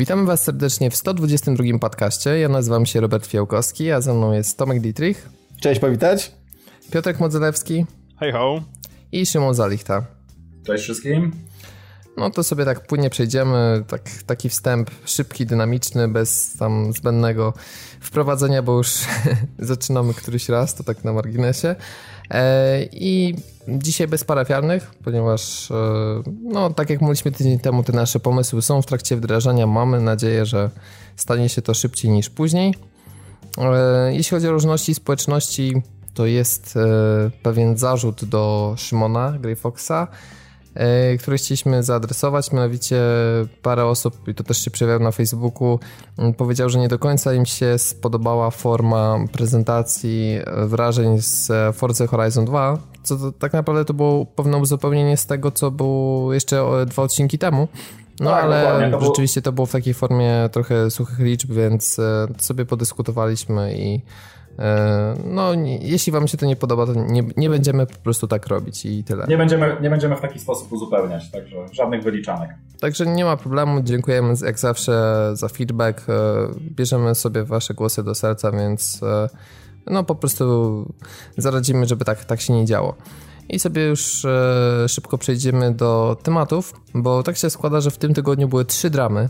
Witamy 0.00 0.24
Was 0.26 0.44
serdecznie 0.44 0.90
w 0.90 0.96
122 0.96 1.78
podcaście. 1.78 2.38
Ja 2.38 2.48
nazywam 2.48 2.86
się 2.86 3.00
Robert 3.00 3.26
Fiałkowski, 3.26 3.90
a 3.92 4.00
ze 4.00 4.14
mną 4.14 4.32
jest 4.32 4.58
Tomek 4.58 4.80
Dietrich. 4.80 5.28
Cześć, 5.60 5.80
powitać. 5.80 6.32
Piotrek 6.92 7.20
Modzelewski. 7.20 7.86
Hej 8.20 8.32
ho. 8.32 8.62
I 9.12 9.26
Szymon 9.26 9.54
Zalichta. 9.54 10.04
Cześć 10.66 10.84
wszystkim. 10.84 11.32
No 12.16 12.30
to 12.30 12.44
sobie 12.44 12.64
tak 12.64 12.86
płynnie 12.86 13.10
przejdziemy, 13.10 13.84
tak, 13.88 14.02
taki 14.26 14.48
wstęp 14.48 14.90
szybki, 15.04 15.46
dynamiczny, 15.46 16.08
bez 16.08 16.56
tam 16.58 16.92
zbędnego 16.92 17.54
wprowadzenia, 18.00 18.62
bo 18.62 18.76
już 18.76 18.90
zaczynamy 19.58 20.14
któryś 20.14 20.48
raz, 20.48 20.74
to 20.74 20.84
tak 20.84 21.04
na 21.04 21.12
marginesie. 21.12 21.76
E, 22.30 22.82
I 22.92 23.34
dzisiaj 23.68 24.08
bez 24.08 24.24
parafialnych, 24.24 24.90
ponieważ, 25.04 25.70
e, 25.70 25.74
no 26.42 26.70
tak 26.70 26.90
jak 26.90 27.00
mówiliśmy 27.00 27.32
tydzień 27.32 27.58
temu, 27.58 27.82
te 27.82 27.92
nasze 27.92 28.20
pomysły 28.20 28.62
są 28.62 28.82
w 28.82 28.86
trakcie 28.86 29.16
wdrażania. 29.16 29.66
Mamy 29.66 30.00
nadzieję, 30.00 30.46
że 30.46 30.70
stanie 31.16 31.48
się 31.48 31.62
to 31.62 31.74
szybciej 31.74 32.10
niż 32.10 32.30
później. 32.30 32.74
E, 33.58 34.14
jeśli 34.14 34.30
chodzi 34.30 34.48
o 34.48 34.52
różności 34.52 34.94
społeczności, 34.94 35.82
to 36.14 36.26
jest 36.26 36.78
pewien 37.42 37.76
zarzut 37.76 38.24
do 38.24 38.74
Szymona 38.78 39.38
Greyfoxa, 39.40 39.90
E, 39.92 40.06
które 41.18 41.36
chcieliśmy 41.36 41.82
zaadresować, 41.82 42.52
mianowicie 42.52 43.02
parę 43.62 43.84
osób, 43.84 44.28
i 44.28 44.34
to 44.34 44.44
też 44.44 44.64
się 44.64 44.70
przejawiało 44.70 45.04
na 45.04 45.10
Facebooku, 45.10 45.78
powiedział, 46.36 46.68
że 46.68 46.78
nie 46.78 46.88
do 46.88 46.98
końca 46.98 47.34
im 47.34 47.46
się 47.46 47.78
spodobała 47.78 48.50
forma 48.50 49.18
prezentacji 49.32 50.38
e, 50.44 50.66
wrażeń 50.66 51.20
z 51.20 51.52
Forza 51.76 52.06
Horizon 52.06 52.44
2, 52.44 52.78
co 53.02 53.16
to, 53.16 53.32
tak 53.32 53.52
naprawdę 53.52 53.84
to 53.84 53.94
było 53.94 54.26
pewne 54.26 54.58
uzupełnienie 54.58 55.16
z 55.16 55.26
tego, 55.26 55.50
co 55.50 55.70
było 55.70 56.34
jeszcze 56.34 56.64
dwa 56.86 57.02
odcinki 57.02 57.38
temu. 57.38 57.68
No 58.20 58.30
tak, 58.30 58.44
ale 58.44 58.90
to 58.90 59.00
rzeczywiście 59.00 59.42
to 59.42 59.52
było 59.52 59.66
w 59.66 59.72
takiej 59.72 59.94
formie 59.94 60.48
trochę 60.52 60.90
suchych 60.90 61.18
liczb, 61.18 61.52
więc 61.52 61.98
e, 61.98 62.26
sobie 62.38 62.66
podyskutowaliśmy 62.66 63.74
i 63.78 64.00
E, 64.58 65.14
no, 65.24 65.54
jeśli 65.80 66.12
wam 66.12 66.28
się 66.28 66.38
to 66.38 66.46
nie 66.46 66.56
podoba, 66.56 66.86
to 66.86 66.94
nie, 66.94 67.22
nie 67.36 67.50
będziemy 67.50 67.86
po 67.86 67.96
prostu 67.96 68.26
tak 68.26 68.46
robić 68.46 68.86
i 68.86 69.04
tyle. 69.04 69.26
Nie 69.28 69.36
będziemy, 69.36 69.76
nie 69.82 69.90
będziemy 69.90 70.16
w 70.16 70.20
taki 70.20 70.38
sposób 70.38 70.72
uzupełniać, 70.72 71.30
także 71.30 71.56
żadnych 71.72 72.02
wyliczanek. 72.02 72.50
Także 72.80 73.06
nie 73.06 73.24
ma 73.24 73.36
problemu, 73.36 73.82
dziękujemy 73.82 74.34
jak 74.44 74.58
zawsze 74.58 74.92
za 75.32 75.48
feedback, 75.48 76.08
e, 76.08 76.12
bierzemy 76.60 77.14
sobie 77.14 77.44
wasze 77.44 77.74
głosy 77.74 78.04
do 78.04 78.14
serca, 78.14 78.52
więc 78.52 79.02
e, 79.02 79.28
no 79.86 80.04
po 80.04 80.14
prostu 80.14 80.86
zaradzimy, 81.36 81.86
żeby 81.86 82.04
tak, 82.04 82.24
tak 82.24 82.40
się 82.40 82.52
nie 82.52 82.64
działo. 82.64 82.94
I 83.48 83.58
sobie 83.58 83.86
już 83.86 84.26
szybko 84.88 85.18
przejdziemy 85.18 85.74
do 85.74 86.16
tematów, 86.22 86.74
bo 86.94 87.22
tak 87.22 87.36
się 87.36 87.50
składa, 87.50 87.80
że 87.80 87.90
w 87.90 87.98
tym 87.98 88.14
tygodniu 88.14 88.48
były 88.48 88.64
trzy 88.64 88.90
dramy 88.90 89.28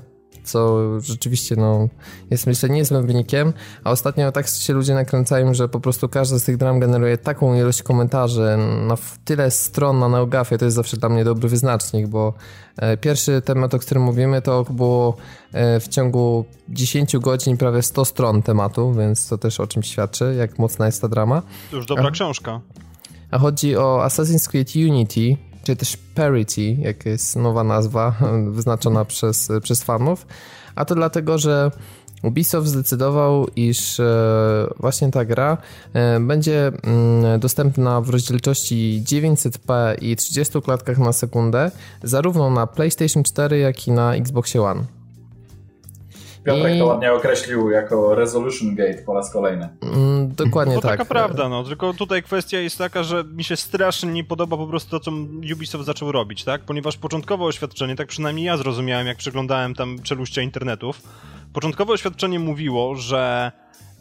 co 0.52 0.80
rzeczywiście 1.00 1.56
no, 1.56 1.88
jest 2.30 2.46
myślę 2.46 2.68
niezłym 2.68 3.06
wynikiem, 3.06 3.52
a 3.84 3.90
ostatnio 3.90 4.32
tak 4.32 4.48
się 4.48 4.72
ludzie 4.72 4.94
nakręcają, 4.94 5.54
że 5.54 5.68
po 5.68 5.80
prostu 5.80 6.08
każda 6.08 6.38
z 6.38 6.44
tych 6.44 6.56
dram 6.56 6.80
generuje 6.80 7.18
taką 7.18 7.54
ilość 7.54 7.82
komentarzy 7.82 8.56
na 8.86 8.96
tyle 9.24 9.50
stron 9.50 9.98
na 9.98 10.08
Neogafie, 10.08 10.58
to 10.58 10.64
jest 10.64 10.74
zawsze 10.74 10.96
dla 10.96 11.08
mnie 11.08 11.24
dobry 11.24 11.48
wyznacznik, 11.48 12.06
bo 12.06 12.34
e, 12.76 12.96
pierwszy 12.96 13.42
temat, 13.42 13.74
o 13.74 13.78
którym 13.78 14.02
mówimy, 14.02 14.42
to 14.42 14.64
było 14.70 15.16
e, 15.52 15.80
w 15.80 15.88
ciągu 15.88 16.44
10 16.68 17.18
godzin 17.18 17.56
prawie 17.56 17.82
100 17.82 18.04
stron 18.04 18.42
tematu, 18.42 18.92
więc 18.92 19.28
to 19.28 19.38
też 19.38 19.60
o 19.60 19.66
czym 19.66 19.82
świadczy, 19.82 20.34
jak 20.38 20.58
mocna 20.58 20.86
jest 20.86 21.02
ta 21.02 21.08
drama. 21.08 21.42
To 21.70 21.76
już 21.76 21.86
dobra 21.86 22.08
a, 22.08 22.10
książka. 22.10 22.60
A 23.30 23.38
chodzi 23.38 23.76
o 23.76 24.02
Assassin's 24.06 24.48
Creed 24.50 24.76
Unity, 24.76 25.36
czy 25.62 25.76
też 25.76 25.96
Parity, 26.14 26.72
jak 26.72 27.06
jest 27.06 27.36
nowa 27.36 27.64
nazwa 27.64 28.14
wyznaczona 28.56 29.04
przez, 29.04 29.48
przez 29.62 29.82
fanów, 29.82 30.26
a 30.74 30.84
to 30.84 30.94
dlatego, 30.94 31.38
że 31.38 31.70
Ubisoft 32.22 32.68
zdecydował, 32.68 33.46
iż 33.56 34.00
e, 34.00 34.66
właśnie 34.78 35.10
ta 35.10 35.24
gra 35.24 35.58
e, 35.92 36.20
będzie 36.20 36.66
mm, 36.66 37.40
dostępna 37.40 38.00
w 38.00 38.08
rozdzielczości 38.08 39.02
900p 39.06 39.94
i 40.02 40.16
30 40.16 40.62
klatkach 40.62 40.98
na 40.98 41.12
sekundę, 41.12 41.70
zarówno 42.02 42.50
na 42.50 42.66
PlayStation 42.66 43.22
4, 43.22 43.58
jak 43.58 43.88
i 43.88 43.90
na 43.90 44.14
Xbox 44.14 44.56
One. 44.56 44.99
Piotrek 46.44 46.74
I... 46.74 46.78
to 46.78 46.86
ładnie 46.86 47.12
określił 47.12 47.70
jako 47.70 48.14
resolution 48.14 48.74
gate 48.74 49.02
po 49.06 49.14
raz 49.14 49.32
kolejny. 49.32 49.68
Mm, 49.82 50.34
dokładnie 50.34 50.74
to 50.74 50.80
tak. 50.80 50.90
taka 50.90 51.04
prawda, 51.04 51.48
no. 51.48 51.64
Tylko 51.64 51.94
tutaj 51.94 52.22
kwestia 52.22 52.58
jest 52.58 52.78
taka, 52.78 53.02
że 53.02 53.24
mi 53.24 53.44
się 53.44 53.56
strasznie 53.56 54.12
nie 54.12 54.24
podoba 54.24 54.56
po 54.56 54.66
prostu 54.66 54.90
to, 54.90 55.00
co 55.00 55.10
Ubisoft 55.54 55.84
zaczął 55.84 56.12
robić, 56.12 56.44
tak? 56.44 56.60
Ponieważ 56.60 56.96
początkowe 56.96 57.44
oświadczenie, 57.44 57.96
tak 57.96 58.08
przynajmniej 58.08 58.46
ja 58.46 58.56
zrozumiałem, 58.56 59.06
jak 59.06 59.16
przeglądałem 59.16 59.74
tam 59.74 60.02
czeluście 60.02 60.42
internetów, 60.42 61.02
początkowe 61.52 61.92
oświadczenie 61.92 62.38
mówiło, 62.38 62.94
że 62.94 63.52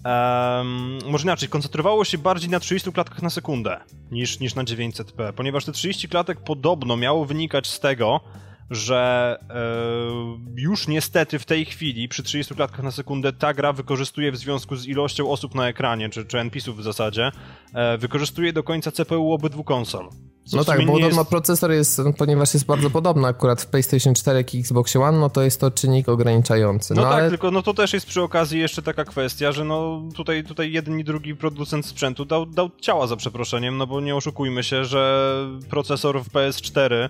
Um, 0.06 1.00
może 1.06 1.24
inaczej, 1.24 1.50
koncentrowało 1.50 2.06
się 2.06 2.18
bardziej 2.18 2.50
na 2.50 2.60
30 2.60 2.92
klatkach 2.92 3.22
na 3.22 3.30
sekundę 3.30 3.80
niż, 4.12 4.40
niż 4.40 4.56
na 4.56 4.64
900p, 4.64 5.34
ponieważ 5.34 5.66
te 5.66 5.72
30 5.72 6.10
klatek 6.10 6.40
podobno 6.40 6.98
miało 6.98 7.26
wynikać 7.26 7.68
z 7.68 7.80
tego, 7.80 8.20
że 8.72 9.38
e, 9.50 10.62
już 10.62 10.88
niestety 10.88 11.40
w 11.40 11.46
tej 11.46 11.66
chwili 11.66 12.07
przy 12.07 12.24
30 12.24 12.56
klatkach 12.56 12.84
na 12.84 12.91
sekundę 12.91 13.34
ta 13.34 13.53
gra 13.53 13.74
wykorzystuje 13.74 14.31
w 14.31 14.38
związku 14.38 14.75
z 14.75 14.88
ilością 14.88 15.30
osób 15.30 15.56
na 15.56 15.68
ekranie, 15.68 16.09
czy, 16.09 16.25
czy 16.25 16.40
NPC-ów 16.40 16.78
w 16.78 16.84
zasadzie, 16.84 17.31
e, 17.74 17.97
wykorzystuje 17.97 18.53
do 18.53 18.63
końca 18.63 18.91
CPU 18.91 19.34
obydwu 19.34 19.63
konsol. 19.63 20.09
No 20.53 20.63
tak, 20.63 20.85
bo 20.85 21.00
jest... 21.00 21.30
procesor 21.30 21.72
jest, 21.72 22.02
ponieważ 22.18 22.53
jest 22.53 22.66
bardzo 22.66 22.90
podobny 22.90 23.28
akurat 23.28 23.62
w 23.62 23.68
PlayStation 23.68 24.13
4 24.13 24.46
i 24.53 24.59
Xbox 24.59 24.96
One, 24.96 25.19
no 25.19 25.30
to 25.30 25.41
jest 25.41 25.62
to 25.62 25.72
czynnik 25.72 26.09
ograniczający. 26.09 26.94
No, 26.94 27.01
no 27.01 27.09
tak, 27.09 27.19
ale... 27.19 27.30
tylko 27.30 27.51
no 27.51 27.62
to 27.62 27.74
też 27.74 27.94
jest 27.94 28.06
przy 28.06 28.22
okazji 28.22 28.59
jeszcze 28.59 28.81
taka 28.81 29.06
kwestia, 29.06 29.51
że 29.51 29.66
no 29.66 30.03
tutaj, 30.16 30.44
tutaj 30.44 30.72
jeden 30.72 31.00
i 31.00 31.03
drugi 31.03 31.36
producent 31.36 31.86
sprzętu 31.86 32.25
dał, 32.25 32.46
dał 32.46 32.69
ciała 32.81 33.07
za 33.07 33.16
przeproszeniem, 33.16 33.78
no 33.78 33.88
bo 33.88 34.01
nie 34.01 34.16
oszukujmy 34.16 34.63
się, 34.63 34.86
że 34.86 35.30
procesor 35.69 36.24
w 36.24 36.30
PS4 36.30 37.09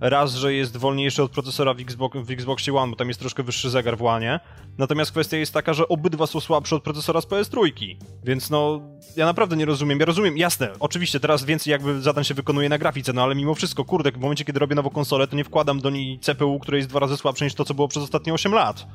raz, 0.00 0.34
że 0.34 0.54
jest 0.54 0.76
wolniejszy 0.76 1.22
od 1.22 1.30
procesora 1.30 1.74
w, 1.74 1.80
Xbox, 1.80 2.18
w 2.18 2.30
Xboxie 2.30 2.74
One, 2.74 2.90
bo 2.90 2.96
tam 2.96 3.08
jest 3.08 3.20
troszkę 3.20 3.42
wyższy 3.42 3.70
zegar 3.70 3.98
w 3.98 4.02
One. 4.02 4.40
Natomiast 4.78 5.10
kwestia 5.10 5.36
jest 5.36 5.54
taka, 5.54 5.74
że 5.74 5.88
obydwa 5.88 6.26
są 6.26 6.40
słabsze 6.40 6.76
od 6.76 6.82
procesora 6.82 7.20
z 7.20 7.26
PS3. 7.26 7.72
Więc 8.24 8.50
no, 8.50 8.80
ja 9.16 9.26
naprawdę 9.26 9.56
nie 9.56 9.64
rozumiem. 9.64 10.00
Ja 10.00 10.06
rozumiem, 10.06 10.38
jasne, 10.38 10.70
oczywiście 10.80 11.20
teraz 11.20 11.44
więcej 11.44 11.70
jakby 11.70 12.00
zadań 12.00 12.24
się 12.24 12.34
wykonuje 12.34 12.68
na 12.68 12.78
grafice, 12.78 13.12
no 13.12 13.22
ale 13.22 13.34
mimo 13.34 13.54
wszystko, 13.54 13.84
kurde, 13.84 14.12
w 14.12 14.18
momencie, 14.18 14.44
kiedy 14.44 14.58
robię 14.58 14.74
nową 14.74 14.90
konsolę, 14.90 15.26
to 15.26 15.36
nie 15.36 15.44
wkładam 15.44 15.80
do 15.80 15.90
niej 15.90 16.18
CPU, 16.18 16.58
które 16.58 16.78
jest 16.78 16.88
dwa 16.88 17.00
razy 17.00 17.16
słabsze 17.16 17.44
niż 17.44 17.54
to, 17.54 17.64
co 17.64 17.74
było 17.74 17.88
przez 17.88 18.02
ostatnie 18.02 18.34
8 18.34 18.52
lat. 18.52 18.86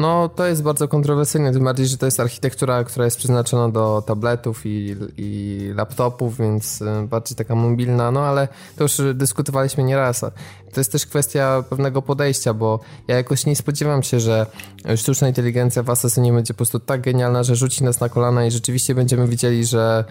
No, 0.00 0.28
to 0.28 0.46
jest 0.46 0.62
bardzo 0.62 0.88
kontrowersyjne, 0.88 1.52
tym 1.52 1.64
bardziej, 1.64 1.86
że 1.86 1.96
to 1.96 2.06
jest 2.06 2.20
architektura, 2.20 2.84
która 2.84 3.04
jest 3.04 3.16
przeznaczona 3.16 3.68
do 3.68 4.02
tabletów 4.06 4.66
i, 4.66 4.96
i 5.16 5.72
laptopów, 5.74 6.38
więc 6.38 6.80
y, 6.80 6.84
bardziej 7.06 7.36
taka 7.36 7.54
mobilna, 7.54 8.10
no 8.10 8.20
ale 8.20 8.48
to 8.76 8.84
już 8.84 9.00
dyskutowaliśmy 9.14 9.84
nieraz. 9.84 10.20
To 10.72 10.80
jest 10.80 10.92
też 10.92 11.06
kwestia 11.06 11.64
pewnego 11.70 12.02
podejścia, 12.02 12.54
bo 12.54 12.80
ja 13.08 13.16
jakoś 13.16 13.46
nie 13.46 13.56
spodziewam 13.56 14.02
się, 14.02 14.20
że 14.20 14.46
sztuczna 14.96 15.28
inteligencja 15.28 15.82
w 15.82 15.90
Assassinie 15.90 16.32
będzie 16.32 16.54
po 16.54 16.58
prostu 16.58 16.80
tak 16.80 17.00
genialna, 17.00 17.42
że 17.42 17.56
rzuci 17.56 17.84
nas 17.84 18.00
na 18.00 18.08
kolana 18.08 18.46
i 18.46 18.50
rzeczywiście 18.50 18.94
będziemy 18.94 19.26
widzieli, 19.26 19.64
że 19.64 20.04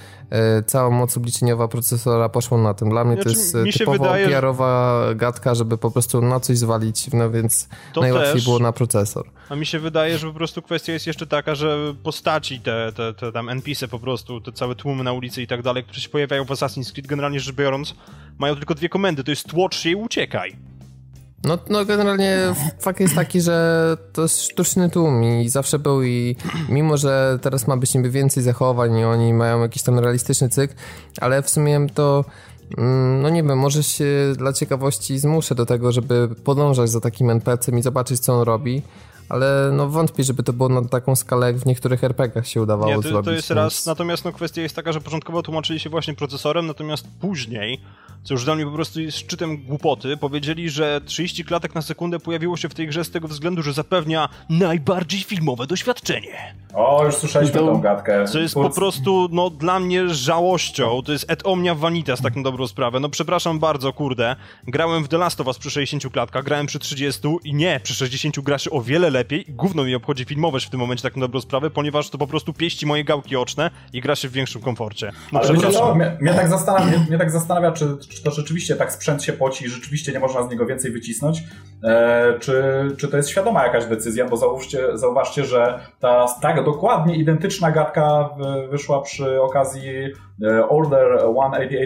y, 0.59 0.63
cała 0.63 0.89
moc 0.89 1.17
obliczeniowa 1.17 1.67
procesora 1.67 2.29
poszła 2.29 2.57
na 2.57 2.73
tym. 2.73 2.89
Dla 2.89 3.03
mnie 3.03 3.15
znaczy, 3.15 3.29
to 3.29 3.39
jest 3.39 3.77
typowo 3.77 3.97
wydaje, 4.03 4.27
PR-owa 4.27 5.03
gadka, 5.15 5.55
żeby 5.55 5.77
po 5.77 5.91
prostu 5.91 6.21
na 6.21 6.39
coś 6.39 6.57
zwalić, 6.57 7.13
no 7.13 7.31
więc 7.31 7.67
najłatwiej 7.95 8.33
też. 8.33 8.43
było 8.43 8.59
na 8.59 8.71
procesor. 8.71 9.25
A 9.49 9.55
mi 9.55 9.65
się 9.65 9.78
wydaje, 9.79 10.17
że 10.17 10.27
po 10.27 10.33
prostu 10.33 10.61
kwestia 10.61 10.93
jest 10.93 11.07
jeszcze 11.07 11.27
taka, 11.27 11.55
że 11.55 11.95
postaci, 12.03 12.59
te, 12.59 12.91
te, 12.95 13.13
te 13.13 13.31
tam 13.31 13.49
NPC 13.49 13.87
po 13.87 13.99
prostu, 13.99 14.41
te 14.41 14.51
całe 14.51 14.75
tłumy 14.75 15.03
na 15.03 15.13
ulicy 15.13 15.41
i 15.41 15.47
tak 15.47 15.61
dalej, 15.61 15.83
które 15.83 15.99
się 15.99 16.09
pojawiają 16.09 16.45
w 16.45 16.49
Assassin's 16.49 16.91
Creed, 16.91 17.07
generalnie 17.07 17.39
rzecz 17.39 17.55
biorąc, 17.55 17.95
mają 18.37 18.55
tylko 18.55 18.75
dwie 18.75 18.89
komendy, 18.89 19.23
to 19.23 19.31
jest 19.31 19.47
tłocz 19.47 19.77
się 19.77 19.89
i 19.89 19.95
uciekaj. 19.95 20.55
No, 21.43 21.57
no 21.69 21.85
generalnie 21.85 22.37
fakt 22.79 22.99
jest 22.99 23.15
taki, 23.15 23.41
że 23.41 23.97
to 24.13 24.21
jest 24.21 24.41
sztuczny 24.41 24.89
tłum 24.89 25.23
i 25.23 25.49
zawsze 25.49 25.79
był 25.79 26.03
i 26.03 26.35
mimo, 26.69 26.97
że 26.97 27.39
teraz 27.41 27.67
ma 27.67 27.77
być 27.77 27.93
niby 27.93 28.09
więcej 28.09 28.43
zachowań 28.43 28.97
i 28.97 29.03
oni 29.03 29.33
mają 29.33 29.61
jakiś 29.61 29.83
tam 29.83 29.99
realistyczny 29.99 30.49
cykl, 30.49 30.73
ale 31.21 31.43
w 31.43 31.49
sumie 31.49 31.87
to 31.93 32.25
mm, 32.77 33.21
no 33.21 33.29
nie 33.29 33.43
wiem, 33.43 33.57
może 33.57 33.83
się 33.83 34.05
dla 34.37 34.53
ciekawości 34.53 35.19
zmuszę 35.19 35.55
do 35.55 35.65
tego, 35.65 35.91
żeby 35.91 36.29
podążać 36.43 36.89
za 36.89 36.99
takim 36.99 37.29
NPC-em 37.29 37.79
i 37.79 37.81
zobaczyć, 37.81 38.19
co 38.19 38.33
on 38.33 38.41
robi 38.41 38.81
ale 39.29 39.69
no 39.73 39.87
wątpię, 39.89 40.23
żeby 40.23 40.43
to 40.43 40.53
było 40.53 40.69
na 40.69 40.85
taką 40.85 41.15
skalę, 41.15 41.47
jak 41.47 41.57
w 41.57 41.65
niektórych 41.65 42.03
RPGach 42.03 42.47
się 42.47 42.61
udawało 42.61 42.95
Nie, 42.95 43.03
to, 43.03 43.09
zrobić. 43.09 43.25
to 43.25 43.31
jest 43.31 43.51
raz, 43.51 43.85
natomiast 43.85 44.25
no 44.25 44.31
kwestia 44.31 44.61
jest 44.61 44.75
taka, 44.75 44.91
że 44.91 45.01
początkowo 45.01 45.43
tłumaczyli 45.43 45.79
się 45.79 45.89
właśnie 45.89 46.13
procesorem, 46.13 46.67
natomiast 46.67 47.07
później 47.21 47.81
co 48.23 48.33
już 48.33 48.45
dla 48.45 48.55
mnie 48.55 48.65
po 48.65 48.71
prostu 48.71 49.01
jest 49.01 49.17
szczytem 49.17 49.57
głupoty, 49.57 50.17
powiedzieli, 50.17 50.69
że 50.69 51.01
30 51.05 51.45
klatek 51.45 51.75
na 51.75 51.81
sekundę 51.81 52.19
pojawiło 52.19 52.57
się 52.57 52.69
w 52.69 52.73
tej 52.73 52.87
grze 52.87 53.03
z 53.03 53.11
tego 53.11 53.27
względu, 53.27 53.63
że 53.63 53.73
zapewnia 53.73 54.29
najbardziej 54.49 55.19
filmowe 55.23 55.67
doświadczenie. 55.67 56.55
O, 56.73 57.05
już 57.05 57.15
słyszeliśmy 57.15 57.59
To- 57.59 57.65
tą 57.65 57.81
gadkę. 57.81 58.25
Co 58.25 58.39
jest 58.39 58.53
po 58.55 58.69
prostu, 58.69 59.27
no, 59.31 59.49
dla 59.49 59.79
mnie 59.79 60.09
żałością. 60.09 61.01
To 61.05 61.11
jest 61.11 61.31
et 61.31 61.41
omnia 61.47 61.75
vanitas, 61.75 62.21
tak 62.21 62.35
na 62.35 62.43
dobrą 62.43 62.67
sprawę. 62.67 62.99
No, 62.99 63.09
przepraszam 63.09 63.59
bardzo, 63.59 63.93
kurde. 63.93 64.35
Grałem 64.67 65.03
w 65.03 65.07
The 65.07 65.17
Last 65.17 65.41
of 65.41 65.47
Us 65.47 65.57
przy 65.57 65.71
60 65.71 66.13
klatkach, 66.13 66.43
grałem 66.43 66.65
przy 66.65 66.79
30 66.79 67.21
i 67.43 67.53
nie, 67.53 67.79
przy 67.83 67.93
60 67.95 68.39
gra 68.39 68.57
się 68.57 68.69
o 68.71 68.81
wiele 68.81 69.09
lepiej 69.09 69.45
gówno 69.49 69.83
mi 69.83 69.95
obchodzi 69.95 70.25
filmować 70.25 70.65
w 70.65 70.69
tym 70.69 70.79
momencie, 70.79 71.03
tak 71.03 71.15
na 71.15 71.21
dobrą 71.21 71.41
sprawę, 71.41 71.69
ponieważ 71.69 72.09
to 72.09 72.17
po 72.17 72.27
prostu 72.27 72.53
pieści 72.53 72.85
moje 72.85 73.03
gałki 73.03 73.35
oczne 73.35 73.71
i 73.93 74.01
gra 74.01 74.15
się 74.15 74.29
w 74.29 74.31
większym 74.31 74.61
komforcie. 74.61 75.11
No, 75.31 75.39
Ale 75.39 75.53
przepraszam. 75.53 75.97
mnie, 75.97 76.17
mnie, 76.21 76.33
tak 76.33 76.49
zastanawia, 76.49 76.85
mnie, 76.85 77.05
mnie 77.09 77.17
tak 77.17 77.31
zastanawia 77.31 77.71
czy, 77.71 77.97
czy 78.09 78.23
to 78.23 78.31
rzeczywiście 78.31 78.75
tak 78.75 78.93
sprzęt 78.93 79.23
się 79.23 79.33
poci 79.33 79.65
i 79.65 79.69
rzeczywiście 79.69 80.11
nie 80.11 80.19
można 80.19 80.43
z 80.43 80.49
niego 80.49 80.65
więcej 80.65 80.91
wycisnąć, 80.91 81.43
e, 81.83 82.39
czy, 82.39 82.63
czy 82.97 83.07
to 83.07 83.17
jest 83.17 83.29
świadoma 83.29 83.63
jakaś 83.63 83.85
decyzja, 83.85 84.25
bo 84.25 84.37
zauważcie, 84.37 84.97
zauważcie 84.97 85.45
że 85.45 85.79
ta 85.99 86.25
tak 86.41 86.65
dokładnie 86.65 87.15
identyczna 87.15 87.71
gadka 87.71 88.29
wyszła 88.69 89.01
przy 89.01 89.41
okazji 89.41 89.89
e, 90.43 90.69
Order 90.69 91.19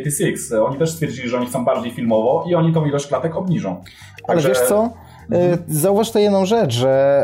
1886. 0.04 0.52
Oni 0.52 0.78
też 0.78 0.92
stwierdzili, 0.92 1.30
że 1.30 1.38
oni 1.38 1.46
chcą 1.46 1.66
bardziej 1.66 1.92
filmowo 1.92 2.46
i 2.48 2.56
oni 2.56 2.74
tą 2.74 2.86
ilość 2.86 3.08
klatek 3.08 3.36
obniżą. 3.36 3.84
Ale 4.28 4.38
Także- 4.38 4.50
wiesz 4.50 4.60
co? 4.60 5.03
E, 5.32 5.58
Zauważ 5.70 6.12
to 6.12 6.20
jedną 6.20 6.46
rzecz, 6.46 6.74
że 6.74 7.24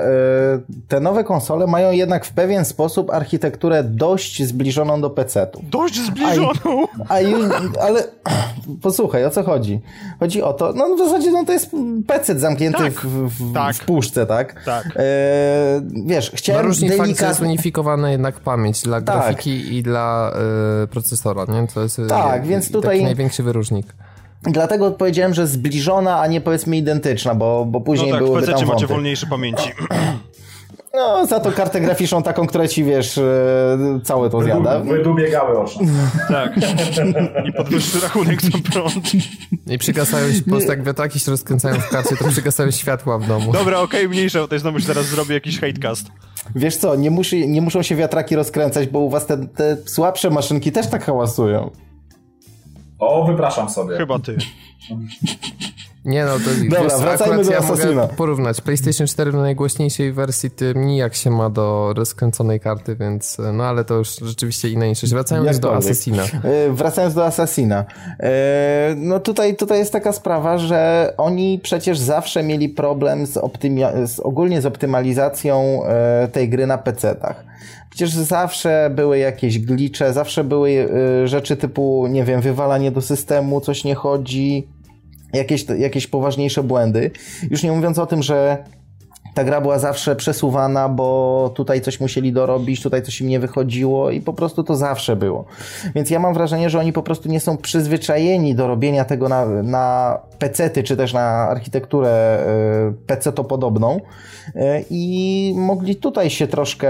e, 0.69 0.79
te 0.87 0.99
nowe 0.99 1.23
konsole 1.23 1.67
mają 1.67 1.91
jednak 1.91 2.25
w 2.25 2.33
pewien 2.33 2.65
sposób 2.65 3.09
architekturę 3.09 3.83
dość 3.83 4.43
zbliżoną 4.43 5.01
do 5.01 5.09
PC-ów. 5.09 5.69
Dość 5.69 6.01
zbliżoną! 6.05 6.87
A 7.09 7.19
już, 7.19 7.45
ale 7.81 8.03
posłuchaj, 8.81 9.25
o 9.25 9.29
co 9.29 9.43
chodzi? 9.43 9.81
Chodzi 10.19 10.41
o 10.41 10.53
to, 10.53 10.73
no 10.73 10.95
w 10.95 10.99
zasadzie 10.99 11.31
no, 11.31 11.45
to 11.45 11.51
jest 11.51 11.71
PC 12.07 12.39
zamknięty 12.39 12.77
Tak, 12.83 12.93
w, 12.93 13.29
w, 13.39 13.53
tak. 13.53 13.75
w 13.75 13.85
puszce, 13.85 14.25
tak? 14.25 14.63
Tak. 14.65 14.85
E, 14.95 15.01
wiesz, 16.05 16.31
No 16.31 16.37
chciałem 16.37 16.65
fakt, 16.73 16.81
jest 16.81 16.97
delikatnie... 16.97 17.47
unifikowana 17.47 18.11
jednak 18.11 18.39
pamięć 18.39 18.81
dla 18.81 19.01
Tak. 19.01 19.15
grafiki 19.15 19.77
i 19.77 19.83
dla 19.83 20.31
y, 20.83 20.87
procesora, 20.87 21.45
nie? 21.49 21.67
To 21.67 21.81
jest 21.81 22.01
Tak, 22.09 22.43
y, 22.43 22.47
więc 22.47 22.71
tutaj- 22.71 22.91
taki 22.97 23.03
największy 23.03 23.43
wyróżnik. 23.43 23.85
Dlatego 24.41 24.91
powiedziałem, 24.91 25.33
że 25.33 25.47
zbliżona, 25.47 26.19
a 26.19 26.27
nie 26.27 26.41
powiedzmy 26.41 26.77
identyczna, 26.77 27.35
bo, 27.35 27.65
bo 27.65 27.79
No 27.79 27.85
później 27.85 28.11
tak, 28.11 28.21
w 28.21 28.25
byłyby 28.25 28.47
PC 28.47 28.59
tam 28.59 28.67
macie 28.67 28.87
wolniejsze 28.87 29.27
pamięci. 29.27 29.69
No, 30.93 31.25
za 31.25 31.39
to 31.39 31.51
kartę 31.51 31.81
graficzną 31.81 32.23
taką, 32.23 32.47
która 32.47 32.67
ci, 32.67 32.83
wiesz, 32.83 33.17
e, 33.17 33.77
całe 34.03 34.29
to 34.29 34.41
zjada. 34.41 34.79
Wydu 34.79 35.15
biegały 35.15 35.59
oczne. 35.59 35.87
tak. 36.27 36.53
I 37.45 37.53
podwyższy 37.53 37.99
rachunek 37.99 38.41
za 38.41 38.57
prąd. 38.71 39.11
I 39.67 39.77
przygasają 39.77 40.33
się, 40.33 40.41
po 40.41 40.49
prostu 40.49 40.69
jak 40.69 40.83
wiatraki 40.83 41.19
się 41.19 41.31
rozkręcają 41.31 41.75
w 41.75 41.89
karcie, 41.89 42.15
to 42.15 42.27
przygasają 42.27 42.71
światła 42.71 43.17
w 43.17 43.27
domu. 43.27 43.51
Dobra, 43.51 43.79
okej, 43.79 44.09
mniejsza 44.09 44.41
o 44.41 44.47
tej 44.47 44.59
znowu 44.59 44.79
się 44.79 44.85
zaraz 44.85 45.05
zrobię 45.05 45.33
jakiś 45.33 45.59
hatecast. 45.59 46.07
Wiesz 46.55 46.77
co, 46.77 46.95
nie, 46.95 47.11
musi, 47.11 47.49
nie 47.49 47.61
muszą 47.61 47.81
się 47.81 47.95
wiatraki 47.95 48.35
rozkręcać, 48.35 48.87
bo 48.87 48.99
u 48.99 49.09
was 49.09 49.25
te, 49.25 49.37
te 49.47 49.77
słabsze 49.85 50.29
maszynki 50.29 50.71
też 50.71 50.87
tak 50.87 51.05
hałasują. 51.05 51.71
O, 52.99 53.25
wypraszam 53.25 53.69
sobie. 53.69 53.97
Chyba 53.97 54.19
ty. 54.19 54.37
Nie 56.05 56.25
no, 56.25 56.31
to 56.31 56.39
Dobra, 56.63 56.83
wiesz, 56.83 56.93
wracajmy 57.01 57.43
do 57.43 57.51
ja 57.51 57.57
Assassina. 57.57 58.01
mogę 58.01 58.13
porównać. 58.15 58.61
PlayStation 58.61 59.07
4 59.07 59.31
w 59.31 59.35
najgłośniejszej 59.35 60.13
wersji 60.13 60.51
tym 60.51 60.85
nijak 60.87 61.15
się 61.15 61.29
ma 61.31 61.49
do 61.49 61.93
rozkręconej 61.95 62.59
karty, 62.59 62.95
więc 62.95 63.37
no 63.53 63.63
ale 63.63 63.85
to 63.85 63.93
już 63.93 64.15
rzeczywiście 64.21 64.69
inna 64.69 64.85
niż 64.85 65.05
Wracając 65.05 65.59
do 65.59 65.67
Jakkolwiek. 65.67 65.91
Assassina. 65.91 66.23
E, 66.43 66.69
Wracając 66.71 67.13
do 67.13 67.25
Assassina. 67.25 67.85
E, 68.19 68.93
No 68.97 69.19
tutaj, 69.19 69.55
tutaj 69.55 69.79
jest 69.79 69.93
taka 69.93 70.13
sprawa, 70.13 70.57
że 70.57 71.13
oni 71.17 71.59
przecież 71.63 71.99
zawsze 71.99 72.43
mieli 72.43 72.69
problem 72.69 73.25
z, 73.27 73.37
optymi- 73.37 74.07
z 74.07 74.19
ogólnie 74.19 74.61
z 74.61 74.65
optymalizacją 74.65 75.83
e, 75.85 76.27
tej 76.27 76.49
gry 76.49 76.67
na 76.67 76.77
PC-tach. 76.77 77.35
Przecież 77.89 78.09
zawsze 78.11 78.91
były 78.95 79.17
jakieś 79.17 79.59
glicze, 79.59 80.13
zawsze 80.13 80.43
były 80.43 80.89
e, 81.23 81.27
rzeczy 81.27 81.57
typu, 81.57 82.07
nie 82.09 82.23
wiem, 82.23 82.41
wywalanie 82.41 82.91
do 82.91 83.01
systemu, 83.01 83.61
coś 83.61 83.83
nie 83.83 83.95
chodzi, 83.95 84.67
jakieś, 85.33 85.65
jakieś 85.77 86.07
poważniejsze 86.07 86.63
błędy. 86.63 87.11
Już 87.51 87.63
nie 87.63 87.71
mówiąc 87.71 87.99
o 87.99 88.05
tym, 88.05 88.23
że 88.23 88.57
ta 89.33 89.43
gra 89.43 89.61
była 89.61 89.79
zawsze 89.79 90.15
przesuwana, 90.15 90.89
bo 90.89 91.51
tutaj 91.55 91.81
coś 91.81 91.99
musieli 91.99 92.33
dorobić, 92.33 92.81
tutaj 92.81 93.01
coś 93.01 93.21
im 93.21 93.27
nie 93.27 93.39
wychodziło 93.39 94.11
i 94.11 94.21
po 94.21 94.33
prostu 94.33 94.63
to 94.63 94.75
zawsze 94.75 95.15
było. 95.15 95.45
Więc 95.95 96.09
ja 96.09 96.19
mam 96.19 96.33
wrażenie, 96.33 96.69
że 96.69 96.79
oni 96.79 96.93
po 96.93 97.03
prostu 97.03 97.29
nie 97.29 97.39
są 97.39 97.57
przyzwyczajeni 97.57 98.55
do 98.55 98.67
robienia 98.67 99.05
tego 99.05 99.29
na, 99.29 99.45
na 99.45 100.17
PC-ty, 100.39 100.83
czy 100.83 100.97
też 100.97 101.13
na 101.13 101.25
architekturę 101.29 102.39
y, 102.89 103.07
PC-to 103.07 103.43
podobną 103.43 103.99
y, 104.47 104.59
i 104.89 105.53
mogli 105.57 105.95
tutaj 105.95 106.29
się 106.29 106.47
troszkę, 106.47 106.89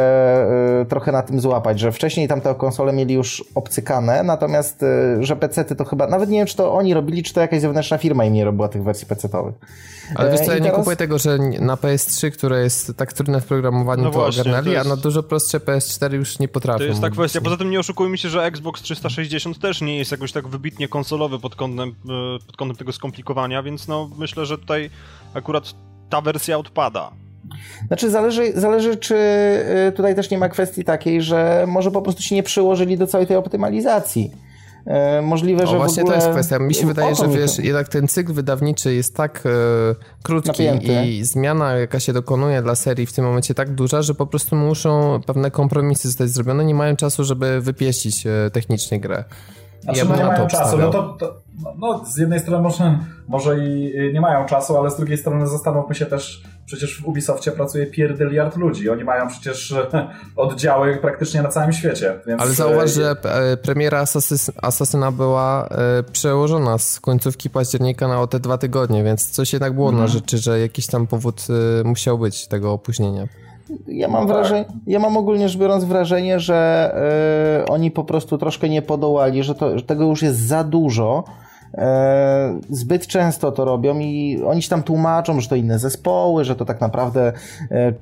y, 0.81 0.85
trochę 0.85 1.11
na 1.11 1.21
tym 1.21 1.39
złapać, 1.39 1.79
że 1.79 1.91
wcześniej 1.91 2.27
tamte 2.27 2.55
konsole 2.55 2.93
mieli 2.93 3.13
już 3.13 3.43
obcykane, 3.55 4.23
natomiast, 4.23 4.85
że 5.19 5.35
PC-ty 5.35 5.75
to 5.75 5.85
chyba, 5.85 6.07
nawet 6.07 6.29
nie 6.29 6.37
wiem, 6.37 6.47
czy 6.47 6.55
to 6.55 6.73
oni 6.73 6.93
robili, 6.93 7.23
czy 7.23 7.33
to 7.33 7.41
jakaś 7.41 7.61
zewnętrzna 7.61 7.97
firma 7.97 8.25
im 8.25 8.33
nie 8.33 8.45
robiła 8.45 8.67
tych 8.67 8.83
wersji 8.83 9.07
PC-towych. 9.07 9.53
Ale 10.15 10.31
wiesz 10.31 10.39
co, 10.39 10.45
E, 10.45 10.49
ja 10.49 10.57
i 10.57 10.61
nie 10.61 10.63
teraz- 10.65 10.77
kupuję 10.79 10.97
tego, 10.97 11.17
że 11.19 11.37
na 11.59 11.75
PS3, 11.75 12.31
które 12.31 12.63
jest 12.63 12.93
tak 12.97 13.13
trudne 13.13 13.41
w 13.41 13.45
programowaniu, 13.45 14.03
No 14.03 14.11
to 14.11 14.19
właśnie, 14.19 14.41
ogarnęli, 14.41 14.65
to 14.65 14.71
jest- 14.71 14.85
a 14.85 14.89
na 14.89 14.95
dużo 14.95 15.23
prostsze 15.23 15.59
PS4 15.59 16.13
już 16.13 16.39
nie 16.39 16.47
potrafią. 16.47 16.77
To 16.79 16.83
jest 16.85 17.01
ta 17.01 17.09
kwestia. 17.09 17.41
Poza 17.41 17.57
tym 17.57 17.69
nie 17.69 17.79
oszukujmy 17.79 18.17
się, 18.17 18.29
że 18.29 18.43
Xbox 18.43 18.81
360 18.81 19.59
też 19.59 19.81
nie 19.81 19.97
jest 19.97 20.11
jakoś 20.11 20.31
tak 20.31 20.47
wybitnie 20.47 20.87
konsolowy 20.87 21.39
pod 21.39 21.55
kątem, 21.55 21.89
e, 21.89 22.45
pod 22.47 22.57
kątem 22.57 22.77
tego 22.77 22.91
skomplikowania, 22.91 23.63
więc 23.63 23.87
no 23.87 24.09
myślę, 24.17 24.45
że 24.45 24.57
tutaj 24.57 24.89
akurat 25.33 25.73
ta 26.09 26.21
wersja 26.21 26.57
odpada. 26.57 27.11
Znaczy 27.87 28.09
zależy, 28.11 28.51
zależy 28.55 28.97
czy 28.97 29.15
y, 29.87 29.91
tutaj 29.91 30.15
też 30.15 30.29
nie 30.29 30.37
ma 30.37 30.49
kwestii 30.49 30.83
takiej, 30.83 31.21
że 31.21 31.65
może 31.67 31.91
po 31.91 32.01
prostu 32.01 32.21
się 32.21 32.35
nie 32.35 32.43
przyłożyli 32.43 32.97
do 32.97 33.07
całej 33.07 33.27
tej 33.27 33.37
optymalizacji. 33.37 34.31
Y, 34.89 35.21
Możliwe, 35.21 35.67
że 35.67 35.71
O, 35.71 35.75
w 35.75 35.77
właśnie 35.77 36.03
to 36.03 36.13
jest 36.15 36.29
kwestia. 36.29 36.59
Mi 36.59 36.73
się 36.75 36.87
wydaje, 36.87 37.15
to 37.15 37.23
że 37.31 37.37
wiesz, 37.39 37.51
chodzi. 37.51 37.67
jednak 37.67 37.87
ten 37.87 38.07
cykl 38.07 38.33
wydawniczy 38.33 38.93
jest 38.95 39.15
tak 39.15 39.43
e, 39.45 39.49
krótki 40.23 40.49
Napięty. 40.65 41.05
i 41.05 41.23
zmiana, 41.23 41.73
jaka 41.73 41.99
się 41.99 42.13
dokonuje 42.13 42.61
dla 42.61 42.75
serii 42.75 43.05
w 43.05 43.13
tym 43.13 43.25
momencie 43.25 43.53
tak 43.53 43.75
duża, 43.75 44.01
że 44.01 44.15
po 44.15 44.27
prostu 44.27 44.55
muszą 44.55 45.21
pewne 45.25 45.51
kompromisy 45.51 46.07
zostać 46.07 46.29
zrobione. 46.29 46.65
Nie 46.65 46.75
mają 46.75 46.95
czasu, 46.95 47.23
żeby 47.23 47.61
wypieścić 47.61 48.27
e, 48.27 48.49
technicznie 48.53 48.99
grę. 48.99 49.23
Znaczy, 49.93 49.99
ja 49.99 50.17
no 50.17 50.23
nie 50.23 50.23
mają 50.23 50.47
czasu. 50.47 50.77
No 50.77 50.89
to, 50.89 51.03
to 51.19 51.35
no, 51.77 52.05
z 52.05 52.17
jednej 52.17 52.39
strony 52.39 52.63
może, 52.63 52.99
może 53.27 53.57
i 53.57 53.79
i 54.09 54.13
nie 54.13 54.21
mają 54.21 54.45
czasu, 54.45 54.77
ale 54.77 54.91
z 54.91 54.97
drugiej 54.97 55.17
strony 55.17 55.47
zastanówmy 55.47 55.95
się 55.95 56.05
też, 56.05 56.43
przecież 56.65 57.01
w 57.01 57.05
Ubisoftie 57.05 57.51
pracuje 57.51 57.85
pierdyliard 57.87 58.57
ludzi. 58.57 58.89
Oni 58.89 59.03
mają 59.03 59.27
przecież 59.27 59.75
oddziały 60.35 60.97
praktycznie 60.97 61.41
na 61.41 61.49
całym 61.49 61.73
świecie. 61.73 62.19
Więc 62.27 62.41
Ale 62.41 62.51
e, 62.51 62.53
zauważ, 62.53 62.91
że 62.91 63.15
e, 63.23 63.57
premiera 63.57 64.05
Asasyna 64.61 65.11
była 65.11 65.67
e, 65.67 66.03
przełożona 66.03 66.77
z 66.77 66.99
końcówki 66.99 67.49
października 67.49 68.07
na 68.07 68.21
o 68.21 68.27
te 68.27 68.39
dwa 68.39 68.57
tygodnie, 68.57 69.03
więc 69.03 69.29
coś 69.29 69.53
jednak 69.53 69.73
było 69.73 69.89
Mhm. 69.89 70.05
na 70.05 70.13
rzeczy, 70.13 70.37
że 70.37 70.59
jakiś 70.59 70.87
tam 70.87 71.07
powód 71.07 71.47
e, 71.79 71.83
musiał 71.83 72.17
być 72.17 72.47
tego 72.47 72.73
opóźnienia. 72.73 73.27
Ja 73.87 74.07
mam 74.07 74.21
No 74.21 74.27
tak. 74.27 74.37
wrażenie, 74.37 74.65
ja 74.87 74.99
mam 74.99 75.17
ogólnie 75.17 75.49
rzecz 75.49 75.57
biorąc 75.59 75.83
wrażenie, 75.83 76.39
że 76.39 76.91
y, 77.63 77.71
oni 77.71 77.91
po 77.91 78.03
prostu 78.03 78.37
troszkę 78.37 78.69
nie 78.69 78.81
podołali, 78.81 79.43
że, 79.43 79.55
to, 79.55 79.77
że 79.77 79.83
tego 79.83 80.05
już 80.05 80.21
jest 80.21 80.39
za 80.47 80.63
dużo. 80.63 81.23
E, 81.77 82.59
zbyt 82.69 83.07
często 83.07 83.51
to 83.51 83.65
robią 83.65 83.99
i 83.99 84.41
oni 84.47 84.61
się 84.61 84.69
tam 84.69 84.83
tłumaczą, 84.83 85.39
że 85.41 85.47
to 85.49 85.55
inne 85.55 85.79
zespoły, 85.79 86.43
że 86.45 86.55
to 86.55 86.65
tak 86.65 86.81
naprawdę 86.81 87.33
e, 87.71 87.93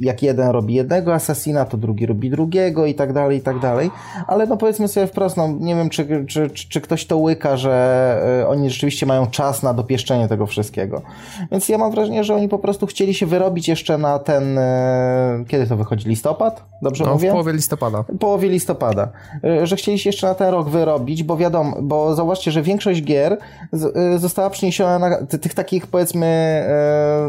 jak 0.00 0.22
jeden 0.22 0.48
robi 0.48 0.74
jednego 0.74 1.14
asasina, 1.14 1.64
to 1.64 1.76
drugi 1.76 2.06
robi 2.06 2.30
drugiego 2.30 2.86
i 2.86 2.94
tak 2.94 3.12
dalej, 3.12 3.38
i 3.38 3.40
tak 3.40 3.58
dalej. 3.60 3.90
Ale 4.26 4.46
no 4.46 4.56
powiedzmy 4.56 4.88
sobie 4.88 5.06
wprost, 5.06 5.36
no 5.36 5.48
nie 5.60 5.74
wiem 5.74 5.88
czy, 5.90 6.26
czy, 6.26 6.48
czy, 6.48 6.68
czy 6.68 6.80
ktoś 6.80 7.06
to 7.06 7.18
łyka, 7.18 7.56
że 7.56 8.40
e, 8.42 8.48
oni 8.48 8.70
rzeczywiście 8.70 9.06
mają 9.06 9.26
czas 9.26 9.62
na 9.62 9.74
dopieszczenie 9.74 10.28
tego 10.28 10.46
wszystkiego. 10.46 11.02
Więc 11.52 11.68
ja 11.68 11.78
mam 11.78 11.90
wrażenie, 11.90 12.24
że 12.24 12.34
oni 12.34 12.48
po 12.48 12.58
prostu 12.58 12.86
chcieli 12.86 13.14
się 13.14 13.26
wyrobić 13.26 13.68
jeszcze 13.68 13.98
na 13.98 14.18
ten, 14.18 14.58
kiedy 15.48 15.66
to 15.66 15.76
wychodzi, 15.76 16.08
listopad? 16.08 16.64
Dobrze 16.82 17.04
No, 17.04 17.10
w 17.10 17.14
mówię? 17.14 17.30
połowie 17.30 17.52
listopada. 17.52 18.04
połowie 18.20 18.48
listopada, 18.48 19.08
że 19.62 19.76
chcieli 19.76 19.98
się 19.98 20.08
jeszcze 20.08 20.26
na 20.26 20.34
ten 20.34 20.48
rok 20.48 20.68
wyrobić, 20.68 21.22
bo 21.22 21.36
wiadomo, 21.36 21.76
bo 21.82 22.14
zauważcie, 22.14 22.50
że 22.50 22.62
większość 22.62 23.02
gier 23.04 23.38
y, 24.14 24.18
została 24.18 24.50
przeniesiona 24.50 24.98
na 24.98 25.26
ty- 25.26 25.38
tych 25.38 25.54
takich 25.54 25.86
powiedzmy 25.86 26.26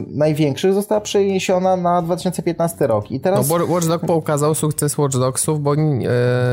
y, 0.09 0.17
największych 0.17 0.73
została 0.73 1.01
przeniesiona 1.01 1.75
na 1.75 2.01
2015 2.01 2.87
rok. 2.87 3.11
I 3.11 3.13
No, 3.13 3.19
teraz 3.23 3.47
Wa- 3.47 3.63
Watch 3.69 3.87
Dog 3.87 4.01
pokazał 4.05 4.55
sukces 4.55 4.97
Watch 4.97 5.15
Dogsów, 5.17 5.61
bo 5.61 5.73
e, 5.75 5.77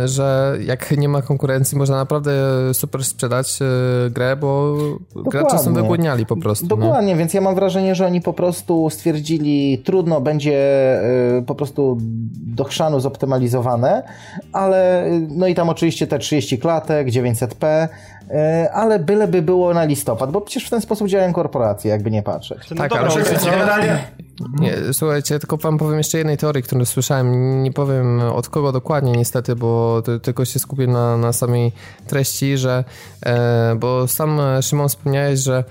że 0.08 0.56
jak 0.66 0.90
nie 0.98 1.08
ma 1.08 1.22
konkurencji, 1.22 1.78
można 1.78 1.96
naprawdę 1.96 2.32
super 2.72 3.04
sprzedać 3.04 3.58
e, 3.62 4.10
grę, 4.10 4.36
bo 4.36 4.74
gracze 5.16 5.48
są 5.50 5.56
Dokładnie. 5.56 5.80
wygłodniali 5.82 6.26
po 6.26 6.36
prostu. 6.36 6.66
no. 6.70 6.76
nie? 6.76 6.82
Dokładnie, 6.82 7.16
więc 7.16 7.34
ja 7.34 7.40
mam 7.40 7.54
wrażenie, 7.54 7.94
że 7.94 8.06
oni 8.06 8.20
po 8.20 8.32
prostu 8.32 8.90
stwierdzili, 8.90 9.78
trudno 9.84 10.20
będzie 10.20 10.52
y, 11.38 11.42
po 11.42 11.54
prostu 11.54 11.98
do 12.46 12.64
chrzanu 12.64 13.00
zoptymalizowane, 13.00 14.02
ale 14.52 15.06
y, 15.06 15.26
no 15.30 15.46
i 15.46 15.54
tam 15.54 15.68
oczywiście 15.68 16.06
te 16.06 16.18
30 16.18 16.58
klatek, 16.58 17.08
900p, 17.08 17.66
e, 17.66 17.88
ale 18.72 18.98
byleby 18.98 19.42
było 19.42 19.74
na 19.74 19.84
listopad, 19.84 20.30
bo 20.32 20.40
przecież 20.40 20.66
w 20.66 20.70
ten 20.70 20.80
sposób 20.80 21.08
działają 21.08 21.32
korporacje, 21.32 21.90
jakby 21.90 22.10
nie 22.10 22.22
patrzeć. 22.22 22.70
No 22.70 22.76
Tak, 22.76 22.90
dobra, 22.90 23.08
ale- 23.08 23.50
generalnie... 23.50 23.98
Nie, 24.60 24.74
słuchajcie, 24.92 25.38
tylko 25.38 25.56
wam 25.56 25.78
powiem 25.78 25.98
jeszcze 25.98 26.18
jednej 26.18 26.36
teorii, 26.36 26.62
którą 26.62 26.84
słyszałem. 26.84 27.62
Nie 27.62 27.72
powiem 27.72 28.20
od 28.20 28.48
kogo 28.48 28.72
dokładnie 28.72 29.12
niestety, 29.12 29.56
bo 29.56 30.02
to, 30.04 30.18
tylko 30.18 30.44
się 30.44 30.58
skupię 30.58 30.86
na, 30.86 31.16
na 31.16 31.32
samej 31.32 31.72
treści, 32.06 32.58
że 32.58 32.84
e, 33.26 33.74
bo 33.78 34.08
sam 34.08 34.40
e, 34.40 34.62
Szymon 34.62 34.88
wspomniałeś, 34.88 35.40
że 35.40 35.64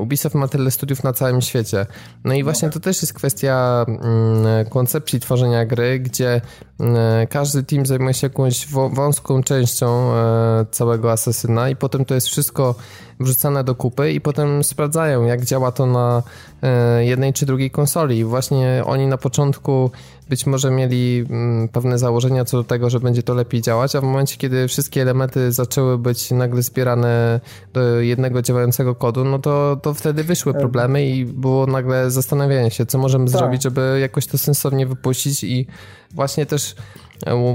Ubisoft 0.00 0.34
ma 0.34 0.48
tyle 0.48 0.70
studiów 0.70 1.04
na 1.04 1.12
całym 1.12 1.40
świecie. 1.40 1.86
No 2.24 2.34
i 2.34 2.44
właśnie 2.44 2.70
to 2.70 2.80
też 2.80 3.02
jest 3.02 3.14
kwestia 3.14 3.84
mm, 3.88 4.66
koncepcji 4.70 5.20
tworzenia 5.20 5.66
gry, 5.66 5.98
gdzie 5.98 6.40
mm, 6.80 7.26
każdy 7.26 7.62
team 7.62 7.86
zajmuje 7.86 8.14
się 8.14 8.26
jakąś 8.26 8.66
wą- 8.66 8.94
wąską 8.94 9.42
częścią 9.42 10.14
e, 10.14 10.66
całego 10.70 11.12
Asesyna 11.12 11.70
i 11.70 11.76
potem 11.76 12.04
to 12.04 12.14
jest 12.14 12.26
wszystko 12.26 12.74
wrzucane 13.20 13.64
do 13.64 13.74
kupy 13.74 14.12
i 14.12 14.20
potem 14.20 14.64
sprawdzają, 14.64 15.24
jak 15.24 15.44
działa 15.44 15.72
to 15.72 15.86
na 15.86 16.22
e, 16.62 17.04
jednej 17.04 17.32
czy 17.32 17.46
drugiej 17.46 17.70
konsoli. 17.70 18.18
I 18.18 18.24
właśnie 18.24 18.82
oni 18.86 19.06
na 19.06 19.18
początku 19.18 19.90
być 20.28 20.46
może 20.46 20.70
mieli 20.70 21.26
mm, 21.30 21.68
pewne 21.68 21.98
założenia 21.98 22.44
co 22.44 22.56
do 22.56 22.64
tego, 22.64 22.90
że 22.90 23.00
będzie 23.00 23.22
to 23.22 23.34
lepiej 23.34 23.62
działać, 23.62 23.96
a 23.96 24.00
w 24.00 24.04
momencie, 24.04 24.36
kiedy 24.36 24.68
wszystkie 24.68 25.02
elementy 25.02 25.52
zaczęły 25.52 25.98
być 25.98 26.30
nagle 26.30 26.62
zbierane 26.62 27.40
do 27.72 28.00
jednego 28.00 28.42
działającego 28.42 28.94
kodu, 28.94 29.24
no 29.24 29.38
to, 29.38 29.78
to 29.82 29.94
wtedy 29.94 30.24
wyszły 30.24 30.54
problemy 30.54 31.06
i 31.06 31.24
było 31.24 31.66
nagle 31.66 32.10
zastanawianie 32.10 32.70
się, 32.70 32.86
co 32.86 32.98
możemy 32.98 33.24
Tak. 33.24 33.38
zrobić, 33.38 33.62
żeby 33.62 33.98
jakoś 34.00 34.26
to 34.26 34.38
sensownie 34.38 34.86
wypuścić 34.86 35.44
i 35.44 35.66
właśnie 36.10 36.46
też 36.46 36.74
e, 36.74 36.74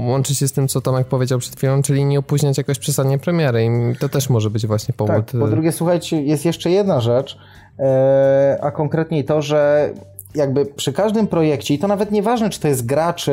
łączy 0.06 0.34
się 0.34 0.48
z 0.48 0.52
tym, 0.52 0.68
co 0.68 0.80
Tomek 0.80 1.06
powiedział 1.06 1.38
przed 1.38 1.56
chwilą, 1.56 1.82
czyli 1.82 2.04
nie 2.04 2.18
opóźniać 2.18 2.58
jakoś 2.58 2.78
przesadnie 2.78 3.18
premiery 3.18 3.64
i 3.64 3.96
to 3.98 4.08
też 4.08 4.30
może 4.30 4.50
być 4.50 4.66
właśnie 4.66 4.94
powód. 4.94 5.26
Tak, 5.32 5.40
po 5.40 5.48
drugie, 5.48 5.72
słuchajcie, 5.72 6.22
jest 6.22 6.44
jeszcze 6.44 6.70
jedna 6.70 7.00
rzecz, 7.00 7.38
e, 7.78 8.58
a 8.62 8.70
konkretniej 8.70 9.24
to, 9.24 9.42
że 9.42 9.90
jakby 10.34 10.66
przy 10.66 10.92
każdym 10.92 11.26
projekcie, 11.26 11.74
i 11.74 11.78
to 11.78 11.88
nawet 11.88 12.10
nieważne, 12.10 12.50
czy 12.50 12.60
to 12.60 12.68
jest 12.68 12.86
gra, 12.86 13.12
czy, 13.12 13.32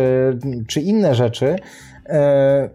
czy 0.68 0.82
inne 0.82 1.16
rzeczy, 1.16 1.56
e, 2.10 2.70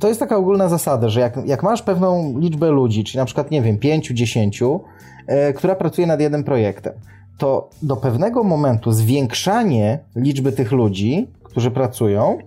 to 0.00 0.08
jest 0.08 0.20
taka 0.20 0.36
ogólna 0.36 0.68
zasada, 0.68 1.08
że 1.08 1.20
jak, 1.20 1.36
jak 1.46 1.62
masz 1.62 1.82
pewną 1.82 2.38
liczbę 2.38 2.70
ludzi, 2.70 3.04
czyli 3.04 3.18
na 3.18 3.24
przykład, 3.24 3.50
nie 3.50 3.62
wiem, 3.62 3.78
pięciu, 3.78 4.14
dziesięciu, 4.14 4.80
e, 5.26 5.52
która 5.52 5.74
pracuje 5.74 6.06
nad 6.06 6.20
jednym 6.20 6.44
projektem, 6.44 6.92
to 7.38 7.70
do 7.82 7.96
pewnego 7.96 8.44
momentu 8.44 8.92
zwiększanie 8.92 9.98
liczby 10.16 10.52
tych 10.52 10.72
ludzi, 10.72 11.26
którzy 11.42 11.70
pracują 11.70 12.38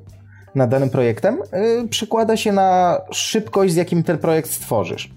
nad 0.57 0.69
danym 0.69 0.89
projektem, 0.89 1.37
y, 1.83 1.87
przekłada 1.87 2.37
się 2.37 2.51
na 2.51 3.01
szybkość, 3.11 3.73
z 3.73 3.75
jakim 3.75 4.03
ten 4.03 4.17
projekt 4.17 4.51
stworzysz. 4.51 5.11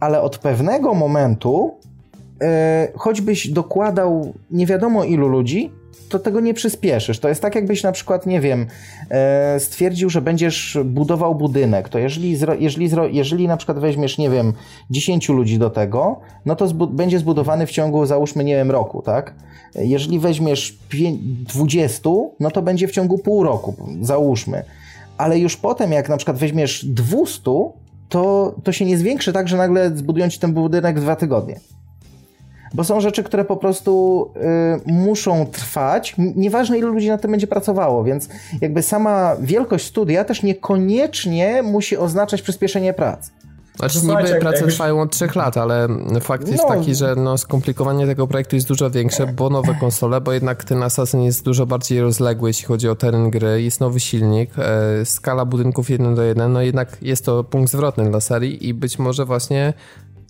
Ale 0.00 0.22
od 0.22 0.38
pewnego 0.38 0.94
momentu, 0.94 1.74
y, 2.42 2.46
choćbyś 2.96 3.48
dokładał 3.48 4.34
nie 4.50 4.66
wiadomo 4.66 5.04
ilu 5.04 5.28
ludzi, 5.28 5.72
to 6.10 6.18
tego 6.18 6.40
nie 6.40 6.54
przyspieszysz. 6.54 7.18
To 7.18 7.28
jest 7.28 7.42
tak, 7.42 7.54
jakbyś 7.54 7.82
na 7.82 7.92
przykład, 7.92 8.26
nie 8.26 8.40
wiem, 8.40 8.66
e, 9.10 9.60
stwierdził, 9.60 10.10
że 10.10 10.20
będziesz 10.20 10.78
budował 10.84 11.34
budynek. 11.34 11.88
To 11.88 11.98
jeżeli, 11.98 12.38
jeżeli, 12.58 12.90
jeżeli 13.16 13.48
na 13.48 13.56
przykład 13.56 13.78
weźmiesz, 13.78 14.18
nie 14.18 14.30
wiem, 14.30 14.52
10 14.90 15.28
ludzi 15.28 15.58
do 15.58 15.70
tego, 15.70 16.20
no 16.46 16.56
to 16.56 16.68
będzie 16.74 17.18
zbudowany 17.18 17.66
w 17.66 17.70
ciągu, 17.70 18.06
załóżmy, 18.06 18.44
nie 18.44 18.56
wiem, 18.56 18.70
roku, 18.70 19.02
tak? 19.02 19.34
Jeżeli 19.74 20.18
weźmiesz 20.18 20.78
pię- 20.88 21.18
20, 21.48 22.10
no 22.40 22.50
to 22.50 22.62
będzie 22.62 22.88
w 22.88 22.90
ciągu 22.90 23.18
pół 23.18 23.42
roku, 23.42 23.74
załóżmy. 24.02 24.64
Ale 25.18 25.38
już 25.38 25.56
potem, 25.56 25.92
jak 25.92 26.08
na 26.08 26.16
przykład 26.16 26.36
weźmiesz 26.38 26.84
200, 26.84 27.40
to, 28.08 28.54
to 28.64 28.72
się 28.72 28.84
nie 28.84 28.98
zwiększy 28.98 29.32
tak, 29.32 29.48
że 29.48 29.56
nagle 29.56 29.96
zbudują 29.96 30.28
ci 30.28 30.38
ten 30.38 30.52
budynek 30.54 30.98
w 30.98 31.02
dwa 31.02 31.16
tygodnie. 31.16 31.60
Bo 32.74 32.84
są 32.84 33.00
rzeczy, 33.00 33.22
które 33.22 33.44
po 33.44 33.56
prostu 33.56 34.30
y, 34.86 34.92
muszą 34.92 35.46
trwać, 35.46 36.14
nieważne 36.18 36.78
ilu 36.78 36.92
ludzi 36.92 37.08
nad 37.08 37.22
tym 37.22 37.30
będzie 37.30 37.46
pracowało, 37.46 38.04
więc 38.04 38.28
jakby 38.60 38.82
sama 38.82 39.36
wielkość 39.40 39.86
studia 39.86 40.24
też 40.24 40.42
niekoniecznie 40.42 41.62
musi 41.62 41.96
oznaczać 41.96 42.42
przyspieszenie 42.42 42.92
prac. 42.92 43.30
Znaczy 43.76 43.98
Słuchajcie, 44.00 44.22
niby 44.22 44.30
jak- 44.30 44.40
prace 44.40 44.56
jakbyś- 44.56 44.74
trwają 44.74 45.00
od 45.00 45.12
trzech 45.12 45.34
lat, 45.36 45.56
ale 45.56 45.88
fakt 46.20 46.48
jest 46.48 46.62
No. 46.62 46.68
taki, 46.68 46.94
że 46.94 47.14
no, 47.16 47.38
skomplikowanie 47.38 48.06
tego 48.06 48.26
projektu 48.26 48.56
jest 48.56 48.68
dużo 48.68 48.90
większe, 48.90 49.26
bo 49.26 49.50
nowe 49.50 49.74
konsole, 49.74 50.20
bo 50.20 50.32
jednak 50.32 50.64
ten 50.64 50.82
Assassin 50.82 51.22
jest 51.22 51.44
dużo 51.44 51.66
bardziej 51.66 52.00
rozległy, 52.00 52.50
jeśli 52.50 52.64
chodzi 52.66 52.88
o 52.88 52.94
teren 52.94 53.30
gry, 53.30 53.62
jest 53.62 53.80
nowy 53.80 54.00
silnik, 54.00 54.50
e, 54.58 55.04
skala 55.04 55.44
budynków 55.44 55.90
1 55.90 56.14
do 56.14 56.22
1, 56.22 56.52
no 56.52 56.62
jednak 56.62 56.96
jest 57.02 57.24
to 57.24 57.44
punkt 57.44 57.72
zwrotny 57.72 58.10
dla 58.10 58.20
serii 58.20 58.68
i 58.68 58.74
być 58.74 58.98
może 58.98 59.24
właśnie 59.24 59.72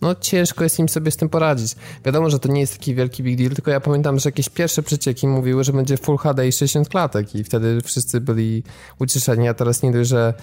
no 0.01 0.15
ciężko 0.15 0.63
jest 0.63 0.79
im 0.79 0.89
sobie 0.89 1.11
z 1.11 1.17
tym 1.17 1.29
poradzić. 1.29 1.75
Wiadomo, 2.05 2.29
że 2.29 2.39
to 2.39 2.49
nie 2.49 2.59
jest 2.59 2.77
taki 2.77 2.95
wielki 2.95 3.23
big 3.23 3.37
deal, 3.37 3.51
tylko 3.51 3.71
ja 3.71 3.79
pamiętam, 3.79 4.19
że 4.19 4.27
jakieś 4.27 4.49
pierwsze 4.49 4.83
przecieki 4.83 5.27
mówiły, 5.27 5.63
że 5.63 5.73
będzie 5.73 5.97
Full 5.97 6.17
HD 6.17 6.47
i 6.47 6.51
60 6.51 6.89
klatek 6.89 7.35
i 7.35 7.43
wtedy 7.43 7.81
wszyscy 7.81 8.21
byli 8.21 8.63
ucieszeni, 8.99 9.47
a 9.47 9.53
teraz 9.53 9.83
nie 9.83 9.91
dość, 9.91 10.09
że 10.09 10.33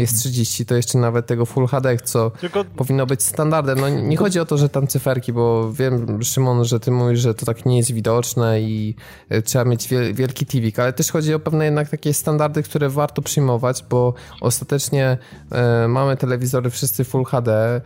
jest 0.00 0.18
30, 0.18 0.66
to 0.66 0.74
jeszcze 0.74 0.98
nawet 0.98 1.26
tego 1.26 1.46
Full 1.46 1.66
HD, 1.66 1.96
co 1.96 2.30
Tylko 2.30 2.64
powinno 2.64 3.06
być 3.06 3.22
standardem. 3.22 3.80
No 3.80 3.88
nie 3.88 4.16
chodzi 4.16 4.40
o 4.40 4.44
to, 4.44 4.58
że 4.58 4.68
tam 4.68 4.86
cyferki, 4.86 5.32
bo 5.32 5.72
wiem, 5.72 6.22
Szymon, 6.22 6.64
że 6.64 6.80
ty 6.80 6.90
mówisz, 6.90 7.20
że 7.20 7.34
to 7.34 7.46
tak 7.46 7.66
nie 7.66 7.76
jest 7.76 7.92
widoczne 7.92 8.60
i 8.60 8.94
e, 9.28 9.42
trzeba 9.42 9.64
mieć 9.64 9.88
wiel- 9.88 10.14
wielki 10.14 10.46
TV, 10.46 10.82
ale 10.82 10.92
też 10.92 11.12
chodzi 11.12 11.34
o 11.34 11.38
pewne 11.38 11.64
jednak 11.64 11.88
takie 11.88 12.14
standardy, 12.14 12.62
które 12.62 12.88
warto 12.88 13.22
przyjmować, 13.22 13.84
bo 13.90 14.14
ostatecznie 14.40 15.18
e, 15.52 15.88
mamy 15.88 16.16
telewizory 16.16 16.70
wszyscy 16.70 17.04
Full 17.04 17.24
HD. 17.24 17.52
E, 17.52 17.80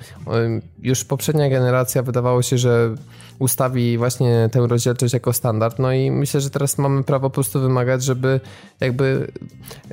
już 0.83 1.05
poprzednia 1.05 1.49
generacja 1.51 2.03
wydawało 2.03 2.43
się, 2.43 2.59
że 2.59 2.95
ustawi 3.39 3.99
właśnie 3.99 4.49
tę 4.53 4.67
rozdzielczość 4.67 5.15
jako 5.15 5.33
standard, 5.33 5.79
no 5.79 5.93
i 5.93 6.11
myślę, 6.11 6.41
że 6.41 6.51
teraz 6.51 6.79
mamy 6.79 7.03
prawo 7.05 7.31
po 7.31 7.35
prostu 7.35 7.61
wymagać, 7.61 8.05
żeby 8.05 8.41
jakby 8.81 9.27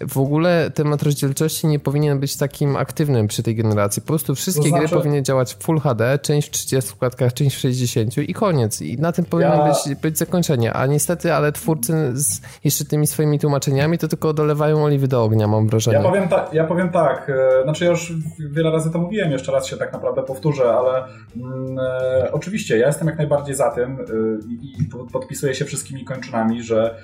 w 0.08 0.18
ogóle 0.18 0.72
temat 0.74 1.04
rozdzielczości 1.04 1.68
nie 1.68 1.80
powinien 1.80 2.20
być 2.20 2.38
takim 2.38 2.76
aktywnym 2.76 3.28
przy 3.28 3.44
tej 3.44 3.56
generacji. 3.56 4.02
Po 4.02 4.08
prostu 4.08 4.36
wszystkie 4.36 4.64
To 4.70 4.78
gry 4.78 4.88
znaczy- 4.88 4.96
powinny 4.96 5.24
działać 5.24 5.54
w 5.56 5.64
Full 5.64 5.80
HD, 5.80 6.20
część 6.22 6.48
w 6.48 6.52
30 6.52 6.94
klatkach, 7.00 7.34
część 7.34 7.56
w 7.56 7.60
60 7.60 8.18
i 8.18 8.34
koniec. 8.34 8.82
I 8.82 8.98
na 8.98 9.12
tym 9.12 9.26
powinno 9.26 9.56
Ja- 9.68 9.74
być, 9.86 9.96
być 10.02 10.18
zakończenie. 10.18 10.74
A 10.74 10.86
niestety, 10.86 11.34
ale 11.34 11.52
twórcy 11.52 11.94
z 12.14 12.42
jeszcze 12.64 12.86
tymi 12.86 13.08
swoimi 13.08 13.40
tłumaczeniami 13.40 13.98
to 13.98 14.08
tylko 14.08 14.34
dolewają 14.34 14.84
oliwy 14.84 15.08
do 15.08 15.24
ognia, 15.24 15.48
mam 15.48 15.68
wrażenie. 15.68 15.98
Ja 15.98 16.04
powiem, 16.04 16.28
ta, 16.28 16.50
ja 16.54 16.64
powiem 16.64 16.90
tak, 16.90 17.30
e, 17.30 17.64
znaczy 17.64 17.84
ja 17.86 17.90
już 17.92 18.14
wiele 18.52 18.72
razy 18.72 18.92
to 18.92 19.00
mówiłem, 19.00 19.32
jeszcze 19.32 19.52
raz 19.52 19.68
się 19.68 19.78
tak 19.78 19.94
naprawdę 19.94 20.24
powtórzę, 20.24 20.74
ale 20.74 21.04
mm, 21.38 21.80
e, 21.80 22.32
oczywiście 22.32 22.78
ja 22.78 22.88
jestem 22.88 23.08
jak 23.08 23.18
najbardziej 23.18 23.29
za 23.52 23.72
tym 23.72 23.92
e, 24.00 24.04
i, 24.50 24.82
i 24.82 24.86
po- 24.92 25.06
podpisuję 25.06 25.56
się 25.56 25.66
wszystkimi 25.66 26.06
kończynami, 26.06 26.64
że 26.64 26.96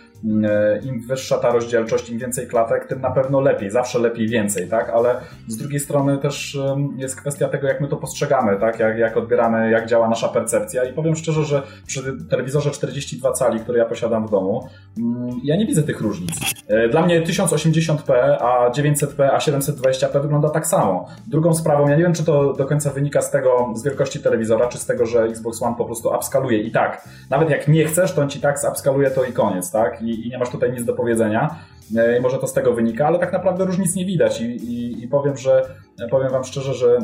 e, 0.44 0.80
im 0.84 1.02
wyższa 1.08 1.38
ta 1.38 1.52
rozdzielczość, 1.52 2.10
im 2.10 2.18
więcej 2.20 2.48
klatek, 2.48 2.88
tym 2.88 3.02
na 3.02 3.12
pewno 3.12 3.42
lepiej, 3.42 3.72
zawsze 3.72 4.00
lepiej 4.00 4.28
więcej, 4.28 4.68
tak? 4.70 4.90
Ale 4.90 5.16
z 5.48 5.58
drugiej 5.58 5.80
strony 5.80 6.18
też 6.18 6.58
jest 6.98 7.16
kwestia 7.16 7.48
tego, 7.48 7.68
jak 7.68 7.82
my 7.82 7.88
to 7.88 7.98
postrzegamy, 7.98 8.60
tak? 8.60 8.80
Jak, 8.80 8.98
jak 8.98 9.18
odbieramy, 9.18 9.72
jak 9.72 9.88
działa 9.88 10.10
nasza 10.10 10.28
percepcja 10.28 10.84
i 10.84 10.94
powiem 10.94 11.16
szczerze, 11.16 11.44
że 11.44 11.62
przy 11.88 12.02
telewizorze 12.30 12.72
42 12.72 13.32
cali, 13.32 13.60
który 13.60 13.78
ja 13.80 13.86
posiadam 13.86 14.28
w 14.28 14.32
domu, 14.32 14.68
mm, 14.98 15.30
ja 15.44 15.56
nie 15.58 15.66
widzę 15.66 15.84
tych 15.84 16.02
różnic. 16.02 16.32
E, 16.68 16.90
Dla 16.90 17.06
mnie 17.06 17.22
1080p, 17.22 18.14
a 18.40 18.70
900p, 18.70 19.24
a 19.34 19.38
720p 19.38 20.22
wygląda 20.22 20.50
tak 20.50 20.68
samo. 20.68 21.08
Drugą 21.28 21.54
sprawą, 21.54 21.88
ja 21.88 21.96
nie 21.96 22.04
wiem, 22.04 22.14
czy 22.14 22.26
to 22.26 22.54
do 22.54 22.66
końca 22.66 22.90
wynika 22.92 23.22
z 23.22 23.32
tego, 23.32 23.74
z 23.76 23.84
wielkości 23.84 24.20
telewizora, 24.20 24.68
czy 24.68 24.78
z 24.78 24.86
tego, 24.86 25.06
że 25.06 25.24
Xbox 25.24 25.62
One 25.64 25.76
po 25.78 25.86
prostu 25.86 26.14
upskaluje 26.16 26.62
i 26.62 26.72
tak. 26.72 27.08
Nawet 27.30 27.50
jak 27.50 27.68
nie 27.68 27.86
chcesz, 27.86 28.14
to 28.14 28.22
on 28.22 28.30
ci 28.30 28.40
tak 28.40 28.58
upskaluje 28.72 29.12
to 29.12 29.24
i 29.24 29.34
koniec, 29.34 29.72
tak? 29.72 30.02
I, 30.02 30.28
i 30.28 30.30
nie 30.30 30.38
masz 30.38 30.50
tutaj 30.50 30.72
nic 30.72 30.86
do 30.86 30.94
powiedzenia. 30.94 31.56
E, 31.96 32.22
Może 32.22 32.38
to 32.38 32.48
z 32.48 32.54
tego 32.54 32.74
wynika, 32.74 33.08
ale 33.08 33.20
tak 33.20 33.34
naprawdę 33.34 33.66
różnic 33.66 33.96
nie 33.96 34.06
widać 34.06 34.42
i, 34.42 34.46
i, 34.46 35.04
i 35.04 35.08
powiem, 35.08 35.38
że 35.38 35.70
powiem 36.12 36.32
wam 36.32 36.44
szczerze, 36.44 36.74
że 36.74 36.98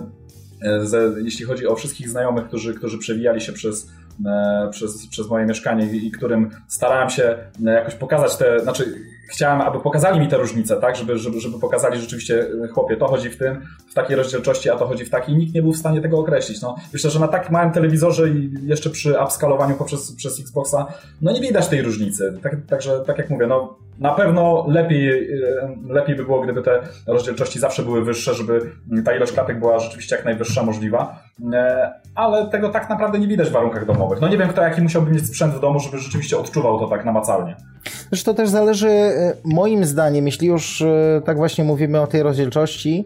e, 0.64 0.86
ze, 0.86 1.12
jeśli 1.24 1.46
chodzi 1.46 1.68
o 1.68 1.76
wszystkich 1.76 2.10
znajomych, 2.10 2.48
którzy, 2.48 2.74
którzy 2.74 2.98
przewijali 2.98 3.42
się 3.42 3.54
przez, 3.54 3.90
e, 4.26 4.68
przez, 4.72 5.08
przez 5.08 5.30
moje 5.30 5.46
mieszkanie 5.46 5.86
i, 5.86 6.08
i 6.08 6.12
którym 6.12 6.52
starałem 6.68 7.10
się 7.10 7.24
e, 7.66 7.72
jakoś 7.72 7.96
pokazać 7.96 8.38
te, 8.38 8.60
znaczy 8.60 8.96
chciałem, 9.32 9.62
aby 9.62 9.80
pokazali 9.80 10.20
mi 10.20 10.28
te 10.28 10.38
różnice, 10.38 10.78
tak, 10.78 10.96
żeby, 10.96 11.18
żeby, 11.18 11.40
żeby 11.40 11.60
pokazali 11.60 12.00
rzeczywiście, 12.00 12.48
e, 12.64 12.68
chłopie, 12.68 12.98
to 12.98 13.08
chodzi 13.08 13.30
w 13.30 13.38
tym, 13.38 13.62
w 13.90 13.94
takiej 13.94 14.16
rozdzielczości, 14.16 14.70
a 14.70 14.78
to 14.78 14.88
chodzi 14.88 15.06
w 15.06 15.10
takiej. 15.10 15.36
Nikt 15.36 15.54
nie 15.54 15.62
był 15.62 15.74
w 15.74 15.78
stanie 15.78 16.02
tego 16.02 16.20
określić. 16.20 16.62
No, 16.62 16.76
myślę, 16.94 17.10
że 17.10 17.20
na 17.20 17.28
tak 17.28 17.52
małym 17.52 17.72
telewizorze 17.72 18.30
i 18.30 18.54
jeszcze 18.64 18.90
przy 18.90 19.20
upskalowaniu 19.24 19.76
poprzez 19.76 20.16
przez 20.16 20.40
Xboxa, 20.40 20.86
no 21.22 21.32
nie 21.32 21.42
widać 21.42 21.68
tej 21.68 21.82
różnicy. 21.82 22.40
Tak, 22.44 22.56
także, 22.68 23.04
tak 23.08 23.18
jak 23.18 23.30
mówię, 23.30 23.48
no 23.48 23.76
na 24.00 24.14
pewno 24.14 24.66
lepiej, 24.68 25.34
e, 25.34 25.94
lepiej 25.94 26.16
by 26.16 26.24
było, 26.24 26.42
gdyby 26.42 26.62
te 26.62 26.82
rozdzielczości 27.08 27.60
zawsze 27.60 27.84
były 27.84 28.06
wyższe, 28.06 28.34
żeby 28.34 28.72
ta 29.06 29.16
ilość 29.16 29.32
klatek 29.32 29.60
była 29.60 29.80
rzeczywiście 29.80 30.16
jak 30.16 30.26
najwyższa 30.26 30.64
możliwa, 30.64 31.22
E, 31.54 31.92
ale 32.16 32.50
tego 32.50 32.70
tak 32.70 32.90
naprawdę 32.90 33.20
nie 33.20 33.28
widać 33.28 33.50
w 33.50 33.52
warunkach 33.52 33.86
domowych. 33.86 34.22
No 34.22 34.28
nie 34.28 34.38
wiem, 34.38 34.50
kto 34.50 34.62
jaki 34.62 34.82
musiałby 34.82 35.12
mieć 35.12 35.28
sprzęt 35.28 35.54
w 35.54 35.60
domu, 35.60 35.80
żeby 35.80 35.98
rzeczywiście 35.98 36.38
odczuwał 36.38 36.80
to 36.80 36.88
tak 36.88 37.06
namacalnie. 37.06 37.56
Zresztą 38.10 38.32
to 38.32 38.38
też 38.38 38.50
zależy, 38.50 38.90
e, 38.90 39.34
moim 39.44 39.86
zdaniem, 39.86 40.26
jeśli 40.26 40.48
już 40.48 40.84
tak 41.26 41.38
właśnie 41.38 41.64
mówimy 41.64 42.02
o 42.02 42.08
tej 42.08 42.24
rozdzielczości, 42.24 43.06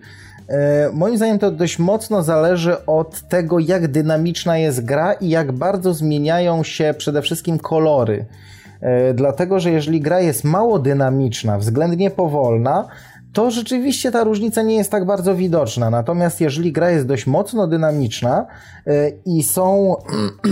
moim 0.94 1.18
zdaniem 1.18 1.40
to 1.40 1.52
dość 1.52 1.80
mocno 1.80 2.24
zależy 2.24 2.86
od 2.86 3.22
tego, 3.22 3.60
jak 3.60 3.88
dynamiczna 3.88 4.58
jest 4.58 4.86
gra 4.86 5.14
i 5.14 5.30
jak 5.30 5.52
bardzo 5.52 5.94
zmieniają 5.94 6.64
się 6.64 6.94
przede 6.98 7.22
wszystkim 7.22 7.60
kolory. 7.60 8.26
E, 8.82 9.14
dlatego, 9.14 9.60
że 9.60 9.72
jeżeli 9.72 10.02
gra 10.02 10.20
jest 10.20 10.44
mało 10.44 10.80
dynamiczna, 10.80 11.58
względnie 11.58 12.12
powolna, 12.12 12.88
to 13.34 13.52
rzeczywiście 13.52 14.12
ta 14.12 14.24
różnica 14.24 14.62
nie 14.62 14.76
jest 14.76 14.92
tak 14.92 15.06
bardzo 15.06 15.36
widoczna. 15.36 15.90
Natomiast 15.90 16.42
jeżeli 16.42 16.72
gra 16.72 16.90
jest 16.90 17.06
dość 17.06 17.28
mocno 17.28 17.68
dynamiczna 17.68 18.46
e, 18.88 19.10
i 19.26 19.44
są 19.44 19.96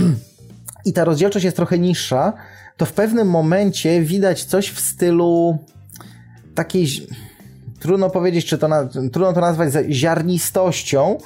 i 0.86 0.94
ta 0.94 1.04
rozdzielczość 1.04 1.46
jest 1.46 1.58
trochę 1.58 1.80
niższa, 1.80 2.34
to 2.78 2.86
w 2.86 2.94
pewnym 2.94 3.28
momencie 3.28 4.02
widać 4.02 4.44
coś 4.44 4.70
w 4.70 4.80
stylu 4.80 5.58
takiej 6.56 6.88
trudno 7.80 8.10
powiedzieć, 8.10 8.46
czy 8.46 8.58
to 8.58 8.68
na, 8.68 8.86
trudno 8.86 9.34
to 9.34 9.42
nazwać 9.42 9.74
ziarnistością, 9.90 11.18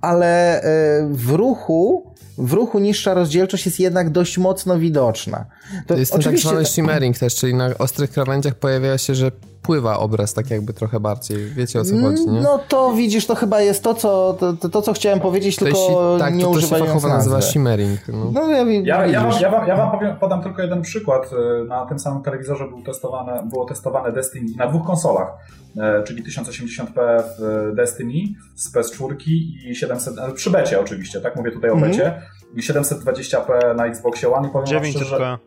ale 0.00 0.62
e, 0.62 0.62
w 1.10 1.30
ruchu 1.30 2.13
w 2.38 2.52
ruchu 2.52 2.78
niższa 2.78 3.14
rozdzielczość 3.14 3.66
jest 3.66 3.80
jednak 3.80 4.10
dość 4.10 4.38
mocno 4.38 4.78
widoczna. 4.78 5.44
To, 5.86 5.94
to 5.94 6.00
jest 6.00 6.12
tak 6.12 6.38
zwany 6.38 6.64
shimmering 6.64 7.18
też, 7.18 7.34
czyli 7.34 7.54
na 7.54 7.78
ostrych 7.78 8.10
krawędziach 8.10 8.54
pojawia 8.54 8.98
się, 8.98 9.14
że 9.14 9.32
pływa 9.64 9.98
obraz 9.98 10.34
tak 10.34 10.50
jakby 10.50 10.72
trochę 10.72 11.00
bardziej. 11.00 11.50
Wiecie 11.50 11.80
o 11.80 11.84
co 11.84 11.96
chodzi, 12.00 12.26
nie? 12.26 12.40
No 12.40 12.60
to 12.68 12.92
widzisz, 12.92 13.26
to 13.26 13.34
chyba 13.34 13.60
jest 13.60 13.82
to, 13.82 13.94
co, 13.94 14.36
to, 14.40 14.68
to, 14.68 14.82
co 14.82 14.92
chciałem 14.92 15.20
powiedzieć, 15.20 15.56
to 15.56 15.64
tylko 15.64 15.78
jeśli, 15.80 15.94
tak, 16.18 16.34
nie 16.34 16.44
to, 16.44 16.52
to 16.52 16.60
się 16.60 16.66
fachowo 16.66 17.08
nazywa 17.08 17.40
shimmering. 17.42 18.00
No. 18.08 18.30
no 18.32 18.50
ja, 18.50 18.64
ja, 18.64 19.06
ja, 19.06 19.20
wam, 19.22 19.40
ja, 19.40 19.50
wam, 19.50 19.68
ja 19.68 19.76
wam 19.76 19.90
powiem, 19.90 20.16
podam 20.16 20.42
tylko 20.42 20.62
jeden 20.62 20.82
przykład. 20.82 21.30
E, 21.32 21.64
na 21.64 21.86
tym 21.86 21.98
samym 21.98 22.22
telewizorze 22.22 22.68
był 22.68 22.82
testowane, 22.82 23.42
było 23.50 23.64
testowane 23.64 24.12
Destiny 24.12 24.56
na 24.56 24.66
dwóch 24.66 24.86
konsolach, 24.86 25.28
e, 25.76 26.02
czyli 26.02 26.24
1080p 26.24 27.22
w 27.38 27.74
Destiny 27.74 28.34
z 28.54 28.74
PS4 28.74 29.14
i 29.26 29.74
700, 29.74 30.18
e, 30.18 30.32
przy 30.32 30.50
becie 30.50 30.80
oczywiście, 30.80 31.20
tak? 31.20 31.36
Mówię 31.36 31.50
tutaj 31.50 31.70
o 31.70 31.74
mm 31.74 31.90
becie. 31.90 32.22
I 32.56 32.60
720p 32.60 33.76
na 33.76 33.86
Xboxie 33.86 34.32
One 34.32 34.48
i 34.48 34.50
powiem 34.50 34.66
900p. 34.66 34.90
Szczerze, 34.90 35.38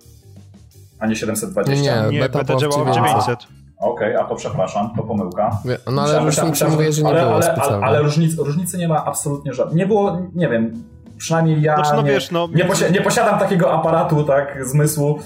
a 1.00 1.08
nie 1.08 1.16
720. 1.16 2.06
Nie, 2.06 2.12
nie 2.12 2.20
beta, 2.20 2.40
beta 2.40 2.56
działała 2.56 2.92
w 2.92 2.96
900. 2.96 3.57
Okej, 3.80 4.16
okay, 4.16 4.26
a 4.26 4.28
to 4.28 4.36
przepraszam, 4.36 4.90
to 4.98 5.04
pomyłka. 5.04 5.58
No 5.92 6.02
ale 6.02 6.20
różnicy 6.20 6.68
mówię, 6.68 6.92
że 6.92 7.02
nie 7.02 7.10
ale, 7.10 7.22
było 7.22 7.36
ale, 7.36 7.54
ale, 7.54 7.80
ale 7.86 8.02
różnic, 8.02 8.38
różnicy 8.38 8.78
nie 8.78 8.88
ma 8.88 9.06
absolutnie 9.06 9.54
żadnej. 9.54 9.78
Nie 9.78 9.86
było, 9.86 10.18
nie 10.36 10.50
wiem, 10.50 10.84
przynajmniej 11.18 11.62
ja 11.62 11.76
znaczy, 11.76 11.92
no 11.96 12.02
nie, 12.02 12.12
wiesz, 12.12 12.32
no, 12.32 12.48
nie, 12.54 12.66
posi 12.66 12.84
nie, 12.92 13.02
posiadam 13.02 13.40
takiego 13.40 13.74
aparatu, 13.74 14.24
tak, 14.24 14.66
zmysłu, 14.66 15.20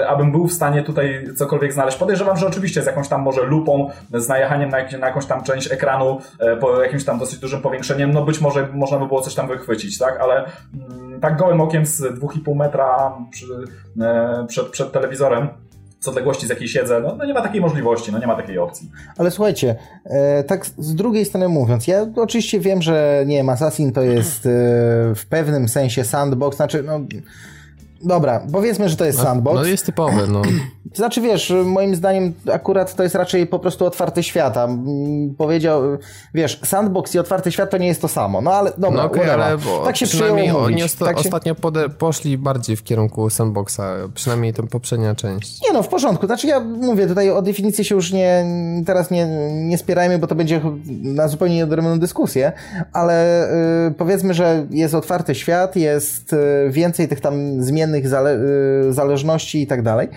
y, 0.00 0.08
abym 0.08 0.32
był 0.32 0.48
w 0.48 0.52
stanie 0.52 0.82
tutaj 0.82 1.28
cokolwiek 1.36 1.72
znaleźć. 1.72 1.96
Podejrzewam, 1.96 2.36
że 2.36 2.46
oczywiście 2.46 2.82
z 2.82 2.86
jakąś 2.86 3.08
tam 3.08 3.22
może 3.22 3.42
lupą, 3.42 3.90
z 4.14 4.28
najechaniem 4.28 4.70
na, 4.70 4.78
na 4.98 5.06
jakąś 5.06 5.26
tam 5.26 5.42
część 5.42 5.72
ekranu, 5.72 6.20
y, 6.54 6.56
po 6.56 6.82
jakimś 6.82 7.04
tam 7.04 7.18
dosyć 7.18 7.38
dużym 7.38 7.62
powiększeniem, 7.62 8.10
no 8.10 8.24
być 8.24 8.40
może 8.40 8.68
można 8.72 8.98
by 8.98 9.06
było 9.06 9.20
coś 9.20 9.34
tam 9.34 9.48
wychwycić, 9.48 9.98
tak, 9.98 10.20
ale 10.20 10.46
y, 10.46 11.20
tak 11.20 11.36
gołym 11.36 11.60
okiem 11.60 11.86
z 11.86 12.00
2,5 12.00 12.56
metra 12.56 13.12
przy, 13.30 13.46
e, 14.00 14.46
przed, 14.48 14.68
przed 14.68 14.92
telewizorem 14.92 15.48
z 16.00 16.08
odległości, 16.08 16.46
z 16.46 16.50
jakiej 16.50 16.68
siedzę, 16.68 17.00
no, 17.00 17.16
no, 17.16 17.24
nie 17.24 17.34
ma 17.34 17.42
takiej 17.42 17.60
możliwości, 17.60 18.12
no 18.12 18.18
nie 18.18 18.26
ma 18.26 18.36
takiej 18.36 18.58
opcji. 18.58 18.90
Ale 19.16 19.30
słuchajcie, 19.30 19.76
e, 20.04 20.44
tak 20.44 20.66
z 20.66 20.94
drugiej 20.94 21.24
strony 21.24 21.48
mówiąc, 21.48 21.86
ja 21.86 22.06
oczywiście 22.16 22.60
wiem, 22.60 22.82
że 22.82 23.24
nie 23.26 23.36
wiem, 23.36 23.48
Assassin 23.48 23.92
to 23.92 24.02
jest 24.02 24.46
e, 24.46 24.50
w 25.14 25.22
pewnym 25.28 25.68
sensie 25.68 26.04
sandbox, 26.04 26.56
znaczy 26.56 26.82
no 26.82 27.00
Dobra, 28.02 28.42
powiedzmy, 28.52 28.88
że 28.88 28.96
to 28.96 29.04
jest 29.04 29.18
sandbox. 29.18 29.56
No 29.56 29.64
jest 29.64 29.86
typowy, 29.86 30.26
no. 30.28 30.42
Znaczy 30.94 31.20
wiesz, 31.20 31.52
moim 31.64 31.94
zdaniem 31.94 32.32
akurat 32.52 32.94
to 32.94 33.02
jest 33.02 33.14
raczej 33.14 33.46
po 33.46 33.58
prostu 33.58 33.86
otwarty 33.86 34.22
świat. 34.22 34.56
Powiedział, 35.38 35.82
wiesz, 36.34 36.60
sandbox 36.64 37.14
i 37.14 37.18
otwarty 37.18 37.52
świat 37.52 37.70
to 37.70 37.78
nie 37.78 37.86
jest 37.86 38.00
to 38.00 38.08
samo. 38.08 38.40
No 38.40 38.50
ale 38.50 38.72
dobra, 38.78 39.02
no 39.02 39.04
okay, 39.04 39.32
ale 39.32 39.58
bo 39.58 39.84
tak 39.84 39.96
się 39.96 40.06
przynajmniej 40.06 40.50
oni 40.50 40.82
osta 40.82 41.04
tak 41.04 41.18
ostatnio 41.18 41.54
się... 41.54 41.88
poszli 41.98 42.38
bardziej 42.38 42.76
w 42.76 42.84
kierunku 42.84 43.30
sandboxa, 43.30 43.80
przynajmniej 44.14 44.52
tę 44.52 44.62
poprzednia 44.66 45.14
część. 45.14 45.62
Nie 45.62 45.72
no, 45.72 45.82
w 45.82 45.88
porządku. 45.88 46.26
Znaczy 46.26 46.46
ja 46.46 46.60
mówię, 46.60 47.06
tutaj 47.06 47.30
o 47.30 47.42
definicję 47.42 47.84
się 47.84 47.94
już 47.94 48.12
nie, 48.12 48.44
teraz 48.86 49.10
nie, 49.10 49.26
nie 49.52 49.78
spierajmy, 49.78 50.18
bo 50.18 50.26
to 50.26 50.34
będzie 50.34 50.60
na 51.02 51.28
zupełnie 51.28 51.64
odrębną 51.64 51.98
dyskusję, 51.98 52.52
ale 52.92 53.48
y, 53.88 53.94
powiedzmy, 53.94 54.34
że 54.34 54.66
jest 54.70 54.94
otwarty 54.94 55.34
świat, 55.34 55.76
jest 55.76 56.32
y, 56.32 56.70
więcej 56.70 57.08
tych 57.08 57.20
tam 57.20 57.62
zale 58.04 58.38
y, 58.88 58.92
zależności 58.92 59.62
i 59.62 59.66
tak 59.66 59.82
dalej, 59.82 60.08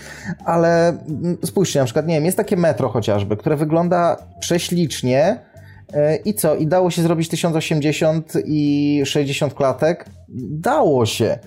ale 0.45 0.89
mm, 0.89 1.38
spójrzcie, 1.45 1.79
na 1.79 1.86
przykład, 1.86 2.07
nie 2.07 2.15
wiem, 2.15 2.25
jest 2.25 2.38
takie 2.38 2.57
metro 2.57 2.89
chociażby, 2.89 3.38
które 3.38 3.55
wygląda 3.55 4.17
prześlicznie 4.39 5.38
e, 5.93 6.15
i 6.15 6.34
co? 6.34 6.55
I 6.55 6.67
dało 6.67 6.91
się 6.91 7.01
zrobić 7.01 7.29
1080 7.29 8.34
i 8.45 9.01
60 9.05 9.53
klatek? 9.53 10.05
Dało 10.49 11.05
się. 11.05 11.39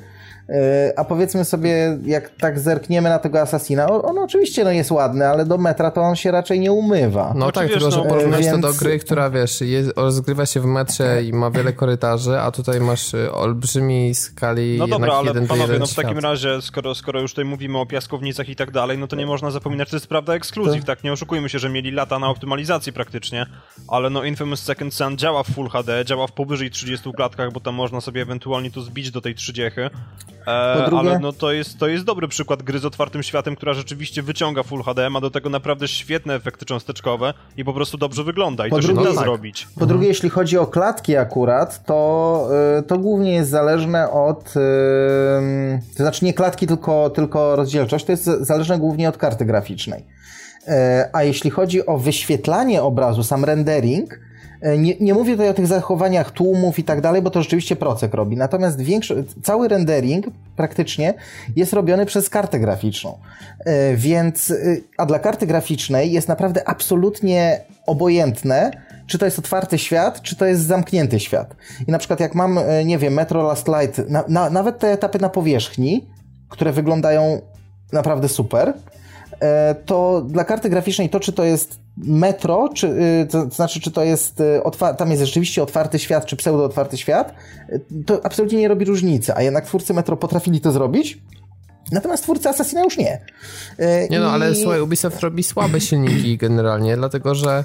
E, 0.48 0.92
a 0.96 1.04
powiedzmy 1.04 1.44
sobie, 1.44 1.98
jak 2.04 2.30
tak 2.30 2.58
zerkniemy 2.58 3.08
na 3.08 3.18
tego 3.18 3.40
Assassina, 3.40 3.90
on 3.90 4.18
oczywiście 4.18 4.64
no 4.64 4.70
jest 4.70 4.90
ładny, 4.90 5.26
ale 5.26 5.44
do 5.44 5.58
metra 5.58 5.90
to 5.90 6.00
on 6.00 6.16
się 6.16 6.30
raczej 6.30 6.60
nie 6.60 6.72
umywa. 6.72 7.32
No 7.36 7.52
tak, 7.52 7.68
tylko 7.68 7.90
że 7.90 7.96
no, 7.96 8.04
porównać 8.04 8.44
więc... 8.44 8.60
to 8.60 8.72
do 8.72 8.74
gry, 8.74 8.98
która 8.98 9.30
wiesz, 9.30 9.60
jest, 9.60 9.92
rozgrywa 9.96 10.46
się 10.46 10.60
w 10.60 10.64
metrze 10.64 11.22
i 11.24 11.32
ma 11.32 11.50
wiele 11.50 11.72
korytarzy, 11.72 12.40
a 12.40 12.50
tutaj 12.50 12.80
masz 12.80 13.14
y, 13.14 13.32
olbrzymi 13.32 14.14
skali 14.14 14.78
No 14.78 14.86
dobra, 14.86 15.12
ale 15.12 15.26
jeden 15.26 15.46
panowie, 15.46 15.78
no 15.78 15.86
w 15.86 15.90
świat. 15.90 16.04
takim 16.04 16.18
razie, 16.18 16.62
skoro, 16.62 16.94
skoro 16.94 17.20
już 17.20 17.32
tutaj 17.32 17.44
mówimy 17.44 17.78
o 17.78 17.86
piaskownicach 17.86 18.48
i 18.48 18.56
tak 18.56 18.70
dalej, 18.70 18.98
no 18.98 19.06
to 19.06 19.16
nie 19.16 19.26
można 19.26 19.50
zapominać, 19.50 19.88
że 19.88 19.90
to 19.90 19.96
jest 19.96 20.06
prawda 20.06 20.34
ekskluzyw, 20.34 20.84
tak? 20.84 21.04
Nie 21.04 21.12
oszukujmy 21.12 21.48
się, 21.48 21.58
że 21.58 21.70
mieli 21.70 21.90
lata 21.90 22.18
na 22.18 22.28
optymalizacji 22.28 22.92
praktycznie, 22.92 23.46
ale 23.88 24.10
no 24.10 24.24
Infamous 24.24 24.60
Second 24.60 24.94
Son 24.94 25.18
działa 25.18 25.42
w 25.42 25.46
Full 25.46 25.68
HD, 25.68 26.04
działa 26.04 26.26
w 26.26 26.32
powyżej 26.32 26.70
30 26.70 27.12
klatkach, 27.12 27.52
bo 27.52 27.60
tam 27.60 27.74
można 27.74 28.00
sobie 28.00 28.22
ewentualnie 28.22 28.70
to 28.70 28.80
zbić 28.80 29.10
do 29.10 29.20
tej 29.20 29.34
30. 29.34 29.70
E, 30.46 30.86
drugie... 30.86 31.10
Ale 31.10 31.18
no 31.18 31.32
to 31.32 31.52
jest, 31.52 31.78
to 31.78 31.88
jest 31.88 32.04
dobry 32.04 32.28
przykład 32.28 32.62
gry 32.62 32.78
z 32.78 32.84
otwartym 32.84 33.22
światem, 33.22 33.56
która 33.56 33.74
rzeczywiście 33.74 34.22
wyciąga 34.22 34.62
Full 34.62 34.82
HD, 34.82 35.10
ma 35.10 35.20
do 35.20 35.30
tego 35.30 35.50
naprawdę 35.50 35.88
świetne 35.88 36.34
efekty 36.34 36.64
cząsteczkowe 36.64 37.34
i 37.56 37.64
po 37.64 37.72
prostu 37.72 37.98
dobrze 37.98 38.24
wygląda 38.24 38.66
i 38.66 38.70
po 38.70 38.76
to 38.76 38.82
drugie, 38.82 39.00
się 39.00 39.08
da 39.08 39.14
tak. 39.14 39.24
zrobić. 39.24 39.64
Po 39.64 39.70
mhm. 39.70 39.88
drugie, 39.88 40.08
jeśli 40.08 40.30
chodzi 40.30 40.58
o 40.58 40.66
klatki 40.66 41.16
akurat, 41.16 41.84
to, 41.86 42.48
y, 42.78 42.82
to 42.82 42.98
głównie 42.98 43.32
jest 43.32 43.50
zależne 43.50 44.10
od, 44.10 44.48
y, 44.48 45.80
to 45.96 46.02
znaczy 46.02 46.24
nie 46.24 46.34
klatki, 46.34 46.66
tylko, 46.66 47.10
tylko 47.10 47.56
rozdzielczość, 47.56 48.04
to 48.04 48.12
jest 48.12 48.24
zależne 48.24 48.78
głównie 48.78 49.08
od 49.08 49.16
karty 49.16 49.44
graficznej. 49.44 50.00
Y, 50.00 50.72
a 51.12 51.22
jeśli 51.22 51.50
chodzi 51.50 51.86
o 51.86 51.98
wyświetlanie 51.98 52.82
obrazu, 52.82 53.22
sam 53.22 53.44
rendering, 53.44 54.20
nie, 54.78 54.94
nie 55.00 55.14
mówię 55.14 55.32
tutaj 55.32 55.48
o 55.48 55.54
tych 55.54 55.66
zachowaniach 55.66 56.30
tłumów 56.30 56.78
i 56.78 56.84
tak 56.84 57.00
dalej, 57.00 57.22
bo 57.22 57.30
to 57.30 57.42
rzeczywiście 57.42 57.76
procek 57.76 58.14
robi. 58.14 58.36
Natomiast 58.36 58.80
większy, 58.80 59.24
cały 59.42 59.68
rendering 59.68 60.26
praktycznie 60.56 61.14
jest 61.56 61.72
robiony 61.72 62.06
przez 62.06 62.30
kartę 62.30 62.60
graficzną. 62.60 63.18
E, 63.64 63.96
więc, 63.96 64.50
e, 64.50 64.54
a 64.98 65.06
dla 65.06 65.18
karty 65.18 65.46
graficznej 65.46 66.12
jest 66.12 66.28
naprawdę 66.28 66.68
absolutnie 66.68 67.60
obojętne, 67.86 68.70
czy 69.06 69.18
to 69.18 69.24
jest 69.24 69.38
otwarty 69.38 69.78
świat, 69.78 70.22
czy 70.22 70.36
to 70.36 70.46
jest 70.46 70.66
zamknięty 70.66 71.20
świat. 71.20 71.56
I 71.88 71.90
na 71.90 71.98
przykład 71.98 72.20
jak 72.20 72.34
mam, 72.34 72.58
nie 72.84 72.98
wiem, 72.98 73.14
Metro 73.14 73.42
Last 73.42 73.68
Light, 73.68 74.10
na, 74.10 74.24
na, 74.28 74.50
nawet 74.50 74.78
te 74.78 74.92
etapy 74.92 75.18
na 75.18 75.28
powierzchni, 75.28 76.06
które 76.48 76.72
wyglądają 76.72 77.40
naprawdę 77.92 78.28
super, 78.28 78.74
to 79.86 80.24
dla 80.28 80.44
karty 80.44 80.70
graficznej 80.70 81.10
to, 81.10 81.20
czy 81.20 81.32
to 81.32 81.44
jest 81.44 81.78
metro, 81.96 82.68
czy, 82.74 82.86
y, 82.86 83.26
to, 83.30 83.50
znaczy, 83.50 83.80
czy 83.80 83.90
to 83.90 84.04
jest, 84.04 84.40
y, 84.40 84.96
tam 84.98 85.10
jest 85.10 85.22
rzeczywiście 85.22 85.62
otwarty 85.62 85.98
świat, 85.98 86.26
czy 86.26 86.36
pseudo-otwarty 86.36 86.96
świat, 86.96 87.34
y, 87.72 87.80
to 88.06 88.20
absolutnie 88.26 88.58
nie 88.58 88.68
robi 88.68 88.84
różnicy, 88.84 89.34
a 89.34 89.42
jednak 89.42 89.66
twórcy 89.66 89.94
metro 89.94 90.16
potrafili 90.16 90.60
to 90.60 90.72
zrobić, 90.72 91.18
Natomiast 91.92 92.22
twórcy 92.22 92.48
Assassina 92.48 92.84
już 92.84 92.98
nie. 92.98 93.20
Nie 94.10 94.20
no, 94.20 94.30
ale 94.30 94.54
słuchaj, 94.54 94.80
Ubisoft 94.80 95.20
robi 95.20 95.42
słabe 95.42 95.80
silniki 95.80 96.38
generalnie, 96.38 96.96
dlatego 96.96 97.34
że 97.34 97.64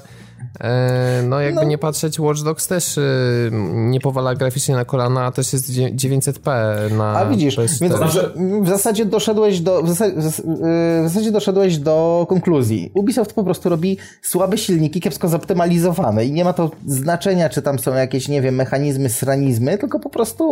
no 1.28 1.40
jakby 1.40 1.60
no. 1.60 1.66
nie 1.66 1.78
patrzeć, 1.78 2.20
Watch 2.20 2.42
Dogs 2.42 2.66
też 2.66 2.98
y, 2.98 3.50
nie 3.72 4.00
powala 4.00 4.34
graficznie 4.34 4.74
na 4.74 4.84
kolana, 4.84 5.24
a 5.24 5.32
też 5.32 5.52
jest 5.52 5.70
900p 5.72 6.50
na 6.96 7.18
A 7.18 7.26
widzisz, 7.26 7.56
więc 7.80 7.94
w 8.62 8.68
zasadzie 8.68 9.04
doszedłeś 9.04 9.60
do 9.60 9.82
w 9.82 9.88
zasadzie, 9.88 10.16
w 11.02 11.08
zasadzie 11.08 11.30
doszedłeś 11.30 11.78
do 11.78 12.26
konkluzji. 12.28 12.92
Ubisoft 12.94 13.32
po 13.32 13.44
prostu 13.44 13.68
robi 13.68 13.96
słabe 14.22 14.58
silniki, 14.58 15.00
kiepsko 15.00 15.28
zoptymalizowane 15.28 16.24
i 16.24 16.32
nie 16.32 16.44
ma 16.44 16.52
to 16.52 16.70
znaczenia, 16.86 17.48
czy 17.48 17.62
tam 17.62 17.78
są 17.78 17.94
jakieś, 17.94 18.28
nie 18.28 18.42
wiem, 18.42 18.54
mechanizmy, 18.54 19.08
sranizmy, 19.08 19.78
tylko 19.78 20.00
po 20.00 20.10
prostu 20.10 20.44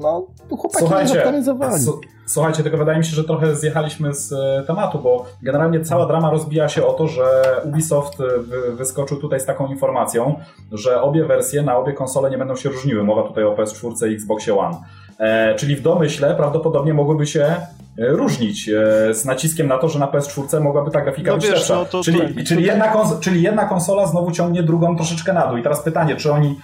no, 0.00 0.26
chłopaki 0.56 0.78
Słuchajcie, 0.78 1.14
zoptymalizowali. 1.14 1.84
Słuchajcie, 2.26 2.62
tylko 2.62 2.78
wydaje 2.78 2.98
mi 2.98 3.04
się, 3.04 3.16
że 3.16 3.24
trochę 3.24 3.56
zjechaliśmy 3.56 4.14
z 4.14 4.32
e, 4.32 4.64
tematu, 4.66 4.98
bo 4.98 5.26
generalnie 5.42 5.80
cała 5.80 6.06
drama 6.06 6.30
rozbija 6.30 6.68
się 6.68 6.86
o 6.86 6.92
to, 6.92 7.08
że 7.08 7.24
Ubisoft 7.64 8.20
e, 8.20 8.24
wyskoczył 8.72 9.16
tutaj 9.16 9.40
z 9.40 9.44
taką 9.44 9.66
informacją, 9.66 10.40
że 10.72 11.02
obie 11.02 11.24
wersje 11.24 11.62
na 11.62 11.76
obie 11.76 11.92
konsole 11.92 12.30
nie 12.30 12.38
będą 12.38 12.56
się 12.56 12.68
różniły. 12.68 13.04
Mowa 13.04 13.22
tutaj 13.22 13.44
o 13.44 13.54
PS4 13.54 14.10
i 14.10 14.14
Xboxie 14.14 14.58
One. 14.58 14.76
E, 15.18 15.54
czyli 15.54 15.76
w 15.76 15.82
domyśle 15.82 16.34
prawdopodobnie 16.34 16.94
mogłyby 16.94 17.26
się 17.26 17.56
różnić 17.98 18.70
z 19.12 19.24
naciskiem 19.24 19.68
na 19.68 19.78
to, 19.78 19.88
że 19.88 19.98
na 19.98 20.06
PS4 20.06 20.60
mogłaby 20.60 20.90
ta 20.90 21.00
grafika 21.00 21.30
no 21.30 21.36
być 21.36 21.46
wiesz, 21.46 21.54
lepsza. 21.54 21.74
No 21.74 21.84
to, 21.84 22.02
czyli, 22.02 22.18
to, 22.18 22.44
czyli, 22.46 22.64
jedna 22.64 22.94
kons- 22.94 23.20
czyli 23.20 23.42
jedna 23.42 23.64
konsola 23.64 24.06
znowu 24.06 24.30
ciągnie 24.30 24.62
drugą 24.62 24.96
troszeczkę 24.96 25.32
na 25.32 25.46
dół. 25.46 25.56
I 25.56 25.62
teraz 25.62 25.82
pytanie, 25.82 26.16
czy 26.16 26.32
oni 26.32 26.58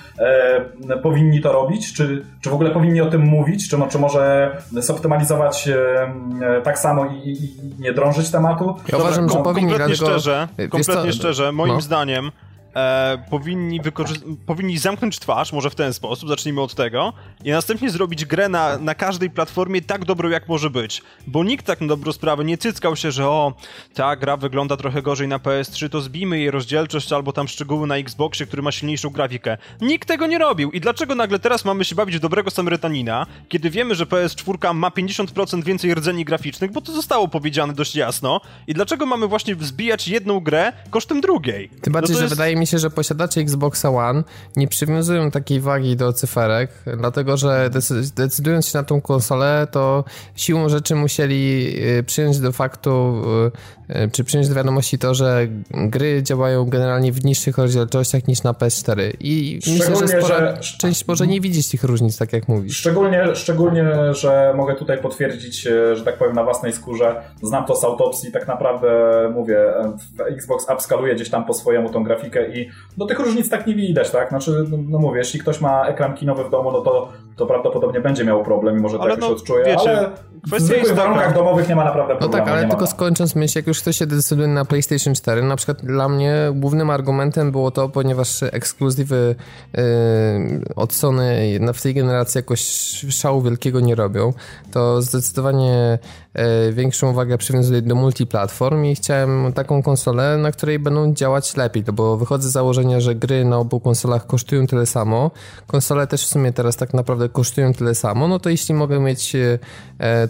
e, 0.89 0.97
powinni 1.03 1.41
to 1.41 1.53
robić, 1.53 1.93
czy, 1.93 2.25
czy 2.41 2.51
w 2.51 2.55
ogóle 2.55 2.71
powinni 2.71 3.01
o 3.01 3.07
tym 3.07 3.23
mówić, 3.23 3.71
czy, 3.71 3.77
czy 3.91 3.99
może 3.99 4.57
zoptymalizować 4.73 5.69
e, 5.69 6.61
tak 6.65 6.79
samo 6.79 7.07
i, 7.07 7.29
i, 7.29 7.51
nie 7.79 7.93
drążyć 7.93 8.31
tematu? 8.31 8.77
Ja 8.93 8.99
uważam, 8.99 9.29
że 9.29 9.37
powinni. 9.37 9.71
Kompletnie 9.71 9.97
dlatego... 9.97 10.19
szczerze, 10.19 10.49
kompletnie 10.71 11.13
szczerze, 11.13 11.53
moim 11.53 11.75
no. 11.75 11.81
zdaniem 11.81 12.31
e, 12.77 13.25
powinni, 13.31 13.81
powinni 14.47 14.79
zamknąć 14.79 15.19
twarz, 15.19 15.53
może 15.53 15.71
w 15.71 15.75
ten 15.75 15.93
sposób, 15.93 16.29
zacznijmy 16.29 16.61
od 16.61 16.75
tego, 16.75 17.13
i 17.45 17.51
następnie 17.51 17.91
zrobić 17.91 18.25
grę 18.25 18.49
na, 18.49 18.79
na 18.79 18.95
każdej 18.95 19.31
platformie 19.31 19.83
tak 19.83 20.05
dobrą, 20.05 20.29
jak 20.29 20.49
może 20.49 20.71
być. 20.71 21.03
Bo 21.27 21.45
nikt 21.45 21.67
tak 21.67 21.81
na 21.81 21.87
dobrą 21.87 22.13
sprawę 22.13 22.45
nie 22.45 22.59
cyckał 22.59 22.97
się, 22.97 23.11
że 23.11 23.29
o, 23.29 23.53
ta 23.95 24.17
gra 24.17 24.37
wygląda 24.37 24.77
trochę 24.77 25.03
gorzej 25.03 25.29
na 25.29 25.39
PS3, 25.39 25.89
to 25.89 26.01
zbijmy 26.01 26.39
jej 26.39 26.51
rozdzielczość 26.51 27.13
albo 27.13 27.33
tam 27.33 27.49
szczegóły 27.49 27.87
na 27.87 27.97
Xboxie, 27.97 28.47
który 28.47 28.63
ma 28.63 28.73
silniejszą 28.73 29.11
grafikę. 29.11 29.59
Nikt 29.81 30.09
tego 30.09 30.27
nie 30.27 30.39
robił. 30.39 30.71
I 30.71 30.81
dlaczego 30.81 31.15
nagle 31.15 31.39
teraz 31.39 31.65
mamy 31.65 31.85
się 31.85 31.95
bawić 31.95 32.17
w 32.17 32.21
dobrego 32.21 32.51
Samarytanina, 32.51 33.27
kiedy 33.49 33.71
wiemy, 33.71 33.95
że 33.95 34.07
PS4 34.07 34.75
ma 34.75 34.89
50% 34.91 35.65
więcej 35.65 35.95
rdzeni 35.95 36.25
graficznych, 36.25 36.73
bo 36.73 36.81
to 36.81 36.93
zostało 36.93 37.29
powiedziane 37.29 37.73
dość 37.73 37.97
jasno. 37.97 38.41
I 38.67 38.75
dlaczego 38.75 39.07
mamy 39.07 39.27
właśnie 39.27 39.57
zbijać 39.61 40.09
jedną 40.09 40.41
grę 40.41 40.73
kosztem 40.91 41.21
drugiej? 41.21 41.69
Tym 41.69 41.93
bardziej, 41.93 42.15
no 42.15 42.19
że 42.19 42.25
jest... 42.25 42.35
wydaje 42.35 42.57
mi 42.57 42.62
mi 42.63 42.67
się, 42.67 42.79
że 42.79 42.91
posiadacze 42.91 43.41
Xboxa 43.41 43.91
One 43.91 44.25
nie 44.57 44.69
przywiązują 44.69 45.31
takiej 45.31 45.61
wagi 45.61 45.97
do 45.97 46.13
cyferek, 46.13 46.71
dlatego 46.97 47.37
że 47.37 47.71
decydując 48.17 48.67
się 48.67 48.79
na 48.79 48.85
tą 48.85 49.01
konsolę, 49.01 49.67
to 49.71 50.05
siłą 50.37 50.69
rzeczy 50.69 50.95
musieli 50.95 51.75
y, 51.99 52.03
przyjąć 52.03 52.39
do 52.39 52.53
faktu, 52.53 53.23
y, 53.47 53.82
czy 54.13 54.25
przyjąć 54.25 54.49
do 54.49 54.55
wiadomości 54.55 54.99
to, 54.99 55.15
że 55.15 55.47
gry 55.71 56.23
działają 56.23 56.65
generalnie 56.65 57.13
w 57.13 57.25
niższych 57.25 57.59
rozdzielczościach 57.59 58.29
niż 58.29 58.43
na 58.43 58.53
PS4. 58.53 59.13
I 59.21 59.61
myślę, 59.67 59.97
że 59.97 60.09
spora 60.09 60.63
że... 60.63 60.79
część 60.79 61.09
może 61.09 61.27
nie 61.27 61.41
widzieć 61.41 61.71
tych 61.71 61.85
różnic, 61.85 62.19
tak 62.19 62.33
jak 62.33 62.49
mówisz. 62.49 62.77
Szczególnie, 62.77 63.25
szczególnie, 63.35 63.85
że 64.15 64.55
mogę 64.57 64.75
tutaj 64.75 64.99
potwierdzić, 64.99 65.61
że 65.95 66.03
tak 66.05 66.19
powiem, 66.19 66.35
na 66.35 66.45
własnej 66.45 66.73
skórze. 66.73 67.23
Znam 67.43 67.65
to 67.65 67.77
z 67.77 67.85
autopsji, 67.85 68.33
tak 68.33 68.49
naprawdę 68.49 68.89
mówię, 69.35 69.59
Xbox 70.19 70.67
upskaluje 70.75 71.15
gdzieś 71.15 71.31
tam 71.31 71.45
po 71.45 71.55
swojemu 71.55 71.91
tą 71.91 72.05
grafikę 72.05 72.59
i 72.59 72.71
do 72.97 73.07
tych 73.07 73.19
różnic 73.19 73.51
tak 73.51 73.67
nie 73.67 73.75
widać, 73.75 74.11
tak? 74.11 74.29
Znaczy, 74.29 74.65
no, 74.71 74.79
no 74.89 74.99
mówię, 74.99 75.19
jeśli 75.19 75.41
ktoś 75.41 75.61
ma 75.61 75.87
ekran 75.87 76.15
kinowy 76.15 76.45
w 76.45 76.51
domu, 76.51 76.73
no 76.73 76.81
to, 76.81 77.13
to 77.37 77.47
prawdopodobnie 77.47 78.01
będzie 78.01 78.25
miał 78.25 78.45
problem 78.45 78.79
i 78.79 78.81
może 78.81 78.97
to 78.97 79.03
ale 79.03 79.11
jakoś 79.11 79.29
no, 79.29 79.37
odczuje, 79.37 79.65
wiecie, 79.65 79.81
ale 79.81 80.11
w 80.59 80.61
zwykłych 80.61 80.95
warunkach 80.95 81.35
domowych 81.35 81.69
nie 81.69 81.77
ma 81.77 81.85
naprawdę 81.85 82.17
problemu. 82.17 82.45
No 82.45 82.45
tak, 82.45 82.55
ale 82.55 82.69
tylko 82.69 82.87
skończąc 82.87 83.35
myśl, 83.35 83.59
jak 83.59 83.67
już 83.67 83.81
ktoś 83.81 83.97
się 83.97 84.07
decyduje 84.07 84.49
na 84.49 84.65
PlayStation 84.65 85.15
4, 85.15 85.43
na 85.43 85.57
przykład 85.57 85.85
dla 85.85 86.09
mnie 86.09 86.35
głównym 86.55 86.91
argumentem 86.91 87.53
było 87.53 87.71
to, 87.71 87.89
ponieważ 87.89 88.43
ekskluzywy 88.43 89.35
yy, 89.75 89.83
od 90.77 90.93
Sony 90.93 91.59
w 91.75 91.83
tej 91.83 91.95
generacji 91.95 92.39
jakoś 92.39 92.61
szału 93.11 93.43
wielkiego 93.43 93.81
nie 93.81 93.95
robią, 93.95 94.33
to 94.73 95.03
zdecydowanie 95.03 95.99
yy, 96.35 96.73
większą 96.73 97.11
uwagę 97.11 97.39
przywiązuję 97.39 97.83
do 97.83 97.95
multiplatform 97.95 98.85
i 98.85 98.95
chciałem 98.95 99.53
taką 99.53 99.83
konsolę, 99.83 100.39
na 100.39 100.53
której 100.53 100.79
będą 100.79 101.15
działać 101.15 101.57
lepiej, 101.57 101.85
to 101.85 101.93
bo 101.93 102.17
wychodzę 102.17 102.49
z 102.49 102.53
założenia, 102.53 103.01
że 103.01 103.15
gry 103.15 103.45
na 103.45 103.59
obu 103.59 103.81
konsolach 103.81 104.27
kosztują 104.27 104.67
tyle 104.67 104.87
samo, 104.87 105.31
konsole 105.67 106.07
też 106.07 106.25
w 106.25 106.29
sumie 106.29 106.53
teraz 106.53 106.77
tak 106.77 106.95
naprawdę 106.95 107.22
kosztują 107.29 107.73
tyle 107.73 107.95
samo, 107.95 108.29
no 108.29 108.39
to 108.39 108.51
jeśli 108.51 108.75
mogę 108.75 109.01
mieć 109.01 109.35
yy, 109.35 109.59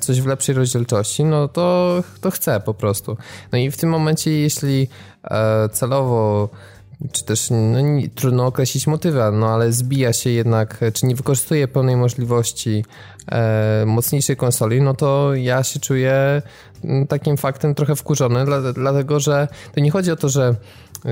coś 0.01 0.21
w 0.21 0.27
lepszej 0.27 0.55
rozdzielczości, 0.55 1.25
no 1.25 1.49
to, 1.49 1.97
to 2.21 2.31
chcę 2.31 2.61
po 2.61 2.75
prostu. 2.75 3.17
No 3.53 3.59
i 3.59 3.71
w 3.71 3.77
tym 3.77 3.91
momencie, 3.91 4.31
jeśli 4.31 4.89
e, 5.25 5.69
celowo 5.69 6.49
czy 7.13 7.25
też 7.25 7.51
no, 7.51 7.79
trudno 8.15 8.47
określić 8.47 8.87
motywy, 8.87 9.21
no 9.33 9.49
ale 9.49 9.73
zbija 9.73 10.13
się 10.13 10.31
jednak, 10.31 10.81
czy 10.93 11.07
nie 11.07 11.15
wykorzystuje 11.15 11.69
pełnej 11.69 11.97
możliwości 11.97 12.85
e, 13.33 13.85
mocniejszej 13.87 14.37
konsoli, 14.37 14.83
no 14.83 14.95
to 14.95 15.35
ja 15.35 15.63
się 15.63 15.81
czuję 15.81 16.43
takim 17.09 17.37
faktem 17.37 17.75
trochę 17.75 17.97
wkurzony, 17.97 18.45
dla, 18.45 18.73
dlatego 18.73 19.21
że 19.21 19.49
to 19.75 19.81
nie 19.81 19.91
chodzi 19.91 20.11
o 20.11 20.17
to, 20.17 20.29
że 20.29 20.55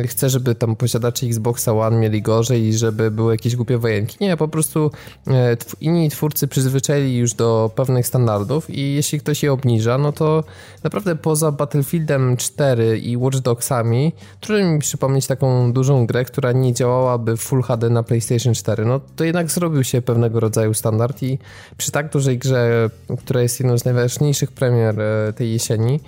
chcę, 0.07 0.31
żeby 0.31 0.55
tam 0.55 0.76
posiadacze 0.76 1.26
Xboxa 1.26 1.72
One 1.72 1.98
mieli 1.98 2.22
gorzej 2.22 2.62
i 2.62 2.72
żeby 2.72 3.11
były 3.11 3.35
jakieś 3.35 3.57
głupie 3.57 3.79
wojenki. 3.79 4.16
Nie, 4.20 4.37
po 4.37 4.48
prostu 4.48 4.90
e, 5.26 5.57
inni 5.81 6.11
twórcy 6.11 6.48
przyzwyczaili 6.48 7.16
już 7.16 7.35
do 7.35 7.70
pewnych 7.74 8.07
standardów 8.07 8.70
i 8.70 8.94
jeśli 8.94 9.20
ktoś 9.20 9.42
je 9.42 9.53
obniża, 9.53 9.98
no 9.98 10.12
to 10.12 10.44
naprawdę 10.85 11.16
poza 11.16 11.53
Battlefieldem 11.53 12.37
4 12.37 12.98
i 12.98 13.16
Watch 13.16 13.38
Dogsami 13.38 14.12
trudno 14.40 14.72
mi 14.72 14.79
przypomnieć 14.79 15.26
taką 15.26 15.72
dużą 15.72 16.07
grę, 16.07 16.24
która 16.24 16.53
nie 16.53 16.74
działałaby 16.74 17.37
Full 17.37 17.62
HD 17.62 17.90
na 17.90 18.03
PlayStation 18.03 18.55
4. 18.55 18.85
No 18.85 19.00
to 19.16 19.24
jednak 19.24 19.50
zrobił 19.50 19.85
się 19.85 20.03
pewnego 20.03 20.40
rodzaju 20.40 20.74
standard 20.74 21.22
i 21.22 21.38
przy 21.76 21.90
tak 21.90 22.12
dużej 22.12 22.38
grze, 22.38 22.90
która 23.18 23.42
jest 23.42 23.61
jedną 23.61 23.79
z 23.79 23.85
najważniejszych 23.85 24.53
premier 24.53 25.00
e, 25.00 25.33
tej 25.33 25.53
jesieni, 25.53 26.00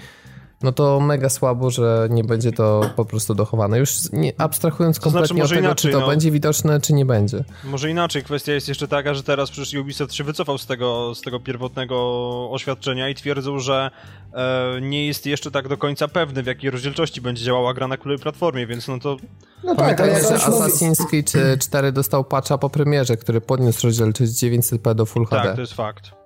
no 0.63 0.73
to 0.73 1.01
mega 1.01 1.29
słabo, 1.29 1.71
że 1.71 2.09
nie 2.11 2.25
będzie 2.25 2.53
to 2.53 2.91
po 2.97 3.05
prostu 3.05 3.35
dochowane. 3.35 3.79
Już 3.79 4.13
nie, 4.13 4.33
abstrahując 4.39 4.97
to 4.99 5.03
kompletnie 5.03 5.37
znaczy, 5.37 5.45
od 5.45 5.51
tego, 5.51 5.61
inaczej, 5.61 5.91
czy 5.91 5.97
to 5.97 6.01
no, 6.01 6.07
będzie 6.07 6.31
widoczne, 6.31 6.81
czy 6.81 6.93
nie 6.93 7.07
będzie. 7.07 7.45
Może 7.65 7.91
inaczej. 7.91 8.23
Kwestia 8.23 8.53
jest 8.53 8.69
jeszcze 8.69 8.89
taka, 8.89 9.15
że 9.15 9.23
teraz 9.23 9.51
przecież 9.51 9.81
Ubisoft 9.81 10.15
się 10.15 10.25
wycofał 10.25 10.59
z 10.59 10.67
tego, 10.67 11.15
z 11.15 11.21
tego 11.21 11.41
pierwotnego 11.41 11.97
oświadczenia 12.51 13.09
i 13.09 13.15
twierdzą, 13.15 13.59
że 13.59 13.91
e, 14.35 14.81
nie 14.81 15.07
jest 15.07 15.27
jeszcze 15.27 15.51
tak 15.51 15.69
do 15.69 15.77
końca 15.77 16.09
pewny, 16.09 16.43
w 16.43 16.47
jakiej 16.47 16.71
rozdzielczości 16.71 17.21
będzie 17.21 17.45
działała 17.45 17.75
gra 17.75 17.89
na 17.89 17.97
której 17.97 18.19
platformie, 18.19 18.67
więc 18.67 18.89
no 18.89 18.99
to... 18.99 19.17
No 19.65 19.75
tak, 19.75 20.01
ale 20.01 20.23
że 20.23 20.29
Assassin's 20.29 21.07
Creed 21.07 21.33
4 21.61 21.93
dostał 21.93 22.25
patcha 22.25 22.59
po 22.59 22.71
premierze, 22.71 23.17
który 23.17 23.41
podniósł 23.41 23.87
rozdzielczość 23.87 24.33
900p 24.33 24.95
do 24.95 25.07
Full 25.07 25.25
HD. 25.25 25.43
Tak, 25.43 25.55
to 25.55 25.61
jest 25.61 25.75
fakt. 25.75 26.22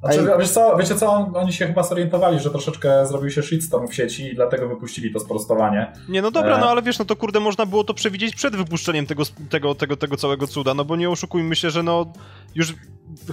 Znaczy, 0.00 0.26
wiesz 0.38 0.50
co, 0.50 0.76
wiecie 0.76 0.94
co, 0.94 1.30
oni 1.34 1.52
się 1.52 1.66
chyba 1.66 1.82
zorientowali, 1.82 2.40
że 2.40 2.50
troszeczkę 2.50 3.06
zrobił 3.06 3.30
się 3.30 3.42
shitstorm 3.42 3.88
w 3.88 3.94
sieci 3.94 4.32
i 4.32 4.34
dlatego 4.34 4.68
wypuścili 4.68 5.12
to 5.12 5.20
sprostowanie. 5.20 5.92
Nie, 6.08 6.22
no 6.22 6.30
dobra, 6.30 6.56
e... 6.56 6.60
no 6.60 6.70
ale 6.70 6.82
wiesz, 6.82 6.98
no 6.98 7.04
to 7.04 7.16
kurde, 7.16 7.40
można 7.40 7.66
było 7.66 7.84
to 7.84 7.94
przewidzieć 7.94 8.34
przed 8.34 8.56
wypuszczeniem 8.56 9.06
tego, 9.06 9.22
tego, 9.50 9.74
tego, 9.74 9.96
tego 9.96 10.16
całego 10.16 10.46
cuda, 10.46 10.74
no 10.74 10.84
bo 10.84 10.96
nie 10.96 11.10
oszukujmy 11.10 11.56
się, 11.56 11.70
że 11.70 11.82
no 11.82 12.06
już 12.54 12.74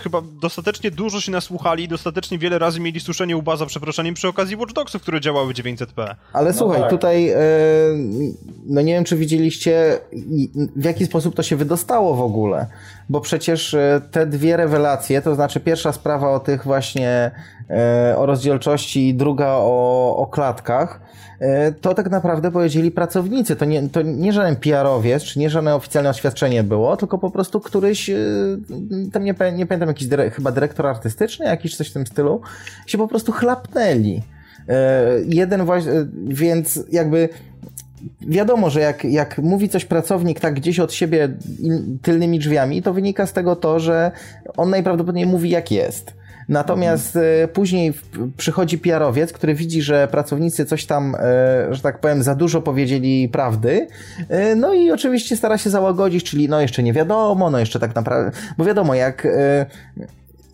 chyba 0.03 0.21
dostatecznie 0.41 0.91
dużo 0.91 1.21
się 1.21 1.31
nasłuchali 1.31 1.83
i 1.83 1.87
dostatecznie 1.87 2.37
wiele 2.37 2.59
razy 2.59 2.79
mieli 2.79 2.99
suszenie 2.99 3.37
łba 3.37 3.57
za 3.57 3.65
przeproszeniem 3.65 4.13
przy 4.13 4.27
okazji 4.27 4.55
Watch 4.55 4.73
Dogsów, 4.73 5.01
które 5.01 5.21
działały 5.21 5.53
900p. 5.53 6.15
Ale 6.33 6.51
no 6.51 6.57
słuchaj, 6.57 6.81
tak. 6.81 6.89
tutaj 6.89 7.29
e, 7.29 7.37
no 8.65 8.81
nie 8.81 8.93
wiem, 8.93 9.03
czy 9.03 9.17
widzieliście 9.17 9.99
w 10.75 10.83
jaki 10.83 11.05
sposób 11.05 11.35
to 11.35 11.43
się 11.43 11.55
wydostało 11.55 12.15
w 12.15 12.21
ogóle, 12.21 12.67
bo 13.09 13.21
przecież 13.21 13.73
e, 13.73 14.01
te 14.11 14.25
dwie 14.25 14.57
rewelacje, 14.57 15.21
to 15.21 15.35
znaczy 15.35 15.59
pierwsza 15.59 15.91
sprawa 15.91 16.31
o 16.31 16.39
tych 16.39 16.63
właśnie 16.63 17.31
e, 17.69 18.15
o 18.17 18.25
rozdzielczości 18.25 19.09
i 19.09 19.13
druga 19.13 19.47
o, 19.47 20.15
o 20.17 20.27
klatkach, 20.27 21.04
to 21.81 21.93
tak 21.93 22.11
naprawdę 22.11 22.51
powiedzieli 22.51 22.91
pracownicy. 22.91 23.55
To 23.55 23.65
nie, 23.65 23.89
to 23.89 24.01
nie 24.01 24.33
żaden 24.33 24.55
PR-owiec, 24.55 25.23
czy 25.23 25.39
nie 25.39 25.49
żadne 25.49 25.75
oficjalne 25.75 26.09
oświadczenie 26.09 26.63
było, 26.63 26.97
tylko 26.97 27.17
po 27.17 27.31
prostu 27.31 27.59
któryś, 27.59 28.09
e, 28.09 28.15
tam 29.11 29.23
nie, 29.23 29.35
nie 29.55 29.65
pamiętam, 29.65 29.87
jakiś 29.87 30.07
dyre, 30.07 30.29
chyba 30.29 30.51
dyrektor 30.51 30.87
artystyczny, 30.87 31.45
jakiś 31.45 31.75
coś 31.77 31.89
w 31.89 31.93
tym 31.93 32.07
stylu, 32.07 32.41
się 32.87 32.97
po 32.97 33.07
prostu 33.07 33.31
chlapnęli. 33.31 34.21
E, 34.69 35.03
jeden 35.25 35.65
właśnie, 35.65 35.91
więc 36.27 36.79
jakby 36.91 37.29
wiadomo, 38.21 38.69
że 38.69 38.79
jak, 38.79 39.03
jak 39.03 39.37
mówi 39.37 39.69
coś 39.69 39.85
pracownik 39.85 40.39
tak 40.39 40.53
gdzieś 40.53 40.79
od 40.79 40.93
siebie 40.93 41.29
tylnymi 42.01 42.39
drzwiami, 42.39 42.81
to 42.81 42.93
wynika 42.93 43.27
z 43.27 43.33
tego 43.33 43.55
to, 43.55 43.79
że 43.79 44.11
on 44.57 44.69
najprawdopodobniej 44.69 45.25
mówi 45.25 45.49
jak 45.49 45.71
jest. 45.71 46.13
Natomiast 46.49 47.15
mhm. 47.15 47.49
później 47.49 47.93
przychodzi 48.37 48.77
PR-owiec, 48.77 49.33
który 49.33 49.55
widzi, 49.55 49.81
że 49.81 50.07
pracownicy 50.07 50.65
coś 50.65 50.85
tam, 50.85 51.15
e, 51.15 51.19
że 51.71 51.81
tak 51.81 51.99
powiem, 51.99 52.23
za 52.23 52.35
dużo 52.35 52.61
powiedzieli 52.61 53.29
prawdy. 53.29 53.87
E, 54.29 54.55
no 54.55 54.73
i 54.73 54.91
oczywiście 54.91 55.37
stara 55.37 55.57
się 55.57 55.69
załagodzić, 55.69 56.23
czyli 56.23 56.49
no 56.49 56.61
jeszcze 56.61 56.83
nie 56.83 56.93
wiadomo, 56.93 57.49
no 57.49 57.59
jeszcze 57.59 57.79
tak 57.79 57.95
naprawdę, 57.95 58.31
bo 58.57 58.65
wiadomo, 58.65 58.95
jak 58.95 59.27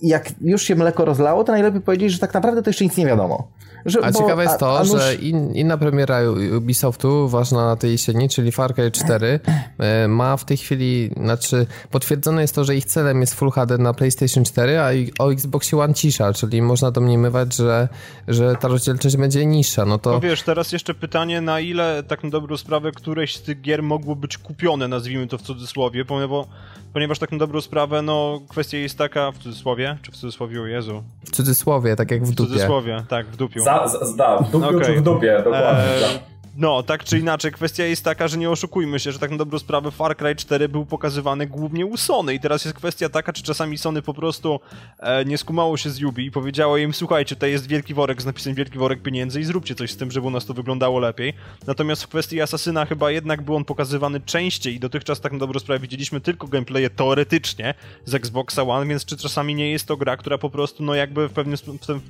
jak 0.02 0.30
już 0.42 0.64
się 0.64 0.76
mleko 0.76 1.06
rozlało, 1.06 1.44
to 1.44 1.52
najlepiej 1.52 1.82
powiedzieć, 1.82 2.12
że 2.12 2.20
tak 2.20 2.34
naprawdę 2.34 2.64
to 2.64 2.70
jeszcze 2.70 2.84
nic 2.84 2.98
nie 2.98 3.06
wiadomo. 3.06 3.48
Że, 3.86 4.00
a 4.06 4.12
bo, 4.12 4.20
ciekawe 4.20 4.44
jest 4.44 4.60
to, 4.60 4.78
a, 4.78 4.82
a 4.82 4.84
że 4.84 5.16
in, 5.16 5.56
inna 5.56 5.78
premiera 5.78 6.20
Ubisoftu, 6.58 7.30
ważna 7.30 7.66
na 7.66 7.76
tej 7.76 7.92
jesieni, 7.92 8.30
czyli 8.30 8.52
Far 8.52 8.76
Cry 8.76 8.92
4, 8.92 9.40
e, 9.78 10.08
ma 10.08 10.38
w 10.38 10.46
tej 10.46 10.58
chwili, 10.58 11.12
znaczy 11.18 11.66
potwierdzone 11.92 12.42
jest 12.42 12.56
to, 12.56 12.64
że 12.64 12.76
ich 12.76 12.86
celem 12.86 13.22
jest 13.22 13.34
Full 13.34 13.52
HD 13.52 13.78
na 13.78 13.94
PlayStation 13.94 14.44
4, 14.44 14.80
a 14.80 14.90
o 15.20 15.34
Xboxie 15.34 15.80
One 15.80 15.94
cisza, 15.94 16.34
czyli 16.34 16.62
można 16.62 16.92
domniemywać, 16.92 17.56
że, 17.56 17.88
że 18.28 18.56
ta 18.56 18.68
rozdzielczość 18.68 19.18
będzie 19.18 19.46
niższa. 19.46 19.86
No 19.86 19.98
to 19.98 20.12
no 20.12 20.20
wiesz, 20.20 20.44
teraz 20.44 20.72
jeszcze 20.72 20.94
pytanie, 20.94 21.42
na 21.42 21.60
ile 21.60 22.04
tak 22.08 22.24
na 22.24 22.30
dobrą 22.30 22.58
sprawę 22.58 22.92
któreś 22.92 23.36
z 23.36 23.42
tych 23.42 23.62
gier 23.62 23.84
mogło 23.84 24.16
być 24.16 24.38
kupione, 24.38 24.88
nazwijmy 24.88 25.28
to 25.28 25.38
w 25.38 25.42
cudzysłowie, 25.42 26.06
bo 26.06 26.48
ponieważ 26.94 27.20
tak 27.20 27.32
na 27.32 27.38
dobrą 27.38 27.62
sprawę, 27.62 28.02
no 28.02 28.42
kwestia 28.50 28.78
jest 28.78 28.98
taka, 28.98 29.32
w 29.32 29.38
cudzysłowie, 29.38 29.98
czy 30.02 30.12
w 30.12 30.16
cudzysłowie, 30.16 30.62
o 30.62 30.66
Jezu? 30.66 31.04
W 31.26 31.32
cudzysłowie, 31.32 31.96
tak 31.96 32.12
jak 32.12 32.24
w 32.26 32.32
dupie. 32.32 32.50
W 32.50 32.54
cudzysłowie, 32.54 33.04
tak, 33.10 33.28
w 33.28 33.36
dupiu. 33.38 33.64
Za, 33.86 34.06
za, 34.06 34.38
w 34.38 34.52
dupiu 34.52 34.68
okay. 34.68 34.82
czy 34.82 34.94
w 34.94 35.02
dupie, 35.02 35.42
dokładnie. 35.44 35.84
Eee, 35.84 36.20
no, 36.56 36.84
tak 36.84 37.04
czy 37.04 37.20
inaczej, 37.20 37.52
kwestia 37.52 37.86
jest 37.86 38.04
taka, 38.04 38.28
że 38.28 38.38
nie 38.38 38.50
oszukujmy 38.50 39.00
się, 39.00 39.12
że 39.12 39.20
tak 39.20 39.32
na 39.32 39.38
dobrą 39.38 39.60
sprawę 39.60 39.92
Far 39.92 40.18
Cry 40.18 40.36
4 40.36 40.70
był 40.70 40.86
pokazywany 40.86 41.48
głównie 41.48 41.86
u 41.86 41.98
Sony 41.98 42.34
i 42.34 42.40
teraz 42.40 42.66
jest 42.66 42.78
kwestia 42.78 43.10
taka, 43.10 43.34
czy 43.34 43.44
czasami 43.44 43.78
Sony 43.78 44.02
po 44.02 44.14
prostu 44.14 44.60
e, 45.00 45.26
nie 45.26 45.38
skumało 45.38 45.78
się 45.78 45.90
z 45.90 46.00
Yubi 46.00 46.26
i 46.26 46.32
powiedziało 46.32 46.78
im, 46.78 46.94
słuchajcie, 46.94 47.36
tutaj 47.36 47.52
jest 47.52 47.68
wielki 47.68 47.94
worek 47.94 48.22
z 48.22 48.26
napisem 48.26 48.54
wielki 48.54 48.78
worek 48.78 49.02
pieniędzy 49.02 49.40
i 49.40 49.44
zróbcie 49.44 49.76
coś 49.76 49.92
z 49.92 49.98
tym, 49.98 50.12
żeby 50.12 50.28
u 50.28 50.30
nas 50.30 50.46
to 50.46 50.54
wyglądało 50.54 51.00
lepiej. 51.00 51.34
Natomiast 51.68 52.04
w 52.04 52.08
kwestii 52.08 52.42
Asasyna 52.42 52.86
chyba 52.86 53.12
jednak 53.12 53.42
był 53.42 53.56
on 53.56 53.66
pokazywany 53.66 54.20
częściej 54.20 54.76
i 54.76 54.80
dotychczas 54.80 55.22
tak 55.22 55.32
na 55.32 55.40
dobrą 55.40 55.60
sprawę 55.60 55.80
widzieliśmy 55.80 56.22
tylko 56.22 56.48
gameplaye 56.48 56.90
teoretycznie 56.90 57.74
z 58.06 58.16
Xboxa 58.16 58.64
One, 58.64 58.86
więc 58.86 59.06
czy 59.06 59.18
czasami 59.18 59.56
nie 59.56 59.72
jest 59.72 59.88
to 59.88 59.98
gra, 59.98 60.18
która 60.18 60.38
po 60.38 60.50
prostu, 60.50 60.84
no 60.84 60.96
jakby 60.96 61.28
w 61.28 61.32
pewnym, 61.32 61.58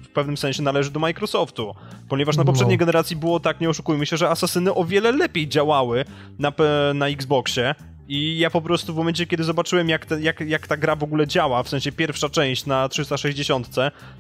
w 0.04 0.10
pewnym 0.13 0.38
sensie 0.38 0.63
należy 0.63 0.91
do 0.91 0.99
Microsoftu, 0.99 1.75
ponieważ 2.10 2.38
na 2.38 2.45
poprzedniej 2.45 2.77
no. 2.77 2.80
generacji 2.80 3.15
było 3.15 3.39
tak, 3.39 3.62
nie 3.62 3.69
oszukujmy 3.69 4.06
się, 4.06 4.17
że 4.17 4.31
Asasyny 4.32 4.74
o 4.74 4.86
wiele 4.86 5.12
lepiej 5.12 5.48
działały 5.48 6.06
na, 6.39 6.54
na 6.94 7.08
Xboxie 7.08 7.76
i 8.12 8.39
ja 8.39 8.50
po 8.50 8.62
prostu 8.62 8.93
w 8.93 8.97
momencie, 8.97 9.28
kiedy 9.28 9.43
zobaczyłem, 9.43 9.89
jak, 9.89 10.06
te, 10.06 10.21
jak, 10.21 10.39
jak 10.39 10.67
ta 10.67 10.78
gra 10.78 10.95
w 10.95 11.04
ogóle 11.04 11.28
działa, 11.28 11.63
w 11.63 11.69
sensie 11.69 11.91
pierwsza 11.91 12.30
część 12.30 12.65
na 12.65 12.89
360, 12.89 13.69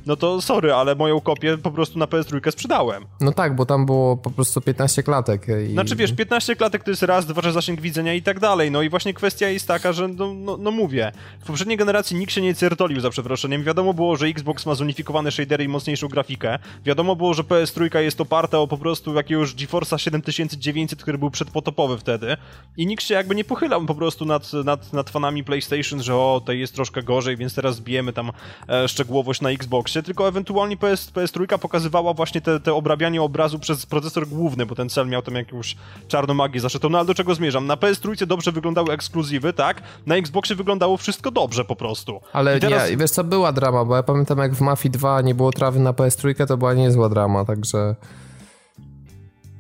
no 0.05 0.15
to 0.15 0.41
sorry, 0.41 0.73
ale 0.73 0.95
moją 0.95 1.21
kopię 1.21 1.57
po 1.57 1.71
prostu 1.71 1.99
na 1.99 2.05
PS3 2.05 2.51
sprzedałem. 2.51 3.05
No 3.21 3.31
tak, 3.31 3.55
bo 3.55 3.65
tam 3.65 3.85
było 3.85 4.17
po 4.17 4.31
prostu 4.31 4.61
15 4.61 5.03
klatek. 5.03 5.47
I... 5.69 5.73
Znaczy 5.73 5.95
wiesz, 5.95 6.13
15 6.13 6.55
klatek 6.55 6.83
to 6.83 6.91
jest 6.91 7.03
raz, 7.03 7.25
dwa, 7.25 7.41
że 7.41 7.51
zasięg 7.51 7.81
widzenia 7.81 8.13
i 8.13 8.21
tak 8.21 8.39
dalej. 8.39 8.71
No 8.71 8.81
i 8.81 8.89
właśnie 8.89 9.13
kwestia 9.13 9.49
jest 9.49 9.67
taka, 9.67 9.93
że 9.93 10.07
no, 10.07 10.33
no, 10.33 10.57
no 10.57 10.71
mówię, 10.71 11.11
w 11.41 11.45
poprzedniej 11.45 11.77
generacji 11.77 12.17
nikt 12.17 12.33
się 12.33 12.41
nie 12.41 12.55
certolił 12.55 12.99
za 12.99 13.09
przeproszeniem. 13.09 13.63
Wiadomo 13.63 13.93
było, 13.93 14.15
że 14.15 14.27
Xbox 14.27 14.65
ma 14.65 14.75
zunifikowane 14.75 15.31
shadery 15.31 15.63
i 15.63 15.67
mocniejszą 15.67 16.07
grafikę. 16.07 16.59
Wiadomo 16.85 17.15
było, 17.15 17.33
że 17.33 17.43
PS3 17.43 17.99
jest 17.99 18.21
oparta 18.21 18.59
o 18.59 18.67
po 18.67 18.77
prostu 18.77 19.13
jakiegoś 19.13 19.55
GeForce'a 19.55 19.97
7900, 19.97 21.01
który 21.01 21.17
był 21.17 21.31
przedpotopowy 21.31 21.97
wtedy. 21.97 22.37
I 22.77 22.87
nikt 22.87 23.03
się 23.03 23.13
jakby 23.13 23.35
nie 23.35 23.43
pochylał 23.43 23.80
po 23.85 23.95
prostu 23.95 24.25
nad, 24.25 24.53
nad, 24.53 24.93
nad 24.93 25.09
fanami 25.09 25.43
PlayStation, 25.43 26.03
że 26.03 26.15
o, 26.15 26.41
to 26.45 26.51
jest 26.51 26.75
troszkę 26.75 27.03
gorzej, 27.03 27.37
więc 27.37 27.55
teraz 27.55 27.75
zbijemy 27.75 28.13
tam 28.13 28.31
e, 28.69 28.87
szczegółowość 28.87 29.41
na 29.41 29.49
Xboxie, 29.49 30.03
tylko 30.03 30.27
ewentualnie 30.27 30.77
PS, 30.77 31.11
PS3 31.13 31.59
pokazywała 31.59 32.13
właśnie 32.13 32.41
te, 32.41 32.59
te 32.59 32.73
obrabianie 32.73 33.21
obrazu 33.21 33.59
przez 33.59 33.85
procesor 33.85 34.27
główny, 34.27 34.65
bo 34.65 34.75
ten 34.75 34.89
cel 34.89 35.07
miał 35.07 35.21
tam 35.21 35.35
jakąś 35.35 35.75
czarną 36.07 36.33
magię 36.33 36.59
zaszytą. 36.59 36.89
No 36.89 36.97
ale 36.97 37.07
do 37.07 37.13
czego 37.13 37.35
zmierzam? 37.35 37.67
Na 37.67 37.75
PS3 37.75 38.25
dobrze 38.25 38.51
wyglądały 38.51 38.93
ekskluzywy, 38.93 39.53
tak? 39.53 39.81
Na 40.05 40.15
Xboxie 40.15 40.55
wyglądało 40.55 40.97
wszystko 40.97 41.31
dobrze 41.31 41.65
po 41.65 41.75
prostu. 41.75 42.21
Ale 42.33 42.59
teraz... 42.59 42.89
ja, 42.89 42.97
wiesz 42.97 43.11
co, 43.11 43.23
była 43.23 43.51
drama, 43.51 43.85
bo 43.85 43.95
ja 43.95 44.03
pamiętam 44.03 44.37
jak 44.37 44.55
w 44.55 44.61
Mafii 44.61 44.91
2 44.91 45.21
nie 45.21 45.35
było 45.35 45.51
trawy 45.51 45.79
na 45.79 45.93
PS3, 45.93 46.47
to 46.47 46.57
była 46.57 46.73
niezła 46.73 47.09
drama, 47.09 47.45
także... 47.45 47.95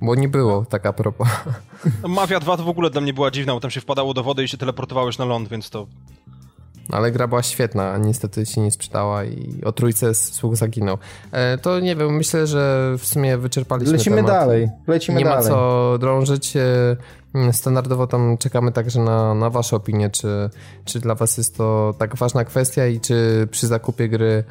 Bo 0.01 0.15
nie 0.15 0.29
było, 0.29 0.65
tak 0.69 0.85
a 0.85 0.93
propos. 0.93 1.27
Mafia 2.07 2.39
2 2.39 2.57
to 2.57 2.63
w 2.63 2.69
ogóle 2.69 2.89
dla 2.89 3.01
mnie 3.01 3.13
była 3.13 3.31
dziwna, 3.31 3.53
bo 3.53 3.59
tam 3.59 3.71
się 3.71 3.81
wpadało 3.81 4.13
do 4.13 4.23
wody 4.23 4.43
i 4.43 4.47
się 4.47 4.57
teleportowałeś 4.57 5.17
na 5.17 5.25
ląd, 5.25 5.49
więc 5.49 5.69
to... 5.69 5.87
Ale 6.91 7.11
gra 7.11 7.27
była 7.27 7.43
świetna, 7.43 7.97
niestety 7.97 8.45
się 8.45 8.61
nie 8.61 8.71
sprzedała 8.71 9.23
i 9.23 9.61
o 9.65 9.71
trójce 9.71 10.13
słuch 10.13 10.55
zaginął. 10.55 10.97
E, 11.31 11.57
to 11.57 11.79
nie 11.79 11.95
wiem, 11.95 12.15
myślę, 12.15 12.47
że 12.47 12.93
w 12.97 13.05
sumie 13.05 13.37
wyczerpaliśmy 13.37 13.93
Lecimy 13.93 14.15
temat. 14.15 14.31
dalej, 14.31 14.69
lecimy 14.87 15.19
nie 15.19 15.25
dalej. 15.25 15.45
Nie 15.45 15.51
ma 15.51 15.55
co 15.55 15.97
drążyć. 15.99 16.57
E, 16.57 16.95
standardowo 17.51 18.07
tam 18.07 18.37
czekamy 18.37 18.71
także 18.71 18.99
na, 18.99 19.33
na 19.33 19.49
wasze 19.49 19.75
opinie, 19.75 20.09
czy, 20.09 20.49
czy 20.85 20.99
dla 20.99 21.15
was 21.15 21.37
jest 21.37 21.57
to 21.57 21.93
tak 21.97 22.15
ważna 22.15 22.45
kwestia 22.45 22.87
i 22.87 22.99
czy 22.99 23.47
przy 23.51 23.67
zakupie 23.67 24.09
gry 24.09 24.43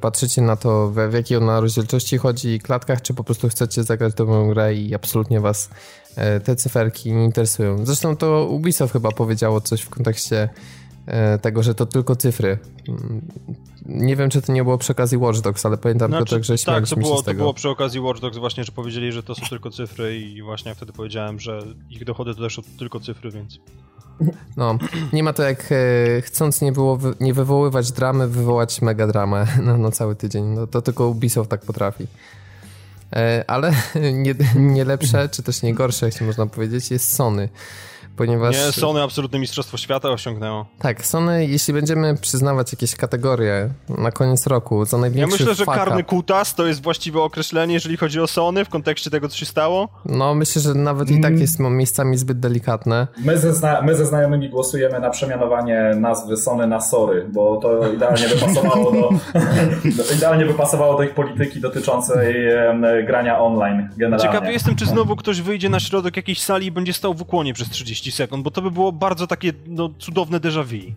patrzycie 0.00 0.42
na 0.42 0.56
to, 0.56 0.90
w, 0.90 0.94
w 1.10 1.12
jakiej 1.12 1.36
ona 1.36 1.60
rozdzielczości 1.60 2.18
chodzi 2.18 2.48
i 2.48 2.60
klatkach, 2.60 3.02
czy 3.02 3.14
po 3.14 3.24
prostu 3.24 3.48
chcecie 3.48 3.84
zagrać 3.84 4.14
dobrą 4.14 4.48
grę 4.48 4.74
i 4.74 4.94
absolutnie 4.94 5.40
was 5.40 5.70
e, 6.16 6.40
te 6.40 6.56
cyferki 6.56 7.12
nie 7.12 7.24
interesują. 7.24 7.86
Zresztą 7.86 8.16
to 8.16 8.46
Ubisoft 8.46 8.92
chyba 8.92 9.12
powiedziało 9.12 9.60
coś 9.60 9.82
w 9.82 9.88
kontekście 9.88 10.48
e, 11.06 11.38
tego, 11.38 11.62
że 11.62 11.74
to 11.74 11.86
tylko 11.86 12.16
cyfry. 12.16 12.58
Mm, 12.88 13.20
nie 13.86 14.16
wiem, 14.16 14.30
czy 14.30 14.42
to 14.42 14.52
nie 14.52 14.64
było 14.64 14.78
przy 14.78 14.92
okazji 14.92 15.18
Watch 15.18 15.40
Dogs, 15.40 15.66
ale 15.66 15.76
pamiętam 15.76 16.10
znaczy, 16.10 16.24
to 16.24 16.36
tak, 16.36 16.44
że 16.44 16.58
śmialiśmy 16.58 16.96
tak, 16.96 16.98
to 16.98 17.00
było, 17.00 17.16
się 17.16 17.22
z 17.22 17.24
tego. 17.24 17.38
to 17.38 17.42
było 17.42 17.54
przy 17.54 17.68
okazji 17.68 18.00
Watch 18.00 18.20
Dogs 18.20 18.38
właśnie, 18.38 18.64
że 18.64 18.72
powiedzieli, 18.72 19.12
że 19.12 19.22
to 19.22 19.34
są 19.34 19.46
tylko 19.46 19.70
cyfry 19.70 20.18
i 20.18 20.42
właśnie 20.42 20.68
ja 20.68 20.74
wtedy 20.74 20.92
powiedziałem, 20.92 21.40
że 21.40 21.62
ich 21.90 22.04
dochody 22.04 22.34
to 22.34 22.42
też 22.42 22.56
są 22.56 22.62
tylko 22.78 23.00
cyfry, 23.00 23.30
więc... 23.30 23.58
No, 24.56 24.78
nie 25.12 25.22
ma 25.22 25.32
to 25.32 25.42
jak 25.42 25.72
e, 25.72 26.22
chcąc 26.22 26.60
nie, 26.60 26.72
było, 26.72 26.98
nie 27.20 27.34
wywoływać 27.34 27.92
dramy, 27.92 28.28
wywołać 28.28 28.82
mega 28.82 29.06
dramę 29.06 29.46
na, 29.78 29.90
cały 29.90 30.16
tydzień. 30.16 30.44
No, 30.44 30.66
to 30.66 30.82
tylko 30.82 31.08
Ubisoft 31.08 31.50
tak 31.50 31.60
potrafi. 31.60 32.06
E, 33.12 33.44
ale 33.46 33.72
nie, 34.12 34.34
nie 34.56 34.84
lepsze, 34.84 35.28
czy 35.28 35.42
też 35.42 35.62
nie 35.62 35.74
gorsze, 35.74 36.06
jak 36.06 36.14
się 36.14 36.24
można 36.24 36.46
powiedzieć, 36.46 36.90
jest 36.90 37.14
Sony 37.14 37.48
ponieważ... 38.16 38.56
Nie, 38.56 38.72
Sony 38.72 39.02
absolutne 39.02 39.38
mistrzostwo 39.38 39.76
świata 39.76 40.10
osiągnęło. 40.10 40.66
Tak, 40.78 41.06
Sony, 41.06 41.46
jeśli 41.46 41.74
będziemy 41.74 42.16
przyznawać 42.16 42.72
jakieś 42.72 42.96
kategorie 42.96 43.70
na 43.88 44.10
koniec 44.10 44.46
roku 44.46 44.84
za 44.84 44.98
największy 44.98 45.30
Ja 45.30 45.46
myślę, 45.46 45.54
że 45.54 45.64
karny 45.64 46.04
kutas 46.04 46.54
to 46.54 46.66
jest 46.66 46.82
właściwe 46.82 47.22
określenie, 47.22 47.74
jeżeli 47.74 47.96
chodzi 47.96 48.20
o 48.20 48.26
Sony 48.26 48.64
w 48.64 48.68
kontekście 48.68 49.10
tego, 49.10 49.28
co 49.28 49.36
się 49.36 49.46
stało. 49.46 49.88
No, 50.04 50.34
myślę, 50.34 50.62
że 50.62 50.74
nawet 50.74 51.10
i 51.10 51.20
tak 51.20 51.30
mm. 51.30 51.40
jest 51.40 51.60
miejscami 51.60 52.16
zbyt 52.16 52.40
delikatne. 52.40 53.06
My 53.24 53.38
ze, 53.38 53.54
zna 53.54 53.82
my 53.82 53.94
ze 53.94 54.06
znajomymi 54.06 54.50
głosujemy 54.50 55.00
na 55.00 55.10
przemianowanie 55.10 55.90
nazwy 55.96 56.36
Sony 56.36 56.66
na 56.66 56.80
Sory, 56.80 57.26
bo 57.32 57.56
to 57.56 57.92
idealnie 57.92 58.28
by 58.28 58.36
pasowało 58.36 58.92
do, 58.92 59.10
idealnie 60.16 60.46
by 60.46 60.54
pasowało 60.54 60.96
do 60.96 61.02
ich 61.02 61.14
polityki 61.14 61.60
dotyczącej 61.60 62.36
grania 63.06 63.38
online 63.40 63.88
generalnie. 63.96 64.32
Ciekawy 64.32 64.52
jestem, 64.52 64.76
czy 64.76 64.86
znowu 64.86 65.16
ktoś 65.16 65.40
wyjdzie 65.40 65.68
na 65.68 65.80
środek 65.80 66.16
jakiejś 66.16 66.42
sali 66.42 66.66
i 66.66 66.70
będzie 66.70 66.92
stał 66.92 67.14
w 67.14 67.22
ukłonie 67.22 67.54
przez 67.54 67.70
30 67.70 68.03
30 68.04 68.12
sekund, 68.12 68.44
bo 68.44 68.50
to 68.50 68.62
by 68.62 68.70
było 68.70 68.92
bardzo 68.92 69.26
takie 69.26 69.52
no, 69.66 69.90
cudowne 69.98 70.40
déjà 70.40 70.64
vu. 70.64 70.92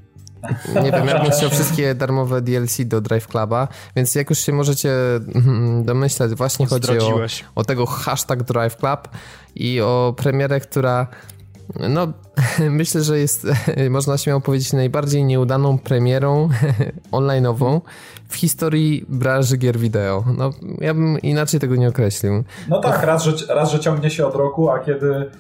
Nie 0.84 0.92
wiem, 0.92 1.08
ja 1.08 1.24
bym 1.24 1.32
chciał 1.32 1.50
wszystkie 1.50 1.96
darmowe 1.96 2.42
DLC 2.42 2.78
do 2.86 3.02
Drive 3.02 3.28
Cluba, 3.28 3.68
więc 3.96 4.16
jak 4.16 4.30
już 4.30 4.40
się 4.40 4.54
możecie 4.54 4.92
mm, 5.16 5.84
domyślać, 5.84 6.32
właśnie 6.32 6.66
chodzi 6.66 7.00
o, 7.00 7.20
o 7.56 7.64
tego 7.64 7.86
hashtag 7.86 8.44
Drive 8.44 8.78
Club 8.78 9.08
i 9.56 9.82
o 9.82 10.14
premierę, 10.18 10.60
która 10.60 11.08
no, 11.90 12.08
myślę, 12.70 13.02
że 13.04 13.20
jest, 13.20 13.48
można 13.90 14.18
śmiało 14.18 14.42
powiedzieć, 14.42 14.74
najbardziej 14.74 15.24
nieudaną 15.24 15.78
premierą 15.78 16.50
online'ową 17.12 17.82
w 18.28 18.36
historii 18.36 19.06
branży 19.10 19.58
gier 19.58 19.78
wideo. 19.78 20.24
No, 20.38 20.52
ja 20.82 20.94
bym 20.94 21.20
inaczej 21.20 21.60
tego 21.60 21.76
nie 21.76 21.88
określił. 21.88 22.44
No 22.70 22.80
tak, 22.80 23.04
raz 23.04 23.24
że, 23.24 23.56
raz, 23.56 23.72
że 23.72 23.80
ciągnie 23.80 24.10
się 24.10 24.26
od 24.26 24.36
roku, 24.36 24.70
a 24.70 24.80
kiedy 24.80 25.32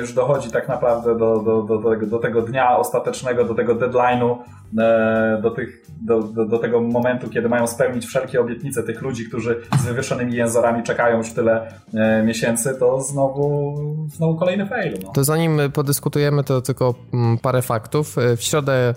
już 0.00 0.12
dochodzi 0.12 0.50
tak 0.50 0.68
naprawdę 0.68 1.18
do, 1.18 1.38
do, 1.38 1.62
do, 1.62 1.78
do, 1.78 2.06
do 2.06 2.18
tego 2.18 2.42
dnia 2.42 2.76
ostatecznego, 2.76 3.44
do 3.44 3.54
tego 3.54 3.74
deadline'u, 3.74 4.36
e, 4.78 5.38
do, 5.42 5.50
tych, 5.50 5.86
do, 6.02 6.22
do, 6.22 6.44
do 6.44 6.58
tego 6.58 6.80
momentu, 6.80 7.30
kiedy 7.30 7.48
mają 7.48 7.66
spełnić 7.66 8.06
wszelkie 8.06 8.40
obietnice 8.40 8.82
tych 8.82 9.02
ludzi, 9.02 9.28
którzy 9.28 9.60
z 9.78 9.84
wywieszonymi 9.84 10.34
jęzorami 10.34 10.82
czekają 10.82 11.18
już 11.18 11.32
tyle 11.32 11.72
e, 11.94 12.22
miesięcy, 12.22 12.76
to 12.78 13.00
znowu, 13.00 13.76
znowu 14.16 14.38
kolejny 14.38 14.66
fail. 14.66 14.94
No. 15.04 15.12
To 15.12 15.24
zanim 15.24 15.60
podyskutujemy, 15.72 16.44
to 16.44 16.62
tylko 16.62 16.94
mm, 17.14 17.38
parę 17.38 17.62
faktów. 17.62 18.16
W 18.36 18.42
środę 18.42 18.94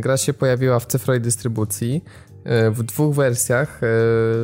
gra 0.00 0.16
się 0.16 0.34
pojawiła 0.34 0.78
w 0.78 0.86
cyfrowej 0.86 1.20
dystrybucji. 1.20 2.04
E, 2.46 2.70
w 2.70 2.82
dwóch 2.82 3.14
wersjach, 3.14 3.80
e, 3.82 3.86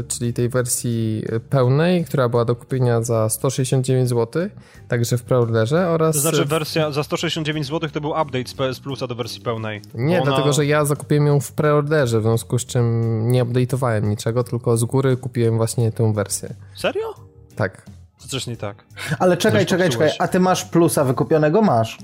czyli 0.08 0.32
tej 0.32 0.48
wersji 0.48 1.24
pełnej, 1.50 2.04
która 2.04 2.28
była 2.28 2.44
do 2.44 2.56
kupienia 2.56 3.02
za 3.02 3.28
169 3.28 4.08
zł, 4.08 4.48
także 4.88 5.18
w 5.18 5.22
preorderze 5.22 5.88
oraz... 5.88 6.16
To 6.16 6.20
znaczy 6.20 6.44
wersja 6.44 6.90
za 6.90 7.02
169 7.02 7.66
zł 7.66 7.90
to 7.92 8.00
był 8.00 8.10
update 8.10 8.48
z 8.48 8.54
PS 8.54 8.80
Plusa 8.80 9.06
do 9.06 9.14
wersji 9.14 9.40
pełnej. 9.40 9.82
Nie, 9.94 10.22
Ona... 10.22 10.26
dlatego 10.30 10.52
że 10.52 10.66
ja 10.66 10.84
zakupiłem 10.84 11.26
ją 11.26 11.40
w 11.40 11.52
preorderze, 11.52 12.20
w 12.20 12.22
związku 12.22 12.58
z 12.58 12.66
czym 12.66 13.28
nie 13.30 13.44
update'owałem 13.44 14.02
niczego, 14.02 14.44
tylko 14.44 14.76
z 14.76 14.84
góry 14.84 15.16
kupiłem 15.16 15.56
właśnie 15.56 15.92
tę 15.92 16.12
wersję. 16.12 16.54
Serio? 16.76 17.14
Tak. 17.56 17.82
To 18.22 18.28
coś 18.28 18.46
nie 18.46 18.56
tak. 18.56 18.84
Ale 19.18 19.36
czekaj, 19.36 19.66
czekaj, 19.66 19.90
czekaj, 19.90 20.10
a 20.18 20.28
ty 20.28 20.40
masz 20.40 20.64
plusa 20.64 21.04
wykupionego? 21.04 21.62
Masz. 21.62 21.98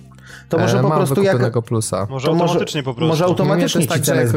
To 0.48 0.58
może 0.58 0.78
e, 0.78 0.82
po 0.82 0.90
prostu 0.90 1.22
jak... 1.22 1.60
plusa. 1.60 2.06
Może 2.10 2.26
to 2.26 2.32
automatycznie 2.32 2.82
po 2.82 2.94
prostu. 2.94 3.08
Może 3.08 3.24
automatycznie 3.24 3.86
to 3.86 3.94
jest 3.94 4.06
tak, 4.06 4.16
jak 4.16 4.34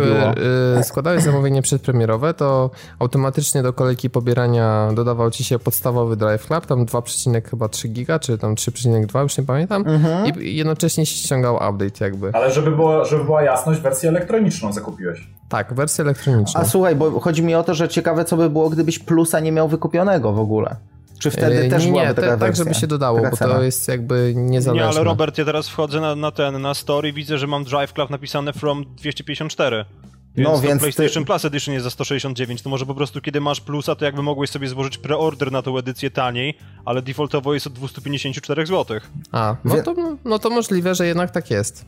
y, 0.80 0.84
składałeś 0.84 1.23
zamówienie 1.23 1.62
przedpremierowe, 1.62 2.34
to 2.34 2.69
automatycznie 2.99 3.63
do 3.63 3.73
kolejki 3.73 4.10
pobierania 4.10 4.89
dodawał 4.93 5.32
ci 5.32 5.43
się 5.43 5.60
podstawowy 5.60 6.15
Drive 6.15 6.47
Club, 6.47 6.65
tam 6.65 6.86
2,3 6.86 7.89
giga, 7.89 8.19
czy 8.19 8.38
tam 8.38 8.56
3,2, 8.56 9.21
już 9.21 9.38
nie 9.38 9.43
pamiętam, 9.43 9.88
mhm. 9.88 10.41
i 10.41 10.56
jednocześnie 10.56 11.06
się 11.06 11.15
ściągał 11.15 11.56
update 11.56 12.06
jakby. 12.06 12.32
Ale 12.34 12.51
żeby, 12.51 12.71
było, 12.71 13.06
żeby 13.06 13.23
była 13.23 13.43
jasność, 13.43 13.82
wersję 13.82 14.10
elektroniczną 14.10 14.73
zakupiłeś. 14.73 15.27
Tak, 15.49 15.73
wersję 15.73 16.04
elektroniczną. 16.04 16.62
A 16.62 16.65
słuchaj, 16.65 16.95
bo 16.95 17.19
chodzi 17.19 17.43
mi 17.43 17.56
o 17.56 17.63
to, 17.63 17.73
że 17.73 17.89
ciekawe 17.89 18.25
co 18.25 18.38
by 18.38 18.49
było, 18.49 18.69
gdybyś 18.69 18.99
plusa 18.99 19.39
nie 19.39 19.51
miał 19.51 19.67
wykupionego 19.67 20.34
w 20.34 20.39
ogóle. 20.39 20.75
Czy 21.21 21.31
wtedy 21.31 21.69
też 21.69 21.86
nie, 21.86 21.91
byłaby 21.91 22.10
nie, 22.10 22.13
taka 22.13 22.27
tak, 22.27 22.39
wersja? 22.39 22.63
żeby 22.63 22.75
się 22.75 22.88
dodało, 22.88 23.17
taka 23.17 23.29
bo 23.29 23.38
cena? 23.38 23.55
to 23.55 23.63
jest 23.63 23.88
jakby 23.88 24.34
niezależne. 24.36 24.88
Nie, 24.88 24.89
ale 24.89 25.03
Robert, 25.03 25.38
ja 25.38 25.45
teraz 25.45 25.69
wchodzę 25.69 26.01
na, 26.01 26.15
na 26.15 26.31
ten, 26.31 26.62
na 26.62 26.73
store 26.73 27.10
i 27.10 27.13
widzę, 27.13 27.38
że 27.38 27.47
mam 27.47 27.63
Drive 27.63 27.93
Club 27.93 28.10
napisane 28.10 28.53
from 28.53 28.86
254. 28.95 29.86
Więc, 30.35 30.49
No, 30.49 30.59
więc 30.59 30.73
ty- 30.73 30.79
PlayStation 30.79 31.25
Plus 31.25 31.45
Edition 31.45 31.73
jest 31.73 31.83
za 31.83 31.89
169, 31.89 32.61
to 32.61 32.69
może 32.69 32.85
po 32.85 32.95
prostu 32.95 33.21
kiedy 33.21 33.41
masz 33.41 33.61
plusa, 33.61 33.95
to 33.95 34.05
jakby 34.05 34.21
mogłeś 34.23 34.49
sobie 34.49 34.67
złożyć 34.67 34.97
preorder 34.97 35.51
na 35.51 35.61
tą 35.61 35.77
edycję 35.77 36.11
taniej, 36.11 36.57
ale 36.85 37.01
defaultowo 37.01 37.53
jest 37.53 37.67
od 37.67 37.73
254 37.73 38.65
zł. 38.65 38.99
A, 39.31 39.55
no 39.63 39.75
Wie- 39.75 39.83
to, 39.83 39.95
no 40.25 40.39
to 40.39 40.49
możliwe, 40.49 40.95
że 40.95 41.07
jednak 41.07 41.31
tak 41.31 41.51
jest. 41.51 41.85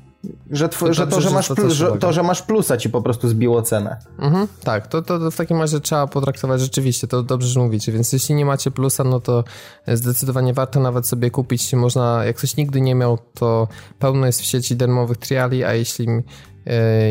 Że, 0.51 0.67
tw- 0.69 0.79
To 0.79 0.93
że, 0.93 1.07
to, 1.07 1.21
że, 1.21 1.29
masz 1.29 1.47
to 1.47 1.55
plus, 1.55 1.73
że, 1.73 1.91
to, 1.99 2.13
że 2.13 2.23
masz 2.23 2.41
plusa 2.41 2.77
ci 2.77 2.89
po 2.89 3.01
prostu 3.01 3.29
zbiło 3.29 3.61
cenę. 3.61 3.97
Mhm, 4.19 4.47
tak, 4.63 4.87
to, 4.87 5.01
to 5.01 5.31
w 5.31 5.35
takim 5.35 5.59
razie 5.59 5.79
trzeba 5.79 6.07
potraktować 6.07 6.61
rzeczywiście, 6.61 7.07
to 7.07 7.23
dobrze, 7.23 7.47
że 7.47 7.59
mówicie, 7.59 7.91
więc 7.91 8.13
jeśli 8.13 8.35
nie 8.35 8.45
macie 8.45 8.71
plusa, 8.71 9.03
no 9.03 9.19
to 9.19 9.43
zdecydowanie 9.87 10.53
warto 10.53 10.79
nawet 10.79 11.07
sobie 11.07 11.31
kupić, 11.31 11.73
można, 11.73 12.25
jak 12.25 12.35
ktoś 12.37 12.57
nigdy 12.57 12.81
nie 12.81 12.95
miał, 12.95 13.17
to 13.33 13.67
pełno 13.99 14.25
jest 14.25 14.41
w 14.41 14.45
sieci 14.45 14.75
darmowych 14.75 15.17
triali, 15.17 15.63
a 15.63 15.73
jeśli, 15.73 16.07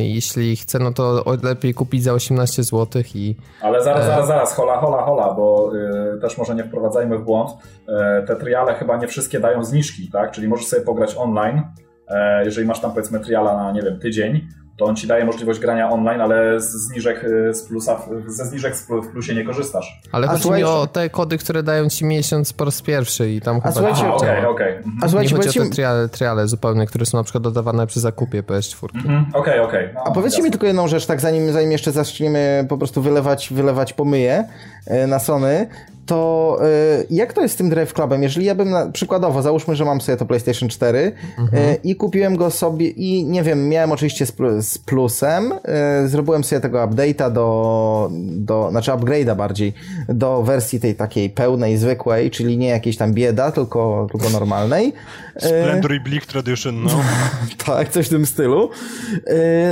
jeśli 0.02 0.56
chce, 0.56 0.78
no 0.78 0.92
to 0.92 1.24
lepiej 1.42 1.74
kupić 1.74 2.02
za 2.02 2.12
18 2.12 2.62
zł 2.62 3.02
i 3.14 3.36
Ale 3.62 3.84
zaraz, 3.84 4.06
zaraz, 4.06 4.26
zaraz, 4.26 4.54
hola, 4.54 4.76
hola, 4.76 5.02
hola, 5.02 5.34
bo 5.34 5.72
y, 6.16 6.20
też 6.20 6.38
może 6.38 6.54
nie 6.54 6.64
wprowadzajmy 6.64 7.18
w 7.18 7.24
błąd. 7.24 7.50
E, 7.88 8.22
te 8.22 8.36
triale 8.36 8.74
chyba 8.74 8.96
nie 8.96 9.08
wszystkie 9.08 9.40
dają 9.40 9.64
zniżki, 9.64 10.10
tak? 10.12 10.30
Czyli 10.30 10.48
możesz 10.48 10.66
sobie 10.66 10.82
pograć 10.82 11.16
online, 11.16 11.62
e, 12.08 12.44
jeżeli 12.44 12.66
masz 12.66 12.80
tam 12.80 12.90
powiedzmy 12.90 13.20
triala 13.20 13.56
na, 13.56 13.72
nie 13.72 13.82
wiem, 13.82 13.98
tydzień, 13.98 14.48
to 14.76 14.84
on 14.84 14.96
ci 14.96 15.06
daje 15.06 15.24
możliwość 15.24 15.60
grania 15.60 15.90
online, 15.90 16.20
ale 16.20 16.60
z 16.60 16.64
zniżek 16.72 17.24
y, 17.24 17.54
z 17.54 17.62
plusa, 17.62 18.00
ze 18.26 18.44
zniżek 18.46 18.76
w 18.76 18.88
plu- 18.88 19.02
w 19.02 19.08
plusie 19.12 19.34
nie 19.34 19.44
korzystasz. 19.44 20.00
Ale 20.12 20.26
chodzi 20.26 20.38
mi 20.38 20.42
słuchajcie- 20.42 20.66
o 20.68 20.86
te 20.86 21.10
kody, 21.10 21.38
które 21.38 21.62
dają 21.62 21.88
ci 21.88 22.04
miesiąc 22.04 22.52
po 22.52 22.64
raz 22.64 22.82
pierwszy 22.82 23.30
i 23.30 23.40
tam 23.40 23.60
chyba... 23.60 23.72
słuchajcie, 23.72 24.00
działa. 24.00 24.16
Okej, 24.16 24.44
okej. 24.46 24.74
Mhm. 24.76 24.92
A 25.00 25.04
Nie 25.04 25.10
słuchajcie, 25.10 25.36
chodzi 25.36 25.60
o 25.60 25.64
te 25.64 25.70
triale, 25.70 26.08
triale 26.08 26.48
zupełnie, 26.48 26.86
które 26.86 27.06
są 27.06 27.18
na 27.18 27.24
przykład 27.24 27.44
dodawane 27.44 27.86
przy 27.86 28.00
zakupie 28.00 28.42
PS4. 28.42 28.86
Mhm, 28.94 29.26
Okej, 29.34 29.60
okej. 29.60 29.88
No, 29.94 30.00
a 30.06 30.10
powiedzcie 30.10 30.38
mi 30.38 30.44
jasne. 30.44 30.50
tylko 30.50 30.66
jedną 30.66 30.88
rzecz, 30.88 31.06
tak 31.06 31.20
zanim, 31.20 31.52
zanim 31.52 31.72
jeszcze 31.72 31.92
zaczniemy 31.92 32.66
po 32.68 32.78
prostu 32.78 33.02
wylewać, 33.02 33.48
wylewać 33.52 33.92
pomyje 33.92 34.48
e, 34.86 35.06
na 35.06 35.18
Sony, 35.18 35.68
to 36.06 36.58
e, 36.62 37.04
jak 37.10 37.32
to 37.32 37.42
jest 37.42 37.54
z 37.54 37.56
tym 37.56 37.70
Drive 37.70 37.92
Clubem? 37.92 38.22
Jeżeli 38.22 38.46
ja 38.46 38.54
bym, 38.54 38.70
na, 38.70 38.86
przykładowo, 38.86 39.42
załóżmy, 39.42 39.76
że 39.76 39.84
mam 39.84 40.00
sobie 40.00 40.18
to 40.18 40.26
PlayStation 40.26 40.68
4 40.68 41.12
e, 41.52 41.74
i 41.74 41.96
kupiłem 41.96 42.36
go 42.36 42.50
sobie 42.50 42.88
i 42.88 43.24
nie 43.24 43.42
wiem, 43.42 43.68
miałem 43.68 43.92
oczywiście 43.92 44.26
z, 44.26 44.32
z 44.60 44.78
plusem, 44.78 45.52
e, 45.64 46.08
zrobiłem 46.08 46.44
sobie 46.44 46.60
tego 46.60 46.78
update'a 46.78 47.32
do, 47.32 48.10
do, 48.22 48.68
znaczy 48.70 48.90
upgrade'a 48.90 49.36
bardziej, 49.36 49.72
do 50.08 50.42
wersji 50.42 50.80
tej 50.80 50.94
takiej 50.94 51.30
pełnej, 51.30 51.76
zwykłej, 51.76 52.30
czyli 52.30 52.58
nie 52.58 52.68
jakiejś 52.68 52.96
tam 52.96 53.14
bieda, 53.14 53.52
tylko, 53.52 54.06
tylko 54.12 54.30
normalnej. 54.30 54.92
Splendor 55.38 55.94
i 55.94 56.00
Bleak 56.00 56.26
Tradition, 56.26 56.82
no. 56.82 56.90
Tak, 57.66 57.88
coś 57.88 58.06
w 58.06 58.10
tym 58.10 58.26
stylu. 58.26 58.70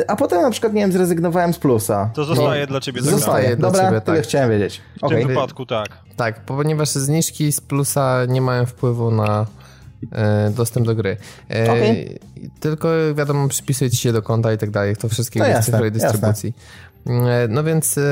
A 0.08 0.16
potem 0.16 0.42
na 0.42 0.50
przykład, 0.50 0.72
nie 0.72 0.80
wiem, 0.80 0.92
zrezygnowałem 0.92 1.52
z 1.52 1.58
plusa. 1.58 2.10
To 2.14 2.24
zostaje 2.24 2.66
dla 2.66 2.80
ciebie 2.80 3.02
Zostaje, 3.02 3.56
dla 3.56 3.70
dobra, 3.70 3.86
ciebie, 3.86 4.00
tyle 4.00 4.16
tak. 4.16 4.26
chciałem 4.26 4.50
wiedzieć. 4.50 4.80
W 4.96 5.00
tym 5.00 5.06
Okej. 5.06 5.26
wypadku 5.26 5.66
tak. 5.66 5.88
Tak, 6.20 6.40
ponieważ 6.40 6.88
zniżki 6.88 7.52
z 7.52 7.60
plusa 7.60 8.24
nie 8.28 8.40
mają 8.40 8.66
wpływu 8.66 9.10
na 9.10 9.46
e, 10.12 10.50
dostęp 10.50 10.86
do 10.86 10.94
gry. 10.94 11.16
E, 11.50 11.72
Okej. 11.72 12.18
Tylko 12.60 12.88
wiadomo, 13.14 13.48
przypisuje 13.48 13.90
ci 13.90 13.96
się 13.96 14.12
do 14.12 14.22
konta 14.22 14.52
i 14.52 14.58
tak 14.58 14.70
dalej, 14.70 14.96
to 14.96 15.08
wszystkie 15.08 15.40
No 15.40 15.46
w 15.46 15.48
jasne, 15.48 15.64
cyfrowej 15.64 15.92
dystrybucji. 15.92 16.54
E, 17.06 17.48
No 17.48 17.64
więc 17.64 17.98
e, 17.98 18.02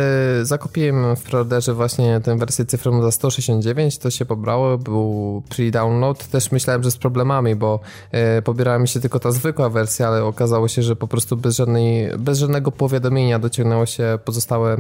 zakupiłem 0.43 1.17
w 1.17 1.23
preorderze 1.23 1.75
właśnie 1.75 2.21
tę 2.21 2.39
wersję 2.39 2.65
cyfrową 2.65 3.03
za 3.03 3.13
169, 3.13 3.99
to 3.99 4.11
się 4.11 4.25
pobrało, 4.25 4.79
był 4.79 5.43
pre-download, 5.49 6.25
też 6.25 6.53
myślałem, 6.53 6.83
że 6.83 6.91
z 6.91 6.97
problemami, 6.97 7.55
bo 7.55 7.81
e, 8.13 8.43
pobierała 8.43 8.79
mi 8.79 8.89
się 8.89 9.01
tylko 9.01 9.21
ta 9.21 9.33
zwykła 9.33 9.71
wersja, 9.71 10.09
ale 10.09 10.25
okazało 10.25 10.69
się, 10.69 10.83
że 10.83 10.97
po 10.97 11.09
prostu 11.09 11.37
bez, 11.37 11.57
żadnej, 11.57 12.19
bez 12.19 12.39
żadnego 12.39 12.73
powiadomienia 12.73 13.39
dociągnęło 13.39 13.87
się 13.87 14.19
pozostałe 14.25 14.77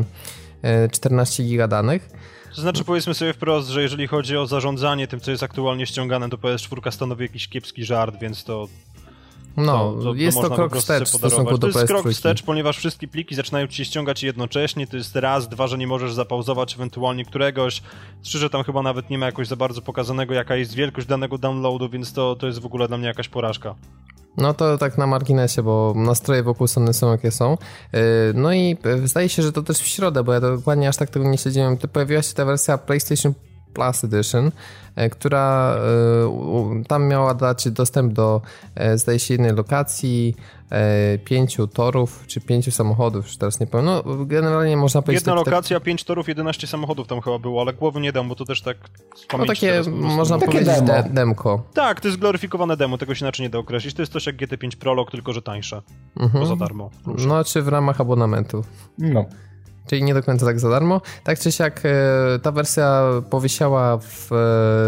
e, 0.62 0.88
14 0.88 1.44
giga 1.44 1.68
danych. 1.68 2.08
To 2.54 2.60
znaczy 2.60 2.84
powiedzmy 2.84 3.14
sobie 3.14 3.32
wprost, 3.32 3.68
że 3.68 3.82
jeżeli 3.82 4.06
chodzi 4.06 4.36
o 4.36 4.46
zarządzanie 4.46 5.08
tym, 5.08 5.20
co 5.20 5.30
jest 5.30 5.42
aktualnie 5.42 5.86
ściągane, 5.86 6.30
to 6.30 6.36
PS4 6.36 6.90
stanowi 6.90 7.22
jakiś 7.22 7.48
kiepski 7.48 7.84
żart, 7.84 8.16
więc 8.20 8.44
to 8.44 8.68
No, 9.56 9.92
to, 9.92 10.02
to, 10.02 10.14
jest 10.14 10.40
to, 10.40 10.48
po 10.48 10.54
krok 10.54 10.76
wstecz 10.76 11.08
w 11.08 11.08
stosunku 11.08 11.58
do 11.58 11.68
To 11.68 11.78
jest 11.78 11.92
krok 11.92 12.06
PS3. 12.06 12.12
wstecz, 12.12 12.42
ponieważ 12.42 12.78
wszystkie 12.78 13.08
pliki 13.08 13.34
zaczynają 13.34 13.66
ci 13.66 13.76
się 13.76 13.84
ściągać 13.84 14.22
jednocześnie, 14.22 14.86
to 14.86 14.96
jest 14.96 15.16
raz, 15.16 15.48
dwa, 15.48 15.66
że 15.66 15.78
nie 15.78 15.86
możesz 15.86 16.12
zapauzować 16.12 16.74
ewentualnie 16.74 17.24
któregoś, 17.24 17.82
trzy, 18.22 18.38
że 18.38 18.50
tam 18.50 18.64
chyba 18.64 18.82
nawet 18.82 19.10
nie 19.10 19.18
ma 19.18 19.26
jakoś 19.26 19.46
za 19.48 19.56
bardzo 19.56 19.82
pokazanego, 19.82 20.34
jaka 20.34 20.56
jest 20.56 20.74
wielkość 20.74 21.06
danego 21.06 21.38
downloadu, 21.38 21.88
więc 21.88 22.12
to, 22.12 22.36
to 22.36 22.46
jest 22.46 22.58
w 22.58 22.66
ogóle 22.66 22.88
dla 22.88 22.98
mnie 22.98 23.06
jakaś 23.06 23.28
porażka. 23.28 23.74
No 24.38 24.54
to 24.54 24.78
tak 24.78 24.98
na 24.98 25.06
marginesie, 25.06 25.62
bo 25.62 25.92
nastroje 25.96 26.42
wokół 26.42 26.66
Sony 26.66 26.94
są 26.94 27.10
jakie 27.10 27.30
są. 27.30 27.56
Yy, 27.92 28.00
No 28.34 28.52
i 28.52 28.76
yy, 28.84 29.08
zdaje 29.08 29.28
się, 29.28 29.42
że 29.42 29.52
to 29.52 29.62
też 29.62 29.78
w 29.78 29.86
środę, 29.86 30.24
bo 30.24 30.32
ja 30.32 30.40
dokładnie 30.40 30.88
aż 30.88 30.96
tak 30.96 31.10
tego 31.10 31.28
nie 31.28 31.38
śledziłem. 31.38 31.76
Pojawiła 31.76 32.22
się 32.22 32.34
ta 32.34 32.44
wersja 32.44 32.78
PlayStation 32.78 33.34
Plus 33.74 34.04
Edition, 34.04 34.50
yy, 34.96 35.10
która 35.10 35.76
tam 36.88 37.08
miała 37.08 37.34
dać 37.34 37.70
dostęp 37.70 38.12
do, 38.12 38.40
zdaje 38.94 39.18
się, 39.18 39.34
jednej 39.34 39.52
lokacji, 39.52 40.36
pięciu 41.24 41.66
torów, 41.66 42.24
czy 42.26 42.40
pięciu 42.40 42.70
samochodów, 42.70 43.26
już 43.26 43.36
teraz 43.36 43.60
nie 43.60 43.66
powiem. 43.66 43.86
No 43.86 44.02
generalnie 44.26 44.76
można 44.76 45.02
powiedzieć... 45.02 45.22
Jedna 45.26 45.32
tak- 45.36 45.44
tak- 45.44 45.52
lokacja, 45.54 45.80
pięć 45.80 46.04
torów, 46.04 46.28
11 46.28 46.66
samochodów 46.66 47.06
tam 47.06 47.20
chyba 47.20 47.38
było, 47.38 47.60
ale 47.62 47.72
głowy 47.72 48.00
nie 48.00 48.12
dam, 48.12 48.28
bo 48.28 48.34
to 48.34 48.44
też 48.44 48.62
tak 48.62 48.76
No 49.38 49.46
takie, 49.46 49.82
można 49.90 50.38
Takie 50.38 50.52
powiedzieć, 50.52 50.74
demo. 50.74 50.86
de- 50.86 51.08
demko. 51.12 51.62
Tak, 51.74 52.00
to 52.00 52.08
jest 52.08 52.20
gloryfikowane 52.20 52.76
demo, 52.76 52.98
tego 52.98 53.14
się 53.14 53.24
inaczej 53.24 53.44
nie 53.46 53.50
da 53.50 53.58
określić. 53.58 53.94
To 53.94 54.02
jest 54.02 54.12
coś 54.12 54.26
jak 54.26 54.36
GT5 54.36 54.76
Prolog, 54.76 55.10
tylko 55.10 55.32
że 55.32 55.42
tańsze, 55.42 55.82
Mhm. 56.20 56.40
bo 56.44 56.46
za 56.48 56.56
darmo. 56.56 56.90
No, 57.26 57.44
czy 57.44 57.62
w 57.62 57.68
ramach 57.68 58.00
abonamentu. 58.00 58.64
No. 58.98 59.24
Czyli 59.86 60.02
nie 60.02 60.14
do 60.14 60.22
końca 60.22 60.46
tak 60.46 60.60
za 60.60 60.70
darmo. 60.70 61.00
Tak 61.24 61.38
czy 61.38 61.52
siak 61.52 61.80
e, 61.84 62.38
ta 62.42 62.52
wersja 62.52 63.02
powiesiała 63.30 63.98
w 63.98 64.30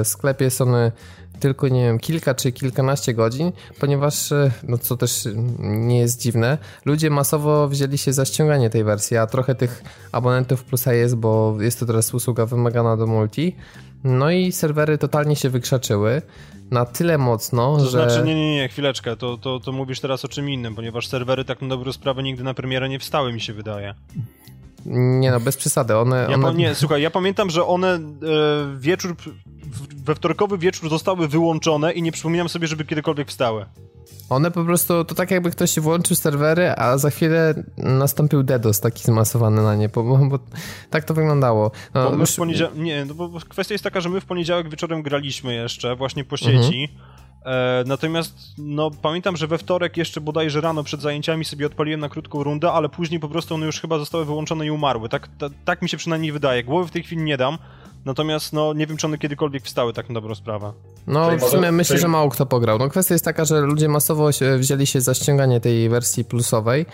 e, 0.01 0.05
sklepie 0.05 0.51
Sony 0.51 0.93
tylko, 1.41 1.69
nie 1.69 1.81
wiem, 1.81 1.99
kilka 1.99 2.35
czy 2.35 2.53
kilkanaście 2.53 3.15
godzin, 3.15 3.53
ponieważ, 3.81 4.33
e, 4.33 4.51
no 4.69 4.79
co 4.79 4.97
też 4.97 5.29
nie 5.59 5.99
jest 5.99 6.21
dziwne, 6.21 6.59
ludzie 6.85 7.11
masowo 7.11 7.69
wzięli 7.69 7.99
się 7.99 8.13
za 8.13 8.25
ściąganie 8.25 8.71
tej 8.71 8.85
wersji, 8.85 9.17
a 9.17 9.27
trochę 9.27 9.55
tych 9.55 9.83
abonentów 10.13 10.65
plusa 10.65 10.93
jest, 10.93 11.17
bo 11.17 11.57
jest 11.61 11.81
to 11.81 11.87
teraz 11.87 12.15
usługa 12.15 12.47
wymagana 12.47 12.97
do 12.97 13.07
multi. 13.07 13.57
No 14.05 14.31
i 14.31 14.53
serwery 14.53 14.99
totalnie 14.99 15.37
się 15.37 15.51
wykrzaczyły 15.51 16.23
na 16.71 16.85
tyle 16.85 17.19
mocno, 17.19 17.77
To 17.77 17.85
że... 17.85 17.91
znaczy, 17.91 18.27
nie, 18.27 18.35
nie, 18.35 18.55
nie, 18.55 18.69
chwileczkę, 18.69 19.17
to, 19.17 19.39
to, 19.39 19.61
to 19.61 19.73
mówisz 19.73 20.01
teraz 20.01 20.25
o 20.25 20.29
czym 20.29 20.51
innym, 20.51 20.75
ponieważ 20.75 21.07
serwery 21.07 21.45
tak 21.45 21.63
na 21.63 21.69
dobrą 21.69 21.93
sprawę 21.93 22.23
nigdy 22.23 22.45
na 22.45 22.55
premierę 22.55 22.89
nie 22.89 22.99
wstały, 22.99 23.33
mi 23.33 23.41
się 23.41 23.53
wydaje. 23.53 23.95
Nie 24.87 25.31
no, 25.31 25.41
bez 25.41 25.57
przesady. 25.57 25.97
One, 25.97 26.27
Ja 26.31 26.35
one... 26.37 26.55
nie, 26.55 26.75
słuchaj, 26.75 27.03
ja 27.03 27.11
pamiętam, 27.11 27.51
że 27.51 27.67
one 27.67 27.95
e, 27.95 28.01
wieczór, 28.79 29.17
we 30.05 30.15
wtorkowy 30.15 30.59
wieczór 30.59 30.91
zostały 30.91 31.29
wyłączone 31.29 31.93
i 31.93 32.03
nie 32.03 32.13
przypominam 32.13 32.49
sobie, 32.49 32.67
żeby 32.67 32.85
kiedykolwiek 32.85 33.29
wstały. 33.29 33.67
One 34.31 34.51
po 34.51 34.65
prostu, 34.65 35.05
to 35.05 35.15
tak 35.15 35.31
jakby 35.31 35.51
ktoś 35.51 35.81
włączył 35.81 36.17
serwery, 36.17 36.71
a 36.77 36.99
za 36.99 37.11
chwilę 37.11 37.55
nastąpił 37.77 38.43
DDoS 38.43 38.81
taki 38.81 39.03
zmasowany 39.03 39.63
na 39.63 39.77
nie, 39.77 39.89
bo, 39.89 40.03
bo, 40.03 40.39
tak 40.91 41.05
to 41.05 41.15
wyglądało. 41.15 41.71
No, 41.95 42.15
już, 42.15 42.39
nie, 42.77 43.05
no 43.05 43.15
bo 43.15 43.31
kwestia 43.49 43.75
jest 43.75 43.85
taka, 43.85 44.01
że 44.01 44.09
my 44.09 44.21
w 44.21 44.25
poniedziałek 44.25 44.71
wieczorem 44.71 45.03
graliśmy 45.03 45.55
jeszcze 45.55 45.97
właśnie 45.97 46.25
po 46.25 46.37
sieci. 46.37 46.89
E, 47.45 47.85
natomiast 47.87 48.35
no, 48.59 48.91
pamiętam, 49.03 49.37
że 49.37 49.47
we 49.47 49.59
wtorek 49.59 49.97
jeszcze 49.97 50.21
bodajże 50.21 50.61
rano 50.61 50.85
przed 50.85 51.01
zajęciami 51.01 51.45
sobie 51.45 51.67
odpaliłem 51.67 52.01
na 52.01 52.09
krótką 52.09 52.43
rundę, 52.43 52.73
ale 52.73 52.89
później 52.89 53.21
po 53.21 53.29
prostu 53.29 53.55
one 53.55 53.67
już 53.67 53.81
chyba 53.81 53.99
zostały 53.99 54.25
wyłączone 54.25 54.67
i 54.67 54.71
umarły. 54.71 55.09
Tak, 55.09 55.29
ta, 55.39 55.51
tak 55.65 55.83
mi 55.83 55.89
się 55.89 55.97
przynajmniej 55.97 56.33
wydaje. 56.33 56.65
Głowy 56.65 56.89
w 56.89 56.91
tej 56.91 57.03
chwili 57.03 57.23
nie 57.23 57.37
dam. 57.37 57.59
Natomiast 58.05 58.53
no, 58.53 58.73
nie 58.73 58.87
wiem, 58.87 58.97
czy 58.97 59.07
one 59.07 59.19
kiedykolwiek 59.19 59.65
wstały, 59.65 59.93
tak 59.93 60.09
na 60.09 60.15
dobrą 60.15 60.35
sprawę. 60.35 60.73
no 61.07 61.27
Czyli 61.27 61.39
w 61.39 61.41
może- 61.41 61.57
sumie 61.57 61.73
myślę, 61.73 61.95
czyli- 61.95 62.03
że 62.03 62.09
mało 62.09 62.29
kto 62.31 62.47
pograł. 62.47 62.79
No 62.79 62.89
kwestia 62.89 63.15
jest 63.15 63.25
taka, 63.25 63.45
że 63.45 63.61
ludzie 63.61 63.89
masowo 63.89 64.33
się 64.33 64.59
wzięli 64.59 64.87
się 64.87 65.01
za 65.01 65.15
ściąganie 65.15 65.61
tej 65.61 65.89
wersji 65.89 66.25
plusowej, 66.25 66.87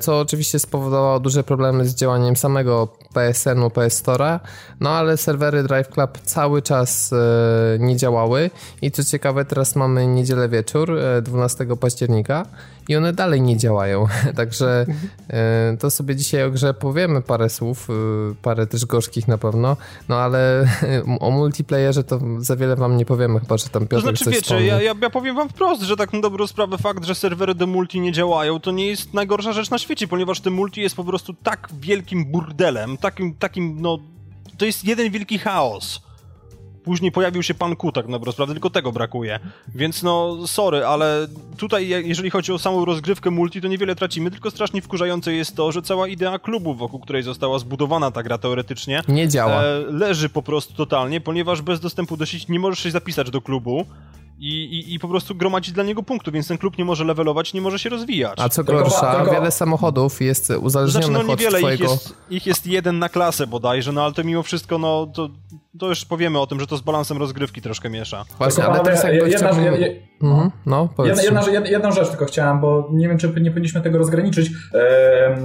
co 0.00 0.20
oczywiście 0.20 0.58
spowodowało 0.58 1.20
duże 1.20 1.44
problemy 1.44 1.88
z 1.88 1.94
działaniem 1.94 2.36
samego 2.36 2.88
PSN-u, 3.14 3.70
PS 3.70 4.02
Store'a, 4.02 4.40
no 4.80 4.90
ale 4.90 5.16
serwery 5.16 5.62
Drive 5.62 5.88
Club 5.88 6.18
cały 6.18 6.62
czas 6.62 7.12
e, 7.12 7.16
nie 7.78 7.96
działały. 7.96 8.50
I 8.82 8.90
co 8.90 9.04
ciekawe, 9.04 9.44
teraz 9.44 9.76
mamy 9.76 10.06
niedzielę 10.06 10.48
wieczór, 10.48 10.98
e, 10.98 11.22
12 11.22 11.66
października 11.80 12.46
i 12.88 12.96
one 12.96 13.12
dalej 13.12 13.42
nie 13.42 13.56
działają, 13.56 14.06
także 14.36 14.86
e, 15.30 15.76
to 15.80 15.90
sobie 15.90 16.16
dzisiaj 16.16 16.44
o 16.44 16.50
grze 16.50 16.74
powiemy 16.74 17.22
parę 17.22 17.50
słów, 17.50 17.88
e, 17.90 17.92
parę 18.42 18.66
też 18.66 18.86
gorzkich 18.86 19.28
na 19.28 19.38
pewno, 19.38 19.76
no 20.08 20.16
ale 20.16 20.68
o 21.20 21.30
multiplayerze 21.30 22.04
to 22.04 22.20
za 22.38 22.56
wiele 22.56 22.76
wam 22.76 22.96
nie 22.96 23.04
powiemy, 23.04 23.40
chyba, 23.40 23.56
że 23.56 23.68
tam 23.68 23.82
To 23.82 23.88
Piotr 23.88 24.02
znaczy, 24.02 24.24
coś 24.24 24.34
wiecie, 24.34 24.66
ja, 24.66 24.82
ja, 24.82 24.94
ja 25.02 25.10
powiem 25.10 25.36
wam 25.36 25.48
wprost, 25.48 25.82
że 25.82 25.96
tak 25.96 26.12
na 26.12 26.20
dobrą 26.20 26.46
sprawę 26.46 26.78
fakt, 26.78 27.04
że 27.04 27.14
serwery 27.14 27.54
do 27.54 27.66
multi 27.66 28.00
nie 28.00 28.12
działają, 28.12 28.60
to 28.60 28.70
nie 28.70 28.86
jest 28.86 29.14
najgorsza 29.14 29.52
rzecz 29.52 29.65
na 29.70 29.78
świecie, 29.78 30.08
ponieważ 30.08 30.40
te 30.40 30.50
multi 30.50 30.80
jest 30.80 30.96
po 30.96 31.04
prostu 31.04 31.34
tak 31.34 31.68
wielkim 31.80 32.24
burdelem, 32.24 32.96
takim, 32.96 33.34
takim, 33.34 33.80
no, 33.80 33.98
to 34.58 34.64
jest 34.64 34.84
jeden 34.84 35.10
wielki 35.10 35.38
chaos. 35.38 36.06
Później 36.84 37.12
pojawił 37.12 37.42
się 37.42 37.54
pan 37.54 37.76
Ku, 37.76 37.92
tak 37.92 38.08
naprawdę, 38.08 38.54
tylko 38.54 38.70
tego 38.70 38.92
brakuje. 38.92 39.40
Więc 39.74 40.02
no, 40.02 40.46
sorry, 40.46 40.86
ale 40.86 41.26
tutaj, 41.56 41.88
jeżeli 41.88 42.30
chodzi 42.30 42.52
o 42.52 42.58
samą 42.58 42.84
rozgrywkę 42.84 43.30
multi, 43.30 43.60
to 43.60 43.68
niewiele 43.68 43.94
tracimy, 43.94 44.30
tylko 44.30 44.50
strasznie 44.50 44.82
wkurzające 44.82 45.32
jest 45.32 45.56
to, 45.56 45.72
że 45.72 45.82
cała 45.82 46.08
idea 46.08 46.38
klubu, 46.38 46.74
wokół 46.74 47.00
której 47.00 47.22
została 47.22 47.58
zbudowana 47.58 48.10
ta 48.10 48.22
gra 48.22 48.38
teoretycznie, 48.38 49.00
nie 49.08 49.28
działa. 49.28 49.62
E, 49.62 49.78
leży 49.78 50.28
po 50.28 50.42
prostu 50.42 50.74
totalnie, 50.74 51.20
ponieważ 51.20 51.62
bez 51.62 51.80
dostępu 51.80 52.16
do 52.16 52.26
sieci 52.26 52.52
nie 52.52 52.60
możesz 52.60 52.82
się 52.82 52.90
zapisać 52.90 53.30
do 53.30 53.40
klubu 53.40 53.86
i, 54.38 54.64
i, 54.64 54.94
i 54.94 54.98
po 54.98 55.08
prostu 55.08 55.34
gromadzić 55.34 55.74
dla 55.74 55.84
niego 55.84 56.02
punktów, 56.02 56.34
więc 56.34 56.48
ten 56.48 56.58
klub 56.58 56.78
nie 56.78 56.84
może 56.84 57.04
levelować, 57.04 57.54
nie 57.54 57.60
może 57.60 57.78
się 57.78 57.88
rozwijać. 57.88 58.38
A 58.40 58.48
co 58.48 58.64
gorsza, 58.64 59.14
tylko... 59.14 59.32
wiele 59.32 59.50
samochodów 59.50 60.20
jest 60.20 60.52
uzależnionych 60.60 61.08
znaczy, 61.08 61.26
no, 61.26 61.30
niewiele, 61.34 61.56
od 61.56 61.58
twojego... 61.58 61.84
Ich 61.84 61.90
jest, 61.90 62.14
ich 62.30 62.46
jest 62.46 62.66
jeden 62.66 62.98
na 62.98 63.08
klasę 63.08 63.46
bodajże, 63.46 63.92
no 63.92 64.04
ale 64.04 64.12
to 64.12 64.24
mimo 64.24 64.42
wszystko, 64.42 64.78
no 64.78 65.06
to, 65.14 65.28
to 65.78 65.88
już 65.88 66.04
powiemy 66.04 66.38
o 66.38 66.46
tym, 66.46 66.60
że 66.60 66.66
to 66.66 66.76
z 66.76 66.80
balansem 66.80 67.18
rozgrywki 67.18 67.62
troszkę 67.62 67.90
miesza. 67.90 68.24
Właśnie, 68.38 68.64
ale 68.64 68.80
teraz 68.80 69.04
jakby 69.04 69.30
jedna, 69.30 69.48
chciałbym... 69.48 69.64
je, 69.64 69.78
je, 69.78 70.02
mhm, 70.22 70.50
no, 70.66 70.88
jedna, 71.04 71.22
jedna, 71.22 71.68
jedną 71.68 71.92
rzecz 71.92 72.08
tylko 72.08 72.24
chciałem, 72.24 72.60
bo 72.60 72.88
nie 72.92 73.08
wiem, 73.08 73.18
czy 73.18 73.40
nie 73.40 73.50
powinniśmy 73.50 73.80
tego 73.80 73.98
rozgraniczyć. 73.98 74.50
E, 74.74 75.36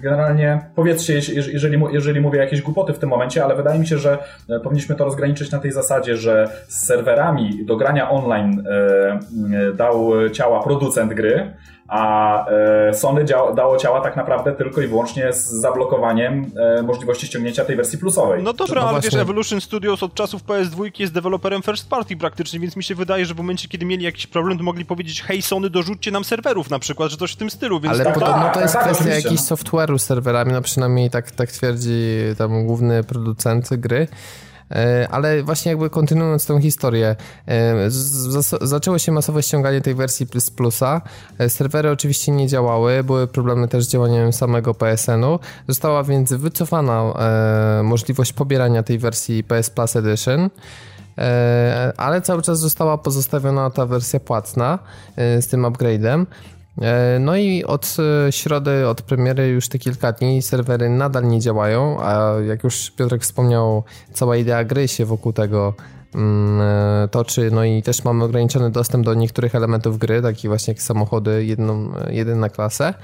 generalnie 0.00 0.70
powiedzcie, 0.74 1.14
jeżeli, 1.52 1.82
jeżeli 1.90 2.20
mówię 2.20 2.38
jakieś 2.38 2.62
głupoty 2.62 2.92
w 2.92 2.98
tym 2.98 3.08
momencie, 3.08 3.44
ale 3.44 3.56
wydaje 3.56 3.80
mi 3.80 3.86
się, 3.86 3.98
że 3.98 4.18
e, 4.48 4.60
powinniśmy 4.60 4.94
to 4.94 5.04
rozgraniczyć 5.04 5.50
na 5.50 5.58
tej 5.58 5.72
zasadzie, 5.72 6.16
że 6.16 6.50
z 6.68 6.86
serwerami 6.86 7.64
do 7.64 7.76
grania 7.76 8.10
online 8.10 8.64
e, 8.66 9.72
dał 9.76 10.10
ciała 10.32 10.62
producent 10.62 11.14
gry, 11.14 11.52
a 11.92 12.46
e, 12.88 12.94
Sony 12.94 13.24
dało 13.56 13.76
ciała 13.76 14.00
tak 14.00 14.16
naprawdę 14.16 14.52
tylko 14.52 14.80
i 14.80 14.86
wyłącznie 14.86 15.32
z 15.32 15.46
zablokowaniem 15.46 16.50
e, 16.78 16.82
możliwości 16.82 17.26
ściągnięcia 17.26 17.64
tej 17.64 17.76
wersji 17.76 17.98
plusowej. 17.98 18.42
No 18.42 18.52
dobra, 18.52 18.82
no 18.82 18.88
ale 18.88 19.00
wiesz, 19.00 19.14
Evolution 19.14 19.60
Studios 19.60 20.02
od 20.02 20.14
czasów 20.14 20.44
PS2 20.44 21.00
jest 21.00 21.12
deweloperem 21.12 21.62
first 21.62 21.88
party 21.88 22.16
praktycznie, 22.16 22.60
więc 22.60 22.76
mi 22.76 22.84
się 22.84 22.94
wydaje, 22.94 23.26
że 23.26 23.34
w 23.34 23.36
momencie, 23.36 23.68
kiedy 23.68 23.86
mieli 23.86 24.04
jakiś 24.04 24.26
problem, 24.26 24.58
to 24.58 24.64
mogli 24.64 24.84
powiedzieć, 24.84 25.22
hej 25.22 25.42
Sony, 25.42 25.70
dorzućcie 25.70 26.10
nam 26.10 26.24
serwerów 26.24 26.70
na 26.70 26.78
przykład, 26.78 27.10
że 27.10 27.16
coś 27.16 27.32
w 27.32 27.36
tym 27.36 27.50
stylu, 27.50 27.80
więc... 27.80 27.94
Ale 27.94 28.04
tak, 28.04 28.14
podobno 28.14 28.42
tak, 28.42 28.54
to 28.54 28.60
jest 28.60 28.74
tak, 28.74 28.84
kwestia 28.84 29.04
tak, 29.04 29.24
jakichś 29.24 29.42
software'u 29.42 29.98
z 29.98 30.04
serwerami, 30.04 30.52
no 30.52 30.62
przynajmniej 30.62 31.10
tak, 31.10 31.30
tak 31.30 31.52
twierdzi 31.52 32.16
tam 32.38 32.66
główny 32.66 33.04
producent 33.04 33.74
gry. 33.74 34.08
E, 34.72 35.08
ale 35.10 35.42
właśnie 35.42 35.70
jakby 35.70 35.90
kontynuując 35.90 36.46
tą 36.46 36.60
historię, 36.60 37.16
e, 37.48 37.74
zaczęło 38.60 38.98
się 38.98 39.12
masowe 39.12 39.42
ściąganie 39.42 39.80
tej 39.80 39.94
wersji 39.94 40.26
Plus 40.26 40.50
Plusa. 40.50 41.00
E, 41.38 41.48
serwery 41.48 41.90
oczywiście 41.90 42.32
nie 42.32 42.46
działały, 42.46 43.04
były 43.04 43.26
problemy 43.26 43.68
też 43.68 43.84
z 43.84 43.88
działaniem 43.88 44.32
samego 44.32 44.74
PSN-u. 44.74 45.38
Została 45.68 46.04
więc 46.04 46.32
wycofana 46.32 47.12
możliwość 47.82 48.32
pobierania 48.32 48.82
tej 48.82 48.98
wersji 48.98 49.44
PS 49.44 49.70
Plus 49.70 49.96
Edition 49.96 50.50
ale 51.96 52.22
cały 52.22 52.42
czas 52.42 52.58
została 52.58 52.98
pozostawiona 52.98 53.70
ta 53.70 53.86
wersja 53.86 54.20
płatna 54.20 54.78
z 55.16 55.46
tym 55.46 55.62
upgrade'em. 55.62 56.26
E, 56.80 57.18
no 57.20 57.36
i 57.36 57.64
od 57.64 57.96
e, 58.28 58.32
środy, 58.32 58.88
od 58.88 59.02
premiery 59.02 59.48
już 59.48 59.68
te 59.68 59.78
kilka 59.78 60.12
dni 60.12 60.42
serwery 60.42 60.88
nadal 60.88 61.28
nie 61.28 61.40
działają, 61.40 62.00
a 62.00 62.34
jak 62.46 62.64
już 62.64 62.90
Piotrek 62.90 63.22
wspomniał, 63.22 63.84
cała 64.12 64.36
idea 64.36 64.64
gry 64.64 64.88
się 64.88 65.06
wokół 65.06 65.32
tego 65.32 65.74
mm, 66.14 66.60
e, 66.60 67.08
toczy, 67.08 67.50
no 67.52 67.64
i 67.64 67.82
też 67.82 68.04
mamy 68.04 68.24
ograniczony 68.24 68.70
dostęp 68.70 69.04
do 69.04 69.14
niektórych 69.14 69.54
elementów 69.54 69.98
gry, 69.98 70.22
takich 70.22 70.50
właśnie 70.50 70.74
jak 70.74 70.82
samochody 70.82 71.44
jedną, 71.44 71.92
jeden 72.10 72.40
na 72.40 72.48
klasę. 72.48 72.94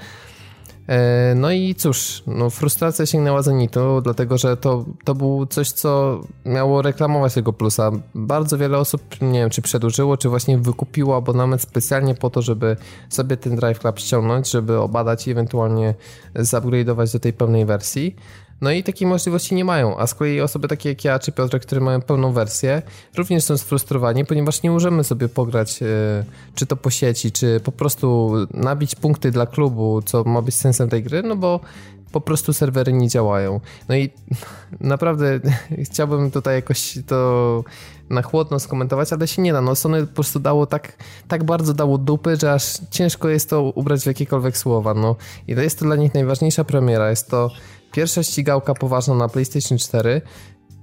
E, 0.89 1.33
no 1.35 1.51
i 1.51 1.75
cóż, 1.75 2.23
no 2.27 2.49
frustracja 2.49 3.05
sięgnęła 3.05 3.41
zenitu, 3.41 4.01
dlatego 4.01 4.37
że 4.37 4.57
to, 4.57 4.85
to 5.03 5.15
był 5.15 5.45
coś, 5.45 5.71
co 5.71 6.21
miało 6.45 6.81
reklamować 6.81 7.33
tego 7.33 7.53
plusa. 7.53 7.91
Bardzo 8.15 8.57
wiele 8.57 8.77
osób, 8.77 9.01
nie 9.21 9.39
wiem, 9.39 9.49
czy 9.49 9.61
przedłużyło, 9.61 10.17
czy 10.17 10.29
właśnie 10.29 10.57
wykupiło 10.57 11.17
abonament 11.17 11.61
specjalnie 11.61 12.15
po 12.15 12.29
to, 12.29 12.41
żeby 12.41 12.77
sobie 13.09 13.37
ten 13.37 13.55
Drive 13.55 13.79
Club 13.79 13.99
ściągnąć, 13.99 14.51
żeby 14.51 14.79
obadać 14.79 15.27
i 15.27 15.31
ewentualnie 15.31 15.95
zupgrade'ować 16.35 17.13
do 17.13 17.19
tej 17.19 17.33
pełnej 17.33 17.65
wersji. 17.65 18.15
No 18.61 18.71
i 18.71 18.83
takiej 18.83 19.07
możliwości 19.07 19.55
nie 19.55 19.65
mają, 19.65 19.97
a 19.97 20.07
z 20.07 20.15
kolei 20.15 20.41
osoby 20.41 20.67
takie 20.67 20.89
jak 20.89 21.03
ja 21.03 21.19
czy 21.19 21.31
Piotr, 21.31 21.59
które 21.59 21.81
mają 21.81 22.01
pełną 22.01 22.33
wersję, 22.33 22.81
również 23.17 23.43
są 23.43 23.57
sfrustrowani, 23.57 24.25
ponieważ 24.25 24.63
nie 24.63 24.71
możemy 24.71 25.03
sobie 25.03 25.29
pograć 25.29 25.83
e, 25.83 25.85
czy 26.55 26.65
to 26.65 26.75
po 26.75 26.89
sieci, 26.89 27.31
czy 27.31 27.59
po 27.59 27.71
prostu 27.71 28.31
nabić 28.53 28.95
punkty 28.95 29.31
dla 29.31 29.45
klubu, 29.45 30.01
co 30.01 30.23
ma 30.23 30.41
być 30.41 30.55
sensem 30.55 30.89
tej 30.89 31.03
gry, 31.03 31.23
no 31.23 31.35
bo 31.35 31.59
po 32.11 32.21
prostu 32.21 32.53
serwery 32.53 32.93
nie 32.93 33.09
działają. 33.09 33.59
No 33.89 33.95
i 33.95 34.09
naprawdę 34.79 35.39
chciałbym 35.89 36.31
tutaj 36.31 36.55
jakoś 36.55 36.99
to 37.07 37.63
na 38.09 38.21
chłodno 38.21 38.59
skomentować, 38.59 39.13
ale 39.13 39.27
się 39.27 39.41
nie 39.41 39.53
da. 39.53 39.61
No 39.61 39.75
Sony 39.75 40.07
po 40.07 40.13
prostu 40.13 40.39
dało 40.39 40.65
tak, 40.65 40.93
tak 41.27 41.43
bardzo 41.43 41.73
dało 41.73 41.97
dupy, 41.97 42.35
że 42.35 42.53
aż 42.53 42.77
ciężko 42.91 43.29
jest 43.29 43.49
to 43.49 43.61
ubrać 43.61 44.01
w 44.01 44.05
jakiekolwiek 44.05 44.57
słowa. 44.57 44.93
No 44.93 45.15
i 45.47 45.55
to 45.55 45.61
jest 45.61 45.79
to 45.79 45.85
dla 45.85 45.95
nich 45.95 46.13
najważniejsza 46.13 46.63
premiera. 46.63 47.09
Jest 47.09 47.29
to 47.29 47.51
pierwsza 47.91 48.23
ścigałka 48.23 48.73
poważna 48.73 49.15
na 49.15 49.29
PlayStation 49.29 49.77
4 49.77 50.21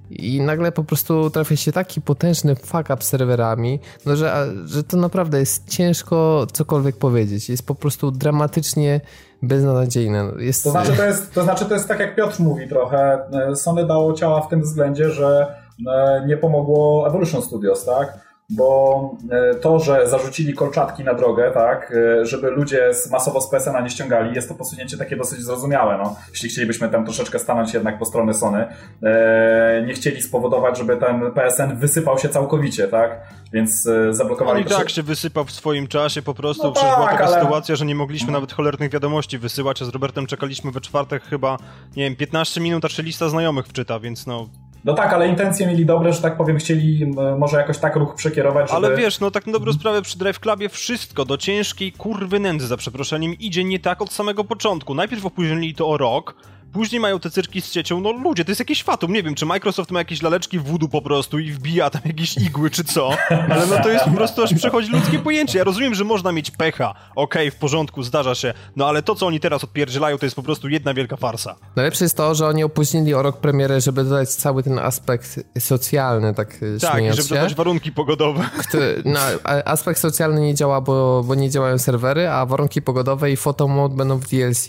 i 0.09 0.41
nagle 0.41 0.71
po 0.71 0.83
prostu 0.83 1.29
trafia 1.29 1.55
się 1.55 1.71
taki 1.71 2.01
potężny 2.01 2.55
fuck 2.55 2.89
up 2.93 2.97
serwerami, 2.99 3.79
no 4.05 4.15
że, 4.15 4.47
że 4.65 4.83
to 4.83 4.97
naprawdę 4.97 5.39
jest 5.39 5.69
ciężko 5.69 6.47
cokolwiek 6.53 6.97
powiedzieć. 6.97 7.49
Jest 7.49 7.67
po 7.67 7.75
prostu 7.75 8.11
dramatycznie 8.11 9.01
beznadziejne. 9.41 10.31
Jest... 10.37 10.63
To, 10.63 10.71
znaczy 10.71 10.93
to, 10.93 11.05
jest, 11.05 11.33
to 11.33 11.43
znaczy 11.43 11.65
to 11.65 11.73
jest 11.73 11.87
tak 11.87 11.99
jak 11.99 12.15
Piotr 12.15 12.39
mówi 12.39 12.69
trochę. 12.69 13.19
Sony 13.55 13.87
dało 13.87 14.13
ciała 14.13 14.41
w 14.41 14.49
tym 14.49 14.61
względzie, 14.61 15.09
że 15.09 15.55
e, 15.91 16.23
nie 16.27 16.37
pomogło 16.37 17.07
Evolution 17.07 17.41
Studios, 17.41 17.85
tak? 17.85 18.26
Bo 18.49 19.11
e, 19.31 19.55
to, 19.55 19.79
że 19.79 20.09
zarzucili 20.09 20.53
kolczatki 20.53 21.03
na 21.03 21.13
drogę, 21.13 21.51
tak, 21.53 21.93
e, 22.21 22.25
żeby 22.25 22.49
ludzie 22.51 22.93
z, 22.93 23.11
masowo 23.11 23.41
z 23.41 23.49
PSN-a 23.49 23.81
nie 23.81 23.89
ściągali, 23.89 24.35
jest 24.35 24.49
to 24.49 24.55
posunięcie 24.55 24.97
takie 24.97 25.15
dosyć 25.15 25.39
zrozumiałe. 25.39 25.97
No. 25.97 26.15
Jeśli 26.31 26.49
chcielibyśmy 26.49 26.89
tam 26.89 27.05
troszeczkę 27.05 27.39
stanąć 27.39 27.73
jednak 27.73 27.99
po 27.99 28.05
stronę 28.05 28.33
Sony, 28.33 28.65
e, 29.03 29.83
nie 29.87 29.93
chcieli 29.93 30.21
spowodować, 30.21 30.77
żeby 30.77 30.97
ten 30.97 31.31
PSN 31.31 31.77
wysypał 31.77 32.19
się 32.19 32.29
całkowicie, 32.29 32.87
tak, 32.87 33.21
więc 33.53 33.87
zablokowali... 34.09 34.61
On 34.61 34.67
i 34.67 34.69
tak 34.69 34.89
się 34.89 35.03
wysypał 35.03 35.45
w 35.45 35.51
swoim 35.51 35.87
czasie, 35.87 36.21
po 36.21 36.33
prostu 36.33 36.63
no 36.63 36.71
przecież 36.71 36.89
tak, 36.89 36.99
była 36.99 37.11
taka 37.11 37.25
ale... 37.25 37.41
sytuacja, 37.41 37.75
że 37.75 37.85
nie 37.85 37.95
mogliśmy 37.95 38.31
nawet 38.31 38.53
cholernych 38.53 38.91
wiadomości 38.91 39.37
wysyłać, 39.37 39.81
a 39.81 39.85
z 39.85 39.89
Robertem 39.89 40.25
czekaliśmy 40.25 40.71
we 40.71 40.81
czwartek 40.81 41.23
chyba, 41.23 41.57
nie 41.95 42.03
wiem, 42.03 42.15
15 42.15 42.61
minut, 42.61 42.85
a 42.85 42.89
czy 42.89 43.03
lista 43.03 43.29
znajomych 43.29 43.67
wczyta, 43.67 43.99
więc 43.99 44.27
no 44.27 44.47
no 44.87 44.93
tak, 44.93 45.13
ale 45.13 45.27
intencje 45.27 45.67
mieli 45.67 45.85
dobre, 45.85 46.13
że 46.13 46.21
tak 46.21 46.37
powiem, 46.37 46.57
chcieli 46.57 47.11
może 47.37 47.57
jakoś 47.57 47.77
tak 47.77 47.95
ruch 47.95 48.15
przekierować, 48.15 48.71
żeby... 48.71 48.87
Ale 48.87 48.97
wiesz, 48.97 49.19
no 49.19 49.31
tak 49.31 49.45
na 49.45 49.53
dobrą 49.53 49.73
sprawę 49.73 50.01
przy 50.01 50.17
Drive 50.17 50.39
Clubie 50.39 50.69
wszystko 50.69 51.25
do 51.25 51.37
ciężkiej 51.37 51.91
kurwy 51.91 52.39
nędzy, 52.39 52.67
za 52.67 52.77
przeproszeniem, 52.77 53.33
idzie 53.33 53.63
nie 53.63 53.79
tak 53.79 54.01
od 54.01 54.13
samego 54.13 54.43
początku. 54.43 54.93
Najpierw 54.93 55.25
opóźnili 55.25 55.75
to 55.75 55.89
o 55.89 55.97
rok, 55.97 56.35
Później 56.73 57.01
mają 57.01 57.19
te 57.19 57.29
cyrki 57.29 57.61
z 57.61 57.71
siecią, 57.71 57.99
no 57.99 58.11
ludzie, 58.11 58.45
to 58.45 58.51
jest 58.51 58.59
jakieś 58.59 58.83
fatum, 58.83 59.13
nie 59.13 59.23
wiem, 59.23 59.35
czy 59.35 59.45
Microsoft 59.45 59.91
ma 59.91 59.99
jakieś 59.99 60.21
laleczki 60.21 60.59
wudu 60.59 60.89
po 60.89 61.01
prostu 61.01 61.39
i 61.39 61.51
wbija 61.51 61.89
tam 61.89 62.01
jakieś 62.05 62.37
igły, 62.37 62.69
czy 62.69 62.83
co, 62.83 63.09
ale 63.29 63.67
no 63.67 63.83
to 63.83 63.89
jest 63.89 64.05
po 64.05 64.11
prostu 64.11 64.43
aż 64.43 64.53
przechodzi 64.53 64.91
ludzkie 64.91 65.19
pojęcie. 65.19 65.57
Ja 65.57 65.63
rozumiem, 65.63 65.95
że 65.95 66.03
można 66.03 66.31
mieć 66.31 66.51
pecha, 66.51 66.89
okej, 67.15 67.47
okay, 67.47 67.51
w 67.51 67.55
porządku, 67.55 68.03
zdarza 68.03 68.35
się, 68.35 68.53
no 68.75 68.87
ale 68.87 69.03
to, 69.03 69.15
co 69.15 69.27
oni 69.27 69.39
teraz 69.39 69.63
odpierdzielają, 69.63 70.17
to 70.17 70.25
jest 70.25 70.35
po 70.35 70.43
prostu 70.43 70.69
jedna 70.69 70.93
wielka 70.93 71.15
farsa. 71.15 71.55
Najlepsze 71.75 72.05
jest 72.05 72.17
to, 72.17 72.35
że 72.35 72.47
oni 72.47 72.63
opóźnili 72.63 73.13
o 73.13 73.21
rok 73.21 73.37
premiery, 73.37 73.81
żeby 73.81 74.03
dodać 74.03 74.29
cały 74.29 74.63
ten 74.63 74.79
aspekt 74.79 75.39
socjalny, 75.59 76.33
tak 76.33 76.57
Tak, 76.81 77.03
żeby 77.03 77.27
się. 77.27 77.35
dodać 77.35 77.55
warunki 77.55 77.91
pogodowe. 77.91 78.49
Który, 78.67 79.01
no, 79.05 79.19
aspekt 79.65 79.99
socjalny 79.99 80.41
nie 80.41 80.55
działa, 80.55 80.81
bo, 80.81 81.23
bo 81.23 81.35
nie 81.35 81.49
działają 81.49 81.77
serwery, 81.77 82.29
a 82.29 82.45
warunki 82.45 82.81
pogodowe 82.81 83.31
i 83.31 83.37
photomode 83.37 83.95
będą 83.95 84.17
w 84.17 84.27
DLC. 84.27 84.67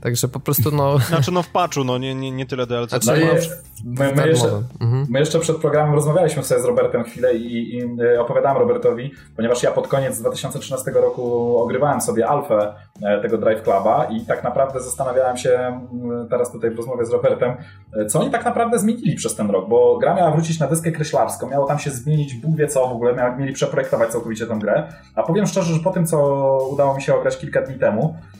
Także 0.00 0.28
po 0.28 0.40
prostu 0.40 0.70
no... 0.70 0.98
Znaczy 0.98 1.32
no 1.32 1.39
w 1.42 1.48
patchu, 1.48 1.84
no 1.84 1.98
nie, 1.98 2.14
nie, 2.14 2.30
nie 2.30 2.46
tyle 2.46 2.66
DLC. 2.66 2.90
Znaczy, 2.90 3.20
no, 3.20 3.40
my, 3.84 4.12
my, 4.14 4.28
jeszcze, 4.28 4.62
mhm. 4.80 5.06
my 5.10 5.18
jeszcze 5.20 5.38
przed 5.38 5.56
programem 5.56 5.94
rozmawialiśmy 5.94 6.42
sobie 6.42 6.60
z 6.60 6.64
Robertem 6.64 7.04
chwilę 7.04 7.34
i, 7.34 7.76
i 7.76 7.82
opowiadałem 8.18 8.58
Robertowi, 8.58 9.12
ponieważ 9.36 9.62
ja 9.62 9.70
pod 9.70 9.88
koniec 9.88 10.20
2013 10.20 10.90
roku 10.90 11.56
ogrywałem 11.58 12.00
sobie 12.00 12.28
alfę 12.28 12.74
e, 13.02 13.20
tego 13.20 13.38
Drive 13.38 13.62
Cluba 13.62 14.04
i 14.04 14.20
tak 14.20 14.44
naprawdę 14.44 14.80
zastanawiałem 14.80 15.36
się 15.36 15.80
teraz 16.30 16.52
tutaj 16.52 16.70
w 16.70 16.76
rozmowie 16.76 17.04
z 17.04 17.10
Robertem, 17.10 17.54
e, 17.96 18.06
co 18.06 18.20
oni 18.20 18.30
tak 18.30 18.44
naprawdę 18.44 18.78
zmienili 18.78 19.14
przez 19.14 19.36
ten 19.36 19.50
rok, 19.50 19.68
bo 19.68 19.98
gra 19.98 20.14
miała 20.14 20.30
wrócić 20.30 20.58
na 20.58 20.66
dyskę 20.66 20.92
kreślarską, 20.92 21.50
miało 21.50 21.66
tam 21.66 21.78
się 21.78 21.90
zmienić 21.90 22.34
Bóg 22.34 22.56
wie 22.56 22.68
co 22.68 22.88
w 22.88 22.92
ogóle, 22.92 23.14
miał, 23.14 23.36
mieli 23.36 23.52
przeprojektować 23.52 24.10
całkowicie 24.10 24.46
tę 24.46 24.58
grę, 24.58 24.92
a 25.14 25.22
powiem 25.22 25.46
szczerze, 25.46 25.74
że 25.74 25.80
po 25.80 25.90
tym, 25.90 26.06
co 26.06 26.58
udało 26.72 26.94
mi 26.94 27.02
się 27.02 27.14
ograć 27.14 27.38
kilka 27.38 27.62
dni 27.62 27.78
temu, 27.78 28.14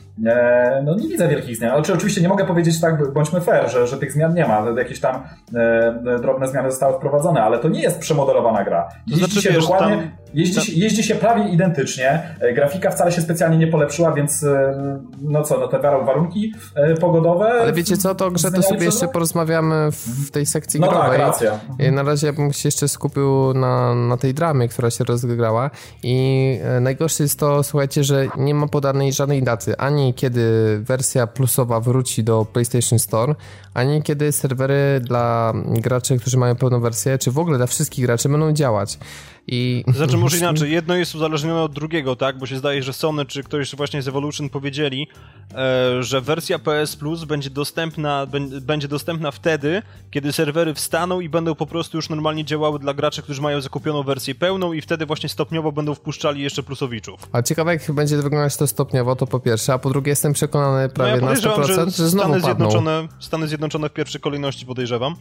no 0.83 0.95
nie 0.95 1.07
widzę 1.07 1.27
wielkich 1.27 1.57
zmian. 1.57 1.71
Ale 1.71 1.81
oczywiście 1.81 2.21
nie 2.21 2.29
mogę 2.29 2.45
powiedzieć 2.45 2.81
tak, 2.81 3.13
bądźmy 3.13 3.41
fair, 3.41 3.71
że, 3.71 3.87
że 3.87 3.97
tych 3.97 4.11
zmian 4.11 4.33
nie 4.33 4.47
ma. 4.47 4.65
Jakieś 4.77 4.99
tam 4.99 5.23
e, 5.55 6.19
drobne 6.21 6.47
zmiany 6.47 6.71
zostały 6.71 6.93
wprowadzone, 6.93 7.43
ale 7.43 7.59
to 7.59 7.69
nie 7.69 7.81
jest 7.81 7.99
przemodelowana 7.99 8.63
gra. 8.63 8.89
To 9.09 9.15
znaczy, 9.15 9.53
wiesz, 9.53 9.67
dokładnie... 9.67 9.97
tam 9.97 10.20
Jeździ, 10.33 10.61
się, 10.61 10.73
jeździ 10.73 11.03
się 11.03 11.15
prawie 11.15 11.49
identycznie. 11.49 12.35
E, 12.39 12.53
grafika 12.53 12.91
wcale 12.91 13.11
się 13.11 13.21
specjalnie 13.21 13.57
nie 13.57 13.67
polepszyła, 13.67 14.13
więc 14.13 14.43
e, 14.43 14.99
no 15.21 15.43
co, 15.43 15.59
no 15.59 15.67
te 15.67 15.79
warunki 15.79 16.53
e, 16.75 16.93
pogodowe. 16.93 17.51
Ale 17.61 17.73
wiecie 17.73 17.97
co, 17.97 18.15
to 18.15 18.31
grze 18.31 18.51
to 18.51 18.63
sobie 18.63 18.85
jeszcze 18.85 19.07
porozmawiamy 19.07 19.89
w 19.91 20.31
tej 20.31 20.45
sekcji 20.45 20.79
no 20.79 20.87
growej. 20.87 21.09
Tak, 21.09 21.19
racja. 21.19 21.59
Na 21.91 22.03
razie 22.03 22.33
bym 22.33 22.53
się 22.53 22.67
jeszcze 22.67 22.87
skupił 22.87 23.53
na, 23.53 23.95
na 23.95 24.17
tej 24.17 24.33
dramie, 24.33 24.67
która 24.67 24.89
się 24.91 25.03
rozgrała 25.03 25.69
i 26.03 26.59
najgorsze 26.81 27.23
jest 27.23 27.39
to, 27.39 27.63
słuchajcie, 27.63 28.03
że 28.03 28.27
nie 28.37 28.53
ma 28.55 28.67
podanej 28.67 29.13
żadnej 29.13 29.43
daty, 29.43 29.77
ani 29.77 30.13
kiedy 30.13 30.41
wersja 30.79 31.27
plusowa 31.27 31.79
wróci 31.79 32.23
do 32.23 32.45
PlayStation 32.45 32.99
Store, 32.99 33.35
ani 33.73 34.03
kiedy 34.03 34.31
serwery 34.31 35.01
dla 35.03 35.53
graczy, 35.65 36.17
którzy 36.17 36.37
mają 36.37 36.55
pełną 36.55 36.79
wersję, 36.79 37.17
czy 37.17 37.31
w 37.31 37.39
ogóle 37.39 37.57
dla 37.57 37.67
wszystkich 37.67 38.05
graczy 38.05 38.29
będą 38.29 38.51
działać. 38.51 38.99
I... 39.47 39.83
Znaczy 39.87 40.17
może 40.17 40.37
inaczej, 40.47 40.71
jedno 40.71 40.95
jest 40.95 41.15
uzależnione 41.15 41.61
od 41.61 41.73
drugiego, 41.73 42.15
tak? 42.15 42.37
Bo 42.37 42.45
się 42.45 42.57
zdaje, 42.57 42.83
że 42.83 42.93
Sony 42.93 43.25
czy 43.25 43.43
ktoś 43.43 43.75
właśnie 43.75 44.01
z 44.01 44.07
Evolution 44.07 44.49
powiedzieli, 44.49 45.07
e, 45.55 46.03
że 46.03 46.21
wersja 46.21 46.59
PS 46.59 46.95
Plus 46.95 47.23
będzie 47.23 47.49
dostępna, 47.49 48.27
będzie 48.61 48.87
dostępna 48.87 49.31
wtedy, 49.31 49.81
kiedy 50.11 50.33
serwery 50.33 50.73
wstaną 50.73 51.19
i 51.19 51.29
będą 51.29 51.55
po 51.55 51.65
prostu 51.65 51.97
już 51.97 52.09
normalnie 52.09 52.45
działały 52.45 52.79
dla 52.79 52.93
graczy, 52.93 53.21
którzy 53.21 53.41
mają 53.41 53.61
zakupioną 53.61 54.03
wersję 54.03 54.35
pełną 54.35 54.73
i 54.73 54.81
wtedy 54.81 55.05
właśnie 55.05 55.29
stopniowo 55.29 55.71
będą 55.71 55.95
wpuszczali 55.95 56.41
jeszcze 56.41 56.63
plusowiczów. 56.63 57.19
A 57.31 57.41
ciekawe 57.41 57.73
jak 57.73 57.91
będzie 57.91 58.17
wyglądać 58.17 58.57
to 58.57 58.67
stopniowo, 58.67 59.15
to 59.15 59.27
po 59.27 59.39
pierwsze, 59.39 59.73
a 59.73 59.79
po 59.79 59.89
drugie 59.89 60.09
jestem 60.09 60.33
przekonany 60.33 60.89
prawie 60.89 61.21
no 61.21 61.29
ja 61.29 61.33
na 61.33 61.41
100%, 61.41 61.67
że, 61.67 61.91
że 61.91 62.09
znowu 62.09 62.29
Stany 62.29 62.41
Zjednoczone, 62.41 63.07
Stany 63.19 63.47
Zjednoczone 63.47 63.89
w 63.89 63.93
pierwszej 63.93 64.21
kolejności 64.21 64.65
podejrzewam. 64.65 65.15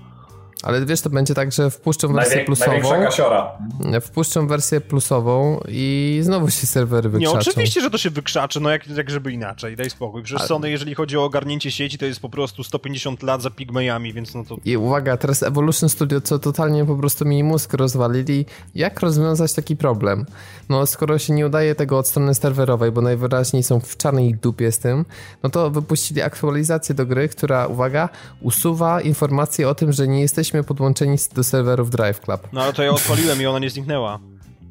Ale 0.62 0.86
wiesz, 0.86 1.00
to 1.00 1.10
będzie 1.10 1.34
tak, 1.34 1.52
że 1.52 1.70
wpuszczą 1.70 2.12
wersję 2.12 2.30
Najwię 2.36 2.46
plusową. 2.46 2.90
kasiora. 2.90 3.58
Wpuszczą 4.00 4.46
wersję 4.46 4.80
plusową 4.80 5.60
i 5.68 6.18
znowu 6.22 6.50
się 6.50 6.66
serwery 6.66 7.08
wykrzaczą. 7.08 7.34
Nie, 7.34 7.40
oczywiście, 7.40 7.80
że 7.80 7.90
to 7.90 7.98
się 7.98 8.10
wykrzaczy, 8.10 8.60
no 8.60 8.70
jak, 8.70 8.88
jak 8.88 9.10
żeby 9.10 9.32
inaczej, 9.32 9.76
daj 9.76 9.90
spokój. 9.90 10.22
Przecież 10.22 10.40
Ale... 10.40 10.48
Sony, 10.48 10.70
jeżeli 10.70 10.94
chodzi 10.94 11.18
o 11.18 11.24
ogarnięcie 11.24 11.70
sieci, 11.70 11.98
to 11.98 12.06
jest 12.06 12.20
po 12.20 12.28
prostu 12.28 12.64
150 12.64 13.22
lat 13.22 13.42
za 13.42 13.50
pigmejami, 13.50 14.12
więc 14.12 14.34
no 14.34 14.44
to... 14.44 14.56
I 14.64 14.76
uwaga, 14.76 15.16
teraz 15.16 15.42
Evolution 15.42 15.88
Studio, 15.88 16.20
co 16.20 16.38
totalnie 16.38 16.84
po 16.84 16.96
prostu 16.96 17.24
mi 17.24 17.44
mózg 17.44 17.74
rozwalili, 17.74 18.46
jak 18.74 19.00
rozwiązać 19.00 19.52
taki 19.52 19.76
problem? 19.76 20.26
No, 20.68 20.86
skoro 20.86 21.18
się 21.18 21.32
nie 21.32 21.46
udaje 21.46 21.74
tego 21.74 21.98
od 21.98 22.08
strony 22.08 22.34
serwerowej, 22.34 22.92
bo 22.92 23.00
najwyraźniej 23.00 23.62
są 23.62 23.80
w 23.80 23.96
czarnej 23.96 24.34
dupie 24.34 24.72
z 24.72 24.78
tym, 24.78 25.04
no 25.42 25.50
to 25.50 25.70
wypuścili 25.70 26.22
aktualizację 26.22 26.94
do 26.94 27.06
gry, 27.06 27.28
która, 27.28 27.66
uwaga, 27.66 28.08
usuwa 28.40 29.00
informacje 29.00 29.68
o 29.68 29.74
tym, 29.74 29.92
że 29.92 30.08
nie 30.08 30.20
jesteśmy 30.20 30.49
jesteśmy 30.50 30.64
podłączeni 30.68 31.16
do 31.34 31.44
serwerów 31.44 31.90
Drive 31.90 32.20
Club. 32.20 32.48
No 32.52 32.62
ale 32.62 32.72
to 32.72 32.82
ja 32.82 32.90
odpaliłem 32.90 33.42
i 33.42 33.46
ona 33.46 33.58
nie 33.58 33.70
zniknęła. 33.70 34.18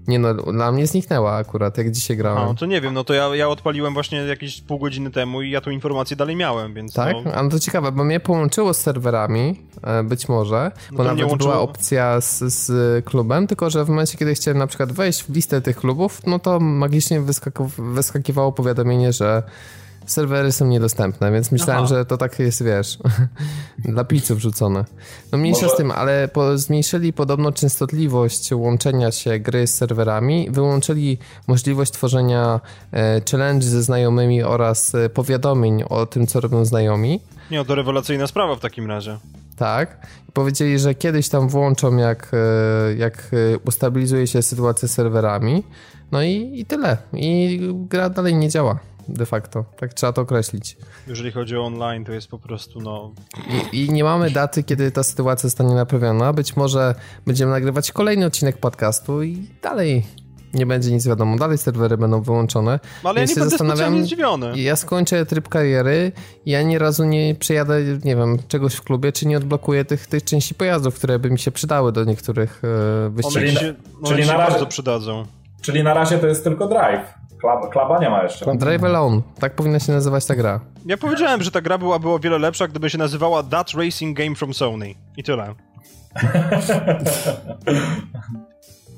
Nie 0.07 0.19
no, 0.19 0.34
dla 0.34 0.71
mnie 0.71 0.88
zniknęła 0.88 1.36
akurat, 1.36 1.77
jak 1.77 1.91
dzisiaj 1.91 2.17
grałem. 2.17 2.45
No 2.45 2.53
to 2.53 2.65
nie 2.65 2.82
wiem, 2.82 2.93
no 2.93 3.03
to 3.03 3.13
ja, 3.13 3.36
ja 3.36 3.49
odpaliłem 3.49 3.93
właśnie 3.93 4.17
jakieś 4.17 4.61
pół 4.61 4.80
godziny 4.80 5.11
temu 5.11 5.41
i 5.41 5.51
ja 5.51 5.61
tą 5.61 5.71
informację 5.71 6.17
dalej 6.17 6.36
miałem, 6.36 6.73
więc 6.73 6.93
Tak? 6.93 7.15
No... 7.25 7.34
A 7.34 7.43
no 7.43 7.49
to 7.49 7.59
ciekawe, 7.59 7.91
bo 7.91 8.03
mnie 8.03 8.19
połączyło 8.19 8.73
z 8.73 8.77
serwerami, 8.77 9.61
e, 9.84 10.03
być 10.03 10.30
może, 10.30 10.71
no 10.91 10.97
bo 10.97 11.03
nawet 11.03 11.38
była 11.38 11.59
opcja 11.59 12.21
z, 12.21 12.39
z, 12.39 13.05
klubem, 13.05 13.47
tylko 13.47 13.69
że 13.69 13.86
w 13.86 13.89
momencie, 13.89 14.17
kiedy 14.17 14.34
chciałem 14.34 14.57
na 14.57 14.67
przykład 14.67 14.91
wejść 14.91 15.23
w 15.23 15.36
listę 15.36 15.61
tych 15.61 15.77
klubów, 15.77 16.21
no 16.25 16.39
to 16.39 16.59
magicznie 16.59 17.21
wyskakiwało 17.77 18.51
powiadomienie, 18.51 19.13
że 19.13 19.43
serwery 20.12 20.51
są 20.51 20.68
niedostępne, 20.68 21.32
więc 21.32 21.51
myślałem, 21.51 21.84
Aha. 21.84 21.95
że 21.95 22.05
to 22.05 22.18
tak 22.18 22.39
jest, 22.39 22.64
wiesz, 22.64 22.97
dla 23.95 24.03
piców 24.03 24.39
rzucone. 24.39 24.86
No 25.32 25.38
mniejsza 25.38 25.62
Może... 25.62 25.74
z 25.74 25.78
tym, 25.78 25.91
ale 25.91 26.28
po, 26.28 26.57
zmniejszyli 26.57 27.14
podobno 27.14 27.51
częstotliwość 27.51 28.51
łączenia 28.53 29.12
się 29.12 29.39
gry 29.39 29.68
z 29.68 29.76
serwerami, 29.76 30.47
wyłączyli 30.51 31.18
możliwość 31.47 31.91
tworzenia 31.91 32.60
e, 32.93 33.22
challenge 33.32 33.66
ze 33.66 33.84
znajomymi 33.84 34.43
oraz 34.43 34.95
e, 34.95 35.10
powiadomień 35.10 35.84
o 35.89 36.05
tym, 36.05 36.28
co 36.28 36.39
robią 36.39 36.66
znajomi. 36.66 37.20
Nie, 37.51 37.66
to 37.66 37.76
rewelacyjna 37.76 38.28
sprawa 38.28 38.55
w 38.55 38.60
takim 38.60 38.88
razie. 38.88 39.18
Tak. 39.55 40.07
Powiedzieli, 40.34 40.80
że 40.80 40.95
kiedyś 40.95 41.30
tam 41.30 41.49
włączą, 41.49 41.97
jak, 41.97 42.32
e, 42.34 42.95
jak 42.95 43.32
e, 43.34 43.57
ustabilizuje 43.57 44.28
się 44.28 44.41
sytuacja 44.41 44.88
z 44.88 44.91
serwerami. 44.91 45.64
No 46.12 46.24
i, 46.24 46.51
i 46.60 46.66
tyle. 46.66 46.97
I 47.14 47.60
gra 47.74 48.10
dalej 48.10 48.36
nie 48.36 48.49
działa 48.49 48.80
de 49.14 49.26
facto. 49.26 49.66
Tak 49.78 49.93
trzeba 49.93 50.14
to 50.14 50.22
określić. 50.22 50.78
Jeżeli 51.07 51.32
chodzi 51.32 51.57
o 51.57 51.66
online, 51.66 52.05
to 52.05 52.12
jest 52.12 52.28
po 52.28 52.39
prostu 52.39 52.82
no... 52.82 53.12
I, 53.72 53.86
I, 53.86 53.89
nie 53.89 54.03
mamy 54.03 54.32
daty, 54.32 54.64
kiedy 54.64 54.91
ta 54.91 55.03
sytuacja 55.03 55.49
zostanie 55.49 55.76
naprawiona. 55.76 56.34
Być 56.34 56.55
może 56.55 56.95
będziemy 57.26 57.51
nagrywać 57.51 57.91
kolejny 57.91 58.26
odcinek 58.26 58.57
podcastu 58.57 59.24
i 59.24 59.47
dalej 59.62 60.03
nie 60.53 60.66
będzie 60.66 60.91
nic 60.91 61.07
wiadomo. 61.07 61.38
Dalej 61.38 61.57
serwery 61.57 61.97
będą 61.97 62.22
wyłączone. 62.22 62.80
Ale 63.03 63.22
ja, 63.22 63.28
ja 63.36 63.43
nie 63.43 63.76
będę 63.76 64.03
zdziwiony. 64.03 64.60
Ja 64.62 64.76
skończę 64.76 65.26
tryb 65.26 65.49
kariery 65.49 66.12
i 66.45 66.51
ja 66.51 66.62
nie 66.62 66.80
razu 66.80 67.05
nie 67.05 67.36
przejadę, 67.36 67.84
nie 68.03 68.16
wiem, 68.16 68.38
czegoś 68.47 68.76
w 68.76 68.82
klubie, 68.82 69.12
czy 69.12 69.28
nie 69.28 69.38
odblokuję 69.38 69.86
tych, 69.86 70.07
tych 70.07 70.24
części 70.24 70.55
pojazdów, 70.55 70.95
które 70.95 71.20
by 71.20 71.30
mi 71.30 71.39
się 71.39 71.51
przydały 71.51 71.91
do 71.91 72.03
niektórych 72.03 72.62
e, 72.64 73.10
wyścigów. 73.10 73.34
Czyli, 73.34 73.55
się, 73.55 73.76
czyli 74.05 74.26
na 74.26 74.38
razie, 74.38 74.51
bardzo 74.51 74.66
przydadzą. 74.66 75.26
Czyli 75.62 75.84
na 75.84 75.93
razie 75.93 76.18
to 76.18 76.28
jest 76.28 76.43
tylko 76.43 76.68
drive. 76.68 77.18
Klab, 77.41 77.69
klaba 77.69 77.99
nie 77.99 78.09
ma 78.09 78.23
jeszcze. 78.23 78.55
Drive 78.55 78.83
Alone. 78.83 79.21
Tak 79.39 79.55
powinna 79.55 79.79
się 79.79 79.91
nazywać 79.91 80.25
ta 80.25 80.35
gra. 80.35 80.59
Ja 80.85 80.97
powiedziałem, 80.97 81.43
że 81.43 81.51
ta 81.51 81.61
gra 81.61 81.77
byłaby 81.77 82.09
o 82.09 82.19
wiele 82.19 82.37
lepsza, 82.39 82.67
gdyby 82.67 82.89
się 82.89 82.97
nazywała 82.97 83.43
That 83.43 83.71
Racing 83.73 84.17
Game 84.17 84.35
from 84.35 84.53
Sony. 84.53 84.95
I 85.17 85.23
tyle. 85.23 85.55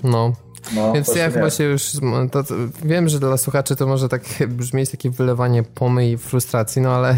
No. 0.04 0.34
no 0.76 0.94
Więc 0.94 1.16
ja 1.16 1.32
chyba 1.32 1.50
się 1.50 1.64
już. 1.64 1.92
To, 2.32 2.44
to, 2.44 2.54
wiem, 2.84 3.10
że 3.10 3.20
dla 3.20 3.38
słuchaczy 3.38 3.76
to 3.76 3.88
może 3.88 4.10
tak 4.10 4.24
brzmieć 4.48 4.92
takie 4.92 5.10
wylewanie 5.10 5.64
pomy 5.64 6.10
i 6.10 6.18
frustracji, 6.18 6.82
no 6.82 6.96
ale 6.96 7.18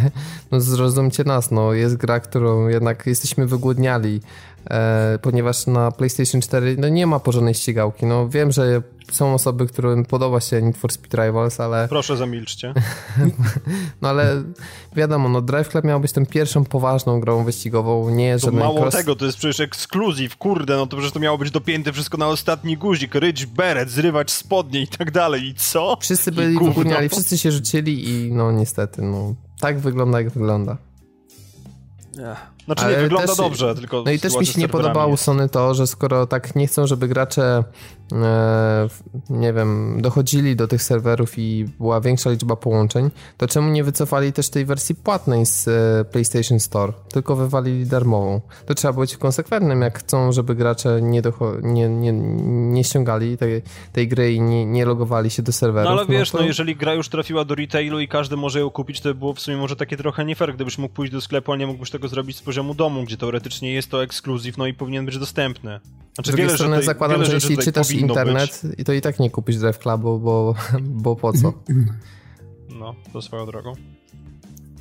no, 0.51 0.61
zrozumcie 0.61 1.23
nas. 1.23 1.51
No, 1.51 1.73
jest 1.73 1.97
gra, 1.97 2.19
którą 2.19 2.67
jednak 2.67 3.07
jesteśmy 3.07 3.47
wygłodniali 3.47 4.21
ponieważ 5.21 5.67
na 5.67 5.91
PlayStation 5.91 6.41
4 6.41 6.75
no, 6.79 6.89
nie 6.89 7.07
ma 7.07 7.19
porządnej 7.19 7.53
ścigałki. 7.53 8.05
No, 8.05 8.29
wiem, 8.29 8.51
że 8.51 8.81
są 9.11 9.33
osoby, 9.33 9.67
którym 9.67 10.05
podoba 10.05 10.39
się 10.39 10.61
Need 10.61 10.77
for 10.77 10.91
Speed 10.91 11.25
Rivals, 11.25 11.59
ale... 11.59 11.87
Proszę 11.87 12.17
zamilczcie. 12.17 12.73
no 14.01 14.09
ale 14.09 14.43
wiadomo, 14.95 15.29
no 15.29 15.41
Drive 15.41 15.69
Club 15.69 15.85
miał 15.85 15.99
być 15.99 16.11
tą 16.11 16.25
pierwszą 16.25 16.63
poważną 16.63 17.19
grą 17.19 17.43
wyścigową, 17.43 18.09
nie 18.09 18.39
to 18.39 18.51
mało 18.51 18.81
cross... 18.81 18.93
tego, 18.93 19.15
to 19.15 19.25
jest 19.25 19.37
przecież 19.37 19.59
ekskluzyw, 19.59 20.37
kurde, 20.37 20.77
no 20.77 20.87
to 20.87 20.97
przecież 20.97 21.13
to 21.13 21.19
miało 21.19 21.37
być 21.37 21.51
dopięte 21.51 21.93
wszystko 21.93 22.17
na 22.17 22.27
ostatni 22.27 22.77
guzik, 22.77 23.15
ryć 23.15 23.45
beret, 23.45 23.89
zrywać 23.89 24.31
spodnie 24.31 24.81
i 24.81 24.87
tak 24.87 25.11
dalej, 25.11 25.43
i 25.43 25.53
co? 25.53 25.97
Wszyscy 26.01 26.31
byli 26.31 26.59
wygłuniali, 26.59 27.09
wszyscy 27.09 27.37
się 27.37 27.51
rzucili 27.51 28.09
i 28.09 28.31
no 28.31 28.51
niestety, 28.51 29.01
no 29.01 29.35
tak 29.59 29.79
wygląda 29.79 30.21
jak 30.21 30.29
wygląda. 30.29 30.77
Yeah. 32.17 32.52
Znaczy 32.65 32.85
nie, 32.85 32.95
wygląda 32.95 33.27
też, 33.27 33.37
dobrze, 33.37 33.75
tylko... 33.75 34.03
No 34.05 34.11
i 34.11 34.19
też 34.19 34.35
mi 34.35 34.45
się 34.45 34.61
nie 34.61 34.67
podobało 34.67 35.17
Sony 35.17 35.49
to, 35.49 35.73
że 35.73 35.87
skoro 35.87 36.27
tak 36.27 36.55
nie 36.55 36.67
chcą, 36.67 36.87
żeby 36.87 37.07
gracze 37.07 37.63
nie 39.29 39.53
wiem, 39.53 40.01
dochodzili 40.01 40.55
do 40.55 40.67
tych 40.67 40.83
serwerów 40.83 41.39
i 41.39 41.65
była 41.79 42.01
większa 42.01 42.29
liczba 42.29 42.55
połączeń, 42.55 43.11
to 43.37 43.47
czemu 43.47 43.69
nie 43.69 43.83
wycofali 43.83 44.33
też 44.33 44.49
tej 44.49 44.65
wersji 44.65 44.95
płatnej 44.95 45.45
z 45.45 45.67
e, 45.67 46.05
PlayStation 46.05 46.59
Store, 46.59 46.93
tylko 47.09 47.35
wywalili 47.35 47.85
darmową? 47.85 48.41
To 48.65 48.75
trzeba 48.75 48.93
być 48.93 49.17
konsekwentnym, 49.17 49.81
jak 49.81 49.99
chcą, 49.99 50.31
żeby 50.31 50.55
gracze 50.55 50.99
nie, 51.01 51.21
nie, 51.61 51.89
nie, 51.89 52.13
nie 52.71 52.83
ściągali 52.83 53.37
tej, 53.37 53.61
tej 53.93 54.07
gry 54.07 54.33
i 54.33 54.41
nie, 54.41 54.65
nie 54.65 54.85
logowali 54.85 55.29
się 55.29 55.43
do 55.43 55.51
serwerów. 55.51 55.91
No 55.91 55.97
ale 55.99 56.05
wiesz, 56.05 56.33
no, 56.33 56.37
to... 56.37 56.43
no 56.43 56.47
jeżeli 56.47 56.75
gra 56.75 56.93
już 56.93 57.09
trafiła 57.09 57.45
do 57.45 57.55
retailu 57.55 57.99
i 57.99 58.07
każdy 58.07 58.37
może 58.37 58.59
ją 58.59 58.69
kupić, 58.69 59.01
to 59.01 59.09
by 59.09 59.15
było 59.15 59.33
w 59.33 59.39
sumie 59.39 59.57
może 59.57 59.75
takie 59.75 59.97
trochę 59.97 60.25
nie 60.25 60.35
fair, 60.35 60.55
gdybyś 60.55 60.77
mógł 60.77 60.93
pójść 60.93 61.13
do 61.13 61.21
sklepu, 61.21 61.51
a 61.51 61.57
nie 61.57 61.67
mógłbyś 61.67 61.89
tego 61.89 62.07
zrobić 62.07 62.37
z 62.37 62.41
poziomu 62.41 62.73
domu, 62.73 63.03
gdzie 63.03 63.17
teoretycznie 63.17 63.73
jest 63.73 63.91
to 63.91 64.03
ekskluzyw, 64.03 64.57
no 64.57 64.67
i 64.67 64.73
powinien 64.73 65.05
być 65.05 65.17
dostępny. 65.17 65.79
Znaczy, 66.15 66.31
z 66.31 66.35
drugiej 66.35 66.55
strony 66.55 66.83
zakładam, 66.83 67.17
wiele 67.17 67.29
że 67.29 67.35
jeśli 67.35 67.57
czytasz 67.57 67.91
internet, 67.91 68.61
być. 68.63 68.85
to 68.85 68.93
i 68.93 69.01
tak 69.01 69.19
nie 69.19 69.29
kupisz 69.29 69.57
Drive 69.57 69.79
Clubu, 69.79 70.19
bo, 70.19 70.55
bo 70.81 71.15
po 71.15 71.33
co? 71.33 71.53
No, 72.79 72.95
to 73.13 73.21
swoją 73.21 73.45
drogą. 73.45 73.73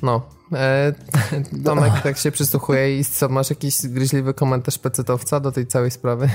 No. 0.01 0.21
E, 0.53 0.93
Tomek 1.65 1.93
tak 2.03 2.17
się 2.17 2.31
przysłuchuje 2.31 2.99
i 2.99 3.05
co, 3.05 3.29
masz 3.29 3.49
jakiś 3.49 3.87
gryźliwy 3.87 4.33
komentarz 4.33 4.77
pecetowca 4.77 5.39
do 5.39 5.51
tej 5.51 5.67
całej 5.67 5.91
sprawy? 5.91 6.29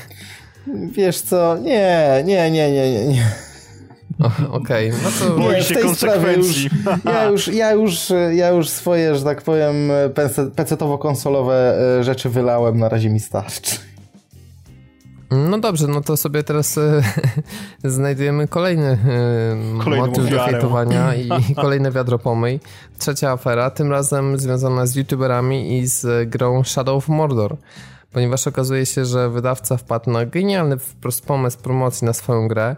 Wiesz 0.92 1.20
co, 1.20 1.58
nie, 1.58 2.22
nie, 2.26 2.50
nie, 2.50 2.72
nie, 2.72 2.90
nie. 2.90 3.06
nie. 3.06 3.26
Okej, 4.50 4.90
okay. 4.92 5.00
no 5.04 5.10
to... 5.26 5.38
Boi 5.38 5.62
się 5.62 5.74
konsekwencji. 5.74 6.64
Już, 6.64 7.04
ja, 7.04 7.24
już, 7.24 7.48
ja, 7.48 7.72
już, 7.72 8.12
ja 8.34 8.48
już 8.48 8.68
swoje, 8.68 9.14
że 9.14 9.24
tak 9.24 9.42
powiem, 9.42 9.74
pecetowo-konsolowe 10.56 11.54
e, 11.98 12.04
rzeczy 12.04 12.28
wylałem, 12.28 12.78
na 12.78 12.88
razie 12.88 13.10
mi 13.10 13.20
starczy. 13.20 13.87
No 15.30 15.58
dobrze, 15.58 15.86
no 15.86 16.00
to 16.00 16.16
sobie 16.16 16.42
teraz 16.42 16.78
e, 16.78 17.02
znajdujemy 17.84 18.48
kolejny 18.48 18.98
e, 19.86 19.96
motyw 19.96 20.30
do 20.30 20.40
hejtowania 20.40 21.14
i 21.14 21.28
kolejne 21.62 21.90
wiadro 21.90 22.18
pomyj. 22.18 22.60
Trzecia 22.98 23.30
afera, 23.30 23.70
tym 23.70 23.90
razem 23.90 24.38
związana 24.38 24.86
z 24.86 24.96
youtuberami 24.96 25.78
i 25.78 25.86
z 25.86 26.30
grą 26.30 26.64
Shadow 26.64 26.96
of 26.96 27.08
Mordor. 27.08 27.56
ponieważ 28.12 28.46
okazuje 28.46 28.86
się, 28.86 29.04
że 29.04 29.30
wydawca 29.30 29.76
wpadł 29.76 30.10
na 30.10 30.26
genialny 30.26 30.78
wprost 30.78 31.26
pomysł 31.26 31.58
promocji 31.58 32.04
na 32.04 32.12
swoją 32.12 32.48
grę 32.48 32.76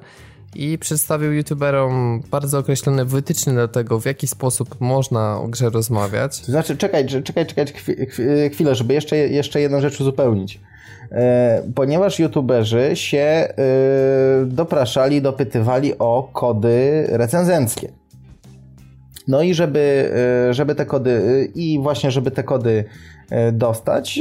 i 0.54 0.78
przedstawił 0.78 1.32
youtuberom 1.32 2.22
bardzo 2.30 2.58
określone 2.58 3.04
wytyczne 3.04 3.54
do 3.54 3.68
tego, 3.68 4.00
w 4.00 4.06
jaki 4.06 4.26
sposób 4.26 4.80
można 4.80 5.38
o 5.40 5.48
grze 5.48 5.70
rozmawiać. 5.70 6.40
To 6.40 6.46
znaczy, 6.46 6.76
czekaj, 6.76 7.06
czekaj, 7.24 7.46
czekaj 7.46 7.66
chwilę, 8.52 8.74
żeby 8.74 8.94
jeszcze, 8.94 9.16
jeszcze 9.16 9.60
jedną 9.60 9.80
rzecz 9.80 10.00
uzupełnić. 10.00 10.60
E, 11.12 11.62
ponieważ 11.74 12.18
youtuberzy 12.18 12.90
się 12.94 13.18
e, 13.18 13.54
dopraszali, 14.46 15.22
dopytywali 15.22 15.98
o 15.98 16.30
kody 16.32 17.06
recenzenckie. 17.08 17.92
No 19.28 19.42
i 19.42 19.54
żeby, 19.54 20.12
e, 20.48 20.54
żeby 20.54 20.74
te 20.74 20.86
kody, 20.86 21.48
i 21.54 21.78
właśnie 21.82 22.10
żeby 22.10 22.30
te 22.30 22.42
kody 22.42 22.84
dostać, 23.52 24.20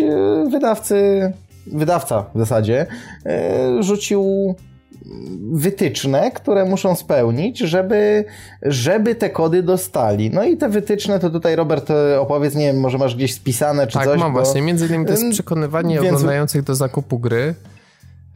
wydawcy, 0.52 1.32
wydawca 1.68 2.26
w 2.36 2.40
zasadzie 2.40 2.86
rzucił 3.80 4.56
wytyczne, 5.52 6.32
które 6.32 6.66
muszą 6.66 6.96
spełnić, 6.96 7.60
żeby, 7.60 8.26
żeby 8.62 9.16
te 9.16 9.30
kody 9.30 9.64
dostali. 9.64 10.30
No 10.32 10.44
i 10.44 10.58
te 10.58 10.70
wytyczne 10.70 11.20
to 11.20 11.30
tutaj 11.30 11.56
Robert 11.56 11.92
opowiedz, 12.20 12.56
nie 12.56 12.66
wiem, 12.66 12.80
może 12.80 12.98
masz 12.98 13.16
gdzieś 13.16 13.34
spisane 13.34 13.88
czy 13.88 13.94
tak, 13.94 14.04
coś. 14.04 14.12
Tak, 14.12 14.20
mam 14.20 14.34
bo... 14.34 14.40
właśnie. 14.40 14.62
Między 14.62 14.88
innymi 14.88 15.06
to 15.06 15.12
jest 15.12 15.30
przekonywanie 15.32 16.00
Więc... 16.00 16.16
oglądających 16.16 16.64
do 16.64 16.76
zakupu 16.76 17.20
gry, 17.20 17.56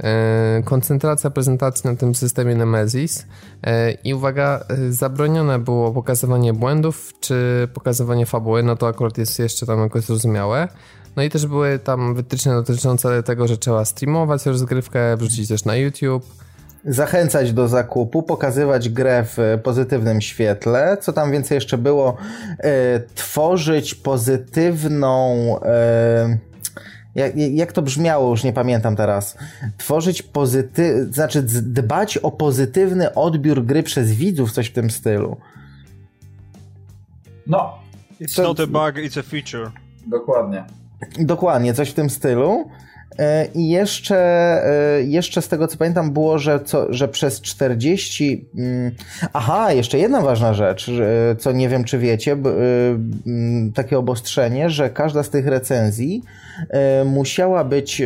e, 0.04 0.62
koncentracja 0.66 1.30
prezentacji 1.30 1.90
na 1.90 1.96
tym 1.96 2.16
systemie 2.16 2.56
Nemesis 2.56 3.26
e, 3.64 3.92
i 3.92 4.14
uwaga, 4.14 4.64
e, 4.70 4.92
zabronione 4.92 5.60
było 5.60 5.92
pokazywanie 5.92 6.54
błędów 6.54 7.14
czy 7.20 7.68
pokazywanie 7.74 8.26
fabuły, 8.26 8.64
no 8.64 8.76
to 8.76 8.88
akurat 8.88 9.18
jest 9.18 9.40
jeszcze 9.40 9.66
tam 9.66 9.80
jakoś 9.80 10.04
zrozumiałe. 10.04 10.68
No 11.16 11.24
i 11.24 11.30
też 11.30 11.48
były 11.48 11.80
tam 11.80 12.16
wytyczne 12.16 12.54
dotyczące 12.54 13.24
tego, 13.24 13.48
że 13.48 13.58
trzeba 13.58 13.86
streamować 13.86 14.46
rozgrywkę, 14.46 15.18
wrzucić 15.18 15.48
też 15.48 15.66
na 15.66 15.76
YouTube 15.76 16.43
zachęcać 16.86 17.54
do 17.54 17.68
zakupu, 17.68 18.24
pokazywać 18.24 18.90
grę 18.90 19.26
w 19.26 19.60
pozytywnym 19.64 20.22
świetle. 20.22 20.98
Co 21.02 21.14
tam 21.14 21.32
więcej 21.32 21.56
jeszcze 21.56 21.78
było? 21.78 22.18
E, 22.60 23.00
tworzyć 23.16 23.96
pozytywną. 23.96 25.36
E, 25.62 26.38
jak, 27.16 27.38
jak 27.38 27.72
to 27.72 27.82
brzmiało, 27.82 28.30
już 28.30 28.44
nie 28.44 28.54
pamiętam 28.54 28.96
teraz. 28.96 29.38
Tworzyć 29.78 30.22
pozytyw, 30.24 31.14
znaczy 31.14 31.42
dbać 31.62 32.18
o 32.18 32.32
pozytywny 32.32 33.14
odbiór 33.14 33.66
gry 33.66 33.84
przez 33.84 34.12
widzów, 34.12 34.52
coś 34.52 34.68
w 34.68 34.74
tym 34.74 34.90
stylu. 34.90 35.38
No. 37.48 37.74
It's 38.22 38.36
to, 38.36 38.44
not 38.44 38.60
a 38.60 38.68
bug, 38.68 38.96
it's 38.96 39.20
a 39.20 39.24
feature. 39.24 39.72
Dokładnie. 40.08 40.64
Dokładnie, 41.20 41.74
coś 41.74 41.90
w 41.90 41.94
tym 41.94 42.10
stylu. 42.10 42.70
E, 43.20 43.46
I 43.46 43.70
jeszcze, 43.70 44.18
e, 44.66 45.04
jeszcze 45.04 45.42
z 45.42 45.48
tego 45.48 45.68
co 45.68 45.78
pamiętam 45.78 46.12
było, 46.12 46.40
że, 46.40 46.60
co, 46.60 46.94
że 46.94 47.08
przez 47.08 47.42
40. 47.42 48.46
Mm, 48.58 48.92
aha, 49.34 49.72
jeszcze 49.72 49.98
jedna 49.98 50.22
ważna 50.22 50.54
rzecz, 50.54 50.92
co 51.40 51.52
nie 51.52 51.70
wiem 51.70 51.84
czy 51.84 51.98
wiecie, 51.98 52.32
e, 52.32 52.38
mm, 53.28 53.72
takie 53.72 53.98
obostrzenie, 53.98 54.70
że 54.70 54.90
każda 54.90 55.24
z 55.24 55.30
tych 55.30 55.48
recenzji 55.48 56.24
musiała 57.06 57.64
być 57.64 58.02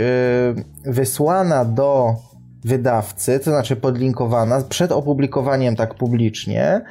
wysłana 0.86 1.66
do 1.66 2.16
wydawcy, 2.66 3.40
to 3.40 3.52
znaczy 3.52 3.76
podlinkowana 3.76 4.62
przed 4.70 4.92
opublikowaniem 4.92 5.76
tak 5.76 5.96
publicznie, 5.96 6.82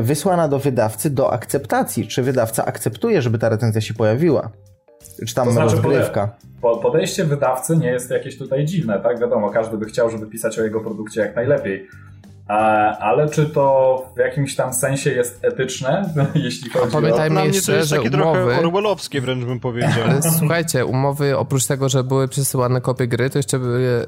wysłana 0.00 0.48
do 0.48 0.58
wydawcy 0.58 1.10
do 1.10 1.32
akceptacji, 1.32 2.06
czy 2.06 2.22
wydawca 2.22 2.64
akceptuje, 2.64 3.22
żeby 3.22 3.38
ta 3.38 3.48
recenzja 3.48 3.80
się 3.80 3.94
pojawiła. 3.94 4.50
Czy 5.26 5.34
tam 5.34 5.46
to 5.46 5.52
znaczy, 5.52 5.72
rozgrywka. 5.72 6.36
Podejście 6.82 7.24
wydawcy 7.24 7.76
nie 7.76 7.88
jest 7.88 8.10
jakieś 8.10 8.38
tutaj 8.38 8.64
dziwne, 8.64 9.00
tak? 9.00 9.20
Wiadomo, 9.20 9.50
każdy 9.50 9.78
by 9.78 9.86
chciał, 9.86 10.10
żeby 10.10 10.26
pisać 10.26 10.58
o 10.58 10.62
jego 10.62 10.80
produkcie 10.80 11.20
jak 11.20 11.36
najlepiej. 11.36 11.88
Ale 13.00 13.28
czy 13.28 13.46
to 13.46 14.06
w 14.16 14.18
jakimś 14.18 14.56
tam 14.56 14.72
sensie 14.72 15.10
jest 15.10 15.44
etyczne, 15.44 16.14
jeśli 16.34 16.70
chodzi 16.70 16.92
pamiętajmy 16.92 17.40
o... 17.40 17.44
jeszcze, 17.44 17.72
to 17.72 17.78
jest 17.78 17.88
że 17.88 17.96
takie 17.96 18.10
umowy... 18.10 18.44
trochę 18.44 18.66
orwellowskie 18.66 19.20
wręcz 19.20 19.44
bym 19.44 19.60
powiedział. 19.60 19.92
Słuchajcie, 20.38 20.86
umowy 20.86 21.38
oprócz 21.38 21.66
tego, 21.66 21.88
że 21.88 22.04
były 22.04 22.28
przesyłane 22.28 22.80
kopie 22.80 23.06
gry, 23.06 23.30
to 23.30 23.38
jeszcze 23.38 23.58
były, 23.58 24.06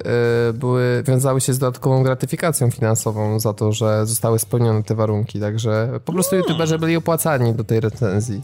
e, 0.48 0.52
były, 0.52 1.02
wiązały 1.06 1.40
się 1.40 1.52
z 1.52 1.58
dodatkową 1.58 2.02
gratyfikacją 2.02 2.70
finansową 2.70 3.40
za 3.40 3.54
to, 3.54 3.72
że 3.72 4.06
zostały 4.06 4.38
spełnione 4.38 4.82
te 4.82 4.94
warunki, 4.94 5.40
także 5.40 5.88
po 6.04 6.12
prostu 6.12 6.30
hmm. 6.30 6.48
youtuberzy 6.48 6.78
byli 6.78 6.96
opłacani 6.96 7.54
do 7.54 7.64
tej 7.64 7.80
recenzji. 7.80 8.42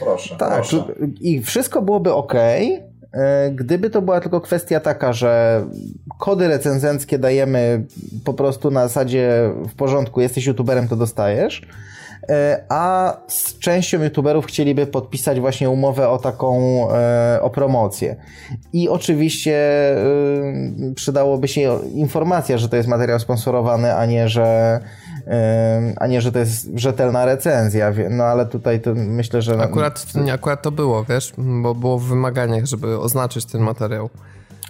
Proszę. 0.00 0.36
Tak, 0.36 0.54
proszę. 0.54 0.84
i 1.20 1.42
wszystko 1.42 1.82
byłoby 1.82 2.12
ok, 2.12 2.34
gdyby 3.52 3.90
to 3.90 4.02
była 4.02 4.20
tylko 4.20 4.40
kwestia 4.40 4.80
taka, 4.80 5.12
że 5.12 5.64
kody 6.18 6.48
recenzenckie 6.48 7.18
dajemy 7.18 7.84
po 8.24 8.34
prostu 8.34 8.70
na 8.70 8.88
zasadzie 8.88 9.50
w 9.68 9.74
porządku, 9.74 10.20
jesteś 10.20 10.46
youtuberem, 10.46 10.88
to 10.88 10.96
dostajesz. 10.96 11.62
E, 12.28 12.64
a 12.68 13.16
z 13.28 13.58
częścią 13.58 14.02
youtuberów 14.02 14.46
chcieliby 14.46 14.86
podpisać 14.86 15.40
właśnie 15.40 15.70
umowę 15.70 16.08
o 16.08 16.18
taką, 16.18 16.86
e, 16.92 17.38
o 17.42 17.50
promocję. 17.50 18.16
I 18.72 18.88
oczywiście 18.88 19.56
e, 19.92 20.94
przydałoby 20.94 21.48
się 21.48 21.78
informacja, 21.94 22.58
że 22.58 22.68
to 22.68 22.76
jest 22.76 22.88
materiał 22.88 23.18
sponsorowany, 23.18 23.94
a 23.94 24.06
nie, 24.06 24.28
że 24.28 24.80
a 25.96 26.06
nie, 26.06 26.20
że 26.20 26.32
to 26.32 26.38
jest 26.38 26.70
rzetelna 26.74 27.24
recenzja, 27.24 27.92
no 28.10 28.24
ale 28.24 28.46
tutaj 28.46 28.80
to 28.80 28.94
myślę, 28.94 29.42
że... 29.42 29.62
Akurat, 29.62 30.06
akurat 30.34 30.62
to 30.62 30.70
było, 30.70 31.04
wiesz, 31.04 31.32
bo 31.38 31.74
było 31.74 31.98
w 31.98 32.04
wymaganiach, 32.04 32.66
żeby 32.66 32.98
oznaczyć 32.98 33.44
ten 33.44 33.60
materiał. 33.60 34.10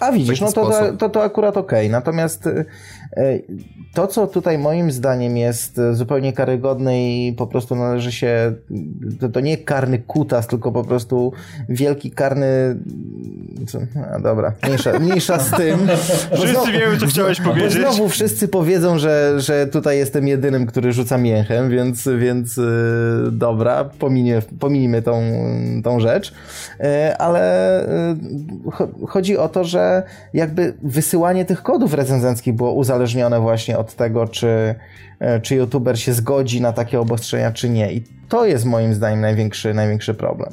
A 0.00 0.12
widzisz, 0.12 0.40
no 0.40 0.52
to, 0.52 0.70
to, 0.70 0.92
to, 0.92 1.08
to 1.08 1.22
akurat 1.22 1.56
okej. 1.56 1.86
Okay. 1.86 1.92
Natomiast 1.92 2.48
E, 3.16 3.38
to, 3.94 4.06
co 4.06 4.26
tutaj 4.26 4.58
moim 4.58 4.92
zdaniem 4.92 5.36
jest 5.36 5.80
zupełnie 5.92 6.32
karygodne 6.32 7.02
i 7.02 7.32
po 7.32 7.46
prostu 7.46 7.76
należy 7.76 8.12
się, 8.12 8.52
to, 9.20 9.28
to 9.28 9.40
nie 9.40 9.58
karny 9.58 9.98
kutas, 9.98 10.46
tylko 10.46 10.72
po 10.72 10.84
prostu 10.84 11.32
wielki 11.68 12.10
karny, 12.10 12.76
co, 13.66 13.78
a 14.14 14.20
dobra, 14.20 14.52
mniejsza, 14.62 14.98
mniejsza 14.98 15.38
z 15.38 15.50
tym. 15.50 15.78
Wszyscy 16.32 16.48
znowu, 16.48 16.72
wiemy, 16.72 16.98
co 16.98 17.06
chciałeś 17.06 17.40
powiedzieć. 17.40 17.82
Bo 17.82 17.92
znowu 17.92 18.08
wszyscy 18.08 18.48
powiedzą, 18.48 18.98
że, 18.98 19.34
że 19.40 19.66
tutaj 19.66 19.98
jestem 19.98 20.28
jedynym, 20.28 20.66
który 20.66 20.92
rzuca 20.92 21.18
mięchem, 21.18 21.70
więc, 21.70 22.08
więc 22.18 22.60
dobra, 23.32 23.84
pominie, 23.84 24.42
pominijmy 24.58 25.02
tą, 25.02 25.22
tą 25.84 26.00
rzecz. 26.00 26.34
Ale 27.18 27.86
chodzi 29.08 29.38
o 29.38 29.48
to, 29.48 29.64
że 29.64 29.89
jakby 30.34 30.74
wysyłanie 30.82 31.44
tych 31.44 31.62
kodów 31.62 31.94
recenzenckich 31.94 32.54
było 32.54 32.72
uzależnione 32.72 33.40
właśnie 33.40 33.78
od 33.78 33.94
tego, 33.94 34.28
czy, 34.28 34.74
e, 35.18 35.40
czy 35.40 35.54
youtuber 35.54 36.00
się 36.00 36.12
zgodzi 36.12 36.60
na 36.60 36.72
takie 36.72 37.00
obostrzenia, 37.00 37.52
czy 37.52 37.70
nie. 37.70 37.92
I 37.92 38.04
to 38.28 38.46
jest 38.46 38.64
moim 38.64 38.94
zdaniem 38.94 39.20
największy, 39.20 39.74
największy 39.74 40.14
problem. 40.14 40.52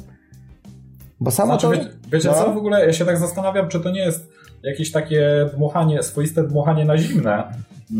Bo 1.20 1.30
samo 1.30 1.58
znaczy, 1.58 1.78
to... 1.78 1.84
Wie, 1.84 1.90
wiecie 2.12 2.28
no? 2.28 2.34
co, 2.34 2.52
w 2.52 2.56
ogóle 2.56 2.86
ja 2.86 2.92
się 2.92 3.04
tak 3.04 3.18
zastanawiam, 3.18 3.68
czy 3.68 3.80
to 3.80 3.90
nie 3.90 4.00
jest 4.00 4.37
jakieś 4.62 4.92
takie 4.92 5.50
dmuchanie, 5.54 6.02
swoiste 6.02 6.48
dmuchanie 6.48 6.84
na 6.84 6.98
zimne, 6.98 7.52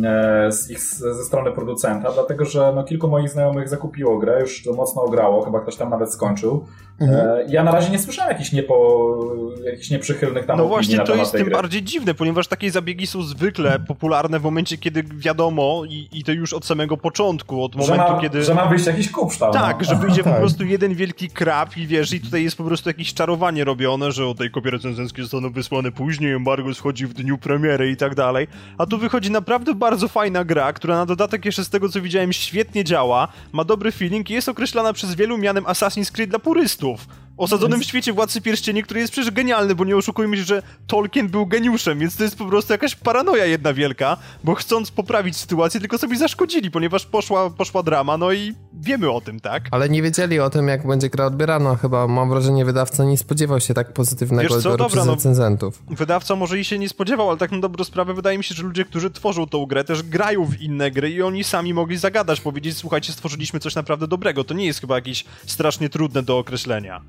E, 0.05 0.53
z 0.53 0.71
ich, 0.71 0.81
ze 0.95 1.25
strony 1.25 1.53
producenta, 1.53 2.13
dlatego 2.13 2.45
że 2.45 2.73
no, 2.75 2.85
kilku 2.85 3.09
moich 3.09 3.31
znajomych 3.31 3.69
zakupiło 3.69 4.19
grę, 4.19 4.41
już 4.41 4.63
to 4.63 4.73
mocno 4.73 5.03
ograło, 5.03 5.45
chyba 5.45 5.61
ktoś 5.61 5.77
tam 5.77 5.91
nawet 5.91 6.13
skończył. 6.13 6.67
Mhm. 7.01 7.29
E, 7.29 7.45
ja 7.49 7.65
na 7.65 7.73
razie 7.73 7.91
nie 7.91 7.99
słyszałem 7.99 8.33
jakichś, 8.33 8.53
niepo, 8.53 9.19
jakichś 9.65 9.91
nieprzychylnych 9.91 10.47
tam 10.47 10.59
No 10.59 10.67
właśnie 10.67 10.99
to 10.99 11.15
jest 11.15 11.33
tym 11.33 11.45
gry. 11.45 11.55
bardziej 11.55 11.83
dziwne, 11.83 12.15
ponieważ 12.15 12.49
takie 12.49 12.71
zabiegi 12.71 13.07
są 13.07 13.23
zwykle 13.23 13.79
popularne 13.79 14.39
w 14.39 14.43
momencie, 14.43 14.79
kiedy 14.79 15.03
wiadomo 15.03 15.83
i, 15.89 16.09
i 16.13 16.25
to 16.25 16.33
już 16.33 16.53
od 16.53 16.65
samego 16.65 16.97
początku, 16.97 17.65
od 17.65 17.77
momentu, 17.77 18.07
że 18.07 18.13
ma, 18.13 18.21
kiedy... 18.21 18.43
Że 18.43 18.55
ma 18.55 18.67
wyjść 18.67 18.87
jakiś 18.87 19.11
kupształ. 19.11 19.53
Tak, 19.53 19.79
no. 19.79 19.85
że 19.85 19.97
wyjdzie 19.97 20.23
tak. 20.25 20.33
po 20.33 20.39
prostu 20.39 20.65
jeden 20.65 20.95
wielki 20.95 21.29
krab 21.29 21.77
i 21.77 21.87
wiesz, 21.87 22.13
i 22.13 22.21
tutaj 22.21 22.43
jest 22.43 22.57
po 22.57 22.65
prostu 22.65 22.89
jakieś 22.89 23.15
czarowanie 23.15 23.65
robione, 23.65 24.13
że 24.13 24.27
o 24.27 24.35
tej 24.35 24.51
kopie 24.51 24.71
recenzenckie 24.71 25.23
zostaną 25.23 25.51
wysłane 25.51 25.93
później, 25.93 26.35
embargo 26.49 26.75
schodzi 26.75 27.07
w 27.07 27.15
dniu 27.15 27.39
premiery 27.39 27.91
i 27.91 27.97
tak 27.97 28.15
dalej, 28.15 28.47
a 28.79 28.87
tu 28.87 28.99
wychodzi 28.99 29.31
naprawdę 29.31 29.75
bardzo 29.75 30.09
fajna 30.09 30.45
gra, 30.45 30.73
która 30.73 30.97
na 30.97 31.07
dodatek 31.07 31.45
jeszcze 31.45 31.65
z 31.65 31.71
tego 31.71 31.89
co 31.89 32.01
widziałem 32.01 32.33
świetnie 32.33 32.85
działa, 32.85 33.29
ma 33.53 33.65
dobry 33.65 33.93
feeling 33.93 34.31
i 34.31 34.35
jest 34.35 34.49
określana 34.49 34.93
przez 34.93 35.15
wielu 35.15 35.39
mianem 35.39 35.65
Assassin's 35.65 36.13
Creed 36.13 36.31
dla 36.31 36.39
purystów 36.39 37.07
osadzonym 37.39 37.81
w 37.81 37.85
świecie 37.85 38.13
Władcy 38.13 38.41
Pierścieni, 38.41 38.83
który 38.83 39.01
jest 39.01 39.13
przecież 39.13 39.31
genialny, 39.31 39.75
bo 39.75 39.85
nie 39.85 39.97
oszukujmy 39.97 40.37
się, 40.37 40.43
że 40.43 40.63
Tolkien 40.87 41.29
był 41.29 41.47
geniuszem, 41.47 41.99
więc 41.99 42.17
to 42.17 42.25
jest 42.25 42.39
po 42.39 42.45
prostu 42.45 42.73
jakaś 42.73 42.95
paranoja 42.95 43.47
jedna 43.47 43.75
wielka, 43.75 44.17
bo 44.45 44.55
chcąc 44.55 44.91
poprawić 44.91 45.37
sytuację, 45.37 45.81
tylko 45.81 45.99
sobie 45.99 46.17
zaszkodzili, 46.17 46.71
ponieważ 46.71 47.07
poszła, 47.07 47.51
poszła 47.51 47.83
drama, 47.83 48.17
no 48.17 48.33
i 48.33 48.55
wiemy 48.73 49.11
o 49.11 49.21
tym, 49.21 49.41
tak? 49.41 49.69
Ale 49.71 49.89
nie 49.89 50.03
wiedzieli 50.03 50.41
o 50.41 50.51
tym, 50.51 50.69
jak 50.69 50.87
będzie 50.87 51.11
gra 51.11 51.27
odbierana, 51.27 51.77
chyba 51.77 52.07
mam 52.07 52.31
wrażenie, 52.31 52.65
wydawca 52.65 53.05
nie 53.05 53.19
spodziewał 53.19 53.61
się 53.61 53.75
tak 53.75 53.93
pozytywnego 53.93 54.43
Wiesz 54.43 54.51
co, 54.51 54.57
odbioru 54.57 54.77
dobra, 54.77 54.89
przez 54.89 55.07
no, 55.07 55.15
recenzentów. 55.15 55.83
Wydawca 55.91 56.37
może 56.37 56.59
i 56.59 56.65
się 56.65 56.79
nie 56.79 56.89
spodziewał, 56.89 57.29
ale 57.29 57.39
tak 57.39 57.53
na 57.53 57.59
dobrą 57.59 57.85
sprawę 57.85 58.15
wydaje 58.15 58.39
mi 58.39 58.45
się, 58.45 58.55
że 58.55 58.63
ludzie, 58.63 58.85
którzy 58.85 59.11
tworzą 59.11 59.47
tą 59.47 59.67
grę, 59.67 59.85
też 59.85 60.03
grają 60.03 60.45
w 60.45 60.61
inne 60.61 60.91
gry 60.91 61.11
i 61.11 61.23
oni 61.23 61.45
sami 61.45 61.75
mogli 61.75 61.97
zagadać, 61.97 62.41
powiedzieć, 62.41 62.77
słuchajcie, 62.77 63.13
stworzyliśmy 63.13 63.61
coś 63.61 63.75
naprawdę 63.75 64.09
dobrego. 64.09 64.45
To 64.45 64.55
nie 64.55 64.67
jest 64.67 64.81
chyba 64.81 64.95
jakieś 64.95 65.25
strasznie 65.47 65.89
trudne 65.89 66.23
do 66.23 66.39
określenia. 66.39 67.01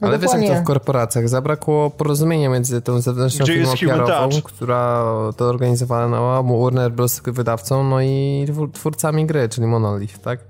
No 0.00 0.08
Ale 0.08 0.18
dokładnie. 0.18 0.42
wiesz 0.42 0.50
jak 0.50 0.58
to 0.58 0.64
w 0.64 0.66
korporacjach, 0.66 1.28
zabrakło 1.28 1.90
porozumienia 1.90 2.48
między 2.48 2.82
tą 2.82 3.00
zewnętrzną 3.00 3.44
Gdzie 3.44 3.54
firmą 3.54 3.96
PR-ową, 3.96 4.42
która 4.42 5.04
to 5.36 5.44
organizowała, 5.44 6.42
Warner 6.42 6.92
Bros. 6.92 7.20
wydawcą, 7.26 7.84
no 7.84 8.02
i 8.02 8.46
twórcami 8.72 9.26
gry, 9.26 9.48
czyli 9.48 9.66
Monolith, 9.66 10.18
tak? 10.18 10.40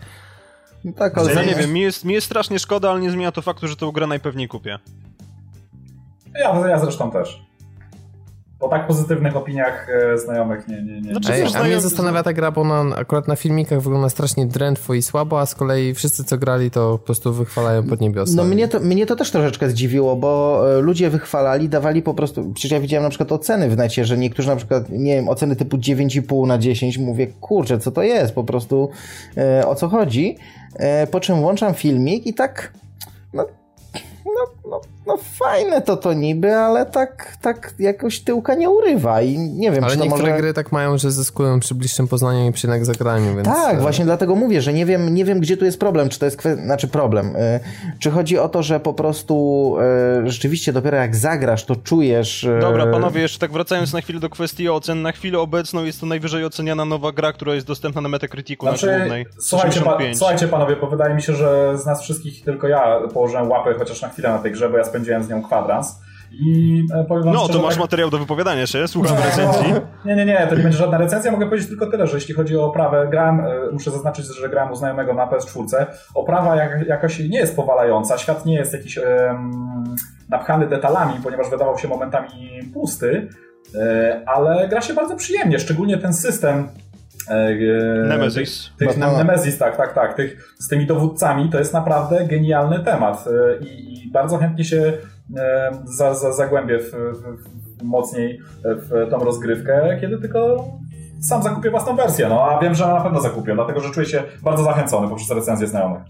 No 0.84 0.92
tak, 0.92 1.18
ale... 1.18 1.34
Ja 1.34 1.42
nie 1.42 1.54
wiem, 1.54 1.72
mi 1.72 1.80
jest, 1.80 2.04
mi 2.04 2.14
jest 2.14 2.26
strasznie 2.26 2.58
szkoda, 2.58 2.90
ale 2.90 3.00
nie 3.00 3.10
zmienia 3.10 3.32
to 3.32 3.42
faktu, 3.42 3.68
że 3.68 3.76
tą 3.76 3.92
grę 3.92 4.06
najpewniej 4.06 4.48
kupię. 4.48 4.78
Ja, 6.34 6.68
ja 6.68 6.78
zresztą 6.78 7.10
też. 7.10 7.47
Po 8.58 8.68
tak 8.68 8.86
pozytywnych 8.86 9.36
opiniach 9.36 9.88
e, 9.88 10.18
znajomych 10.18 10.68
nie, 10.68 10.82
nie, 10.82 11.00
nie. 11.00 11.10
Znaczy, 11.10 11.32
Ej, 11.32 11.44
a 11.54 11.64
mnie 11.64 11.80
zastanawia 11.80 12.22
ta 12.22 12.32
gra, 12.32 12.50
bo 12.50 12.60
ona 12.60 12.96
akurat 12.96 13.28
na 13.28 13.36
filmikach 13.36 13.80
wygląda 13.80 14.08
strasznie 14.08 14.46
drętwo 14.46 14.94
i 14.94 15.02
słabo, 15.02 15.40
a 15.40 15.46
z 15.46 15.54
kolei 15.54 15.94
wszyscy 15.94 16.24
co 16.24 16.38
grali 16.38 16.70
to 16.70 16.92
po 16.92 16.98
prostu 16.98 17.32
wychwalają 17.32 17.82
pod 17.82 18.00
niebiosa. 18.00 18.32
No 18.36 18.44
mnie 18.44 18.68
to, 18.68 18.80
mnie 18.80 19.06
to 19.06 19.16
też 19.16 19.30
troszeczkę 19.30 19.70
zdziwiło, 19.70 20.16
bo 20.16 20.62
e, 20.76 20.80
ludzie 20.80 21.10
wychwalali, 21.10 21.68
dawali 21.68 22.02
po 22.02 22.14
prostu, 22.14 22.52
przecież 22.52 22.70
ja 22.70 22.80
widziałem 22.80 23.02
na 23.02 23.10
przykład 23.10 23.32
oceny 23.32 23.68
w 23.70 23.76
necie, 23.76 24.04
że 24.04 24.18
niektórzy 24.18 24.48
na 24.48 24.56
przykład, 24.56 24.90
nie 24.90 25.14
wiem, 25.14 25.28
oceny 25.28 25.56
typu 25.56 25.76
9,5 25.76 26.46
na 26.46 26.58
10, 26.58 26.98
mówię, 26.98 27.26
kurczę, 27.26 27.78
co 27.78 27.90
to 27.90 28.02
jest, 28.02 28.34
po 28.34 28.44
prostu 28.44 28.90
e, 29.36 29.66
o 29.66 29.74
co 29.74 29.88
chodzi, 29.88 30.36
e, 30.76 31.06
po 31.06 31.20
czym 31.20 31.40
włączam 31.40 31.74
filmik 31.74 32.26
i 32.26 32.34
tak, 32.34 32.72
no 33.32 33.46
no, 34.26 34.70
no, 34.70 34.80
no 35.08 35.16
fajne 35.16 35.82
to 35.82 35.96
to 35.96 36.12
niby, 36.12 36.56
ale 36.56 36.86
tak, 36.86 37.36
tak 37.42 37.74
jakoś 37.78 38.20
tyłka 38.20 38.54
nie 38.54 38.70
urywa 38.70 39.22
i 39.22 39.38
nie 39.38 39.70
wiem, 39.70 39.84
ale 39.84 39.92
czy 39.92 39.98
to 39.98 40.04
niektóre 40.04 40.30
może... 40.30 40.42
gry 40.42 40.54
tak 40.54 40.72
mają, 40.72 40.98
że 40.98 41.10
zyskują 41.10 41.60
przy 41.60 41.74
bliższym 41.74 42.08
poznaniu 42.08 42.48
i 42.48 42.52
przy 42.52 42.66
jednak 42.66 42.84
zagraniu, 42.84 43.34
więc... 43.34 43.48
Tak, 43.48 43.76
e, 43.76 43.80
właśnie 43.80 44.04
dlatego 44.04 44.34
mówię, 44.34 44.62
że 44.62 44.72
nie 44.72 44.86
wiem, 44.86 45.14
nie 45.14 45.24
wiem 45.24 45.40
gdzie 45.40 45.56
tu 45.56 45.64
jest 45.64 45.80
problem, 45.80 46.08
czy 46.08 46.18
to 46.18 46.24
jest 46.24 46.36
kwestia, 46.36 46.64
znaczy 46.64 46.88
problem, 46.88 47.32
e, 47.36 47.60
czy 47.98 48.10
chodzi 48.10 48.38
o 48.38 48.48
to, 48.48 48.62
że 48.62 48.80
po 48.80 48.94
prostu 48.94 49.76
e, 49.80 50.30
rzeczywiście 50.30 50.72
dopiero 50.72 50.96
jak 50.96 51.16
zagrasz, 51.16 51.64
to 51.64 51.76
czujesz... 51.76 52.48
Dobra, 52.60 52.86
panowie, 52.86 53.20
jeszcze 53.20 53.38
tak 53.38 53.52
wracając 53.52 53.92
na 53.92 54.00
chwilę 54.00 54.20
do 54.20 54.30
kwestii 54.30 54.68
ocen, 54.68 55.02
na 55.02 55.12
chwilę 55.12 55.38
obecną 55.38 55.84
jest 55.84 56.00
to 56.00 56.06
najwyżej 56.06 56.44
oceniana 56.44 56.84
nowa 56.84 57.12
gra, 57.12 57.32
która 57.32 57.54
jest 57.54 57.66
dostępna 57.66 58.00
na 58.00 58.08
Metacriticu 58.08 58.66
znaczy, 58.66 58.86
na 58.86 58.98
głównej. 58.98 59.26
Słuchajcie, 59.40 59.80
pa, 59.80 59.98
słuchajcie 60.14 60.48
panowie, 60.48 60.76
bo 60.76 60.86
wydaje 60.86 61.14
mi 61.14 61.22
się, 61.22 61.34
że 61.34 61.78
z 61.78 61.86
nas 61.86 62.02
wszystkich 62.02 62.44
tylko 62.44 62.68
ja 62.68 63.00
położyłem 63.14 63.50
łapę 63.50 63.74
chociaż 63.78 64.02
na 64.02 64.08
chwilę 64.08 64.28
na 64.28 64.38
tej 64.38 64.52
grze, 64.52 64.68
bo 64.68 64.78
ja 64.78 64.84
spędziłem 64.84 64.97
z 65.04 65.28
nią 65.28 65.42
kwadrans. 65.42 66.00
I 66.32 66.82
e, 66.94 67.04
powiem 67.04 67.24
No, 67.24 67.38
szczerze, 67.38 67.58
to 67.58 67.64
masz 67.64 67.74
tak... 67.74 67.80
materiał 67.80 68.10
do 68.10 68.18
wypowiadania 68.18 68.66
się, 68.66 68.88
słucham 68.88 69.16
recenzji. 69.16 69.74
Nie, 70.04 70.16
nie, 70.16 70.24
nie, 70.24 70.46
to 70.50 70.56
nie 70.56 70.62
będzie 70.62 70.78
żadna 70.78 70.98
recenzja, 70.98 71.32
mogę 71.32 71.46
powiedzieć 71.46 71.68
tylko 71.68 71.86
tyle, 71.86 72.06
że 72.06 72.14
jeśli 72.14 72.34
chodzi 72.34 72.56
o 72.56 72.64
oprawę, 72.64 73.06
grałem, 73.10 73.40
e, 73.40 73.70
muszę 73.72 73.90
zaznaczyć, 73.90 74.26
że 74.26 74.48
grałem 74.48 74.72
u 74.72 74.76
znajomego 74.76 75.14
na 75.14 75.26
PS4, 75.26 75.86
oprawa 76.14 76.56
jak, 76.56 76.86
jakoś 76.86 77.18
nie 77.18 77.38
jest 77.38 77.56
powalająca, 77.56 78.18
świat 78.18 78.46
nie 78.46 78.54
jest 78.54 78.72
jakiś 78.72 78.98
um, 78.98 79.96
napchany 80.28 80.66
detalami, 80.66 81.14
ponieważ 81.22 81.50
wydawał 81.50 81.78
się 81.78 81.88
momentami 81.88 82.60
pusty, 82.74 83.28
e, 83.74 84.22
ale 84.26 84.68
gra 84.68 84.80
się 84.80 84.94
bardzo 84.94 85.16
przyjemnie, 85.16 85.58
szczególnie 85.58 85.98
ten 85.98 86.14
system 86.14 86.68
Nemesis. 88.08 88.70
Tych, 88.78 88.88
tych 88.88 88.98
Nemesis, 88.98 89.58
tak, 89.58 89.76
tak, 89.76 89.94
tak. 89.94 90.14
Tych, 90.14 90.54
z 90.58 90.68
tymi 90.68 90.86
dowódcami 90.86 91.50
to 91.50 91.58
jest 91.58 91.72
naprawdę 91.72 92.26
genialny 92.26 92.84
temat 92.84 93.24
i, 93.60 94.04
i 94.04 94.10
bardzo 94.10 94.38
chętnie 94.38 94.64
się 94.64 94.92
za, 95.84 96.14
za, 96.14 96.32
zagłębię 96.32 96.78
w, 96.78 96.90
w, 96.90 97.22
w, 97.78 97.82
mocniej 97.82 98.40
w 98.64 99.10
tą 99.10 99.18
rozgrywkę, 99.18 99.98
kiedy 100.00 100.18
tylko 100.18 100.68
sam 101.20 101.42
zakupię 101.42 101.70
własną 101.70 101.96
wersję. 101.96 102.28
No 102.28 102.44
a 102.50 102.60
wiem, 102.60 102.74
że 102.74 102.86
na 102.86 103.00
pewno 103.00 103.20
zakupię, 103.20 103.54
dlatego 103.54 103.80
że 103.80 103.90
czuję 103.90 104.06
się 104.06 104.22
bardzo 104.42 104.64
zachęcony 104.64 105.08
poprzez 105.08 105.30
recenzję 105.30 105.66
znajomych. 105.66 106.02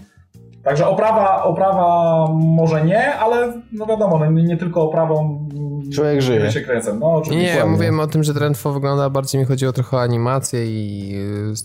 Także 0.68 0.86
oprawa, 0.86 1.44
oprawa 1.44 2.26
może 2.34 2.84
nie, 2.84 3.14
ale 3.14 3.52
no 3.72 3.86
wiadomo, 3.86 4.18
no 4.18 4.30
nie, 4.30 4.42
nie 4.42 4.56
tylko 4.56 4.82
oprawą 4.82 5.48
Człowiek 5.94 6.22
żyje. 6.22 6.52
się 6.52 6.60
kręcę. 6.60 6.94
No, 6.94 7.22
nie, 7.30 7.42
ja 7.42 7.66
mówiłem 7.66 8.00
o 8.00 8.06
tym, 8.06 8.24
że 8.24 8.34
Drentfo 8.34 8.72
wygląda, 8.72 9.10
bardziej 9.10 9.40
mi 9.40 9.46
chodziło 9.46 9.72
trochę 9.72 9.96
o 9.96 10.02
animację 10.02 10.66
i 10.66 11.14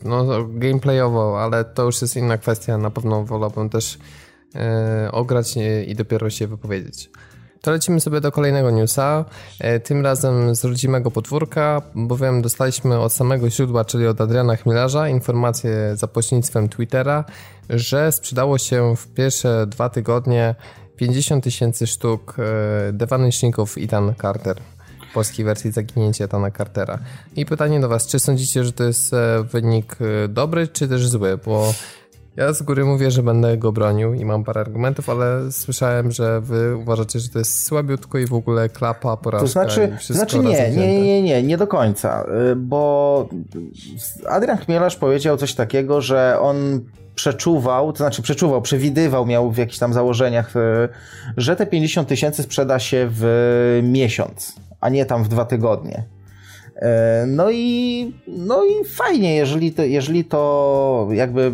no, 0.06 0.26
gameplayowo, 0.50 1.42
ale 1.42 1.66
to 1.66 1.84
już 1.84 2.02
jest 2.02 2.18
inna 2.18 2.38
kwestia. 2.38 2.78
Na 2.78 2.90
pewno 2.90 3.24
wolałbym 3.24 3.70
też 3.70 3.98
e, 4.56 5.10
ograć 5.12 5.56
i 5.88 5.96
dopiero 5.96 6.30
się 6.30 6.48
wypowiedzieć. 6.48 7.10
To 7.62 7.72
lecimy 7.72 8.00
sobie 8.00 8.22
do 8.22 8.32
kolejnego 8.32 8.72
newsa, 8.72 9.26
e, 9.60 9.80
tym 9.80 10.04
razem 10.04 10.56
z 10.56 10.64
rodzimego 10.64 11.12
podwórka, 11.12 11.82
bowiem 11.96 12.42
dostaliśmy 12.42 13.00
od 13.00 13.14
samego 13.14 13.50
źródła, 13.50 13.86
czyli 13.86 14.08
od 14.08 14.22
Adriana 14.22 14.56
Chmielarza, 14.56 15.10
informację 15.10 15.72
za 15.96 16.08
pośrednictwem 16.08 16.70
Twittera, 16.70 17.26
że 17.70 18.12
sprzedało 18.12 18.58
się 18.58 18.96
w 18.96 19.08
pierwsze 19.08 19.68
dwa 19.68 19.90
tygodnie 19.90 20.56
50 20.96 21.44
tysięcy 21.44 21.88
sztuk 21.88 22.36
e, 22.40 22.94
Devanishników 22.94 23.76
Ethan 23.78 24.14
Carter 24.22 24.58
polskiej 25.14 25.46
wersji 25.46 25.72
Zaginięcie 25.72 26.24
Etana 26.24 26.52
Cartera. 26.52 27.00
I 27.36 27.46
pytanie 27.46 27.80
do 27.80 27.90
Was, 27.90 28.08
czy 28.08 28.20
sądzicie, 28.20 28.64
że 28.64 28.72
to 28.72 28.84
jest 28.84 29.14
e, 29.14 29.44
wynik 29.44 29.96
dobry, 30.30 30.68
czy 30.68 30.88
też 30.88 31.08
zły? 31.08 31.40
Bo 31.46 31.74
ja 32.36 32.54
z 32.54 32.62
góry 32.62 32.86
mówię, 32.86 33.12
że 33.12 33.24
będę 33.24 33.58
go 33.58 33.72
bronił 33.72 34.14
i 34.14 34.26
mam 34.26 34.44
parę 34.44 34.62
argumentów, 34.62 35.10
ale 35.10 35.52
słyszałem, 35.52 36.12
że 36.12 36.42
wy 36.42 36.78
uważacie, 36.78 37.20
że 37.20 37.30
to 37.30 37.40
jest 37.40 37.66
słabiutko 37.66 38.18
i 38.18 38.26
w 38.26 38.34
ogóle 38.34 38.70
klapa, 38.70 39.18
porażka 39.18 39.46
To 39.46 39.52
znaczy, 39.52 39.98
i 40.10 40.14
znaczy 40.14 40.40
nie, 40.40 40.72
nie, 40.72 41.02
nie, 41.02 41.22
nie, 41.22 41.44
nie 41.44 41.58
do 41.58 41.68
końca, 41.68 42.26
y, 42.52 42.56
bo 42.56 43.30
Adrian 44.30 44.58
Chmielarz 44.58 44.96
powiedział 44.96 45.38
coś 45.38 45.54
takiego, 45.54 46.02
że 46.02 46.38
on 46.42 46.82
przeczuwał, 47.16 47.92
to 47.94 47.98
znaczy 47.98 48.22
przeczuwał, 48.22 48.62
przewidywał, 48.62 49.26
miał 49.26 49.52
w 49.52 49.58
jakichś 49.58 49.80
tam 49.80 49.94
założeniach, 49.94 50.56
y, 50.56 50.60
że 51.38 51.56
te 51.56 51.66
50 51.66 52.08
tysięcy 52.08 52.44
sprzeda 52.44 52.80
się 52.80 53.08
w 53.12 53.80
miesiąc, 53.84 54.56
a 54.82 54.90
nie 54.90 55.06
tam 55.06 55.24
w 55.24 55.28
dwa 55.28 55.46
tygodnie. 55.46 56.04
E, 56.76 57.26
no 57.28 57.52
i, 57.52 58.14
no 58.28 58.64
i 58.66 58.86
fajnie, 58.86 59.36
jeżeli 59.36 59.72
to, 59.72 59.84
jeżeli 59.84 60.26
to 60.26 61.08
jakby 61.12 61.52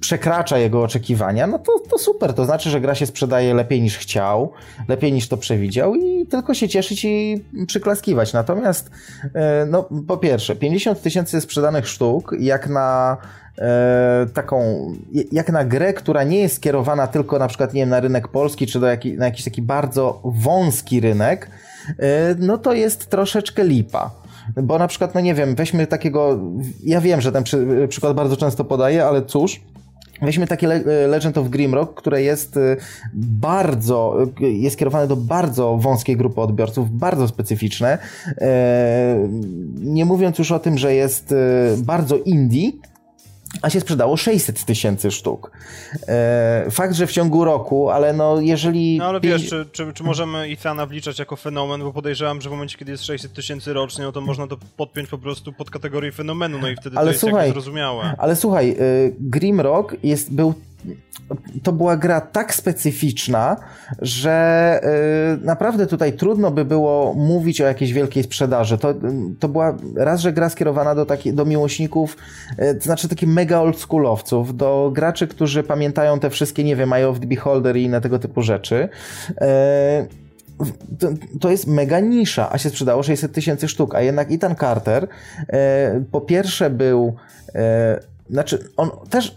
przekracza 0.00 0.58
jego 0.58 0.82
oczekiwania, 0.82 1.46
no 1.46 1.58
to, 1.58 1.72
to 1.90 1.98
super. 1.98 2.34
To 2.34 2.44
znaczy, 2.44 2.70
że 2.70 2.80
gra 2.80 2.94
się 2.94 3.06
sprzedaje 3.06 3.54
lepiej 3.54 3.82
niż 3.82 3.98
chciał, 3.98 4.52
lepiej 4.88 5.12
niż 5.12 5.28
to 5.28 5.36
przewidział 5.36 5.94
i 5.94 6.26
tylko 6.26 6.54
się 6.54 6.68
cieszyć 6.68 7.04
i 7.04 7.44
przyklaskiwać. 7.66 8.32
Natomiast, 8.32 8.90
e, 9.34 9.66
no 9.66 9.88
po 10.06 10.16
pierwsze, 10.16 10.56
50 10.56 11.02
tysięcy 11.02 11.40
sprzedanych 11.40 11.88
sztuk, 11.88 12.36
jak 12.38 12.68
na 12.68 13.16
e, 13.58 14.26
taką, 14.34 14.92
jak 15.32 15.52
na 15.52 15.64
grę, 15.64 15.92
która 15.92 16.24
nie 16.24 16.38
jest 16.38 16.56
skierowana 16.56 17.06
tylko 17.06 17.38
na 17.38 17.48
przykład, 17.48 17.74
nie 17.74 17.82
wiem, 17.82 17.88
na 17.88 18.00
rynek 18.00 18.28
polski, 18.28 18.66
czy 18.66 18.80
do 18.80 18.86
jaki, 18.86 19.12
na 19.12 19.24
jakiś 19.24 19.44
taki 19.44 19.62
bardzo 19.62 20.20
wąski 20.24 21.00
rynek, 21.00 21.50
E, 21.98 22.34
no 22.38 22.58
to 22.58 22.72
jest 22.72 23.06
troszeczkę 23.06 23.64
lipa. 23.64 24.10
Bo 24.62 24.78
na 24.78 24.88
przykład, 24.88 25.14
no 25.14 25.20
nie 25.20 25.34
wiem, 25.34 25.54
weźmy 25.54 25.86
takiego, 25.86 26.38
ja 26.84 27.00
wiem, 27.00 27.20
że 27.20 27.32
ten 27.32 27.44
przy, 27.44 27.86
przykład 27.88 28.16
bardzo 28.16 28.36
często 28.36 28.64
podaję, 28.64 29.04
ale 29.06 29.22
cóż, 29.22 29.60
Weźmy 30.22 30.46
takie 30.46 30.66
Legend 31.08 31.38
of 31.38 31.48
Grimrock, 31.48 31.94
które 31.94 32.22
jest 32.22 32.56
e, 32.56 32.76
bardzo, 33.14 34.16
jest 34.40 34.78
kierowane 34.78 35.06
do 35.08 35.16
bardzo 35.16 35.76
wąskiej 35.76 36.16
grupy 36.16 36.40
odbiorców, 36.40 36.90
bardzo 36.90 37.28
specyficzne. 37.28 37.98
E, 38.40 39.28
nie 39.76 40.04
mówiąc 40.04 40.38
już 40.38 40.52
o 40.52 40.58
tym, 40.58 40.78
że 40.78 40.94
jest 40.94 41.34
bardzo 41.78 42.16
indie, 42.16 42.72
a 43.62 43.70
się 43.70 43.80
sprzedało 43.80 44.16
600 44.16 44.64
tysięcy 44.64 45.10
sztuk. 45.10 45.50
E, 46.08 46.66
fakt, 46.70 46.94
że 46.94 47.06
w 47.06 47.12
ciągu 47.12 47.44
roku, 47.44 47.90
ale 47.90 48.12
no 48.12 48.40
jeżeli... 48.40 48.98
No 48.98 49.04
ale 49.04 49.20
wiesz, 49.20 49.48
czy, 49.48 49.66
czy, 49.72 49.92
czy 49.92 50.04
możemy 50.04 50.38
Ethana 50.38 50.86
wliczać 50.86 51.18
jako 51.18 51.36
fenomen, 51.36 51.80
bo 51.80 51.92
podejrzewam, 51.92 52.40
że 52.40 52.48
w 52.48 52.52
momencie, 52.52 52.78
kiedy 52.78 52.92
jest 52.92 53.04
600 53.04 53.32
tysięcy 53.32 53.72
rocznie, 53.72 54.04
no 54.04 54.12
to 54.12 54.20
można 54.20 54.46
to 54.46 54.56
podpiąć 54.76 55.08
po 55.08 55.18
prostu 55.18 55.52
pod 55.52 55.70
kategorię 55.70 56.12
fenomenu, 56.12 56.58
no 56.58 56.68
i 56.68 56.76
wtedy 56.76 56.96
ale 56.96 57.06
to 57.06 57.12
jest 57.12 57.20
słuchaj, 57.20 57.50
zrozumiałe. 57.50 58.14
Ale 58.18 58.36
słuchaj, 58.36 58.70
y, 58.70 59.14
Grimrock 59.20 59.96
jest, 60.02 60.34
był 60.34 60.54
to 61.62 61.72
była 61.72 61.96
gra 61.96 62.20
tak 62.20 62.54
specyficzna, 62.54 63.56
że 63.98 64.80
yy, 65.40 65.46
naprawdę 65.46 65.86
tutaj 65.86 66.12
trudno 66.12 66.50
by 66.50 66.64
było 66.64 67.14
mówić 67.14 67.60
o 67.60 67.64
jakiejś 67.64 67.92
wielkiej 67.92 68.22
sprzedaży. 68.22 68.78
To, 68.78 68.94
to 69.40 69.48
była 69.48 69.76
raz, 69.96 70.20
że 70.20 70.32
gra 70.32 70.48
skierowana 70.48 70.94
do, 70.94 71.06
taki, 71.06 71.32
do 71.32 71.44
miłośników, 71.44 72.16
yy, 72.58 72.74
to 72.74 72.84
znaczy 72.84 73.08
takich 73.08 73.28
mega 73.28 73.60
oldschoolowców, 73.60 74.56
do 74.56 74.90
graczy, 74.94 75.28
którzy 75.28 75.62
pamiętają 75.62 76.20
te 76.20 76.30
wszystkie, 76.30 76.64
nie 76.64 76.76
wiem, 76.76 76.92
Eye 76.92 77.08
of 77.08 77.20
the 77.20 77.26
Beholder 77.26 77.76
i 77.76 77.82
inne 77.82 78.00
tego 78.00 78.18
typu 78.18 78.42
rzeczy. 78.42 78.88
To, 80.98 81.08
to, 81.40 81.50
jest 81.50 81.66
mega 81.66 82.00
nisza, 82.00 82.52
a 82.52 82.58
się 82.58 82.70
sprzedało 82.70 83.02
600 83.02 83.32
tysięcy 83.32 83.68
sztuk, 83.68 83.94
a 83.94 84.00
jednak 84.00 84.32
Ethan 84.32 84.56
Carter 84.56 85.08
po 86.10 86.20
pierwsze 86.20 86.70
był 86.70 87.16
znaczy 88.30 88.68
on 88.76 88.90
też 89.10 89.34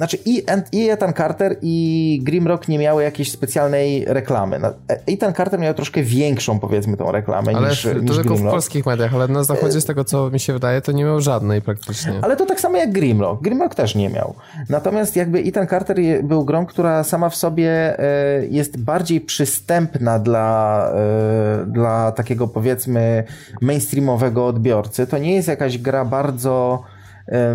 znaczy 0.00 0.18
i, 0.24 0.42
i 0.72 0.90
Ethan 0.90 1.12
Carter 1.12 1.56
i 1.62 2.20
Grimrock 2.22 2.68
nie 2.68 2.78
miały 2.78 3.02
jakiejś 3.02 3.32
specjalnej 3.32 4.04
reklamy. 4.08 4.58
No, 4.58 4.68
e, 4.68 5.00
Ethan 5.06 5.34
Carter 5.34 5.60
miał 5.60 5.74
troszkę 5.74 6.02
większą, 6.02 6.58
powiedzmy, 6.58 6.96
tą 6.96 7.12
reklamę 7.12 7.52
ale 7.56 7.68
niż, 7.68 7.82
to 7.82 7.92
niż 7.92 8.14
tylko 8.14 8.22
Grimrock. 8.22 8.48
w 8.48 8.50
polskich 8.50 8.86
mediach, 8.86 9.14
ale 9.14 9.28
na 9.28 9.44
zachodzie 9.44 9.80
z 9.80 9.84
tego, 9.84 10.04
co 10.04 10.30
mi 10.30 10.40
się 10.40 10.52
wydaje, 10.52 10.80
to 10.80 10.92
nie 10.92 11.04
miał 11.04 11.20
żadnej 11.20 11.62
praktycznie. 11.62 12.12
Ale 12.22 12.36
to 12.36 12.46
tak 12.46 12.60
samo 12.60 12.76
jak 12.76 12.92
Grimrock. 12.92 13.42
Grimrock 13.42 13.74
też 13.74 13.94
nie 13.94 14.08
miał. 14.08 14.34
Natomiast 14.68 15.16
jakby 15.16 15.38
Ethan 15.38 15.66
Carter 15.66 15.96
był 16.22 16.44
grą, 16.44 16.66
która 16.66 17.04
sama 17.04 17.28
w 17.28 17.36
sobie 17.36 17.98
e, 17.98 18.46
jest 18.46 18.78
bardziej 18.78 19.20
przystępna 19.20 20.18
dla, 20.18 20.90
e, 20.94 21.66
dla 21.66 22.12
takiego 22.12 22.48
powiedzmy 22.48 23.24
mainstreamowego 23.60 24.46
odbiorcy. 24.46 25.06
To 25.06 25.18
nie 25.18 25.34
jest 25.34 25.48
jakaś 25.48 25.78
gra 25.78 26.04
bardzo 26.04 26.82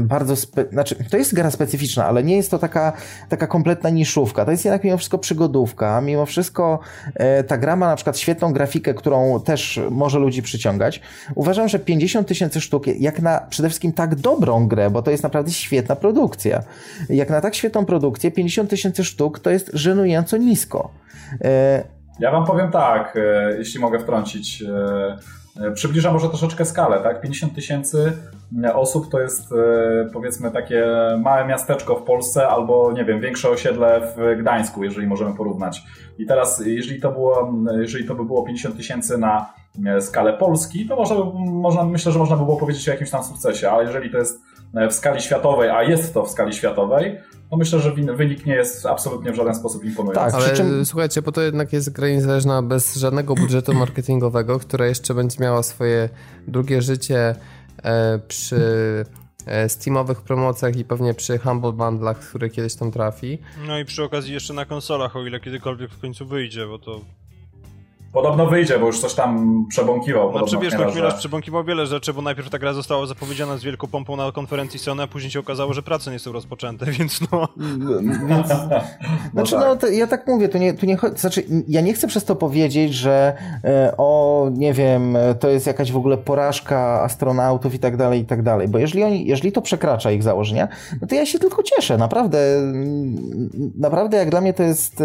bardzo, 0.01 0.35
spe... 0.35 0.65
znaczy 0.71 0.95
to 1.09 1.17
jest 1.17 1.35
gra 1.35 1.51
specyficzna, 1.51 2.05
ale 2.05 2.23
nie 2.23 2.35
jest 2.35 2.51
to 2.51 2.59
taka, 2.59 2.93
taka 3.29 3.47
kompletna 3.47 3.89
niszówka. 3.89 4.45
To 4.45 4.51
jest 4.51 4.65
jednak 4.65 4.83
mimo 4.83 4.97
wszystko 4.97 5.17
przygodówka. 5.17 6.01
Mimo 6.01 6.25
wszystko 6.25 6.79
e, 7.15 7.43
ta 7.43 7.57
gra 7.57 7.75
ma 7.75 7.87
na 7.87 7.95
przykład 7.95 8.17
świetną 8.17 8.53
grafikę, 8.53 8.93
którą 8.93 9.41
też 9.41 9.79
może 9.91 10.19
ludzi 10.19 10.41
przyciągać. 10.41 11.01
Uważam, 11.35 11.67
że 11.67 11.79
50 11.79 12.27
tysięcy 12.27 12.61
sztuk, 12.61 12.87
jak 12.87 13.21
na 13.21 13.39
przede 13.49 13.69
wszystkim 13.69 13.93
tak 13.93 14.15
dobrą 14.15 14.67
grę, 14.67 14.89
bo 14.89 15.01
to 15.01 15.11
jest 15.11 15.23
naprawdę 15.23 15.51
świetna 15.51 15.95
produkcja. 15.95 16.63
Jak 17.09 17.29
na 17.29 17.41
tak 17.41 17.55
świetną 17.55 17.85
produkcję, 17.85 18.31
50 18.31 18.69
tysięcy 18.69 19.03
sztuk 19.03 19.39
to 19.39 19.49
jest 19.49 19.71
żenująco 19.73 20.37
nisko. 20.37 20.91
E... 21.41 21.83
Ja 22.19 22.31
wam 22.31 22.45
powiem 22.45 22.71
tak, 22.71 23.17
e, 23.17 23.57
jeśli 23.57 23.79
mogę 23.79 23.99
wtrącić. 23.99 24.63
Przybliża 25.73 26.13
może 26.13 26.29
troszeczkę 26.29 26.65
skalę, 26.65 26.99
tak? 26.99 27.21
50 27.21 27.55
tysięcy 27.55 28.13
osób 28.73 29.09
to 29.11 29.19
jest 29.19 29.51
e, 29.51 30.09
powiedzmy 30.13 30.51
takie 30.51 30.85
małe 31.23 31.47
miasteczko 31.47 31.95
w 31.95 32.03
Polsce 32.03 32.47
albo 32.47 32.91
nie 32.91 33.05
wiem, 33.05 33.21
większe 33.21 33.49
osiedle 33.49 34.13
w 34.17 34.39
Gdańsku, 34.41 34.83
jeżeli 34.83 35.07
możemy 35.07 35.35
porównać. 35.35 35.83
I 36.17 36.25
teraz, 36.25 36.63
jeżeli 36.65 37.01
to, 37.01 37.11
było, 37.11 37.53
jeżeli 37.79 38.05
to 38.05 38.15
by 38.15 38.25
było 38.25 38.43
50 38.43 38.77
tysięcy 38.77 39.17
na 39.17 39.53
e, 39.85 40.01
skalę 40.01 40.33
Polski, 40.33 40.87
to 40.87 40.95
można, 40.95 41.15
można, 41.35 41.83
myślę, 41.83 42.11
że 42.11 42.19
można 42.19 42.35
by 42.35 42.45
było 42.45 42.57
powiedzieć 42.57 42.89
o 42.89 42.91
jakimś 42.91 43.09
tam 43.09 43.23
sukcesie, 43.23 43.69
ale 43.69 43.83
jeżeli 43.83 44.11
to 44.11 44.17
jest 44.17 44.41
e, 44.75 44.89
w 44.89 44.93
skali 44.93 45.21
światowej, 45.21 45.69
a 45.69 45.83
jest 45.83 46.13
to 46.13 46.25
w 46.25 46.29
skali 46.29 46.53
światowej, 46.53 47.17
to 47.49 47.57
myślę, 47.57 47.79
że 47.79 47.91
wynik 47.91 48.45
nie 48.45 48.55
jest 48.55 48.85
absolutnie 48.85 49.31
w 49.31 49.35
żaden 49.35 49.55
sposób 49.55 49.85
imponujący. 49.85 50.31
Tak, 50.31 50.33
ale 50.33 50.53
czym... 50.55 50.85
słuchajcie, 50.85 51.21
bo 51.21 51.31
to 51.31 51.41
jednak 51.41 51.73
jest 51.73 51.91
gra 51.91 52.07
niezależna 52.07 52.61
bez 52.61 52.95
żadnego 52.95 53.35
budżetu 53.35 53.73
marketingowego, 53.73 54.59
która 54.59 54.85
jeszcze 54.85 55.13
będzie 55.13 55.37
miała 55.39 55.63
swoje 55.63 56.09
drugie 56.47 56.81
życie 56.81 57.35
E, 57.35 57.35
przy 58.27 59.05
e, 59.45 59.69
Steamowych 59.69 60.21
promocjach 60.21 60.75
i 60.75 60.85
pewnie 60.85 61.13
przy 61.13 61.37
Humble 61.37 61.71
Bundlach, 61.71 62.19
które 62.19 62.49
kiedyś 62.49 62.75
tam 62.75 62.91
trafi. 62.91 63.37
No 63.67 63.79
i 63.79 63.85
przy 63.85 64.03
okazji 64.03 64.33
jeszcze 64.33 64.53
na 64.53 64.65
konsolach, 64.65 65.15
o 65.15 65.25
ile 65.25 65.39
kiedykolwiek 65.39 65.91
w 65.91 65.99
końcu 65.99 66.25
wyjdzie, 66.25 66.67
bo 66.67 66.79
to 66.79 67.01
Podobno 68.15 68.45
wyjdzie, 68.45 68.79
bo 68.79 68.85
już 68.85 68.99
coś 68.99 69.13
tam 69.13 69.65
przebąkiwał. 69.69 70.31
Znaczy 70.31 70.57
wiesz, 70.61 70.73
no 70.73 70.91
Chmielarz 70.91 71.13
że... 71.13 71.19
przebąkiwał 71.19 71.63
wiele 71.63 71.85
rzeczy, 71.85 72.13
bo 72.13 72.21
najpierw 72.21 72.49
ta 72.49 72.59
gra 72.59 72.73
została 72.73 73.05
zapowiedziana 73.05 73.57
z 73.57 73.63
wielką 73.63 73.87
pompą 73.87 74.15
na 74.15 74.31
konferencji 74.31 74.79
Sony, 74.79 75.03
a 75.03 75.07
później 75.07 75.31
się 75.31 75.39
okazało, 75.39 75.73
że 75.73 75.83
prace 75.83 76.11
nie 76.11 76.19
są 76.19 76.31
rozpoczęte, 76.31 76.85
więc 76.99 77.19
no... 77.31 77.47
Więc... 78.27 78.49
no 79.33 79.45
znaczy, 79.45 79.55
tak. 79.55 79.81
no, 79.81 79.87
ja 79.87 80.07
tak 80.07 80.27
mówię, 80.27 80.49
tu 80.49 80.57
nie, 80.57 80.73
tu 80.73 80.85
nie 80.85 80.97
chodzi... 80.97 81.17
Znaczy, 81.17 81.43
ja 81.67 81.81
nie 81.81 81.93
chcę 81.93 82.07
przez 82.07 82.25
to 82.25 82.35
powiedzieć, 82.35 82.93
że 82.93 83.33
e, 83.63 83.93
o, 83.97 84.49
nie 84.53 84.73
wiem, 84.73 85.17
to 85.39 85.49
jest 85.49 85.67
jakaś 85.67 85.91
w 85.91 85.97
ogóle 85.97 86.17
porażka 86.17 87.01
astronautów 87.01 87.73
i 87.73 87.79
tak 87.79 87.97
dalej, 87.97 88.21
i 88.21 88.25
tak 88.25 88.43
dalej, 88.43 88.67
bo 88.67 88.77
jeżeli, 88.77 89.03
oni, 89.03 89.25
jeżeli 89.25 89.51
to 89.51 89.61
przekracza 89.61 90.11
ich 90.11 90.23
założenia, 90.23 90.67
no 91.01 91.07
to 91.07 91.15
ja 91.15 91.25
się 91.25 91.39
tylko 91.39 91.63
cieszę, 91.63 91.97
naprawdę, 91.97 92.39
naprawdę 93.77 94.17
jak 94.17 94.29
dla 94.29 94.41
mnie 94.41 94.53
to 94.53 94.63
jest, 94.63 95.03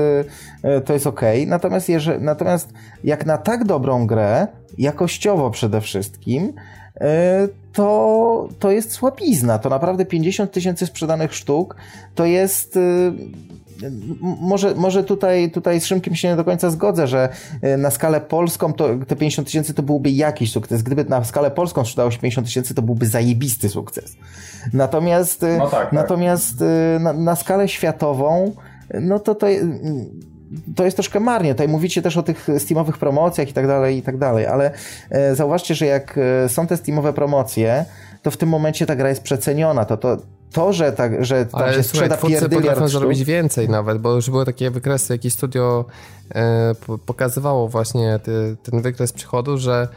e, 0.63 0.81
to 0.81 0.93
jest 0.93 1.07
okej, 1.07 1.41
okay. 1.41 1.51
natomiast, 1.51 1.89
jeżeli, 1.89 2.25
natomiast 2.25 2.73
jak 3.05 3.26
na 3.26 3.38
tak 3.38 3.64
dobrą 3.64 4.07
grę, 4.07 4.46
jakościowo 4.78 5.51
przede 5.51 5.80
wszystkim, 5.80 6.53
e, 7.01 7.48
to, 7.72 8.48
to 8.59 8.70
jest 8.70 8.92
słabizna. 8.92 9.59
To 9.59 9.68
naprawdę 9.68 10.05
50 10.05 10.53
tysięcy 10.53 10.86
sprzedanych 10.86 11.34
sztuk 11.34 11.76
to 12.14 12.24
jest. 12.24 12.76
E, 12.76 12.80
może, 14.40 14.74
może 14.74 15.05
tutaj, 15.05 15.51
tutaj 15.51 15.80
z 15.80 15.86
Szymkiem 15.86 16.14
się 16.14 16.28
nie 16.28 16.36
do 16.36 16.44
końca 16.44 16.70
zgodzę, 16.70 17.07
że 17.07 17.28
e, 17.62 17.76
na 17.76 17.90
skalę 17.90 18.20
polską 18.20 18.72
to 18.72 18.88
te 19.09 19.16
50 19.16 19.48
tysięcy 19.48 19.74
to 19.74 19.82
byłby 19.82 20.11
jakiś 20.11 20.53
sukces. 20.53 20.82
Gdyby 20.82 21.05
na 21.05 21.24
skalę 21.24 21.51
polską 21.51 21.84
sprzedało 21.84 22.11
się 22.11 22.18
50 22.18 22.46
tysięcy, 22.46 22.74
to 22.74 22.82
byłby 22.82 23.07
zajebisty 23.07 23.68
sukces. 23.68 24.16
Natomiast, 24.72 25.44
no 25.59 25.68
tak, 25.68 25.80
tak. 25.80 25.92
natomiast 25.92 26.55
na, 27.01 27.12
na 27.12 27.36
skalę 27.36 27.68
światową, 27.68 28.53
no 29.01 29.18
to 29.18 29.34
to 29.34 29.46
to 30.76 30.84
jest 30.84 30.96
troszkę 30.96 31.20
marnie. 31.20 31.55
Tutaj 31.55 31.68
mówicie 31.68 32.03
też 32.03 32.16
o 32.16 32.22
tych 32.22 32.48
Steamowych 32.59 32.98
promocjach 32.98 33.48
i 33.48 33.53
tak 33.53 33.66
dalej, 33.66 33.96
i 33.96 34.03
tak 34.03 34.18
dalej, 34.18 34.46
ale 34.46 34.70
e, 35.11 35.34
zauważcie, 35.34 35.74
że 35.74 35.86
jak 35.86 36.18
e, 36.18 36.48
są 36.48 36.66
te 36.66 36.76
Steamowe 36.76 37.12
promocje, 37.12 37.84
to 38.22 38.30
w 38.30 38.36
tym 38.36 38.48
momencie 38.48 38.86
ta 38.86 38.96
gra 38.96 39.09
jest 39.09 39.22
przeceniona. 39.22 39.84
To, 39.84 39.96
to, 39.96 40.16
to 40.53 40.72
że, 40.72 40.92
tak, 40.92 41.24
że 41.24 41.46
tam 41.46 41.62
Ale 41.62 41.74
się 41.74 41.82
słuchaj, 41.82 42.09
sprzeda 42.09 42.16
pierdyliard 42.16 42.66
potrafią 42.66 42.88
zrobić 42.88 43.24
więcej 43.24 43.68
nawet, 43.68 43.98
bo 43.98 44.14
już 44.14 44.30
były 44.30 44.44
takie 44.44 44.70
wykresy, 44.70 45.12
jakieś 45.12 45.32
studio 45.32 45.84
e, 46.34 46.74
pokazywało 47.07 47.68
właśnie 47.68 48.18
ty, 48.22 48.57
ten 48.62 48.82
wykres 48.82 49.12
przychodu, 49.12 49.59
że 49.59 49.88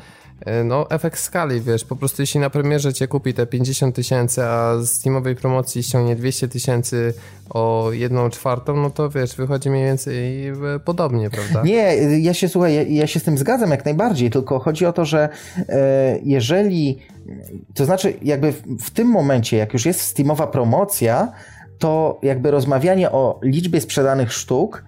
no, 0.66 0.90
efekt 0.90 1.20
skali, 1.20 1.62
wiesz, 1.62 1.86
po 1.86 1.96
prostu 1.96 2.22
jeśli 2.22 2.40
na 2.40 2.50
premierze 2.50 2.94
cię 2.94 3.08
kupi 3.08 3.34
te 3.34 3.46
50 3.46 3.96
tysięcy, 3.96 4.44
a 4.44 4.78
z 4.82 5.00
teamowej 5.00 5.36
promocji 5.36 5.84
ściągnie 5.84 6.16
200 6.16 6.48
tysięcy 6.48 7.14
o 7.50 7.90
jedną 7.92 8.30
czwartą, 8.30 8.76
no 8.76 8.90
to 8.90 9.10
wiesz, 9.10 9.36
wychodzi 9.36 9.70
mniej 9.70 9.86
więcej 9.86 10.48
e, 10.48 10.54
podobnie, 10.86 11.30
prawda? 11.30 11.64
Nie, 11.64 11.96
ja 12.20 12.34
się, 12.34 12.50
słuchaj, 12.50 12.76
ja, 12.76 12.82
ja 12.82 13.08
się 13.08 13.20
z 13.20 13.24
tym 13.24 13.38
zgadzam 13.38 13.72
jak 13.72 13.86
najbardziej, 13.86 14.30
tylko 14.30 14.60
chodzi 14.60 14.86
o 14.86 14.94
to, 14.94 15.06
że 15.06 15.30
e, 15.70 16.20
jeżeli, 16.24 17.00
to 17.74 17.86
znaczy 17.86 18.14
jakby 18.22 18.52
w, 18.52 18.62
w 18.86 18.92
tym 18.92 19.08
momencie, 19.08 19.58
jak 19.58 19.74
już 19.74 19.86
jest 19.86 20.02
Steamowa 20.02 20.48
promocja, 20.48 21.32
to 21.80 22.20
jakby 22.24 22.52
rozmawianie 22.52 23.12
o 23.12 23.40
liczbie 23.44 23.82
sprzedanych 23.82 24.34
sztuk 24.34 24.84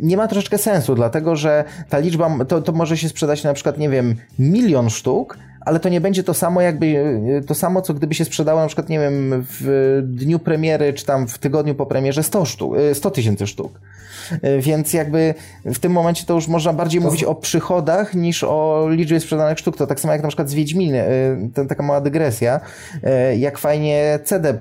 nie 0.00 0.16
ma 0.16 0.28
troszeczkę 0.28 0.58
sensu, 0.58 0.94
dlatego 0.94 1.36
że 1.36 1.64
ta 1.88 1.98
liczba, 1.98 2.44
to, 2.44 2.62
to 2.62 2.72
może 2.72 2.96
się 2.96 3.08
sprzedać 3.08 3.44
na 3.44 3.54
przykład, 3.54 3.78
nie 3.78 3.88
wiem, 3.88 4.16
milion 4.38 4.90
sztuk, 4.90 5.38
ale 5.66 5.80
to 5.80 5.88
nie 5.88 6.00
będzie 6.00 6.24
to 6.24 6.34
samo 6.34 6.60
jakby, 6.60 6.86
y, 6.86 7.44
to 7.46 7.54
samo, 7.54 7.82
co 7.82 7.94
gdyby 7.94 8.14
się 8.14 8.24
sprzedało 8.24 8.60
na 8.60 8.66
przykład, 8.66 8.88
nie 8.88 8.98
wiem, 8.98 9.44
w 9.50 10.00
dniu 10.04 10.38
premiery, 10.38 10.92
czy 10.92 11.06
tam 11.06 11.28
w 11.28 11.38
tygodniu 11.38 11.74
po 11.74 11.86
premierze 11.86 12.22
100 12.22 12.44
sztuk, 12.44 12.74
100 12.94 13.10
tysięcy 13.10 13.46
sztuk. 13.46 13.80
E, 14.42 14.58
więc 14.58 14.92
jakby 14.92 15.34
w 15.64 15.78
tym 15.78 15.92
momencie 15.92 16.24
to 16.26 16.34
już 16.34 16.48
można 16.48 16.72
bardziej 16.72 17.00
to... 17.00 17.06
mówić 17.06 17.24
o 17.24 17.34
przychodach 17.34 18.14
niż 18.14 18.44
o 18.44 18.86
liczbie 18.90 19.20
sprzedanych 19.20 19.58
sztuk. 19.58 19.76
To 19.76 19.86
tak 19.86 20.00
samo 20.00 20.12
jak 20.12 20.22
na 20.22 20.28
przykład 20.28 20.50
z 20.50 20.54
Wiedźminy, 20.54 21.02
e, 21.02 21.10
to 21.54 21.64
taka 21.64 21.82
mała 21.82 22.00
dygresja, 22.00 22.60
e, 23.02 23.36
jak 23.36 23.58
fajnie 23.58 24.18
CD, 24.24 24.58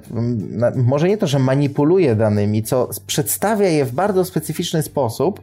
może 0.76 1.08
nie 1.08 1.18
to, 1.18 1.28
że 1.28 1.40
manipuluje 1.40 2.16
danymi, 2.16 2.64
co 2.64 2.90
przedstawia 3.08 3.68
je 3.68 3.86
w 3.86 3.92
bardzo 3.92 4.26
specyficzny 4.26 4.84
sposób, 4.84 5.42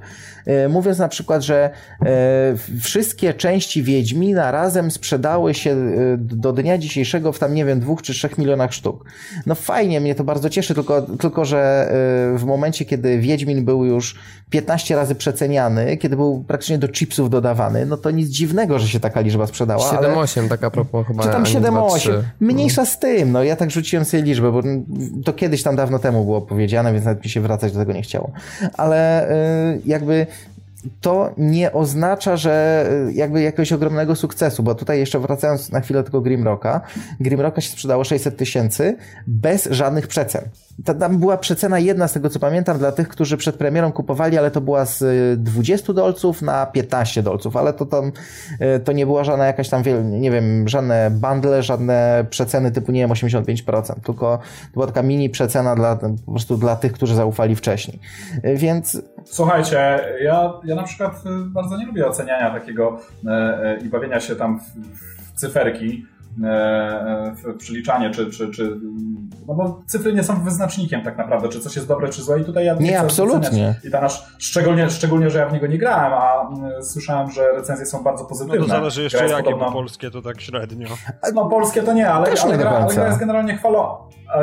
mówiąc 0.69 0.99
na 0.99 1.09
przykład, 1.09 1.43
że 1.43 1.71
wszystkie 2.81 3.35
części 3.35 3.83
Wiedźmina 3.83 4.51
razem 4.51 4.91
sprzedały 4.91 5.55
się 5.55 5.77
do 6.19 6.53
dnia 6.53 6.79
dzisiejszego 6.79 7.33
w 7.33 7.39
tam, 7.39 7.55
nie 7.55 7.65
wiem, 7.65 7.81
dwóch 7.81 8.03
czy 8.03 8.13
trzech 8.13 8.39
milionach 8.39 8.73
sztuk. 8.73 9.05
No 9.47 9.55
fajnie, 9.55 10.01
mnie 10.01 10.15
to 10.15 10.25
bardzo 10.25 10.51
cieszy, 10.51 10.75
tylko, 10.75 11.03
tylko 11.03 11.45
że 11.45 11.93
w 12.37 12.45
momencie, 12.45 12.85
kiedy 12.85 13.19
Wiedźmin 13.19 13.65
był 13.65 13.85
już 13.85 14.19
15 14.51 14.97
razy 14.97 15.15
przeceniany, 15.15 15.97
kiedy 15.97 16.17
był 16.17 16.45
praktycznie 16.45 16.79
do 16.79 16.89
chipsów 16.89 17.31
dodawany, 17.31 17.87
no 17.87 17.97
to 17.97 18.11
nic 18.11 18.29
dziwnego, 18.29 18.79
że 18.79 18.89
się 18.89 19.01
taka 19.01 19.21
liczba 19.21 19.47
sprzedała. 19.47 19.83
7-8, 19.83 20.41
ale... 20.41 20.49
tak 20.49 20.65
a 20.65 20.71
propos 20.71 21.07
chyba. 21.07 21.23
Czy 21.23 21.29
tam 21.29 21.45
7-8. 21.45 22.23
Mniejsza 22.41 22.87
z 22.87 22.99
tym, 22.99 23.33
no 23.33 23.43
ja 23.43 23.57
tak 23.57 23.71
rzuciłem 23.71 24.05
sobie 24.05 24.23
liczbę, 24.23 24.53
bo 24.53 24.63
to 25.25 25.33
kiedyś 25.33 25.63
tam 25.63 25.77
dawno 25.77 25.99
temu 25.99 26.25
było 26.25 26.41
powiedziane, 26.41 26.93
więc 26.93 27.05
nawet 27.05 27.25
mi 27.25 27.31
się 27.31 27.41
wracać 27.41 27.73
do 27.73 27.79
tego 27.79 27.93
nie 27.93 28.03
chciało. 28.03 28.33
Ale 28.77 29.29
jakby 29.87 30.27
to 31.01 31.35
nie 31.39 31.73
oznacza, 31.73 32.37
że 32.37 32.87
y, 33.09 33.13
jakby 33.13 33.43
jakiegoś 33.43 33.73
ogromnego 33.73 34.17
sukcesu, 34.17 34.63
bo 34.63 34.75
tutaj 34.75 34.99
jeszcze 34.99 35.21
wracając 35.21 35.73
na 35.73 35.81
chwilę 35.81 36.01
do 36.01 36.05
tego 36.05 36.21
Grimrocka, 36.21 36.81
Grimrocka 37.21 37.61
się 37.61 37.71
sprzedało 37.71 38.05
600 38.05 38.37
tysięcy 38.37 38.97
bez 39.27 39.69
żadnych 39.71 40.07
przecen. 40.07 40.43
Tam 41.01 41.19
była 41.19 41.37
przecena 41.37 41.79
jedna 41.79 42.09
z 42.09 42.13
tego 42.13 42.31
co 42.31 42.39
pamiętam 42.39 42.79
dla 42.79 42.93
tych, 42.93 43.09
którzy 43.09 43.37
przed 43.37 43.57
premierą 43.57 43.93
kupowali, 43.93 44.39
ale 44.39 44.51
to 44.51 44.61
była 44.61 44.85
z 44.87 45.05
20 45.41 45.93
y, 45.93 45.95
dolców 45.95 46.43
na 46.43 46.67
15 46.67 47.23
dolców, 47.23 47.57
ale 47.57 47.73
to 47.73 47.87
tam 47.87 48.13
y, 48.77 48.81
to 48.81 48.93
nie 48.93 49.07
była 49.07 49.25
żadna 49.25 49.47
jakaś 49.47 49.69
tam, 49.69 49.83
nie 50.21 50.31
wiem, 50.31 50.69
żadne 50.69 51.11
bundle, 51.11 51.63
żadne 51.63 52.27
przeceny 52.31 52.71
typu, 52.71 52.93
nie 52.93 53.01
wiem, 53.01 53.11
85%, 53.11 53.95
tylko 54.05 54.39
to 54.67 54.73
była 54.73 54.87
taka 54.87 55.03
mini 55.03 55.31
przecena 55.31 55.75
dla, 55.75 55.97
po 55.97 56.31
prostu 56.33 56.57
dla 56.57 56.77
tych, 56.77 56.93
którzy 56.93 57.15
zaufali 57.15 57.57
wcześniej. 57.57 57.99
Więc... 58.55 59.03
Słuchajcie, 59.25 60.01
ja, 60.23 60.53
ja 60.65 60.75
na 60.75 60.83
przykład 60.83 61.23
bardzo 61.47 61.77
nie 61.77 61.87
lubię 61.87 62.07
oceniania 62.07 62.51
takiego 62.51 62.99
e, 63.27 63.31
e, 63.31 63.77
i 63.77 63.89
bawienia 63.89 64.21
się 64.21 64.37
tam 64.37 64.61
w, 64.61 64.63
w 65.29 65.33
cyferki, 65.35 66.07
e, 66.45 67.35
przeliczanie, 67.59 68.11
czy, 68.11 68.31
czy, 68.31 68.51
czy 68.51 68.77
no 69.47 69.55
bo 69.55 69.83
cyfry 69.87 70.13
nie 70.13 70.25
są 70.25 70.45
wyznacznikiem 70.45 71.03
tak 71.03 71.19
naprawdę, 71.19 71.49
czy 71.49 71.61
coś 71.61 71.77
jest 71.77 71.89
dobre, 71.89 72.09
czy 72.09 72.23
złe 72.23 72.41
i 72.41 72.45
tutaj 72.45 72.65
ja 72.65 72.75
nie, 72.75 72.81
nie 72.81 73.01
absolutnie. 73.01 73.75
I 73.85 73.91
ta 73.91 74.01
nasz, 74.01 74.35
szczególnie, 74.39 74.91
szczególnie, 74.91 75.31
że 75.31 75.39
ja 75.39 75.49
w 75.49 75.53
niego 75.53 75.67
nie 75.67 75.79
grałem, 75.79 76.13
a 76.13 76.49
mm, 76.49 76.85
słyszałem, 76.85 77.31
że 77.31 77.53
recenzje 77.53 77.87
są 77.87 78.03
bardzo 78.03 78.25
pozytywne. 78.25 78.59
No 78.59 78.65
to 78.65 78.69
zależy 78.69 79.03
jeszcze 79.03 79.29
jakie, 79.29 79.43
podobna... 79.43 79.67
bo 79.67 79.73
polskie 79.73 80.11
to 80.11 80.23
tak 80.23 80.41
średnio. 80.41 80.89
No 81.35 81.49
polskie 81.49 81.83
to 81.83 81.93
nie, 81.93 82.11
ale, 82.11 82.35
ale, 82.45 82.59
gra, 82.59 82.71
ale 82.71 82.95
gra 82.95 83.07
jest 83.07 83.19
generalnie 83.19 83.57
chwalona. 83.57 83.95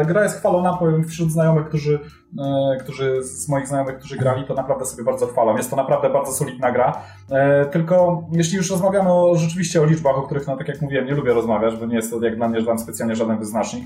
Gra 0.05 0.23
jest 0.23 0.37
chwalona, 0.39 0.77
powiem, 0.77 1.05
wśród 1.05 1.31
znajomych, 1.31 1.67
którzy 1.67 1.99
E, 2.37 2.77
którzy 2.79 3.23
z 3.23 3.49
moich 3.49 3.67
znajomych, 3.67 3.97
którzy 3.97 4.17
grali, 4.17 4.45
to 4.45 4.53
naprawdę 4.53 4.85
sobie 4.85 5.03
bardzo 5.03 5.27
chwalą. 5.27 5.57
Jest 5.57 5.69
to 5.69 5.75
naprawdę 5.75 6.09
bardzo 6.09 6.31
solidna 6.31 6.71
gra. 6.71 7.01
E, 7.31 7.65
tylko 7.65 8.23
jeśli 8.31 8.57
już 8.57 8.71
rozmawiamy 8.71 9.13
o, 9.13 9.35
rzeczywiście 9.35 9.81
o 9.81 9.85
liczbach, 9.85 10.17
o 10.17 10.21
których, 10.21 10.47
no, 10.47 10.57
tak 10.57 10.67
jak 10.67 10.81
mówiłem, 10.81 11.05
nie 11.05 11.15
lubię 11.15 11.33
rozmawiać, 11.33 11.75
bo 11.75 11.85
nie 11.85 11.95
jest 11.95 12.11
to 12.11 12.25
jak 12.25 12.35
dla 12.35 12.49
mnie 12.49 12.77
specjalnie 12.77 13.15
żaden 13.15 13.37
wyznacznik, 13.37 13.83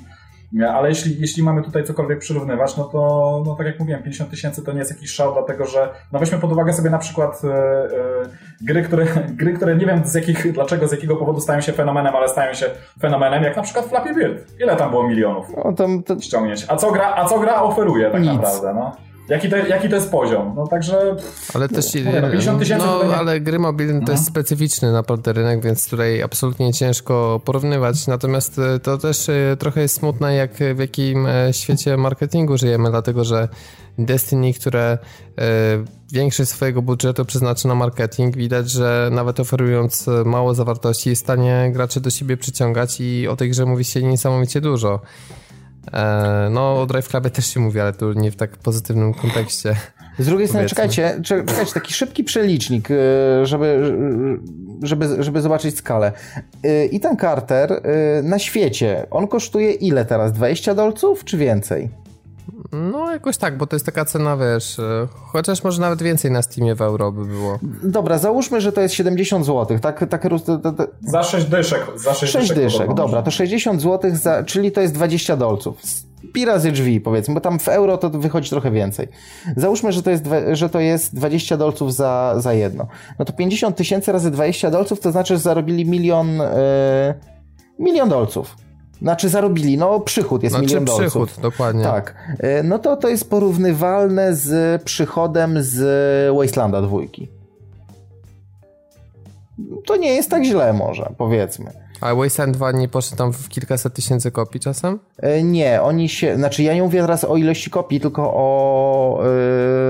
ale 0.62 0.90
jeśli, 0.90 1.22
jeśli 1.22 1.44
mamy 1.44 1.64
tutaj 1.64 1.84
cokolwiek 1.84 2.20
przyrównywać, 2.20 2.78
no 2.78 2.84
to, 2.84 3.44
no 3.46 3.56
tak 3.56 3.68
jak 3.68 3.80
mówiłem, 3.80 4.04
50 4.04 4.30
tysięcy 4.30 4.64
to 4.64 4.72
nie 4.72 4.80
jest 4.80 4.92
jakiś 4.92 5.12
szał, 5.12 5.34
dlatego 5.34 5.66
że, 5.66 5.90
no 6.12 6.20
weźmy 6.20 6.40
pod 6.40 6.52
uwagę 6.52 6.74
sobie 6.74 6.90
na 6.90 6.98
przykład 6.98 7.42
e, 7.44 7.48
e, 7.48 7.90
gry, 8.62 8.84
które, 8.84 9.06
gry, 9.40 9.54
które 9.54 9.76
nie 9.76 9.86
wiem 9.86 10.02
z 10.06 10.14
jakich, 10.14 10.54
dlaczego, 10.54 10.88
z 10.88 10.92
jakiego 10.92 11.16
powodu 11.16 11.42
stają 11.42 11.62
się 11.62 11.74
fenomenem, 11.74 12.16
ale 12.16 12.28
stają 12.28 12.54
się 12.54 12.66
fenomenem, 13.00 13.44
jak 13.44 13.56
na 13.56 13.64
przykład 13.64 13.86
Flappy 13.86 14.14
Bird. 14.14 14.60
Ile 14.60 14.76
tam 14.76 14.90
było 14.90 15.08
milionów 15.08 15.48
no, 15.56 15.74
to, 15.74 15.88
to... 16.06 16.22
ściągnięć? 16.22 16.66
A 16.68 16.76
co 16.76 16.92
gra, 16.92 17.14
a 17.16 17.26
co 17.26 17.40
gra 17.40 17.62
oferuje 17.62 18.12
tak 18.12 18.22
Nic. 18.22 18.34
naprawdę, 18.34 18.74
no? 18.74 18.96
Jaki 19.30 19.50
to, 19.50 19.58
jaki 19.58 19.90
to 19.90 19.96
jest 19.96 20.12
poziom? 20.12 20.54
No 20.56 20.68
także. 20.68 21.16
Ale 21.54 21.70
też. 21.70 21.86
No, 22.06 22.22
no 22.22 22.30
50 22.30 22.60
tysięcy. 22.60 22.86
No, 22.86 23.04
nie... 23.04 23.16
ale 23.16 23.42
gry 23.42 23.60
mobilne 23.60 24.06
to 24.06 24.12
jest 24.12 24.28
mhm. 24.28 24.46
specyficzny 24.46 24.92
naprawdę 24.92 25.34
rynek, 25.34 25.64
więc 25.64 25.90
tutaj 25.90 26.22
absolutnie 26.22 26.74
ciężko 26.74 27.42
porównywać. 27.46 28.08
Natomiast 28.08 28.60
e, 28.60 28.80
to 28.80 28.98
też 28.98 29.30
e, 29.30 29.58
trochę 29.60 29.82
jest 29.82 29.96
smutne, 29.96 30.36
jak 30.36 30.54
w 30.76 30.80
jakim 30.80 31.28
e, 31.28 31.54
świecie 31.54 31.98
marketingu 31.98 32.58
żyjemy, 32.58 32.90
dlatego 32.90 33.24
że 33.24 33.48
Destiny, 33.98 34.54
które 34.54 34.98
większość 36.12 36.50
swojego 36.50 36.82
budżetu 36.82 37.26
przeznaczy 37.26 37.68
na 37.68 37.76
marketing, 37.76 38.38
widać, 38.38 38.72
że 38.72 39.10
nawet 39.12 39.40
oferując 39.40 40.06
mało 40.26 40.54
zawartości, 40.54 41.10
jest 41.10 41.22
w 41.22 41.26
stanie 41.26 41.70
graczy 41.74 42.02
do 42.02 42.10
siebie 42.10 42.38
przyciągać 42.38 43.02
i 43.02 43.28
o 43.28 43.36
tej 43.36 43.50
grze 43.50 43.66
mówi 43.66 43.84
się 43.84 44.04
niesamowicie 44.04 44.62
dużo. 44.62 45.00
E, 45.94 46.48
no, 46.52 46.82
o 46.82 46.86
Drive 46.86 47.08
Clubie 47.08 47.30
też 47.30 47.46
się 47.46 47.60
mówi, 47.60 47.80
ale 47.80 47.94
tu 47.94 48.14
nie 48.14 48.32
w 48.32 48.36
tak 48.36 48.58
pozytywnym 48.58 49.14
kontekście. 49.14 49.76
Z 50.20 50.26
drugiej 50.26 50.48
strony, 50.48 50.70
czekajcie, 50.70 51.20
czekajcie, 51.24 51.74
taki 51.74 51.94
szybki 51.94 52.24
przelicznik, 52.24 52.92
e, 52.92 52.96
żeby, 53.46 53.96
żeby, 54.84 55.24
żeby 55.24 55.42
zobaczyć 55.42 55.78
skalę. 55.78 56.12
E, 56.64 56.86
I 56.86 57.00
ten 57.00 57.18
Carter 57.18 57.82
na 58.24 58.40
świecie, 58.40 59.06
on 59.12 59.28
kosztuje 59.28 59.72
ile 59.72 60.06
teraz? 60.06 60.32
20 60.32 60.76
dolców 60.76 61.24
czy 61.24 61.38
więcej? 61.38 62.03
No 62.74 63.12
jakoś 63.12 63.38
tak, 63.38 63.58
bo 63.58 63.68
to 63.68 63.76
jest 63.76 63.86
taka 63.86 64.06
cena, 64.06 64.38
wiesz, 64.38 64.80
e, 64.80 65.08
chociaż 65.32 65.64
może 65.64 65.82
nawet 65.82 66.02
więcej 66.02 66.32
na 66.32 66.42
Steamie 66.42 66.76
w 66.76 66.82
euro 66.82 67.12
by 67.12 67.26
było. 67.26 67.60
Dobra, 67.84 68.18
załóżmy, 68.18 68.62
że 68.62 68.72
to 68.72 68.82
jest 68.82 68.96
70 68.96 69.46
zł, 69.46 69.80
tak? 69.80 70.06
tak 70.10 70.28
za 71.02 71.24
6 71.24 71.46
dyszek. 71.46 71.86
Za 71.96 72.14
6, 72.14 72.34
6 72.34 72.48
dyszek, 72.50 72.64
dyszek 72.64 72.94
dobra, 72.94 73.22
to 73.22 73.32
60 73.32 73.82
zł, 73.82 74.12
za, 74.14 74.44
czyli 74.44 74.72
to 74.72 74.82
jest 74.82 74.94
20 74.94 75.38
dolców. 75.38 75.78
Pi 76.34 76.46
razy 76.46 76.72
drzwi, 76.72 77.02
powiedzmy, 77.02 77.34
bo 77.34 77.42
tam 77.42 77.60
w 77.60 77.68
euro 77.68 77.98
to 77.98 78.10
wychodzi 78.10 78.50
trochę 78.50 78.72
więcej. 78.72 79.08
Załóżmy, 79.58 79.92
że 79.92 80.04
to 80.04 80.12
jest, 80.12 80.24
że 80.54 80.70
to 80.70 80.80
jest 80.80 81.16
20 81.16 81.58
dolców 81.58 81.94
za, 81.94 82.36
za 82.38 82.54
jedno. 82.54 82.88
No 83.20 83.26
to 83.26 83.34
50 83.34 83.76
tysięcy 83.76 84.12
razy 84.12 84.32
20 84.32 84.72
dolców 84.72 85.00
to 85.00 85.12
znaczy, 85.12 85.34
że 85.34 85.40
zarobili 85.40 85.86
milion, 85.86 86.38
yy, 86.38 86.44
milion 87.80 88.10
dolców. 88.10 88.56
Znaczy 89.04 89.30
zarobili, 89.30 89.78
no 89.78 90.00
przychód 90.00 90.44
jest 90.44 90.56
znaczy 90.56 90.68
milion 90.68 90.86
dolców. 90.86 91.06
przychód, 91.06 91.42
dokładnie. 91.42 91.84
Tak. 91.84 92.16
E, 92.40 92.64
no 92.64 92.80
to 92.80 92.98
to 92.98 93.10
jest 93.10 93.30
porównywalne 93.30 94.36
z 94.36 94.84
przychodem 94.84 95.58
z 95.60 96.36
Wastelanda 96.38 96.82
dwójki. 96.82 97.28
To 99.86 99.96
nie 99.96 100.14
jest 100.14 100.30
tak 100.30 100.44
źle 100.44 100.74
może, 100.74 101.12
powiedzmy. 101.18 101.72
A 102.02 102.16
Wasteland 102.16 102.58
2 102.58 102.72
nie 102.72 102.88
poszedł 102.88 103.18
tam 103.18 103.34
w 103.34 103.50
kilkaset 103.50 103.94
tysięcy 103.94 104.32
kopii 104.32 104.60
czasem? 104.60 105.00
E, 105.18 105.44
nie, 105.44 105.82
oni 105.82 106.10
się, 106.10 106.36
znaczy 106.36 106.64
ja 106.64 106.74
nie 106.74 106.84
mówię 106.84 107.02
teraz 107.02 107.24
o 107.24 107.38
ilości 107.38 107.70
kopii, 107.70 108.00
tylko 108.00 108.34
o, 108.34 109.24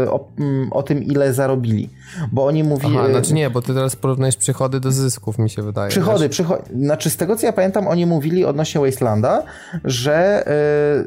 e, 0.05 0.11
o, 0.11 0.27
mm, 0.39 0.73
o 0.73 0.83
tym 0.83 1.03
ile 1.03 1.33
zarobili. 1.33 1.89
Bo 2.31 2.45
oni 2.45 2.63
mówili... 2.63 2.97
Aha, 2.97 3.09
znaczy 3.09 3.33
nie, 3.33 3.49
bo 3.49 3.61
ty 3.61 3.73
teraz 3.73 3.95
porównujesz 3.95 4.35
przychody 4.35 4.79
do 4.79 4.91
zysków, 4.91 5.37
mi 5.37 5.49
się 5.49 5.61
wydaje. 5.61 5.89
Przychody, 5.89 6.29
przychody. 6.29 6.63
Znaczy 6.75 7.09
z 7.09 7.17
tego 7.17 7.35
co 7.35 7.45
ja 7.45 7.53
pamiętam, 7.53 7.87
oni 7.87 8.05
mówili 8.05 8.45
odnośnie 8.45 8.81
Wastelanda, 8.81 9.43
że 9.83 10.47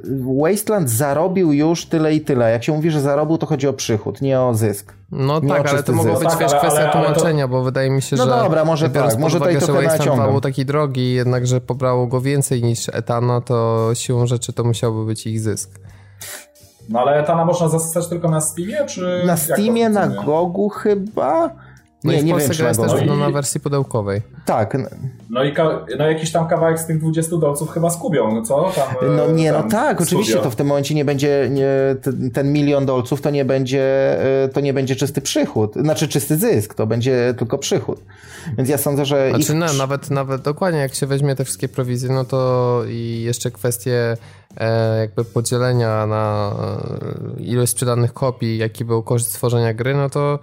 y, 0.05 0.43
Wasteland 0.43 0.91
zarobił 0.91 1.53
już 1.53 1.87
tyle 1.87 2.15
i 2.15 2.21
tyle. 2.21 2.51
Jak 2.51 2.65
się 2.65 2.73
mówi, 2.73 2.91
że 2.91 3.01
zarobił, 3.01 3.39
to 3.39 3.47
chodzi 3.47 3.69
o 3.69 3.73
przychód, 3.73 4.23
nie 4.23 4.41
o 4.41 4.55
zysk. 4.55 4.93
No 5.13 5.41
nie 5.41 5.49
tak, 5.49 5.69
ale 5.69 5.83
to 5.83 5.93
mogło 5.93 6.15
być 6.15 6.29
tak, 6.29 6.39
wiesz, 6.39 6.55
kwestia 6.55 6.81
ale, 6.81 6.93
ale 6.93 7.05
tłumaczenia, 7.05 7.45
to... 7.45 7.49
bo 7.49 7.63
wydaje 7.63 7.91
mi 7.91 8.03
się, 8.03 8.17
no 8.17 8.25
że... 8.25 8.31
No 8.31 8.43
dobra, 8.43 8.65
może 8.65 8.91
tak, 8.91 9.19
może 9.19 9.41
to 9.41 9.51
i 9.51 9.57
trochę 9.57 9.83
Wasteland 9.83 10.43
taki 10.43 10.65
drogi, 10.65 11.15
jednakże 11.15 11.61
pobrało 11.61 12.07
go 12.07 12.21
więcej 12.21 12.63
niż 12.63 12.89
Etana, 12.89 13.41
to 13.41 13.91
siłą 13.95 14.27
rzeczy 14.27 14.53
to 14.53 14.65
musiałby 14.65 15.07
być 15.07 15.27
ich 15.27 15.41
zysk. 15.41 15.71
No 16.89 17.01
ale 17.01 17.21
Etana 17.21 17.45
można 17.45 17.69
zasysać 17.69 18.09
tylko 18.09 18.29
na 18.29 18.41
Steamie, 18.41 18.85
czy... 18.87 19.23
Na 19.27 19.37
Steamie, 19.37 19.89
na 19.89 20.07
Gogu 20.07 20.69
chyba... 20.69 21.51
No 22.07 22.13
nie, 22.13 22.19
i 22.19 22.23
w 22.23 22.25
nie 22.25 22.33
Polsce 22.33 22.49
wiem, 22.49 22.59
gra 22.59 22.69
jest 22.69 22.81
też 22.81 22.93
no 23.07 23.17
na 23.17 23.31
wersji 23.31 23.61
pudełkowej. 23.61 24.23
Tak. 24.45 24.77
No 25.31 25.45
i 25.45 25.55
no 25.99 26.07
jakiś 26.07 26.33
tam 26.33 26.49
kawałek 26.49 26.81
z 26.81 26.87
tych 26.87 26.99
20 27.01 27.37
dolców 27.37 27.71
chyba 27.71 27.91
skubią, 27.91 28.35
no 28.35 28.43
co? 28.43 28.73
Tam, 28.75 29.17
no 29.17 29.31
nie, 29.31 29.53
no 29.53 29.63
tak, 29.63 29.97
studio. 29.97 30.19
oczywiście 30.19 30.39
to 30.39 30.51
w 30.51 30.57
tym 30.57 30.67
momencie 30.67 30.95
nie 30.95 31.05
będzie, 31.05 31.49
nie, 31.51 31.69
ten 32.33 32.53
milion 32.53 32.87
dolców 32.87 33.21
to 33.21 33.31
nie 33.31 33.45
będzie, 33.45 33.83
e, 34.45 34.49
to 34.49 34.61
nie 34.61 34.75
będzie 34.75 34.97
czysty 34.97 35.21
przychód, 35.21 35.75
znaczy 35.75 36.09
czysty 36.09 36.37
zysk, 36.37 36.75
to 36.75 36.87
będzie 36.87 37.35
tylko 37.39 37.59
przychód. 37.59 38.03
Więc 38.59 38.69
ja 38.69 38.79
sądzę, 38.79 39.05
że... 39.05 39.31
Znaczy 39.31 39.53
ich... 39.53 39.59
no, 39.59 39.73
nawet, 39.73 40.11
nawet 40.11 40.43
dokładnie 40.43 40.81
jak 40.81 40.95
się 40.95 41.07
weźmie 41.07 41.35
te 41.35 41.45
wszystkie 41.45 41.69
prowizje, 41.69 42.11
no 42.11 42.25
to 42.25 42.83
i 42.89 43.23
jeszcze 43.27 43.51
kwestie 43.51 44.17
e, 44.57 44.99
jakby 44.99 45.25
podzielenia 45.25 46.07
na 46.07 46.53
e, 47.39 47.43
ilość 47.43 47.73
sprzedanych 47.73 48.13
kopii, 48.13 48.59
jaki 48.59 48.85
był 48.85 49.03
koszt 49.03 49.31
stworzenia 49.31 49.75
gry, 49.75 49.95
no 49.95 50.11
to 50.11 50.39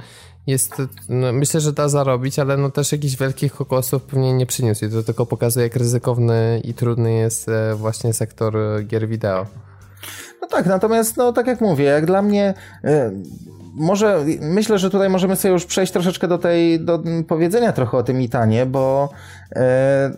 jest, 0.47 0.75
no, 1.09 1.33
myślę, 1.33 1.59
że 1.59 1.73
da 1.73 1.89
zarobić, 1.89 2.39
ale 2.39 2.57
no 2.57 2.71
też 2.71 2.91
jakichś 2.91 3.15
wielkich 3.15 3.53
kokosów 3.53 4.03
pewnie 4.03 4.33
nie 4.33 4.45
przyniósł 4.45 4.85
i 4.85 4.89
to 4.89 5.03
tylko 5.03 5.25
pokazuje, 5.25 5.63
jak 5.63 5.75
ryzykowny 5.75 6.61
i 6.63 6.73
trudny 6.73 7.13
jest 7.13 7.49
e, 7.49 7.75
właśnie 7.75 8.13
sektor 8.13 8.55
gier 8.85 9.07
wideo. 9.07 9.45
No 10.41 10.47
tak, 10.47 10.65
natomiast 10.65 11.17
no 11.17 11.33
tak 11.33 11.47
jak 11.47 11.61
mówię, 11.61 11.85
jak 11.85 12.05
dla 12.05 12.21
mnie 12.21 12.53
e, 12.83 13.11
może 13.73 14.25
myślę, 14.41 14.79
że 14.79 14.89
tutaj 14.89 15.09
możemy 15.09 15.35
sobie 15.35 15.51
już 15.51 15.65
przejść 15.65 15.93
troszeczkę 15.93 16.27
do 16.27 16.37
tej, 16.37 16.79
do 16.79 17.03
powiedzenia 17.27 17.73
trochę 17.73 17.97
o 17.97 18.03
tym 18.03 18.21
Itanie, 18.21 18.65
bo 18.65 19.09
e, 19.55 20.11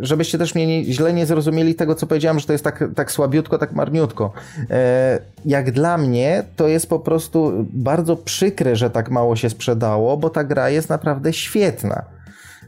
żebyście 0.00 0.38
też 0.38 0.54
mnie 0.54 0.66
nie, 0.66 0.84
źle 0.84 1.12
nie 1.12 1.26
zrozumieli 1.26 1.74
tego, 1.74 1.94
co 1.94 2.06
powiedziałem, 2.06 2.38
że 2.38 2.46
to 2.46 2.52
jest 2.52 2.64
tak, 2.64 2.84
tak 2.94 3.12
słabiutko, 3.12 3.58
tak 3.58 3.72
marniutko. 3.72 4.32
E, 4.70 5.18
jak 5.44 5.70
dla 5.70 5.98
mnie, 5.98 6.44
to 6.56 6.68
jest 6.68 6.88
po 6.88 6.98
prostu 6.98 7.66
bardzo 7.72 8.16
przykre, 8.16 8.76
że 8.76 8.90
tak 8.90 9.10
mało 9.10 9.36
się 9.36 9.50
sprzedało, 9.50 10.16
bo 10.16 10.30
ta 10.30 10.44
gra 10.44 10.70
jest 10.70 10.88
naprawdę 10.88 11.32
świetna. 11.32 12.04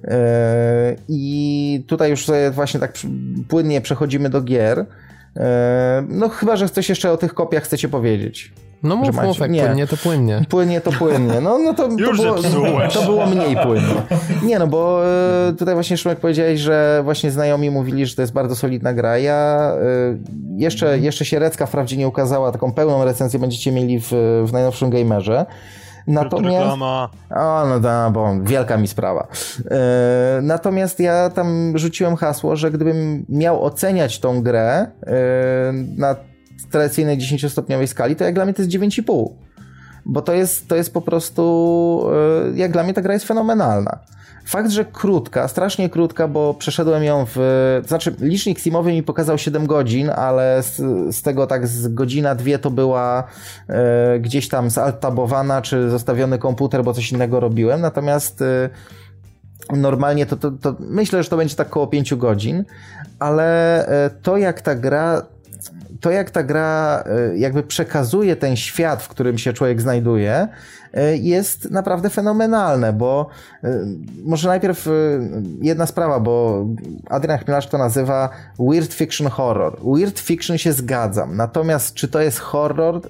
E, 0.05 0.97
I 1.09 1.85
tutaj 1.87 2.11
już 2.11 2.27
sobie 2.27 2.51
właśnie 2.51 2.81
tak 2.81 2.93
płynnie 3.49 3.81
przechodzimy 3.81 4.31
do 4.31 4.43
gier. 4.43 4.87
No 6.09 6.29
chyba, 6.29 6.57
że 6.57 6.69
coś 6.69 6.89
jeszcze 6.89 7.13
o 7.13 7.17
tych 7.17 7.35
kopiach 7.35 7.63
chcecie 7.63 7.89
powiedzieć. 7.89 8.53
No 8.83 8.97
mów, 8.97 9.15
macie... 9.15 9.29
mów, 9.29 9.39
jak 9.39 9.51
nie. 9.51 9.63
płynnie 9.65 9.87
to 9.87 9.97
płynnie. 9.97 10.43
Płynnie 10.49 10.81
to 10.81 10.93
płynnie. 10.93 11.41
No, 11.41 11.59
no 11.59 11.75
to, 11.75 11.89
to, 11.89 11.97
było, 11.97 12.81
to 12.95 13.03
było 13.03 13.27
mniej 13.27 13.57
płynnie. 13.57 13.95
Nie 14.43 14.59
no, 14.59 14.67
bo 14.67 15.03
e, 15.49 15.53
tutaj 15.53 15.75
właśnie 15.75 15.97
Szymek 15.97 16.21
powiedziałeś, 16.21 16.61
że 16.61 17.01
właśnie 17.05 17.31
znajomi 17.31 17.71
mówili, 17.71 18.07
że 18.07 18.17
to 18.17 18.23
jest 18.23 18.33
bardzo 18.33 18.57
solidna 18.57 18.95
gra. 18.95 19.19
Ja 19.19 19.73
e, 19.75 20.17
jeszcze, 20.57 20.99
jeszcze 20.99 21.25
się 21.25 21.39
Recka 21.39 21.67
wprawdzie 21.67 21.97
nie 21.97 22.09
ukazała, 22.09 22.53
taką 22.53 22.73
pełną 22.73 23.05
recenzję 23.05 23.39
będziecie 23.39 23.73
mieli 23.73 24.01
w, 24.01 24.13
w 24.47 24.53
najnowszym 24.53 24.91
gamerze. 24.91 25.47
Natomiast. 26.07 26.83
O, 27.31 27.67
no 27.69 27.81
da, 27.81 28.11
bo 28.11 28.35
wielka 28.43 28.77
mi 28.77 28.89
sprawa. 28.89 29.27
E, 29.71 30.41
natomiast 30.43 31.01
ja 31.01 31.31
tam 31.31 31.79
rzuciłem 31.79 32.17
hasło, 32.17 32.57
że 32.57 32.71
gdybym 32.71 33.27
miał 33.29 33.65
oceniać 33.65 34.21
tą 34.21 34.43
grę 34.43 34.87
na 35.97 36.17
tradycyjnej 36.71 37.19
10-stopniowej 37.19 37.87
skali, 37.87 38.17
to 38.17 38.25
jak 38.25 38.35
dla 38.35 38.45
mnie 38.45 38.55
to 38.55 38.63
jest 38.63 38.75
9,5. 38.75 39.29
Bo 40.07 40.23
to 40.23 40.33
jest, 40.33 40.69
to 40.69 40.77
jest 40.77 40.95
po 40.95 41.01
prostu, 41.01 42.05
e, 42.55 42.59
jak 42.59 42.73
dla 42.73 42.83
mnie 42.83 42.95
ta 42.95 43.03
gra 43.03 43.15
jest 43.15 43.27
fenomenalna. 43.27 43.99
Fakt, 44.45 44.71
że 44.71 44.85
krótka, 44.85 45.49
strasznie 45.49 45.91
krótka, 45.91 46.29
bo 46.29 46.55
przeszedłem 46.55 47.05
ją 47.05 47.27
w. 47.35 47.39
Znaczy, 47.87 48.15
licznik 48.21 48.61
Steamowy 48.61 48.93
mi 48.93 49.03
pokazał 49.03 49.39
7 49.39 49.67
godzin, 49.67 50.11
ale 50.11 50.63
z, 50.63 50.77
z 51.17 51.23
tego 51.23 51.47
tak 51.47 51.67
z 51.67 51.95
godzina, 51.95 52.35
dwie 52.35 52.59
to 52.59 52.71
była 52.71 53.25
e, 53.69 54.19
gdzieś 54.21 54.49
tam 54.49 54.71
zaltabowana, 54.71 55.63
czy 55.63 55.91
zostawiony 55.91 56.39
komputer, 56.39 56.85
bo 56.85 56.93
coś 56.93 57.13
innego 57.13 57.41
robiłem. 57.41 57.81
Natomiast 57.81 58.43
e, 58.43 58.71
normalnie 59.77 60.27
to, 60.27 60.37
to, 60.37 60.51
to 60.51 60.77
myślę, 60.81 61.23
że 61.23 61.31
to 61.31 61.37
będzie 61.37 61.57
tak 61.57 61.67
około 61.67 61.87
5 61.87 62.15
godzin, 62.15 62.65
ale 63.19 63.87
to 64.23 64.37
jak 64.37 64.61
ta 64.61 64.75
gra 64.75 65.23
to 66.01 66.11
jak 66.11 66.31
ta 66.31 66.43
gra 66.43 67.05
e, 67.07 67.39
jakby 67.39 67.63
przekazuje 67.63 68.37
ten 68.37 68.57
świat, 68.57 69.03
w 69.03 69.09
którym 69.09 69.39
się 69.39 69.53
człowiek 69.53 69.81
znajduje, 69.81 70.49
e, 70.95 71.17
jest 71.17 71.71
naprawdę 71.71 72.11
fenomenalne, 72.11 72.93
bo 72.93 73.29
może 74.25 74.49
najpierw 74.49 74.89
jedna 75.63 75.87
sprawa, 75.87 76.21
bo 76.21 76.67
Adrian 77.09 77.39
Chmielarz 77.39 77.67
to 77.67 77.79
nazywa 77.79 78.31
weird 78.59 78.95
fiction 78.95 79.29
horror. 79.29 79.79
Weird 79.85 80.19
fiction 80.19 80.59
się 80.59 80.73
zgadzam, 80.73 81.37
natomiast 81.37 81.95
czy 81.95 82.09
to 82.09 82.21
jest 82.21 82.39
horror? 82.39 83.01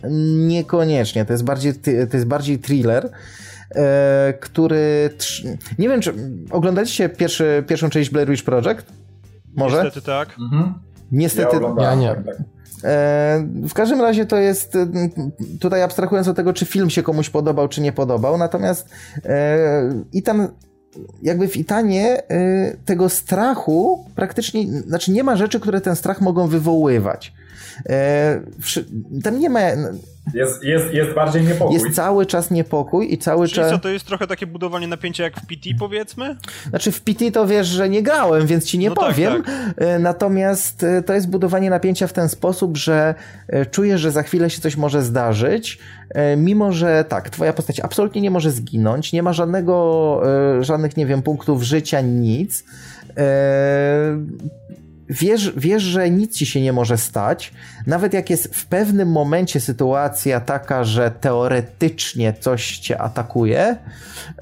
Niekoniecznie, 0.47 1.25
to 1.25 1.33
jest 1.33 1.45
bardziej, 1.45 1.75
to 2.11 2.17
jest 2.17 2.27
bardziej 2.27 2.59
thriller, 2.59 3.11
E, 3.75 4.35
który... 4.41 5.11
Nie 5.79 5.89
wiem, 5.89 6.01
czy 6.01 6.15
oglądaliście 6.51 7.09
pierwszy, 7.09 7.65
pierwszą 7.67 7.91
część 7.91 8.11
Blair 8.11 8.29
Witch 8.29 8.45
Project? 8.45 8.93
Może? 9.57 9.85
Niestety 9.85 10.07
tak. 10.07 10.37
Mhm. 10.39 10.75
Niestety 11.13 11.57
ja, 11.79 11.83
ja 11.83 11.95
nie. 11.95 12.09
Tak. 12.09 12.27
E, 12.27 12.45
w 13.69 13.75
każdym 13.75 14.01
razie 14.01 14.27
to 14.27 14.37
jest, 14.37 14.79
tutaj 15.61 15.83
abstrahując 15.83 16.29
od 16.29 16.37
tego, 16.37 16.53
czy 16.53 16.67
film 16.67 16.91
się 16.91 17.03
komuś 17.03 17.31
podobał, 17.31 17.69
czy 17.69 17.81
nie 17.81 17.93
podobał, 17.93 18.39
natomiast 18.39 18.89
e, 19.25 19.59
i 20.13 20.23
tam 20.23 20.49
jakby 21.23 21.49
w 21.49 21.57
Itanie 21.57 22.23
tego 22.85 23.09
strachu 23.09 24.05
praktycznie, 24.15 24.67
znaczy 24.67 25.13
nie 25.13 25.25
ma 25.25 25.37
rzeczy, 25.37 25.61
które 25.61 25.81
ten 25.81 25.97
strach 25.97 26.21
mogą 26.21 26.47
wywoływać. 26.47 27.33
Tam 29.23 29.41
nie 29.41 29.51
ma 29.51 29.61
jest, 30.35 30.65
jest, 30.65 30.95
jest 30.95 31.15
bardziej 31.15 31.43
niepokój. 31.43 31.75
Jest 31.75 31.97
cały 31.97 32.27
czas 32.27 32.51
niepokój 32.51 33.13
i 33.13 33.19
cały 33.19 33.47
Czyli 33.47 33.57
czas... 33.57 33.71
co, 33.71 33.79
to 33.79 33.89
jest 33.89 34.07
trochę 34.07 34.27
takie 34.27 34.47
budowanie 34.47 34.89
napięcia 34.89 35.25
jak 35.25 35.41
w 35.41 35.47
PT 35.47 35.71
powiedzmy? 35.79 36.37
Znaczy 36.69 36.93
w 36.93 37.01
PT 37.01 37.31
to 37.31 37.47
wiesz, 37.47 37.67
że 37.67 37.89
nie 37.89 38.03
grałem, 38.03 38.47
więc 38.47 38.65
ci 38.65 38.79
nie 38.79 38.89
no 38.89 38.95
tak, 38.95 39.07
powiem. 39.09 39.43
Tak, 39.43 39.75
tak. 39.77 40.01
Natomiast 40.01 40.83
e, 40.83 41.03
to 41.03 41.15
jest 41.15 41.31
budowanie 41.31 41.71
napięcia 41.71 42.07
w 42.07 42.13
ten 42.13 42.29
sposób, 42.29 42.77
że 42.77 43.15
e, 43.49 43.67
czujesz, 43.67 44.01
że 44.01 44.11
za 44.11 44.23
chwilę 44.23 44.51
się 44.51 44.61
coś 44.61 44.77
może 44.77 45.03
zdarzyć, 45.03 45.79
mimo 46.37 46.73
że 46.73 47.05
tak, 47.09 47.31
twoja 47.31 47.53
postać 47.53 47.81
absolutnie 47.81 48.21
nie 48.21 48.31
może 48.31 48.51
zginąć, 48.51 49.13
nie 49.13 49.23
ma 49.23 49.33
żadnego, 49.33 50.23
żadnych, 50.61 50.97
nie 50.97 51.07
wiem, 51.07 51.23
punktów 51.23 51.63
życia, 51.63 52.01
nic 52.01 52.65
wiesz, 55.11 55.53
wiesz, 55.57 55.83
że 55.83 56.11
nic 56.11 56.37
ci 56.37 56.47
się 56.47 56.61
nie 56.61 56.73
może 56.73 56.99
stać, 56.99 57.53
nawet 57.87 58.15
jak 58.15 58.31
jest 58.31 58.55
w 58.55 58.67
pewnym 58.67 59.13
momencie 59.13 59.61
sytuacja 59.61 60.41
taka, 60.41 60.85
że 60.85 61.11
teoretycznie 61.11 62.35
coś 62.41 62.79
cię 62.79 63.01
atakuje, 63.01 63.77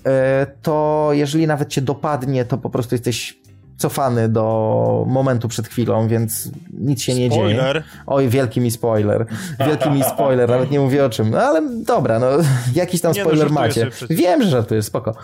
e, 0.07 0.47
to 0.63 1.09
jeżeli 1.13 1.47
nawet 1.47 1.69
cię 1.69 1.81
dopadnie, 1.81 2.45
to 2.45 2.59
po 2.59 2.71
prostu 2.71 2.95
jesteś 2.95 3.39
cofany 3.77 4.29
do 4.29 5.05
momentu 5.09 5.49
przed 5.49 5.69
chwilą, 5.69 6.09
więc 6.09 6.51
nic 6.73 7.03
się 7.03 7.13
spoiler. 7.13 7.31
nie 7.31 7.63
dzieje. 7.63 7.83
Oj, 8.07 8.29
wielki 8.29 8.61
mi 8.61 8.71
spoiler. 8.71 9.27
Wielki 9.67 9.91
mi 9.91 10.03
spoiler, 10.05 10.49
nawet 10.49 10.71
nie 10.71 10.81
mówię 10.81 11.05
o 11.05 11.11
czym. 11.11 11.31
No 11.31 11.39
ale 11.43 11.63
dobra, 11.85 12.19
no 12.19 12.27
jakiś 12.75 13.01
tam 13.01 13.13
no, 13.17 13.23
spoiler 13.23 13.49
no, 13.49 13.55
macie. 13.55 13.91
Wiem, 14.11 14.43
że 14.43 14.51
żartujesz, 14.51 14.85
spoko. 14.85 15.15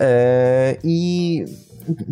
Eee, 0.00 0.76
I 0.82 1.44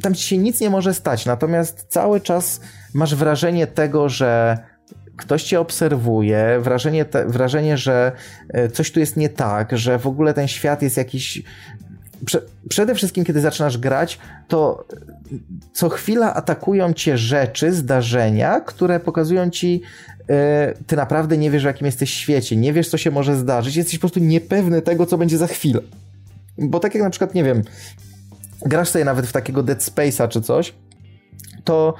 tam 0.02 0.14
ci 0.14 0.28
się 0.28 0.38
nic 0.38 0.60
nie 0.60 0.70
może 0.70 0.94
stać, 0.94 1.26
natomiast 1.26 1.86
cały 1.88 2.20
czas 2.20 2.60
masz 2.94 3.14
wrażenie 3.14 3.66
tego, 3.66 4.08
że 4.08 4.58
ktoś 5.16 5.42
cię 5.42 5.60
obserwuje, 5.60 6.58
wrażenie, 6.60 7.04
te, 7.04 7.26
wrażenie, 7.26 7.76
że 7.76 8.12
e, 8.48 8.68
coś 8.68 8.92
tu 8.92 9.00
jest 9.00 9.16
nie 9.16 9.28
tak, 9.28 9.78
że 9.78 9.98
w 9.98 10.06
ogóle 10.06 10.34
ten 10.34 10.48
świat 10.48 10.82
jest 10.82 10.96
jakiś. 10.96 11.42
Prze 12.24 12.42
przede 12.68 12.94
wszystkim, 12.94 13.24
kiedy 13.24 13.40
zaczynasz 13.40 13.78
grać, 13.78 14.18
to 14.48 14.84
co 15.72 15.88
chwila 15.88 16.34
atakują 16.34 16.92
cię 16.92 17.18
rzeczy, 17.18 17.72
zdarzenia, 17.72 18.60
które 18.60 19.00
pokazują 19.00 19.50
ci, 19.50 19.82
yy, 20.28 20.34
ty 20.86 20.96
naprawdę 20.96 21.36
nie 21.36 21.50
wiesz, 21.50 21.62
w 21.62 21.66
jakim 21.66 21.86
jesteś 21.86 22.14
świecie, 22.14 22.56
nie 22.56 22.72
wiesz, 22.72 22.88
co 22.88 22.98
się 22.98 23.10
może 23.10 23.36
zdarzyć, 23.36 23.76
jesteś 23.76 23.94
po 23.94 24.00
prostu 24.00 24.20
niepewny 24.20 24.82
tego, 24.82 25.06
co 25.06 25.18
będzie 25.18 25.38
za 25.38 25.46
chwilę. 25.46 25.80
Bo 26.58 26.80
tak 26.80 26.94
jak 26.94 27.04
na 27.04 27.10
przykład, 27.10 27.34
nie 27.34 27.44
wiem, 27.44 27.62
grasz 28.66 28.88
sobie 28.88 29.04
nawet 29.04 29.26
w 29.26 29.32
takiego 29.32 29.62
Dead 29.62 29.78
Space'a 29.78 30.28
czy 30.28 30.40
coś, 30.40 30.74
to 31.64 31.94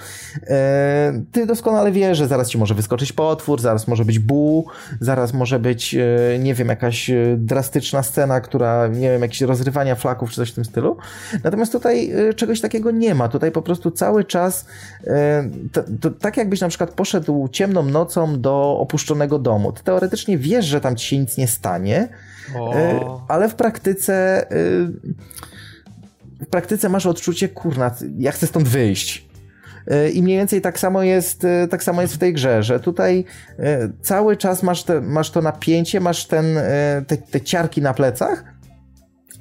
e, 0.47 1.23
ty 1.33 1.47
doskonale 1.47 1.93
wiesz, 1.93 2.19
że 2.19 2.27
zaraz 2.27 2.49
ci 2.49 2.59
może 2.59 2.75
wyskoczyć 2.75 3.13
potwór, 3.13 3.61
zaraz 3.61 3.89
może 3.89 4.05
być 4.05 4.19
bu, 4.19 4.67
zaraz 5.01 5.33
może 5.33 5.59
być, 5.59 5.95
e, 5.95 6.39
nie 6.39 6.55
wiem, 6.55 6.69
jakaś 6.69 7.11
e, 7.11 7.37
drastyczna 7.37 8.03
scena, 8.03 8.41
która, 8.41 8.87
nie 8.87 9.11
wiem, 9.11 9.23
jakieś 9.23 9.41
rozrywania 9.41 9.95
flaków 9.95 10.31
czy 10.31 10.37
coś 10.37 10.51
w 10.51 10.55
tym 10.55 10.65
stylu. 10.65 10.97
Natomiast 11.45 11.73
tutaj 11.73 12.11
e, 12.11 12.35
czegoś 12.35 12.61
takiego 12.61 12.91
nie 12.91 13.15
ma. 13.15 13.29
Tutaj 13.29 13.53
po 13.53 13.63
prostu 13.63 13.91
cały 13.91 14.25
czas, 14.25 14.67
e, 15.07 15.45
to, 15.73 15.83
to, 16.01 16.11
tak 16.11 16.37
jakbyś 16.37 16.61
na 16.61 16.69
przykład 16.69 16.91
poszedł 16.91 17.49
ciemną 17.49 17.83
nocą 17.83 18.41
do 18.41 18.79
opuszczonego 18.79 19.39
domu. 19.39 19.73
Ty 19.73 19.83
teoretycznie 19.83 20.39
wiesz, 20.39 20.65
że 20.65 20.81
tam 20.81 20.97
ci 20.97 21.07
się 21.09 21.19
nic 21.19 21.37
nie 21.37 21.49
stanie, 21.49 22.09
e, 22.75 23.01
ale 23.29 23.49
w 23.49 23.55
praktyce 23.55 24.47
w 26.43 26.47
praktyce 26.47 26.89
masz 26.89 27.07
odczucie, 27.07 27.49
kurna, 27.49 27.95
ja 28.19 28.33
chcę 28.33 28.47
stąd 28.47 28.69
wyjść. 28.69 29.33
E, 29.87 30.11
I 30.11 30.23
mniej 30.23 30.39
więcej 30.39 30.61
tak 30.61 30.79
samo 30.79 31.03
jest, 31.03 31.45
e, 31.45 31.69
tak 31.69 31.85
samo 31.85 32.03
jest 32.03 32.15
w 32.15 32.19
tej 32.19 32.35
grze, 32.35 32.63
że 32.63 32.81
tutaj 32.81 33.25
e, 33.59 33.93
cały 34.03 34.37
czas 34.37 34.63
masz, 34.63 34.83
te, 34.83 35.01
masz 35.01 35.31
to 35.31 35.43
napięcie, 35.43 36.01
masz 36.01 36.27
ten, 36.27 36.47
te, 37.07 37.17
te 37.17 37.41
ciarki 37.41 37.83
na 37.83 37.95
plecach, 37.95 38.45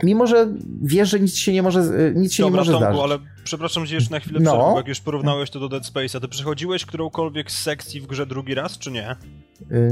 mimo 0.04 0.28
że 0.28 0.48
wiesz, 0.82 1.10
że 1.10 1.20
nic 1.20 1.36
się 1.36 1.54
nie 1.54 1.64
może, 1.64 1.84
nic 2.16 2.34
się 2.34 2.44
Dobra, 2.44 2.54
nie 2.54 2.60
może 2.60 2.72
Tomku, 2.72 2.98
zdarzyć. 2.98 3.04
ale 3.04 3.20
przepraszam 3.44 3.88
cię 3.88 3.96
jeszcze 3.96 4.12
na 4.12 4.20
chwilę 4.20 4.40
no. 4.40 4.52
przerwę, 4.52 4.78
jak 4.78 4.88
już 4.88 5.00
porównałeś 5.00 5.50
to 5.50 5.60
do 5.60 5.70
Dead 5.70 5.84
Space'a, 5.84 6.20
to 6.20 6.28
przechodziłeś 6.28 6.86
którąkolwiek 6.86 7.52
z 7.52 7.60
sekcji 7.60 8.02
w 8.02 8.08
grze 8.08 8.26
drugi 8.26 8.56
raz, 8.56 8.78
czy 8.78 8.92
nie? 8.92 9.16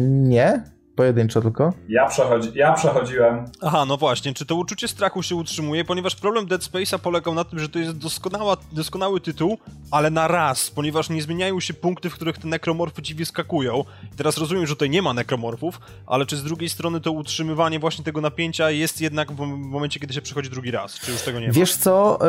Nie. 0.09 0.63
Pojedynczo 1.03 1.41
tylko? 1.41 1.73
Ja, 1.89 2.05
przechodzi, 2.07 2.51
ja 2.55 2.73
przechodziłem. 2.73 3.45
Aha, 3.61 3.85
no 3.85 3.97
właśnie, 3.97 4.33
czy 4.33 4.45
to 4.45 4.55
uczucie 4.55 4.87
strachu 4.87 5.23
się 5.23 5.35
utrzymuje? 5.35 5.85
Ponieważ 5.85 6.15
problem 6.15 6.45
Dead 6.47 6.61
Space'a 6.61 6.99
polegał 6.99 7.33
na 7.35 7.43
tym, 7.43 7.59
że 7.59 7.69
to 7.69 7.79
jest 7.79 7.97
doskonała, 7.97 8.57
doskonały 8.71 9.21
tytuł, 9.21 9.57
ale 9.91 10.09
na 10.09 10.27
raz, 10.27 10.71
ponieważ 10.71 11.09
nie 11.09 11.21
zmieniają 11.21 11.59
się 11.59 11.73
punkty, 11.73 12.09
w 12.09 12.13
których 12.13 12.37
te 12.37 12.47
nekromorfy 12.47 13.01
ci 13.01 13.15
wyskakują. 13.15 13.83
teraz 14.17 14.37
rozumiem, 14.37 14.65
że 14.67 14.75
tutaj 14.75 14.89
nie 14.89 15.01
ma 15.01 15.13
nekromorfów, 15.13 15.79
ale 16.07 16.25
czy 16.25 16.37
z 16.37 16.43
drugiej 16.43 16.69
strony 16.69 17.01
to 17.01 17.11
utrzymywanie 17.11 17.79
właśnie 17.79 18.05
tego 18.05 18.21
napięcia 18.21 18.69
jest 18.71 19.01
jednak 19.01 19.31
w 19.31 19.39
momencie, 19.47 19.99
kiedy 19.99 20.13
się 20.13 20.21
przechodzi 20.21 20.49
drugi 20.49 20.71
raz? 20.71 20.93
Czy 20.99 21.11
już 21.11 21.21
tego 21.21 21.39
nie 21.39 21.47
ma? 21.47 21.53
Wiesz 21.53 21.75
co, 21.75 22.19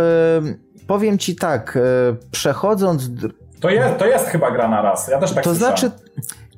yy, 0.45 0.59
powiem 0.87 1.18
ci 1.18 1.37
tak, 1.37 1.79
yy, 2.11 2.16
przechodząc... 2.31 3.11
To 3.61 3.71
jest, 3.71 3.99
to 3.99 4.07
jest 4.07 4.27
chyba 4.27 4.51
gra 4.51 4.68
na 4.68 4.83
raz, 4.83 5.09
ja 5.09 5.18
też 5.18 5.33
tak 5.33 5.45
To 5.45 5.51
słyszałem. 5.55 5.79
znaczy 5.79 5.97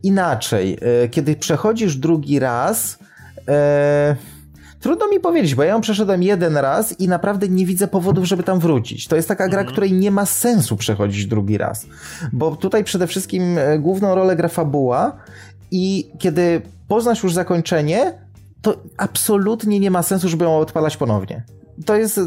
inaczej. 0.03 0.79
E, 1.05 1.09
kiedy 1.09 1.37
przechodzisz 1.37 1.97
drugi 1.97 2.39
raz, 2.39 2.99
e, 3.49 4.17
trudno 4.81 5.09
mi 5.09 5.21
powiedzieć, 5.21 5.55
bo 5.55 5.63
ja 5.63 5.71
ją 5.71 5.81
przeszedłem 5.81 6.23
jeden 6.23 6.57
raz 6.57 7.01
i 7.01 7.09
naprawdę 7.09 7.49
nie 7.49 7.67
widzę 7.67 7.89
powodów, 7.89 8.25
żeby 8.25 8.43
tam 8.43 8.61
wrócić. 8.61 9.09
To 9.09 9.17
jest 9.17 9.29
taka 9.29 9.49
gra, 9.49 9.61
mhm. 9.61 9.73
której 9.73 9.93
nie 9.93 10.11
ma 10.11 10.27
sensu 10.27 10.77
przechodzić 10.77 11.27
drugi 11.27 11.59
raz. 11.59 11.87
Bo 12.33 12.57
tutaj 12.57 12.85
przede 12.85 13.07
wszystkim 13.07 13.59
e, 13.59 13.79
główną 13.79 14.15
rolę 14.15 14.37
gra 14.37 14.49
fabuła 14.49 15.17
i 15.71 16.11
kiedy 16.19 16.63
poznasz 16.89 17.23
już 17.23 17.33
zakończenie, 17.33 18.19
to 18.63 18.83
absolutnie 18.97 19.81
nie 19.81 19.91
ma 19.91 20.03
sensu, 20.03 20.29
żeby 20.29 20.45
ją 20.45 20.59
odpalać 20.59 20.97
ponownie. 20.97 21.43
To 21.87 21.97
jest 21.97 22.21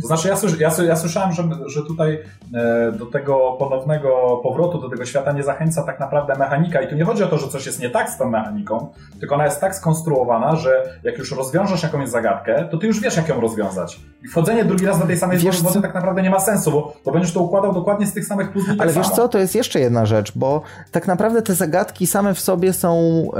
to 0.00 0.06
znaczy, 0.06 0.28
ja, 0.28 0.36
słysz, 0.36 0.60
ja, 0.60 0.70
ja 0.86 0.96
słyszałem, 0.96 1.32
że, 1.32 1.42
że 1.66 1.82
tutaj 1.82 2.18
e, 2.54 2.92
do 2.92 3.06
tego 3.06 3.56
ponownego 3.58 4.40
powrotu 4.42 4.80
do 4.80 4.88
tego 4.88 5.04
świata 5.04 5.32
nie 5.32 5.42
zachęca 5.42 5.82
tak 5.82 6.00
naprawdę 6.00 6.34
mechanika. 6.38 6.82
I 6.82 6.88
tu 6.88 6.96
nie 6.96 7.04
chodzi 7.04 7.24
o 7.24 7.26
to, 7.26 7.38
że 7.38 7.48
coś 7.48 7.66
jest 7.66 7.80
nie 7.80 7.90
tak 7.90 8.10
z 8.10 8.18
tą 8.18 8.30
mechaniką, 8.30 8.88
tylko 9.20 9.34
ona 9.34 9.44
jest 9.44 9.60
tak 9.60 9.74
skonstruowana, 9.74 10.56
że 10.56 10.98
jak 11.02 11.18
już 11.18 11.32
rozwiążesz 11.32 11.82
jakąś 11.82 12.08
zagadkę, 12.08 12.68
to 12.70 12.78
ty 12.78 12.86
już 12.86 13.00
wiesz, 13.00 13.16
jak 13.16 13.28
ją 13.28 13.40
rozwiązać. 13.40 14.00
I 14.24 14.28
wchodzenie 14.28 14.64
drugi 14.64 14.86
raz 14.86 14.98
do 14.98 15.06
tej 15.06 15.16
samej 15.16 15.38
wody 15.38 15.82
tak 15.82 15.94
naprawdę 15.94 16.22
nie 16.22 16.30
ma 16.30 16.40
sensu, 16.40 16.72
bo, 16.72 16.94
bo 17.04 17.12
będziesz 17.12 17.32
to 17.32 17.40
układał 17.40 17.72
dokładnie 17.72 18.06
z 18.06 18.12
tych 18.12 18.26
samych 18.26 18.52
puzli. 18.52 18.76
Ale 18.80 18.92
wiesz 18.92 19.06
samo. 19.06 19.16
co, 19.16 19.28
to 19.28 19.38
jest 19.38 19.54
jeszcze 19.54 19.80
jedna 19.80 20.06
rzecz, 20.06 20.32
bo 20.34 20.62
tak 20.92 21.06
naprawdę 21.06 21.42
te 21.42 21.54
zagadki 21.54 22.06
same 22.06 22.34
w 22.34 22.40
sobie 22.40 22.72
są 22.72 22.98
e, 23.22 23.34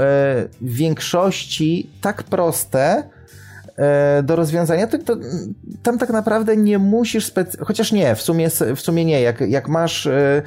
w 0.61 0.75
większości 0.75 1.89
tak 2.01 2.23
proste, 2.23 3.03
do 4.23 4.35
rozwiązania, 4.35 4.87
to, 4.87 4.97
to, 4.97 5.17
tam 5.83 5.97
tak 5.97 6.09
naprawdę 6.09 6.57
nie 6.57 6.79
musisz 6.79 7.25
specjalnie, 7.25 7.65
chociaż 7.65 7.91
nie, 7.91 8.15
w 8.15 8.21
sumie, 8.21 8.49
w 8.75 8.81
sumie 8.81 9.05
nie, 9.05 9.21
jak, 9.21 9.41
jak 9.41 9.67
masz, 9.67 10.07
e, 10.07 10.41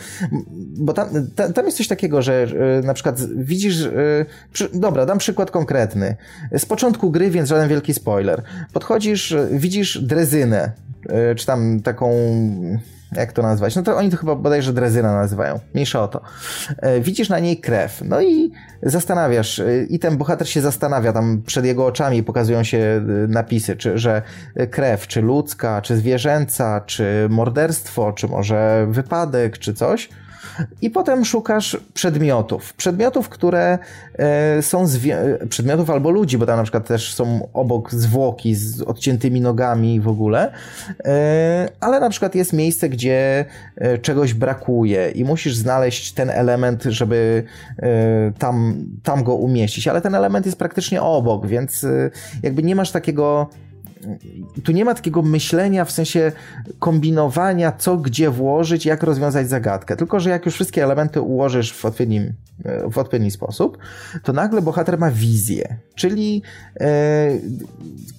bo 0.76 0.92
tam, 0.92 1.08
tam 1.54 1.64
jest 1.64 1.76
coś 1.76 1.88
takiego, 1.88 2.22
że 2.22 2.46
e, 2.78 2.86
na 2.86 2.94
przykład 2.94 3.20
widzisz, 3.36 3.88
dobra, 4.74 5.06
dam 5.06 5.18
przykład 5.18 5.50
konkretny. 5.50 6.16
Z 6.58 6.66
początku 6.66 7.10
gry, 7.10 7.30
więc 7.30 7.48
żaden 7.48 7.68
wielki 7.68 7.94
spoiler. 7.94 8.42
Podchodzisz, 8.72 9.34
widzisz 9.50 9.98
drezynę, 9.98 10.72
czy 11.36 11.46
tam 11.46 11.80
taką 11.82 12.12
jak 13.12 13.32
to 13.32 13.42
nazwać? 13.42 13.76
No 13.76 13.82
to 13.82 13.96
oni 13.96 14.10
to 14.10 14.16
chyba 14.16 14.34
bodajże 14.34 14.72
drezyna 14.72 15.14
nazywają. 15.14 15.60
Mniejsza 15.74 16.02
o 16.02 16.08
to. 16.08 16.20
E, 16.78 17.00
widzisz 17.00 17.28
na 17.28 17.38
niej 17.38 17.60
krew. 17.60 18.02
No 18.04 18.22
i 18.22 18.52
zastanawiasz, 18.82 19.58
e, 19.58 19.84
i 19.84 19.98
ten 19.98 20.16
bohater 20.16 20.48
się 20.48 20.60
zastanawia, 20.60 21.12
tam 21.12 21.42
przed 21.46 21.64
jego 21.64 21.86
oczami 21.86 22.22
pokazują 22.22 22.64
się 22.64 22.78
e, 22.78 23.02
napisy, 23.28 23.76
czy, 23.76 23.98
że 23.98 24.22
krew, 24.70 25.06
czy 25.06 25.22
ludzka, 25.22 25.82
czy 25.82 25.96
zwierzęca, 25.96 26.80
czy 26.80 27.26
morderstwo, 27.30 28.12
czy 28.12 28.28
może 28.28 28.86
wypadek, 28.90 29.58
czy 29.58 29.74
coś 29.74 30.08
i 30.82 30.90
potem 30.90 31.24
szukasz 31.24 31.76
przedmiotów. 31.94 32.74
Przedmiotów, 32.74 33.28
które 33.28 33.78
e, 34.18 34.62
są 34.62 34.86
przedmiotów 35.48 35.90
albo 35.90 36.10
ludzi, 36.10 36.38
bo 36.38 36.46
tam 36.46 36.56
na 36.56 36.62
przykład 36.62 36.86
też 36.86 37.14
są 37.14 37.48
obok 37.52 37.94
zwłoki 37.94 38.54
z 38.54 38.82
odciętymi 38.82 39.40
nogami 39.40 40.00
w 40.00 40.08
ogóle, 40.08 40.52
e, 41.04 41.68
ale 41.80 42.00
na 42.00 42.10
przykład 42.10 42.34
jest 42.34 42.52
miejsce, 42.52 42.88
gdzie 42.88 43.44
e, 43.76 43.98
czegoś 43.98 44.34
brakuje 44.34 45.10
i 45.10 45.24
musisz 45.24 45.56
znaleźć 45.56 46.12
ten 46.12 46.30
element, 46.30 46.82
żeby 46.82 47.44
tam, 48.38 48.84
tam 49.02 49.24
go 49.24 49.34
umieścić, 49.34 49.88
ale 49.88 50.00
ten 50.00 50.14
element 50.14 50.46
jest 50.46 50.58
praktycznie 50.58 51.02
obok, 51.02 51.46
więc 51.46 51.86
jakby 52.42 52.62
nie 52.62 52.76
masz 52.76 52.90
takiego 52.90 53.48
tu 54.64 54.72
nie 54.72 54.84
ma 54.84 54.94
takiego 54.94 55.22
myślenia 55.22 55.84
w 55.84 55.90
sensie 55.90 56.32
kombinowania, 56.78 57.72
co 57.72 57.96
gdzie 57.96 58.30
włożyć, 58.30 58.86
jak 58.86 59.02
rozwiązać 59.02 59.48
zagadkę. 59.48 59.96
Tylko, 59.96 60.20
że 60.20 60.30
jak 60.30 60.46
już 60.46 60.54
wszystkie 60.54 60.84
elementy 60.84 61.20
ułożysz 61.20 61.72
w 61.72 61.84
odpowiednim, 61.84 62.32
e, 62.64 62.90
w 62.90 62.98
odpowiedni 62.98 63.30
sposób, 63.30 63.78
to 64.22 64.32
nagle 64.32 64.62
bohater 64.62 64.98
ma 64.98 65.10
wizję. 65.10 65.76
Czyli 65.94 66.42
e, 66.80 67.30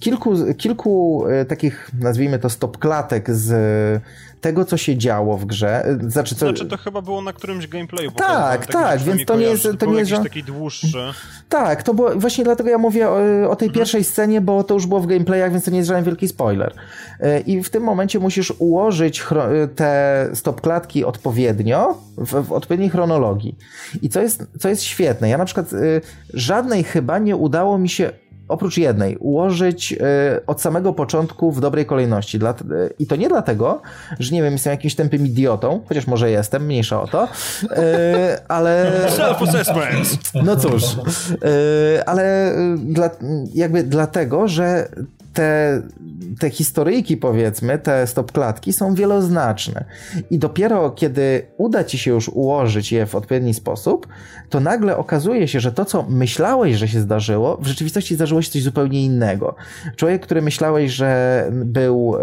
kilku, 0.00 0.34
kilku 0.56 1.24
e, 1.26 1.44
takich, 1.44 1.90
nazwijmy 2.00 2.38
to, 2.38 2.50
stopklatek 2.50 3.30
z 3.30 4.02
tego, 4.40 4.64
co 4.64 4.76
się 4.76 4.96
działo 4.96 5.36
w 5.36 5.44
grze. 5.44 5.84
E, 5.84 6.10
znaczy, 6.10 6.34
co... 6.34 6.46
znaczy 6.46 6.66
to 6.66 6.76
chyba 6.76 7.02
było 7.02 7.22
na 7.22 7.32
którymś 7.32 7.66
gameplayu. 7.66 8.10
Tak, 8.10 8.66
tak, 8.66 9.00
więc 9.00 9.24
to 9.24 9.36
nie 9.36 9.46
jest... 9.46 9.68
To, 9.78 9.86
nie 9.86 9.98
jest 9.98 10.12
taki 10.22 10.42
dłuższy. 10.42 10.86
Tak, 11.48 11.82
to 11.82 11.94
było, 11.94 12.10
właśnie 12.16 12.44
dlatego 12.44 12.70
ja 12.70 12.78
mówię 12.78 13.08
o, 13.08 13.14
o 13.50 13.56
tej 13.56 13.68
mhm. 13.68 13.72
pierwszej 13.72 14.04
scenie, 14.04 14.40
bo 14.40 14.64
to 14.64 14.74
już 14.74 14.86
było 14.86 15.00
w 15.00 15.06
gameplayach, 15.06 15.52
więc 15.52 15.64
to 15.64 15.70
nie 15.70 15.76
jest 15.76 15.88
żaden 15.88 16.04
wielki 16.04 16.28
spoiler. 16.28 16.74
E, 17.20 17.40
I 17.40 17.62
w 17.62 17.70
tym 17.70 17.82
momencie 17.82 18.18
musisz 18.18 18.52
ułożyć 18.58 19.24
te 19.76 20.30
stopklatki 20.34 21.04
odpowiednio, 21.04 21.98
w, 22.16 22.46
w 22.46 22.52
odpowiedniej 22.52 22.90
chronologii. 22.90 23.56
I 24.02 24.08
co 24.08 24.20
jest, 24.20 24.46
co 24.58 24.68
jest 24.68 24.82
świetne, 24.82 25.28
ja 25.28 25.38
na 25.38 25.44
przykład 25.44 25.70
żadnej 26.34 26.84
chyba 26.84 27.18
nie 27.18 27.36
udało 27.36 27.78
mi 27.78 27.88
się 27.88 28.12
oprócz 28.48 28.76
jednej, 28.76 29.16
ułożyć 29.16 29.92
y, 29.92 29.96
od 30.46 30.60
samego 30.60 30.92
początku 30.92 31.52
w 31.52 31.60
dobrej 31.60 31.86
kolejności. 31.86 32.38
Y, 32.38 32.40
I 32.98 33.06
to 33.06 33.16
nie 33.16 33.28
dlatego, 33.28 33.82
że 34.18 34.34
nie 34.34 34.42
wiem, 34.42 34.52
jestem 34.52 34.70
jakimś 34.70 34.94
tępym 34.94 35.26
idiotą, 35.26 35.80
chociaż 35.88 36.06
może 36.06 36.30
jestem, 36.30 36.64
mniejsza 36.64 37.02
o 37.02 37.06
to, 37.06 37.24
y, 37.24 37.68
ale... 38.48 38.92
Self-assessment! 39.08 40.18
No 40.44 40.56
cóż, 40.56 40.82
ale 42.06 42.54
dla, 42.76 43.10
jakby 43.54 43.82
dlatego, 43.82 44.48
że 44.48 44.88
te, 45.32 45.82
te 46.38 46.50
historyjki, 46.50 47.16
powiedzmy, 47.16 47.78
te 47.78 48.06
stopklatki 48.06 48.72
są 48.72 48.94
wieloznaczne. 48.94 49.84
I 50.30 50.38
dopiero 50.38 50.90
kiedy 50.90 51.46
uda 51.56 51.84
ci 51.84 51.98
się 51.98 52.10
już 52.10 52.28
ułożyć 52.28 52.92
je 52.92 53.06
w 53.06 53.14
odpowiedni 53.14 53.54
sposób, 53.54 54.06
to 54.50 54.60
nagle 54.60 54.96
okazuje 54.96 55.48
się, 55.48 55.60
że 55.60 55.72
to, 55.72 55.84
co 55.84 56.06
myślałeś, 56.08 56.76
że 56.76 56.88
się 56.88 57.00
zdarzyło, 57.00 57.56
w 57.56 57.66
rzeczywistości 57.66 58.14
zdarzyło 58.14 58.42
się 58.42 58.50
coś 58.50 58.62
zupełnie 58.62 59.04
innego. 59.04 59.54
Człowiek, 59.96 60.22
który 60.22 60.42
myślałeś, 60.42 60.92
że 60.92 61.44
był 61.52 62.14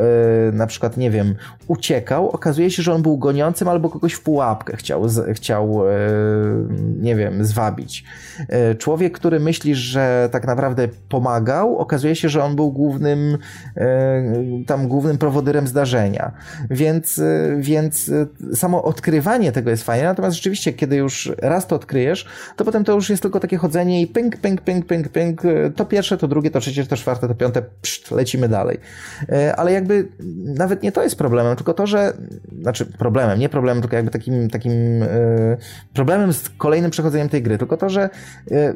yy, 0.45 0.51
na 0.51 0.67
przykład, 0.67 0.97
nie 0.97 1.11
wiem, 1.11 1.35
uciekał, 1.67 2.29
okazuje 2.29 2.71
się, 2.71 2.83
że 2.83 2.93
on 2.93 3.01
był 3.01 3.17
goniącym 3.17 3.67
albo 3.67 3.89
kogoś 3.89 4.13
w 4.13 4.21
pułapkę 4.21 4.77
chciał, 4.77 5.09
z, 5.09 5.37
chciał 5.37 5.81
yy, 5.85 6.67
nie 7.01 7.15
wiem, 7.15 7.45
zwabić. 7.45 8.03
Yy, 8.39 8.75
człowiek, 8.75 9.13
który 9.13 9.39
myślisz, 9.39 9.77
że 9.77 10.29
tak 10.31 10.47
naprawdę 10.47 10.87
pomagał, 11.09 11.77
okazuje 11.77 12.15
się, 12.15 12.29
że 12.29 12.43
on 12.43 12.55
był 12.55 12.71
główny 12.71 12.94
głównym, 12.95 13.37
e, 13.77 14.23
tam 14.67 14.87
głównym 14.87 15.17
prowodyrem 15.17 15.67
zdarzenia. 15.67 16.31
Więc, 16.69 17.19
e, 17.19 17.55
więc 17.59 18.09
e, 18.09 18.55
samo 18.55 18.83
odkrywanie 18.83 19.51
tego 19.51 19.69
jest 19.69 19.83
fajne, 19.83 20.03
natomiast 20.03 20.35
rzeczywiście, 20.35 20.73
kiedy 20.73 20.95
już 20.95 21.31
raz 21.41 21.67
to 21.67 21.75
odkryjesz, 21.75 22.25
to 22.55 22.65
potem 22.65 22.83
to 22.83 22.93
już 22.93 23.09
jest 23.09 23.21
tylko 23.21 23.39
takie 23.39 23.57
chodzenie 23.57 24.01
i 24.01 24.07
ping, 24.07 24.37
ping, 24.37 24.61
ping, 24.61 24.85
ping, 24.85 25.09
ping, 25.09 25.41
to 25.75 25.85
pierwsze, 25.85 26.17
to 26.17 26.27
drugie, 26.27 26.51
to 26.51 26.59
trzecie, 26.59 26.85
to 26.85 26.95
czwarte, 26.95 27.27
to 27.27 27.35
piąte, 27.35 27.61
pszt, 27.81 28.11
lecimy 28.11 28.49
dalej. 28.49 28.77
Ale 29.57 29.71
jakby 29.71 30.07
nawet 30.45 30.83
nie 30.83 30.91
to 30.91 31.03
jest 31.03 31.15
problemem, 31.15 31.55
tylko 31.55 31.73
to, 31.73 31.87
że, 31.87 32.13
znaczy 32.61 32.85
problemem, 32.85 33.39
nie 33.39 33.49
problemem, 33.49 33.81
tylko 33.81 33.95
jakby 33.95 34.11
takim, 34.11 34.49
takim 34.49 34.73
problemem 35.93 36.33
z 36.33 36.49
kolejnym 36.49 36.91
przechodzeniem 36.91 37.29
tej 37.29 37.43
gry, 37.43 37.57
tylko 37.57 37.77
to, 37.77 37.89
że 37.89 38.09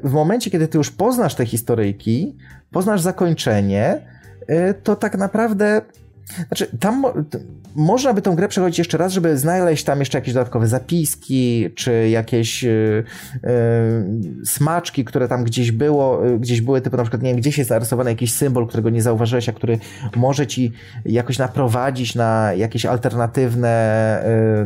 w 0.03 0.11
momencie, 0.11 0.51
kiedy 0.51 0.67
ty 0.67 0.77
już 0.77 0.91
poznasz 0.91 1.35
te 1.35 1.45
historyjki, 1.45 2.35
poznasz 2.71 3.01
zakończenie, 3.01 4.01
y, 4.49 4.73
to 4.83 4.95
tak 4.95 5.17
naprawdę 5.17 5.81
znaczy, 6.47 6.67
tam 6.79 7.05
można 7.75 8.13
by 8.13 8.21
tą 8.21 8.35
grę 8.35 8.47
przechodzić 8.47 8.79
jeszcze 8.79 8.97
raz, 8.97 9.13
żeby 9.13 9.37
znaleźć 9.37 9.83
tam 9.83 9.99
jeszcze 9.99 10.17
jakieś 10.17 10.33
dodatkowe 10.33 10.67
zapiski, 10.67 11.69
czy 11.75 12.09
jakieś 12.09 12.63
yy, 12.63 13.03
yy, 13.43 14.45
smaczki, 14.45 15.05
które 15.05 15.27
tam 15.27 15.43
gdzieś 15.43 15.71
było, 15.71 16.25
yy, 16.25 16.39
gdzieś 16.39 16.61
były, 16.61 16.81
typu 16.81 16.97
na 16.97 17.03
przykład, 17.03 17.21
nie 17.21 17.29
wiem, 17.29 17.39
gdzieś 17.39 17.57
jest 17.57 17.69
narysowany 17.69 18.09
jakiś 18.09 18.33
symbol, 18.33 18.67
którego 18.67 18.89
nie 18.89 19.01
zauważyłeś, 19.01 19.49
a 19.49 19.53
który 19.53 19.79
może 20.15 20.47
ci 20.47 20.71
jakoś 21.05 21.37
naprowadzić 21.37 22.15
na 22.15 22.53
jakieś 22.53 22.85
alternatywne, 22.85 23.79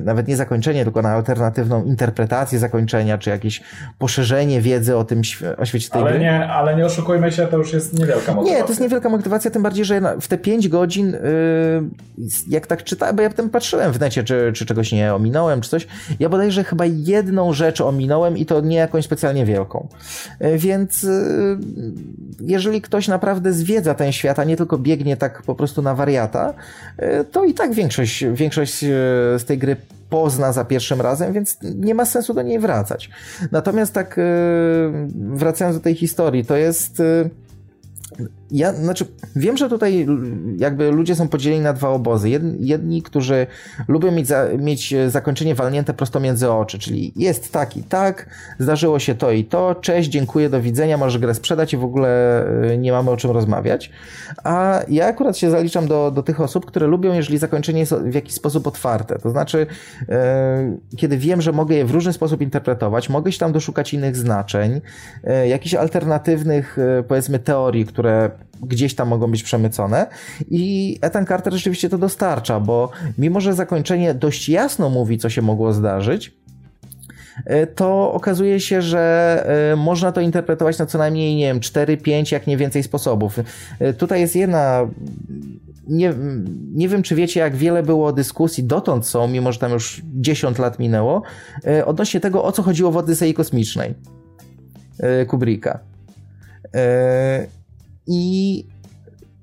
nawet 0.03 0.27
nie 0.27 0.35
zakończenie, 0.35 0.84
tylko 0.84 1.02
na 1.02 1.10
alternatywną 1.10 1.84
interpretację 1.84 2.60
zakończenia, 2.60 3.18
czy 3.18 3.30
jakieś 3.30 3.61
poszerzenie 3.99 4.61
wiedzy 4.61 4.98
o 4.98 5.03
tym, 5.03 5.22
o 5.57 5.65
świecie 5.65 5.90
tej 5.90 6.02
ale 6.02 6.11
gry. 6.11 6.19
Nie, 6.19 6.48
ale 6.48 6.76
nie 6.76 6.85
oszukujmy 6.85 7.31
się, 7.31 7.48
to 7.48 7.57
już 7.57 7.73
jest 7.73 7.99
niewielka 7.99 8.34
motywacja. 8.34 8.57
Nie, 8.57 8.64
to 8.64 8.69
jest 8.69 8.81
niewielka 8.81 9.10
motywacja, 9.10 9.52
tym 9.52 9.64
bardziej, 9.64 9.85
że 9.85 10.02
w 10.22 10.27
te 10.27 10.38
5 10.38 10.69
godzin 10.69 11.15
jak 12.48 12.68
tak 12.68 12.84
czytałem, 12.84 13.16
bo 13.16 13.22
ja 13.22 13.30
potem 13.30 13.50
patrzyłem 13.50 13.94
w 13.94 14.00
necie, 14.00 14.24
czy, 14.24 14.52
czy 14.56 14.66
czegoś 14.66 14.92
nie 14.92 15.16
ominąłem, 15.16 15.62
czy 15.62 15.70
coś. 15.70 15.88
Ja 16.20 16.30
bodajże 16.30 16.64
chyba 16.64 16.86
jedną 16.86 17.54
rzecz 17.54 17.82
ominąłem 17.82 18.38
i 18.38 18.46
to 18.46 18.62
nie 18.62 18.78
jakąś 18.78 19.06
specjalnie 19.06 19.46
wielką. 19.46 19.88
E, 20.40 20.58
więc 20.58 21.04
e, 21.04 21.10
jeżeli 22.40 22.82
ktoś 22.82 23.08
naprawdę 23.08 23.54
zwiedza 23.54 23.94
ten 23.94 24.12
świat, 24.12 24.40
a 24.40 24.44
nie 24.44 24.58
tylko 24.58 24.78
biegnie 24.78 25.18
tak 25.18 25.42
po 25.42 25.56
prostu 25.56 25.82
na 25.82 25.96
wariata, 25.96 26.54
e, 26.98 27.24
to 27.24 27.44
i 27.44 27.54
tak 27.54 27.74
większość, 27.74 28.26
większość 28.34 28.80
z 29.38 29.46
tej 29.46 29.58
gry 29.58 29.76
pozna 30.10 30.54
za 30.54 30.66
pierwszym 30.66 31.02
razem, 31.02 31.34
więc 31.34 31.58
nie 31.62 31.96
ma 31.96 32.06
sensu 32.06 32.34
do 32.34 32.42
niej 32.42 32.60
wracać. 32.60 33.10
Natomiast 33.52 33.94
tak 33.94 34.20
wracając 35.14 35.78
do 35.78 35.84
tej 35.84 35.96
historii, 35.96 36.46
to 36.46 36.58
jest 36.58 37.02
ja, 38.54 38.74
znaczy, 38.74 39.06
wiem, 39.36 39.58
że 39.58 39.70
tutaj 39.70 40.08
jakby 40.58 40.92
ludzie 40.92 41.16
są 41.16 41.28
podzieleni 41.28 41.62
na 41.62 41.74
dwa 41.74 41.90
obozy. 41.90 42.30
Jedni, 42.60 43.02
którzy 43.02 43.48
lubią 43.88 44.12
mieć, 44.12 44.28
za, 44.28 44.48
mieć 44.58 44.94
zakończenie 45.08 45.56
walnięte 45.56 45.94
prosto 45.94 46.20
między 46.20 46.52
oczy, 46.52 46.80
czyli 46.80 47.14
jest 47.16 47.52
tak 47.52 47.78
i 47.78 47.84
tak, 47.84 48.30
zdarzyło 48.60 49.00
się 49.00 49.16
to 49.16 49.32
i 49.32 49.46
to, 49.46 49.76
cześć, 49.76 50.10
dziękuję, 50.10 50.50
do 50.50 50.62
widzenia, 50.62 50.98
możesz 50.98 51.22
grę 51.22 51.34
sprzedać 51.34 51.74
i 51.74 51.78
w 51.78 51.84
ogóle 51.84 52.44
y, 52.72 52.78
nie 52.78 52.92
mamy 52.92 53.12
o 53.12 53.18
czym 53.18 53.32
rozmawiać. 53.32 53.92
A 54.44 54.82
ja 54.88 55.08
akurat 55.08 55.38
się 55.38 55.50
zaliczam 55.50 55.88
do, 55.88 56.12
do 56.12 56.24
tych 56.24 56.42
osób, 56.42 56.66
które 56.66 56.88
lubią, 56.88 57.14
jeżeli 57.14 57.38
zakończenie 57.38 57.80
jest 57.80 57.94
w 57.94 58.14
jakiś 58.14 58.34
sposób 58.34 58.68
otwarte. 58.68 59.20
To 59.20 59.30
znaczy, 59.30 59.68
yy, 60.08 60.16
kiedy 60.98 61.18
wiem, 61.18 61.42
że 61.42 61.52
mogę 61.52 61.76
je 61.76 61.86
w 61.86 61.92
różny 61.92 62.14
sposób 62.14 62.42
interpretować, 62.42 63.10
mogę 63.10 63.32
się 63.32 63.40
tam 63.40 63.52
doszukać 63.52 63.94
innych 63.94 64.18
znaczeń, 64.18 64.82
jakichś 65.48 65.76
alternatywnych, 65.76 66.78
powiedzmy, 67.08 67.40
teorii, 67.40 67.86
które 67.86 68.32
gdzieś 68.61 68.95
tam 68.95 69.07
mogą 69.07 69.32
być 69.32 69.44
przemycone 69.44 70.07
i 70.52 70.98
Ethan 71.02 71.26
Carter 71.26 71.53
rzeczywiście 71.53 71.90
to 71.90 71.98
dostarcza, 71.98 72.60
bo 72.60 72.91
mimo, 73.18 73.41
że 73.41 73.53
zakończenie 73.53 74.14
dość 74.14 74.49
jasno 74.49 74.90
mówi, 74.90 75.18
co 75.18 75.30
się 75.30 75.41
mogło 75.41 75.74
zdarzyć, 75.74 76.34
e, 77.45 77.68
to 77.68 78.14
okazuje 78.14 78.60
się, 78.60 78.82
że 78.82 79.72
e, 79.72 79.76
można 79.76 80.11
to 80.11 80.22
interpretować 80.22 80.80
na 80.80 80.86
co 80.86 80.98
najmniej, 80.98 81.36
nie 81.36 81.45
wiem, 81.45 81.60
4-5, 81.60 82.32
jak 82.32 82.48
nie 82.48 82.57
więcej 82.57 82.84
sposobów. 82.84 83.40
E, 83.80 83.94
tutaj 83.94 84.22
jest 84.22 84.36
jedna 84.36 84.88
nie, 85.88 86.14
nie 86.74 86.90
wiem, 86.90 87.03
czy 87.03 87.15
wiecie, 87.15 87.40
jak 87.40 87.56
wiele 87.56 87.84
było 87.84 88.14
dyskusji, 88.14 88.64
dotąd 88.64 89.06
są, 89.06 89.28
mimo 89.28 89.52
że 89.52 89.60
tam 89.60 89.72
już 89.72 90.02
10 90.06 90.60
lat 90.60 90.80
minęło, 90.80 91.22
odnośnie 91.86 92.20
tego, 92.20 92.44
o 92.44 92.52
co 92.52 92.64
chodziło 92.64 92.91
w 92.91 92.98
Odysei 92.98 93.34
Kosmicznej 93.34 93.94
Kubricka. 95.28 95.80
I 98.08 98.66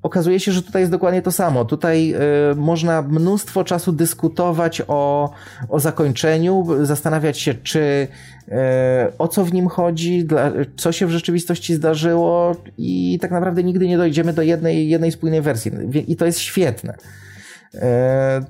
okazuje 0.02 0.40
się, 0.40 0.52
że 0.52 0.62
tutaj 0.62 0.82
jest 0.82 0.92
dokładnie 0.92 1.22
to 1.22 1.32
samo. 1.32 1.64
Tutaj 1.64 2.14
y, 2.52 2.54
można 2.54 3.02
mnóstwo 3.02 3.64
czasu 3.64 3.92
dyskutować 3.92 4.82
o, 4.88 5.30
o 5.68 5.80
zakończeniu, 5.80 6.66
zastanawiać 6.82 7.38
się, 7.38 7.54
czy 7.54 7.80
y, 8.48 8.52
o 9.18 9.28
co 9.28 9.44
w 9.44 9.52
nim 9.52 9.68
chodzi, 9.68 10.24
dla, 10.24 10.52
co 10.76 10.92
się 10.92 11.06
w 11.06 11.10
rzeczywistości 11.10 11.74
zdarzyło 11.74 12.56
i 12.78 13.18
tak 13.22 13.30
naprawdę 13.30 13.62
nigdy 13.62 13.88
nie 13.88 13.98
dojdziemy 13.98 14.32
do 14.32 14.42
jednej, 14.42 14.88
jednej 14.88 15.12
spójnej 15.12 15.42
wersji. 15.42 15.72
I 16.08 16.16
to 16.16 16.26
jest 16.26 16.38
świetne. 16.38 16.94
E... 17.74 18.40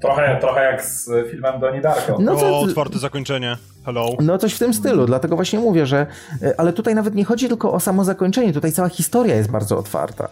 Trochę, 0.00 0.36
trochę 0.40 0.64
jak 0.64 0.84
z 0.84 1.10
filmem 1.30 1.60
Doni 1.60 1.80
Darko. 1.80 2.18
No 2.20 2.36
to... 2.36 2.46
O, 2.46 2.60
otwarte 2.60 2.98
zakończenie. 2.98 3.56
Hello. 3.84 4.08
No 4.20 4.38
coś 4.38 4.54
w 4.54 4.58
tym 4.58 4.74
stylu, 4.74 5.06
dlatego 5.06 5.36
właśnie 5.36 5.58
mówię, 5.58 5.86
że 5.86 6.06
e, 6.42 6.60
ale 6.60 6.72
tutaj 6.72 6.94
nawet 6.94 7.14
nie 7.14 7.24
chodzi 7.24 7.48
tylko 7.48 7.72
o 7.72 7.80
samo 7.80 8.04
zakończenie, 8.04 8.52
tutaj 8.52 8.72
cała 8.72 8.88
historia 8.88 9.34
jest 9.34 9.50
bardzo 9.50 9.78
otwarta. 9.78 10.28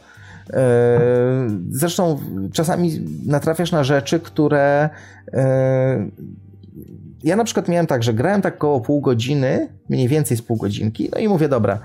E, 0.53 1.01
zresztą 1.71 2.21
czasami 2.53 3.01
natrafiasz 3.27 3.73
na 3.73 3.85
rzeczy, 3.85 4.21
które 4.21 4.91
e, 5.33 6.07
ja 7.25 7.37
na 7.37 7.45
przykład 7.45 7.69
miałem 7.69 7.87
tak, 7.87 8.03
że 8.03 8.15
grałem 8.15 8.43
tak 8.43 8.55
około 8.55 8.81
pół 8.81 9.01
godziny, 9.01 9.69
mniej 9.89 10.09
więcej 10.09 10.37
z 10.37 10.43
pół 10.43 10.57
godzinki, 10.57 11.11
no 11.13 11.19
i 11.19 11.29
mówię, 11.29 11.49
dobra, 11.49 11.79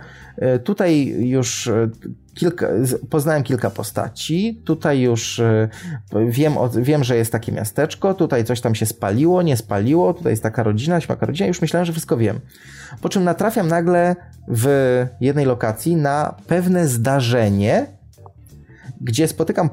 tutaj 0.64 1.16
już 1.20 1.68
e, 1.68 1.90
kilka, 2.34 2.68
poznałem 3.10 3.44
kilka 3.44 3.70
postaci, 3.70 4.62
tutaj 4.66 5.02
już 5.02 5.40
e, 5.40 5.70
wiem, 6.28 6.53
wiem, 6.78 7.03
że 7.03 7.16
jest 7.16 7.32
takie 7.32 7.52
miasteczko, 7.52 8.14
tutaj 8.14 8.44
coś 8.45 8.62
tam 8.62 8.76
się 8.76 8.86
spaliło, 8.86 9.41
nie 9.41 9.57
spaliło, 9.57 10.14
tutaj 10.14 10.34
jest 10.34 10.44
taka 10.44 10.64
rodzina, 10.64 11.02
śmaka 11.02 11.26
rodzina, 11.26 11.48
już 11.48 11.62
myślałem, 11.62 11.86
że 11.86 11.91
wszystko 11.91 12.18
wiem. 12.18 12.40
Po 13.02 13.10
czym 13.10 13.24
natrafiam 13.24 13.68
nagle 13.68 14.16
w 14.48 15.06
jednej 15.22 15.45
lokacji 15.45 15.95
na 15.95 16.36
pewne 16.48 16.88
zdarzenie, 16.88 17.86
gdzie 19.06 19.27
spotykam, 19.27 19.69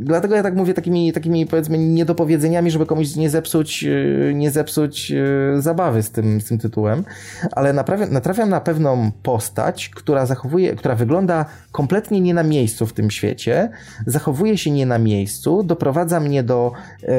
dlatego 0.00 0.36
ja 0.36 0.42
tak 0.42 0.56
mówię 0.56 0.74
takimi, 0.74 1.12
takimi 1.12 1.46
powiedzmy 1.46 1.78
niedopowiedzeniami, 1.78 2.70
żeby 2.70 2.86
komuś 2.86 3.16
nie 3.16 3.30
zepsuć, 3.30 3.84
e, 3.84 4.34
nie 4.34 4.50
zepsuć 4.50 5.12
e, 5.12 5.62
zabawy 5.62 6.02
z 6.02 6.10
tym, 6.10 6.40
z 6.40 6.44
tym 6.44 6.58
tytułem, 6.58 7.04
ale 7.52 7.72
natrafiam, 7.72 8.12
natrafiam 8.12 8.48
na 8.48 8.60
pewną 8.60 9.10
postać, 9.22 9.88
która 9.88 10.26
zachowuje, 10.26 10.74
która 10.74 10.94
wygląda 10.94 11.44
kompletnie 11.72 12.20
nie 12.20 12.34
na 12.34 12.42
miejscu 12.42 12.86
w 12.86 12.92
tym 12.92 13.10
świecie, 13.10 13.70
zachowuje 14.06 14.58
się 14.58 14.70
nie 14.70 14.86
na 14.86 14.98
miejscu, 14.98 15.62
doprowadza 15.62 16.20
mnie 16.20 16.42
do 16.42 16.72
e, 17.02 17.12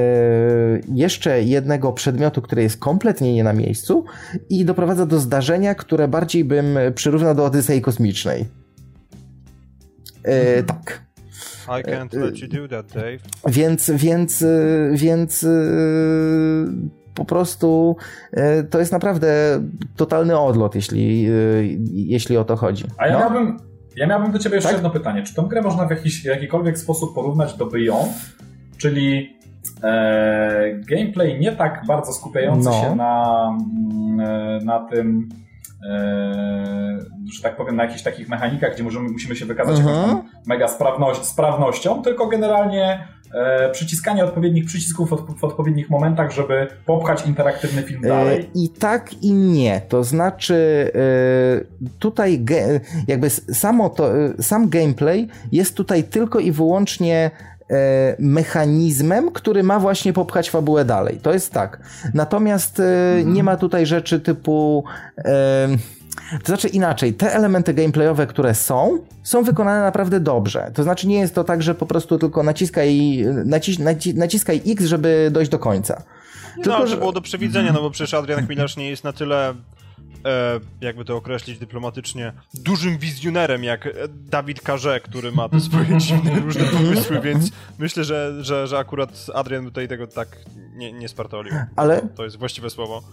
jeszcze 0.94 1.44
jednego 1.44 1.94
przedmiotu, 1.94 2.42
który 2.42 2.62
jest 2.64 2.78
kompletnie 2.78 3.34
nie 3.34 3.44
na 3.44 3.54
miejscu 3.54 4.06
i 4.50 4.66
doprowadza 4.66 5.06
do 5.06 5.20
zdarzenia, 5.20 5.76
które 5.76 6.08
bardziej 6.08 6.44
bym 6.44 6.78
przyrównał 6.96 7.36
do 7.36 7.46
Odysei 7.46 7.82
Kosmicznej. 7.82 8.46
E, 10.24 10.64
tak. 10.64 11.07
I 11.68 11.84
can't 11.84 12.14
let 12.14 12.40
you 12.40 12.48
do 12.48 12.68
that, 12.68 12.94
Dave. 12.94 13.20
Więc, 13.48 13.92
więc, 13.92 14.46
więc 14.92 15.46
po 17.14 17.26
prostu 17.26 17.96
to 18.70 18.80
jest 18.80 18.92
naprawdę 18.92 19.28
totalny 19.96 20.40
odlot, 20.40 20.76
jeśli, 20.76 21.28
jeśli 21.92 22.38
o 22.38 22.44
to 22.44 22.56
chodzi. 22.56 22.84
A 22.98 23.08
ja 23.08 23.14
no. 23.14 23.20
miałbym, 23.20 23.58
ja 23.96 24.08
miałbym 24.08 24.32
do 24.32 24.40
ciebie 24.40 24.56
jeszcze 24.56 24.70
tak? 24.70 24.78
jedno 24.78 24.90
pytanie. 24.90 25.24
Czy 25.24 25.36
tą 25.36 25.48
grę 25.48 25.62
można 25.62 25.88
w 25.88 25.90
jakiś, 25.90 26.26
jakikolwiek 26.26 26.78
sposób 26.78 27.16
porównać 27.16 27.54
do 27.54 27.66
Beyond? 27.66 28.12
Czyli 28.78 29.38
e, 29.84 30.80
gameplay 30.90 31.40
nie 31.40 31.52
tak 31.52 31.84
bardzo 31.88 32.14
skupiający 32.14 32.70
no. 32.70 32.82
się 32.82 32.96
na, 32.96 33.48
mm, 34.18 34.66
na 34.66 34.80
tym 34.80 35.30
E, 35.30 35.47
że 37.36 37.44
tak 37.44 37.58
powiem, 37.58 37.76
na 37.76 37.84
jakichś 37.84 38.02
takich 38.02 38.30
mechanikach, 38.30 38.74
gdzie 38.74 38.84
możemy, 38.84 39.10
musimy 39.10 39.36
się 39.36 39.46
wykazać 39.46 39.80
mhm. 39.80 40.22
mega 40.46 40.68
sprawność, 40.68 41.26
sprawnością, 41.26 42.02
tylko 42.04 42.28
generalnie 42.28 43.08
e, 43.34 43.70
przyciskanie 43.70 44.26
odpowiednich 44.26 44.66
przycisków 44.66 45.10
w, 45.40 45.44
odpowiednich 45.44 45.90
momentach, 45.90 46.32
żeby 46.32 46.68
popchać 46.86 47.26
interaktywny 47.26 47.84
film 47.84 48.06
e, 48.06 48.08
dalej. 48.08 48.50
I 48.56 48.70
tak 48.70 49.14
i 49.14 49.34
nie. 49.34 49.82
To 49.90 50.04
znaczy 50.04 50.92
e, 50.96 51.90
tutaj 52.00 52.46
jakby 53.08 53.30
samo 53.30 53.90
to, 53.90 54.18
e, 54.18 54.34
sam 54.40 54.70
gameplay 54.70 55.28
jest 55.52 55.76
tutaj 55.76 56.04
tylko 56.04 56.40
i 56.40 56.52
wyłącznie 56.52 57.32
E, 57.57 57.57
mechanizmem, 58.20 59.32
który 59.32 59.64
ma 59.64 59.80
właśnie 59.80 60.14
popchać 60.14 60.50
fabułę 60.50 60.86
dalej. 60.86 61.20
To 61.22 61.34
jest 61.34 61.52
tak. 61.52 61.80
Natomiast 62.14 62.80
mhm. 62.80 63.34
nie 63.34 63.44
ma 63.44 63.58
tutaj 63.58 63.86
rzeczy 63.86 64.20
typu. 64.20 64.84
E, 65.18 65.68
to 66.44 66.46
znaczy 66.46 66.68
inaczej, 66.68 67.14
te 67.14 67.34
elementy 67.34 67.74
gameplayowe, 67.74 68.28
które 68.28 68.56
są, 68.56 69.00
są 69.24 69.44
wykonane 69.44 69.82
naprawdę 69.82 70.20
dobrze. 70.20 70.72
To 70.74 70.84
znaczy 70.84 71.08
nie 71.08 71.20
jest 71.20 71.36
to 71.36 71.44
tak, 71.44 71.64
że 71.64 71.76
po 71.76 71.86
prostu 71.86 72.18
tylko 72.18 72.44
naciskaj, 72.44 73.24
nacis, 73.46 73.80
naci, 73.80 74.16
naciskaj 74.16 74.62
X, 74.68 74.86
żeby 74.86 75.30
dojść 75.32 75.52
do 75.52 75.60
końca. 75.60 76.04
Tylko, 76.64 76.80
no, 76.80 76.88
że 76.88 76.98
było 76.98 77.12
do 77.12 77.22
przewidzenia, 77.22 77.74
no 77.74 77.82
bo 77.82 77.92
przecież 77.92 78.14
Adrian 78.14 78.46
Chmielarz 78.46 78.78
nie 78.78 78.90
jest 78.90 79.04
na 79.04 79.14
tyle 79.14 79.50
e, 79.50 79.56
jakby 80.82 81.06
to 81.06 81.16
określić 81.16 81.60
dyplomatycznie, 81.60 82.34
dużym 82.54 82.98
wizjonerem 82.98 83.64
jak 83.64 83.90
Dawid 84.10 84.62
Karze, 84.62 85.00
który 85.00 85.32
ma 85.32 85.50
te 85.50 85.60
swoje 85.60 85.98
dziwne 86.02 86.40
różne 86.40 86.64
pomysły, 86.64 87.22
więc 87.22 87.52
myślę, 87.80 88.04
że, 88.04 88.44
że, 88.44 88.68
że 88.68 88.78
akurat 88.78 89.26
Adrian 89.34 89.66
tutaj 89.66 89.88
tego 89.88 90.08
tak 90.08 90.38
nie, 90.76 90.94
nie 90.94 91.08
spartolił. 91.08 91.54
Ale... 91.76 92.02
To, 92.02 92.08
to 92.08 92.24
jest 92.24 92.38
właściwe 92.38 92.70
słowo. 92.70 93.04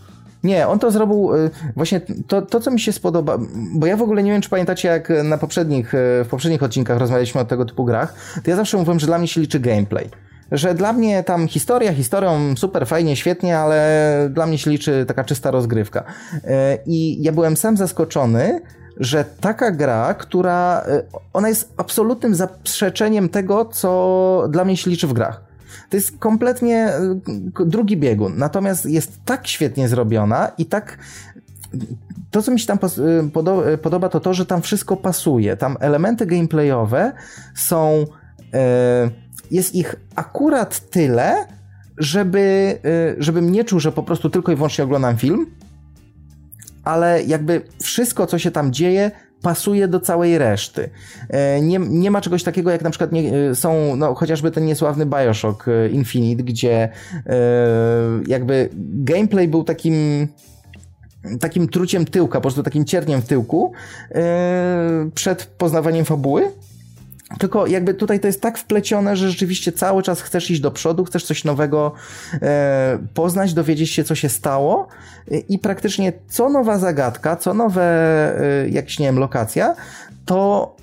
Nie, 0.44 0.68
on 0.68 0.78
to 0.78 0.90
zrobił 0.90 1.34
e, 1.34 1.50
właśnie 1.76 2.00
to, 2.28 2.42
to, 2.42 2.60
co 2.60 2.70
mi 2.70 2.80
się 2.80 2.92
spodoba, 2.92 3.38
bo 3.74 3.86
ja 3.86 3.96
w 3.96 4.02
ogóle 4.02 4.22
nie 4.22 4.32
wiem, 4.32 4.42
czy 4.42 4.50
pamiętacie, 4.50 4.88
jak 4.88 5.12
na 5.24 5.38
poprzednich, 5.38 5.94
e, 5.94 6.24
w 6.24 6.28
poprzednich 6.28 6.62
odcinkach 6.62 6.98
rozmawialiśmy 6.98 7.40
o 7.40 7.44
tego 7.44 7.64
typu 7.64 7.84
grach, 7.84 8.14
to 8.44 8.50
ja 8.50 8.56
zawsze 8.56 8.76
mówiłem, 8.76 9.00
że 9.00 9.06
dla 9.06 9.18
mnie 9.18 9.28
się 9.28 9.40
liczy 9.40 9.60
gameplay 9.60 10.10
że 10.54 10.74
dla 10.74 10.92
mnie 10.92 11.24
tam 11.24 11.48
historia 11.48 11.94
historią 11.94 12.56
super 12.56 12.86
fajnie, 12.86 13.16
świetnie, 13.16 13.58
ale 13.58 14.28
dla 14.32 14.46
mnie 14.46 14.58
się 14.58 14.70
liczy 14.70 15.04
taka 15.08 15.24
czysta 15.24 15.50
rozgrywka. 15.50 16.04
E, 16.44 16.78
I 16.86 17.22
ja 17.22 17.32
byłem 17.32 17.56
sam 17.56 17.76
zaskoczony, 17.76 18.60
że 19.00 19.24
taka 19.40 19.70
gra, 19.70 20.14
która 20.14 20.82
e, 20.86 21.02
ona 21.32 21.48
jest 21.48 21.72
absolutnym 21.76 22.34
zaprzeczeniem 22.34 23.28
tego, 23.28 23.64
co 23.64 24.42
dla 24.50 24.64
mnie 24.64 24.76
się 24.76 24.90
liczy 24.90 25.06
w 25.06 25.12
grach. 25.12 25.44
To 25.90 25.96
jest 25.96 26.18
kompletnie 26.18 26.76
e, 26.76 27.20
drugi 27.66 27.96
biegun, 27.96 28.32
natomiast 28.36 28.86
jest 28.86 29.18
tak 29.24 29.46
świetnie 29.46 29.88
zrobiona 29.88 30.50
i 30.58 30.66
tak 30.66 30.98
to, 32.30 32.42
co 32.42 32.52
mi 32.52 32.60
się 32.60 32.66
tam 32.66 32.78
podoba, 33.82 34.08
to 34.08 34.20
to, 34.20 34.34
że 34.34 34.46
tam 34.46 34.62
wszystko 34.62 34.96
pasuje. 34.96 35.56
Tam 35.56 35.76
elementy 35.80 36.26
gameplayowe 36.26 37.12
są 37.54 38.04
jest 39.50 39.74
ich 39.74 39.96
akurat 40.14 40.90
tyle, 40.90 41.46
żeby, 41.98 42.78
y, 43.18 43.22
żebym 43.22 43.52
nie 43.52 43.64
czuł, 43.64 43.80
że 43.80 43.92
po 43.92 44.02
prostu 44.02 44.30
tylko 44.30 44.52
i 44.52 44.56
wyłącznie 44.56 44.84
oglądam 44.84 45.16
film, 45.16 45.46
ale 46.84 47.22
jakby 47.22 47.62
wszystko, 47.82 48.26
co 48.26 48.38
się 48.38 48.50
tam 48.50 48.72
dzieje, 48.72 49.10
pasuje 49.42 49.88
do 49.88 50.00
całej 50.00 50.38
reszty. 50.38 50.90
E, 51.28 51.60
nie, 51.60 51.78
nie 51.78 52.10
ma 52.10 52.20
czegoś 52.20 52.42
takiego, 52.42 52.70
jak 52.70 52.82
na 52.82 52.90
przykład 52.90 53.12
nie, 53.12 53.48
y, 53.50 53.54
są, 53.54 53.96
no, 53.96 54.14
chociażby 54.14 54.50
ten 54.50 54.64
niesławny 54.64 55.06
Bioshock 55.06 55.68
y, 55.68 55.90
Infinite, 55.92 56.42
gdzie 56.42 56.88
e, 57.26 57.38
jakby 58.26 58.68
gameplay 59.04 59.48
był 59.48 59.64
takim 59.64 60.28
takim 61.40 61.68
truciem 61.68 62.04
tyłka, 62.04 62.38
po 62.38 62.42
prostu 62.42 62.62
takim 62.62 62.84
cierniem 62.84 63.22
w 63.22 63.26
tyłku 63.26 63.72
e, 64.10 65.10
przed 65.14 65.44
poznawaniem 65.44 66.04
fabuły, 66.04 66.50
tylko 67.38 67.66
jakby 67.66 67.94
tutaj 67.94 68.20
to 68.20 68.26
jest 68.26 68.40
tak 68.40 68.58
wplecione, 68.58 69.16
że 69.16 69.30
rzeczywiście 69.30 69.72
cały 69.72 70.02
czas 70.02 70.20
chcesz 70.20 70.50
iść 70.50 70.60
do 70.60 70.70
przodu, 70.70 71.04
chcesz 71.04 71.24
coś 71.24 71.44
nowego 71.44 71.92
e, 72.42 72.98
poznać, 73.14 73.54
dowiedzieć 73.54 73.90
się, 73.90 74.04
co 74.04 74.14
się 74.14 74.28
stało. 74.28 74.88
I, 75.30 75.54
i 75.54 75.58
praktycznie 75.58 76.12
co 76.28 76.48
nowa 76.48 76.78
zagadka, 76.78 77.36
co 77.36 77.54
nowe, 77.54 77.82
e, 78.40 78.68
jakieś, 78.68 78.98
nie 78.98 79.06
wiem, 79.06 79.18
lokacja, 79.18 79.74
to 80.24 80.76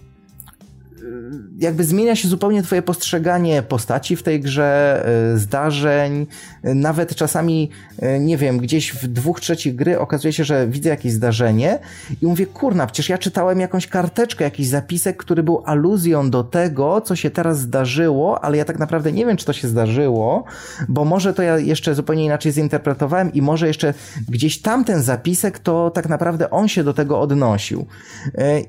jakby 1.60 1.84
zmienia 1.84 2.16
się 2.16 2.28
zupełnie 2.28 2.64
twoje 2.64 2.82
postrzeganie 2.82 3.62
postaci 3.62 4.16
w 4.16 4.24
tej 4.24 4.40
grze, 4.40 5.04
e, 5.34 5.38
zdarzeń, 5.38 6.28
e, 6.64 6.74
nawet 6.74 7.16
czasami, 7.16 7.70
e, 8.00 8.20
nie 8.20 8.38
wiem, 8.38 8.58
gdzieś 8.58 8.92
w 8.92 9.08
dwóch 9.08 9.40
trzecich 9.40 9.76
gry 9.76 10.00
okazuje 10.00 10.34
się, 10.34 10.44
że 10.44 10.68
widzę 10.68 10.90
jakieś 10.90 11.12
zdarzenie 11.14 11.80
i 12.22 12.26
mówię, 12.26 12.46
kurna, 12.46 12.88
przecież 12.88 13.10
ja 13.10 13.18
czytałem 13.18 13.60
jakąś 13.60 13.88
karteczkę, 13.88 14.44
jakiś 14.44 14.68
zapisek, 14.68 15.18
który 15.18 15.44
był 15.44 15.64
aluzją 15.66 16.30
do 16.30 16.44
tego, 16.44 17.02
co 17.02 17.16
się 17.16 17.30
teraz 17.30 17.60
zdarzyło, 17.60 18.44
ale 18.44 18.58
ja 18.58 18.66
tak 18.66 18.80
naprawdę 18.80 19.12
nie 19.12 19.26
wiem, 19.26 19.38
czy 19.38 19.46
to 19.46 19.54
się 19.54 19.68
zdarzyło, 19.68 20.44
bo 20.90 21.06
może 21.06 21.34
to 21.34 21.44
ja 21.44 21.58
jeszcze 21.58 21.96
zupełnie 21.96 22.26
inaczej 22.26 22.52
zinterpretowałem 22.52 23.34
i 23.34 23.42
może 23.42 23.68
jeszcze 23.68 23.94
gdzieś 24.30 24.62
tamten 24.62 25.04
zapisek, 25.04 25.60
to 25.60 25.92
tak 25.92 26.10
naprawdę 26.10 26.50
on 26.50 26.68
się 26.68 26.84
do 26.84 26.94
tego 26.94 27.20
odnosił. 27.20 27.86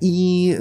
I 0.01 0.55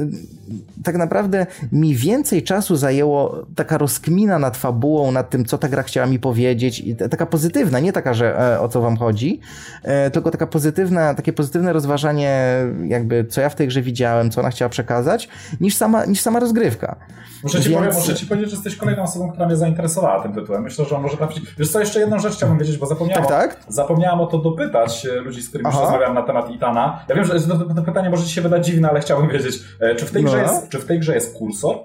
tak 0.84 0.96
naprawdę 0.96 1.48
mi 1.72 1.91
więcej 1.96 2.44
czasu 2.44 2.76
zajęło 2.76 3.46
taka 3.56 3.78
rozkmina 3.78 4.40
nad 4.40 4.58
fabułą, 4.58 5.12
nad 5.12 5.30
tym, 5.30 5.46
co 5.46 5.58
ta 5.58 5.70
gra 5.70 5.84
chciała 5.84 6.08
mi 6.08 6.20
powiedzieć, 6.20 6.80
i 6.80 6.96
taka 6.96 7.26
pozytywna, 7.26 7.80
nie 7.80 7.94
taka, 7.94 8.14
że 8.14 8.40
e, 8.40 8.60
o 8.60 8.70
co 8.70 8.82
wam 8.82 8.98
chodzi, 8.98 9.40
e, 9.84 10.12
tylko 10.12 10.32
taka 10.32 10.48
pozytywna, 10.48 11.14
takie 11.14 11.34
pozytywne 11.34 11.74
rozważanie, 11.74 12.56
jakby 12.88 13.26
co 13.26 13.42
ja 13.42 13.50
w 13.50 13.56
tej 13.56 13.68
grze 13.68 13.82
widziałem, 13.82 14.32
co 14.32 14.42
ona 14.42 14.50
chciała 14.50 14.70
przekazać, 14.70 15.30
niż 15.62 15.76
sama, 15.76 16.06
niż 16.06 16.22
sama 16.22 16.40
rozgrywka. 16.40 16.96
Muszę 17.44 17.62
ci, 17.62 17.70
Więc... 17.70 17.80
powiem, 17.80 17.96
muszę 17.96 18.16
ci 18.16 18.26
powiedzieć, 18.26 18.50
że 18.50 18.56
jesteś 18.56 18.76
kolejną 18.76 19.04
osobą, 19.04 19.32
która 19.32 19.48
mnie 19.48 19.56
zainteresowała 19.56 20.24
tym 20.24 20.34
tytułem. 20.34 20.64
Myślę, 20.64 20.86
że 20.86 20.96
on 20.96 21.02
może 21.02 21.18
trafić. 21.18 21.44
Wiesz 21.58 21.72
co, 21.72 21.80
jeszcze 21.80 22.00
jedną 22.00 22.20
rzecz 22.20 22.34
chciałbym 22.34 22.60
wiedzieć, 22.60 22.78
bo 22.78 22.86
zapomniałem, 22.86 23.26
tak, 23.26 23.56
tak? 23.56 23.74
zapomniałem 23.74 24.20
o 24.20 24.28
to 24.28 24.38
dopytać 24.38 25.06
e, 25.06 25.16
ludzi, 25.16 25.42
z 25.42 25.50
którymi 25.50 25.70
już 25.70 25.80
rozmawiałem 25.80 26.14
na 26.14 26.22
temat 26.22 26.52
Itana. 26.52 27.00
Ja 27.08 27.16
wiem, 27.16 27.26
że 27.26 27.40
to, 27.40 27.58
to 27.76 27.82
pytanie 27.82 28.10
może 28.10 28.24
ci 28.24 28.34
się 28.34 28.42
wydać 28.42 28.66
dziwne, 28.66 28.90
ale 28.90 29.00
chciałbym 29.00 29.30
wiedzieć, 29.30 29.56
czy 29.98 30.06
w 30.06 30.12
tej, 30.12 30.24
no. 30.24 30.32
grze, 30.32 30.42
jest, 30.42 30.70
czy 30.70 30.80
w 30.80 30.86
tej 30.86 31.00
grze 31.00 31.16
jest 31.16 31.38
kursor? 31.38 31.76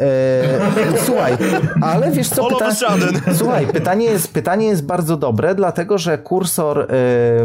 E, 0.00 0.98
słuchaj, 1.06 1.36
ale 1.82 2.10
wiesz 2.10 2.28
co, 2.28 2.48
pyta... 2.48 2.70
słuchaj, 3.34 3.66
pytanie 3.66 4.04
jest, 4.04 4.32
pytanie 4.32 4.66
jest 4.66 4.86
bardzo 4.86 5.16
dobre, 5.16 5.54
dlatego 5.54 5.98
że 5.98 6.18
kursor 6.18 6.80
e, 6.80 6.86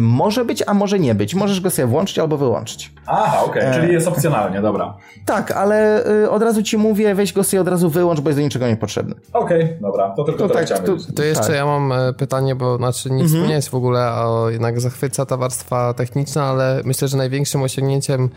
może 0.01 0.45
być, 0.45 0.63
a 0.67 0.73
może 0.73 0.99
nie 0.99 1.15
być. 1.15 1.35
Możesz 1.35 1.61
go 1.61 1.69
sobie 1.69 1.85
włączyć 1.85 2.19
albo 2.19 2.37
wyłączyć. 2.37 2.91
Aha, 3.05 3.43
okej, 3.45 3.61
okay. 3.61 3.73
czyli 3.73 3.93
jest 3.93 4.07
opcjonalnie, 4.07 4.61
dobra. 4.61 4.93
Tak, 5.25 5.51
ale 5.51 6.05
e, 6.23 6.29
od 6.29 6.43
razu 6.43 6.63
ci 6.63 6.77
mówię, 6.77 7.15
weź 7.15 7.33
go 7.33 7.43
sobie 7.43 7.61
od 7.61 7.67
razu 7.67 7.89
wyłącz, 7.89 8.19
bo 8.19 8.29
jest 8.29 8.39
do 8.39 8.43
niczego 8.43 8.67
niepotrzebny. 8.67 9.15
Okej, 9.33 9.63
okay, 9.63 9.77
dobra, 9.81 10.13
to 10.15 10.23
tylko 10.23 10.47
to, 10.47 10.53
tak, 10.53 10.67
to, 10.67 10.95
to, 11.15 11.23
jeszcze 11.23 11.47
tak. 11.47 11.55
ja 11.55 11.65
mam 11.65 11.91
e, 11.91 12.13
pytanie, 12.13 12.55
bo 12.55 12.77
znaczy 12.77 13.09
nie 13.09 13.23
mhm. 13.23 13.29
wspomniałeś 13.29 13.69
w 13.69 13.75
ogóle, 13.75 14.01
a 14.01 14.25
jednak 14.49 14.81
zachwyca 14.81 15.25
ta 15.25 15.37
warstwa 15.37 15.93
techniczna, 15.93 16.43
ale 16.43 16.81
myślę, 16.85 17.07
że 17.07 17.17
największym 17.17 17.61
osiągnięciem 17.61 18.29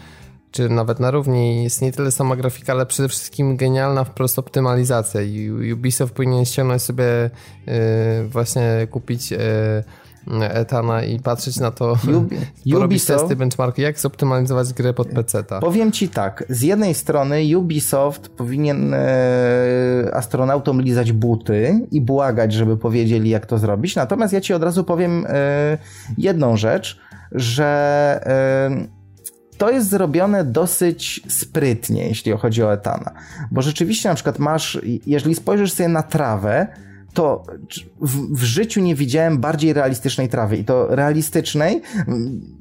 czy 0.57 0.69
nawet 0.69 1.01
na 1.01 1.11
równi 1.11 1.65
jest 1.65 1.83
nie 1.83 1.93
tyle 1.93 2.13
sama 2.13 2.37
grafika, 2.37 2.73
ale 2.73 2.87
przede 2.87 3.09
wszystkim 3.09 3.57
genialna 3.57 4.05
wprost 4.05 4.39
optymalizacja 4.39 5.23
i 5.23 5.51
Ubisoft 5.73 6.15
powinien 6.15 6.45
ściągnąć 6.45 6.83
sobie 6.83 7.05
yy, 7.67 7.73
właśnie 8.29 8.87
kupić 8.91 9.31
yy, 9.31 9.39
Etana 10.41 11.05
i 11.05 11.21
patrzeć 11.21 11.57
na 11.57 11.71
to, 11.71 11.97
Ubi 12.65 12.73
robić 12.81 13.05
testy, 13.05 13.37
benchmarki, 13.37 13.83
jak 13.83 13.99
zoptymalizować 13.99 14.73
grę 14.73 14.95
pod 14.95 15.09
PC. 15.09 15.43
-ta. 15.43 15.61
Powiem 15.61 15.93
ci 15.93 16.09
tak, 16.09 16.45
z 16.49 16.63
jednej 16.63 16.95
strony 16.95 17.59
Ubisoft 17.59 18.29
powinien 18.29 18.95
e, 18.95 20.11
astronautom 20.13 20.83
lizać 20.83 21.13
buty 21.13 21.87
i 21.91 22.01
błagać, 22.01 22.53
żeby 22.53 22.77
powiedzieli, 22.77 23.31
jak 23.31 23.47
to 23.47 23.59
zrobić, 23.59 23.97
natomiast 23.97 24.33
ja 24.33 24.41
ci 24.41 24.55
od 24.55 24.63
razu 24.63 24.85
powiem 24.85 25.27
e, 25.29 25.79
jedną 26.19 26.57
rzecz, 26.57 27.01
że 27.33 27.67
e, 28.27 28.96
to 29.59 29.71
jest 29.71 29.89
zrobione 29.89 30.45
dosyć 30.45 31.21
sprytnie, 31.29 32.09
jeśli 32.09 32.33
chodzi 32.33 32.63
o 32.63 32.73
etana. 32.73 33.13
Bo 33.51 33.63
rzeczywiście 33.63 34.09
na 34.09 34.15
przykład 34.15 34.39
masz, 34.39 34.79
jeżeli 35.07 35.35
spojrzysz 35.35 35.73
sobie 35.73 35.89
na 35.89 36.03
trawę, 36.03 36.67
to 37.17 37.43
w, 38.01 38.39
w, 38.39 38.45
życiu 38.45 38.81
nie 38.81 38.95
widziałem 38.95 39.39
bardziej 39.39 39.73
realistycznej 39.73 40.29
trawy. 40.29 40.57
I 40.57 40.65
to 40.65 40.87
realistycznej 40.97 41.83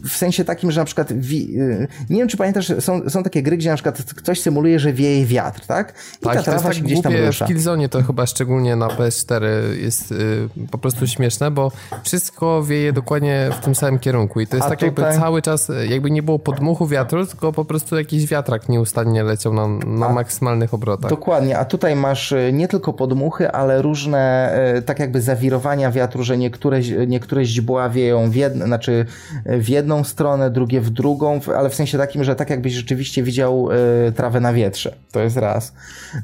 w 0.03 0.11
sensie 0.11 0.45
takim, 0.45 0.71
że 0.71 0.81
na 0.81 0.85
przykład, 0.85 1.13
wi, 1.13 1.59
y, 1.59 1.87
nie 2.09 2.17
wiem 2.17 2.27
czy 2.27 2.37
pamiętasz, 2.37 2.71
są, 2.79 3.09
są 3.09 3.23
takie 3.23 3.43
gry, 3.43 3.57
gdzie 3.57 3.69
na 3.69 3.75
przykład 3.75 4.03
ktoś 4.03 4.41
symuluje, 4.41 4.79
że 4.79 4.93
wieje 4.93 5.25
wiatr, 5.25 5.65
tak? 5.65 5.93
I 6.21 6.25
tak, 6.25 6.35
ta 6.35 6.43
trawa 6.43 6.61
tak 6.61 6.73
się 6.73 6.81
gdzieś 6.81 7.01
tam 7.01 7.13
rusza. 7.15 7.45
W 7.45 7.47
Killzone 7.47 7.89
to 7.89 8.03
chyba 8.03 8.25
szczególnie 8.25 8.75
na 8.75 8.87
PS4 8.87 9.45
jest 9.81 10.11
y, 10.11 10.49
po 10.71 10.77
prostu 10.77 11.07
śmieszne, 11.07 11.51
bo 11.51 11.71
wszystko 12.03 12.63
wieje 12.63 12.93
dokładnie 12.93 13.49
w 13.61 13.65
tym 13.65 13.75
samym 13.75 13.99
kierunku. 13.99 14.41
I 14.41 14.47
to 14.47 14.55
jest 14.55 14.67
A 14.67 14.69
tak 14.69 14.79
tutaj... 14.79 15.05
jakby 15.05 15.19
cały 15.21 15.41
czas, 15.41 15.71
jakby 15.89 16.11
nie 16.11 16.23
było 16.23 16.39
podmuchu 16.39 16.87
wiatru, 16.87 17.25
tylko 17.25 17.53
po 17.53 17.65
prostu 17.65 17.95
jakiś 17.95 18.27
wiatrak 18.27 18.69
nieustannie 18.69 19.23
leciał 19.23 19.53
na, 19.53 19.67
na 19.67 20.07
A, 20.07 20.13
maksymalnych 20.13 20.73
obrotach. 20.73 21.09
Dokładnie, 21.09 21.59
a 21.59 21.65
tutaj 21.65 21.95
masz 21.95 22.31
y, 22.31 22.51
nie 22.53 22.67
tylko 22.67 22.93
podmuchy, 22.93 23.51
ale 23.51 23.81
różne 23.81 24.44
E, 24.51 24.81
tak 24.81 24.99
jakby 24.99 25.21
zawirowania 25.21 25.91
wiatru, 25.91 26.23
że 26.23 26.37
niektóre, 26.37 26.81
niektóre 27.07 27.45
źdźbła 27.45 27.89
wieją 27.89 28.29
w, 28.31 28.35
jedno, 28.35 28.65
znaczy 28.65 29.05
w 29.45 29.69
jedną 29.69 30.03
stronę, 30.03 30.51
drugie 30.51 30.81
w 30.81 30.89
drugą, 30.89 31.39
ale 31.57 31.69
w 31.69 31.75
sensie 31.75 31.97
takim, 31.97 32.23
że 32.23 32.35
tak 32.35 32.49
jakbyś 32.49 32.73
rzeczywiście 32.73 33.23
widział 33.23 33.69
e, 33.71 34.11
trawę 34.11 34.39
na 34.39 34.53
wietrze. 34.53 34.95
To 35.11 35.19
jest 35.19 35.37
raz. 35.37 35.73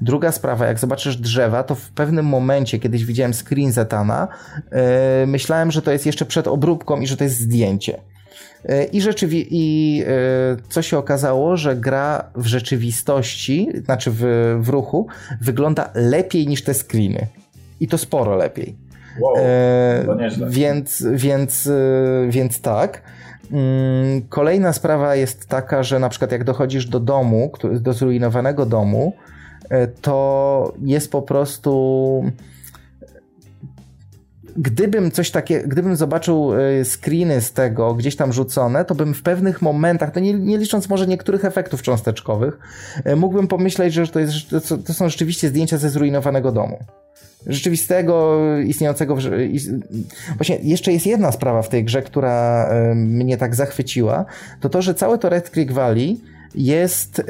Druga 0.01 0.31
sprawa, 0.31 0.65
jak 0.65 0.79
zobaczysz 0.79 1.17
drzewa, 1.17 1.63
to 1.63 1.75
w 1.75 1.89
pewnym 1.89 2.25
momencie, 2.25 2.79
kiedyś 2.79 3.05
widziałem 3.05 3.33
screen 3.33 3.71
Zetana, 3.71 4.27
e, 4.71 5.25
myślałem, 5.25 5.71
że 5.71 5.81
to 5.81 5.91
jest 5.91 6.05
jeszcze 6.05 6.25
przed 6.25 6.47
obróbką 6.47 6.99
i 6.99 7.07
że 7.07 7.17
to 7.17 7.23
jest 7.23 7.39
zdjęcie. 7.39 8.01
I, 8.91 9.01
rzeczywi- 9.01 9.47
I 9.49 10.03
co 10.69 10.81
się 10.81 10.97
okazało, 10.97 11.57
że 11.57 11.75
gra 11.75 12.31
w 12.35 12.45
rzeczywistości, 12.45 13.69
znaczy 13.85 14.11
w, 14.13 14.21
w 14.61 14.69
ruchu, 14.69 15.07
wygląda 15.41 15.89
lepiej 15.93 16.47
niż 16.47 16.63
te 16.63 16.73
screeny. 16.73 17.27
I 17.81 17.87
to 17.87 17.97
sporo 17.97 18.35
lepiej. 18.35 18.75
Wow, 19.19 19.33
e, 19.37 20.03
to 20.05 20.15
nieźle. 20.15 20.49
Więc, 20.49 21.05
więc, 21.11 21.67
e, 21.67 21.71
więc 22.29 22.61
tak. 22.61 23.01
Mm, 23.51 24.21
kolejna 24.29 24.73
sprawa 24.73 25.15
jest 25.15 25.47
taka, 25.47 25.83
że 25.83 25.99
na 25.99 26.09
przykład 26.09 26.31
jak 26.31 26.43
dochodzisz 26.43 26.85
do 26.85 26.99
domu, 26.99 27.51
do 27.79 27.93
zrujnowanego 27.93 28.65
domu, 28.65 29.13
e, 29.69 29.87
to 29.87 30.73
jest 30.81 31.11
po 31.11 31.21
prostu 31.21 32.23
gdybym 34.57 35.11
coś 35.11 35.31
takie, 35.31 35.61
gdybym 35.61 35.95
zobaczył 35.95 36.51
screeny 36.83 37.41
z 37.41 37.53
tego 37.53 37.93
gdzieś 37.93 38.15
tam 38.15 38.33
rzucone, 38.33 38.85
to 38.85 38.95
bym 38.95 39.13
w 39.13 39.23
pewnych 39.23 39.61
momentach, 39.61 40.11
to 40.11 40.19
nie, 40.19 40.33
nie 40.33 40.57
licząc 40.57 40.89
może 40.89 41.07
niektórych 41.07 41.45
efektów 41.45 41.81
cząsteczkowych, 41.81 42.59
mógłbym 43.15 43.47
pomyśleć, 43.47 43.93
że 43.93 44.07
to, 44.07 44.19
jest, 44.19 44.33
to 44.85 44.93
są 44.93 45.09
rzeczywiście 45.09 45.47
zdjęcia 45.47 45.77
ze 45.77 45.89
zrujnowanego 45.89 46.51
domu 46.51 46.79
rzeczywistego, 47.47 48.39
istniejącego. 48.59 49.17
Właśnie 50.37 50.59
jeszcze 50.63 50.93
jest 50.93 51.05
jedna 51.05 51.31
sprawa 51.31 51.61
w 51.61 51.69
tej 51.69 51.83
grze, 51.83 52.01
która 52.01 52.69
mnie 52.95 53.37
tak 53.37 53.55
zachwyciła, 53.55 54.25
to 54.59 54.69
to, 54.69 54.81
że 54.81 54.93
całe 54.93 55.17
to 55.17 55.29
Red 55.29 55.49
Creek 55.49 55.71
Valley 55.71 56.19
jest 56.55 57.21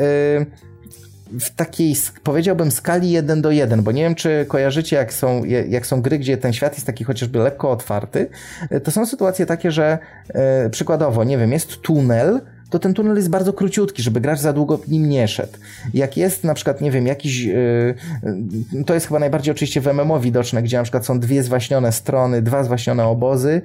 w 1.39 1.49
takiej, 1.55 1.95
powiedziałbym, 2.23 2.71
skali 2.71 3.11
1 3.11 3.41
do 3.41 3.51
1, 3.51 3.81
bo 3.81 3.91
nie 3.91 4.03
wiem, 4.03 4.15
czy 4.15 4.45
kojarzycie, 4.47 4.95
jak 4.95 5.13
są, 5.13 5.43
jak 5.69 5.85
są 5.85 6.01
gry, 6.01 6.19
gdzie 6.19 6.37
ten 6.37 6.53
świat 6.53 6.73
jest 6.73 6.85
taki 6.85 7.03
chociażby 7.03 7.39
lekko 7.39 7.71
otwarty. 7.71 8.29
To 8.83 8.91
są 8.91 9.05
sytuacje 9.05 9.45
takie, 9.45 9.71
że 9.71 9.97
e, 10.33 10.69
przykładowo, 10.69 11.23
nie 11.23 11.37
wiem, 11.37 11.51
jest 11.51 11.81
tunel, 11.81 12.41
to 12.71 12.79
ten 12.79 12.93
tunel 12.93 13.15
jest 13.15 13.29
bardzo 13.29 13.53
króciutki, 13.53 14.01
żeby 14.01 14.21
gracz 14.21 14.39
za 14.39 14.53
długo 14.53 14.79
nim 14.87 15.09
nie 15.09 15.27
szedł. 15.27 15.57
Jak 15.93 16.17
jest 16.17 16.43
na 16.43 16.53
przykład, 16.53 16.81
nie 16.81 16.91
wiem, 16.91 17.07
jakiś, 17.07 17.43
yy, 17.43 17.95
to 18.85 18.93
jest 18.93 19.07
chyba 19.07 19.19
najbardziej 19.19 19.51
oczywiście 19.51 19.81
w 19.81 19.87
MMO 19.87 20.19
widoczne, 20.19 20.63
gdzie 20.63 20.77
na 20.77 20.83
przykład 20.83 21.05
są 21.05 21.19
dwie 21.19 21.43
zwaśnione 21.43 21.91
strony, 21.91 22.41
dwa 22.41 22.63
zwaśnione 22.63 23.05
obozy, 23.05 23.61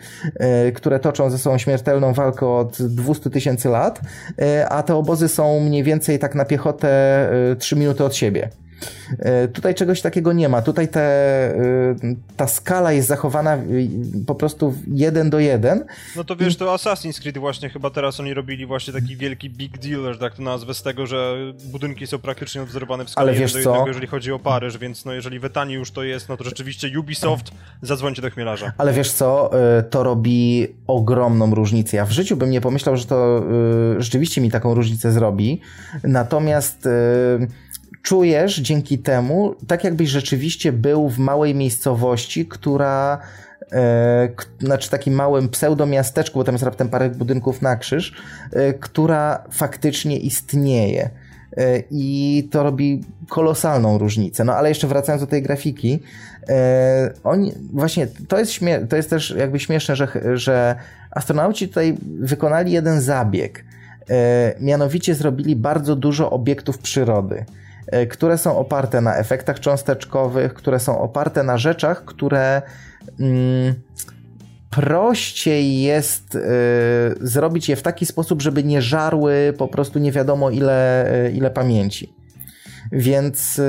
yy, 0.64 0.72
które 0.72 0.98
toczą 0.98 1.30
ze 1.30 1.38
sobą 1.38 1.58
śmiertelną 1.58 2.12
walkę 2.12 2.48
od 2.48 2.82
200 2.82 3.30
tysięcy 3.30 3.68
lat, 3.68 4.00
yy, 4.38 4.68
a 4.68 4.82
te 4.82 4.94
obozy 4.94 5.28
są 5.28 5.60
mniej 5.60 5.82
więcej 5.82 6.18
tak 6.18 6.34
na 6.34 6.44
piechotę 6.44 6.96
3 7.58 7.76
minuty 7.76 8.04
od 8.04 8.14
siebie. 8.14 8.50
E, 9.18 9.48
tutaj 9.48 9.74
czegoś 9.74 10.00
takiego 10.00 10.32
nie 10.32 10.48
ma. 10.48 10.62
Tutaj 10.62 10.88
te, 10.88 11.00
e, 11.00 11.96
ta 12.36 12.46
skala 12.46 12.92
jest 12.92 13.08
zachowana 13.08 13.58
po 14.26 14.34
prostu 14.34 14.74
jeden 14.88 15.30
do 15.30 15.38
jeden. 15.38 15.84
No 16.16 16.24
to 16.24 16.36
wiesz, 16.36 16.56
to 16.56 16.74
Assassin's 16.74 17.20
Creed 17.20 17.38
właśnie 17.38 17.70
chyba 17.70 17.90
teraz 17.90 18.20
oni 18.20 18.34
robili 18.34 18.66
właśnie 18.66 18.92
taki 18.92 19.16
wielki 19.16 19.50
big 19.50 19.78
deal, 19.78 20.12
że 20.12 20.18
tak 20.18 20.34
to 20.34 20.42
nazwę, 20.42 20.74
z 20.74 20.82
tego, 20.82 21.06
że 21.06 21.36
budynki 21.64 22.06
są 22.06 22.18
praktycznie 22.18 22.62
odwzorowane 22.62 23.04
w 23.04 23.10
skali 23.10 23.28
jeden 23.28 23.48
do 23.52 23.58
jednego, 23.58 23.86
jeżeli 23.86 24.06
chodzi 24.06 24.32
o 24.32 24.38
Paryż, 24.38 24.78
więc 24.78 25.04
no 25.04 25.12
jeżeli 25.12 25.38
w 25.38 25.44
Etanii 25.44 25.74
już 25.74 25.90
to 25.90 26.02
jest, 26.02 26.28
no 26.28 26.36
to 26.36 26.44
rzeczywiście 26.44 27.00
Ubisoft, 27.00 27.50
zadzwońcie 27.82 28.22
do 28.22 28.30
chmielarza. 28.30 28.72
Ale 28.78 28.92
wiesz 28.92 29.12
co, 29.12 29.50
e, 29.78 29.82
to 29.82 30.02
robi 30.02 30.66
ogromną 30.86 31.54
różnicę. 31.54 31.96
Ja 31.96 32.04
w 32.04 32.10
życiu 32.10 32.36
bym 32.36 32.50
nie 32.50 32.60
pomyślał, 32.60 32.96
że 32.96 33.04
to 33.04 33.44
rzeczywiście 33.98 34.40
mi 34.40 34.50
taką 34.50 34.74
różnicę 34.74 35.12
zrobi. 35.12 35.60
Natomiast 36.04 36.88
czujesz 38.06 38.56
dzięki 38.56 38.98
temu, 38.98 39.54
tak 39.66 39.84
jakbyś 39.84 40.08
rzeczywiście 40.08 40.72
był 40.72 41.08
w 41.08 41.18
małej 41.18 41.54
miejscowości, 41.54 42.46
która 42.46 43.18
e, 43.72 44.28
znaczy 44.60 44.90
takim 44.90 45.14
małym 45.14 45.48
pseudomiasteczku, 45.48 46.38
bo 46.38 46.44
tam 46.44 46.54
jest 46.54 46.64
raptem 46.64 46.88
parę 46.88 47.10
budynków 47.10 47.62
na 47.62 47.76
krzyż, 47.76 48.12
e, 48.52 48.74
która 48.74 49.44
faktycznie 49.50 50.18
istnieje. 50.18 51.10
E, 51.56 51.82
I 51.90 52.48
to 52.50 52.62
robi 52.62 53.04
kolosalną 53.28 53.98
różnicę. 53.98 54.44
No 54.44 54.54
ale 54.54 54.68
jeszcze 54.68 54.86
wracając 54.86 55.22
do 55.22 55.26
tej 55.26 55.42
grafiki, 55.42 56.02
oni, 57.24 57.52
właśnie 57.72 58.06
to 58.28 58.38
jest, 58.38 58.52
śmie- 58.52 58.86
to 58.88 58.96
jest 58.96 59.10
też 59.10 59.34
jakby 59.38 59.60
śmieszne, 59.60 59.96
że, 59.96 60.08
że 60.34 60.76
astronauci 61.10 61.68
tutaj 61.68 61.96
wykonali 62.20 62.72
jeden 62.72 63.00
zabieg. 63.00 63.64
Mianowicie 64.60 65.14
zrobili 65.14 65.56
bardzo 65.56 65.96
dużo 65.96 66.30
obiektów 66.30 66.78
przyrody. 66.78 67.44
E, 67.86 68.06
które 68.06 68.38
są 68.38 68.58
oparte 68.58 69.00
na 69.00 69.16
efektach 69.16 69.60
cząsteczkowych, 69.60 70.54
które 70.54 70.80
są 70.80 70.98
oparte 70.98 71.42
na 71.42 71.58
rzeczach, 71.58 72.04
które 72.04 72.62
mm, 73.20 73.74
prościej 74.70 75.82
jest 75.82 76.34
y, 76.34 76.40
zrobić 77.20 77.68
je 77.68 77.76
w 77.76 77.82
taki 77.82 78.06
sposób, 78.06 78.42
żeby 78.42 78.64
nie 78.64 78.82
żarły 78.82 79.54
po 79.58 79.68
prostu 79.68 79.98
nie 79.98 80.12
wiadomo 80.12 80.50
ile, 80.50 81.10
ile 81.34 81.50
pamięci. 81.50 82.16
Więc 82.92 83.60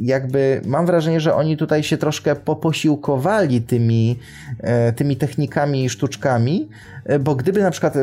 jakby 0.00 0.60
mam 0.64 0.86
wrażenie, 0.86 1.20
że 1.20 1.34
oni 1.34 1.56
tutaj 1.56 1.82
się 1.82 1.96
troszkę 1.96 2.36
poposiłkowali 2.36 3.62
tymi, 3.62 4.18
tymi 4.96 5.16
technikami 5.16 5.84
i 5.84 5.88
sztuczkami, 5.88 6.68
bo 7.20 7.34
gdyby 7.34 7.62
na 7.62 7.70
przykład 7.70 7.94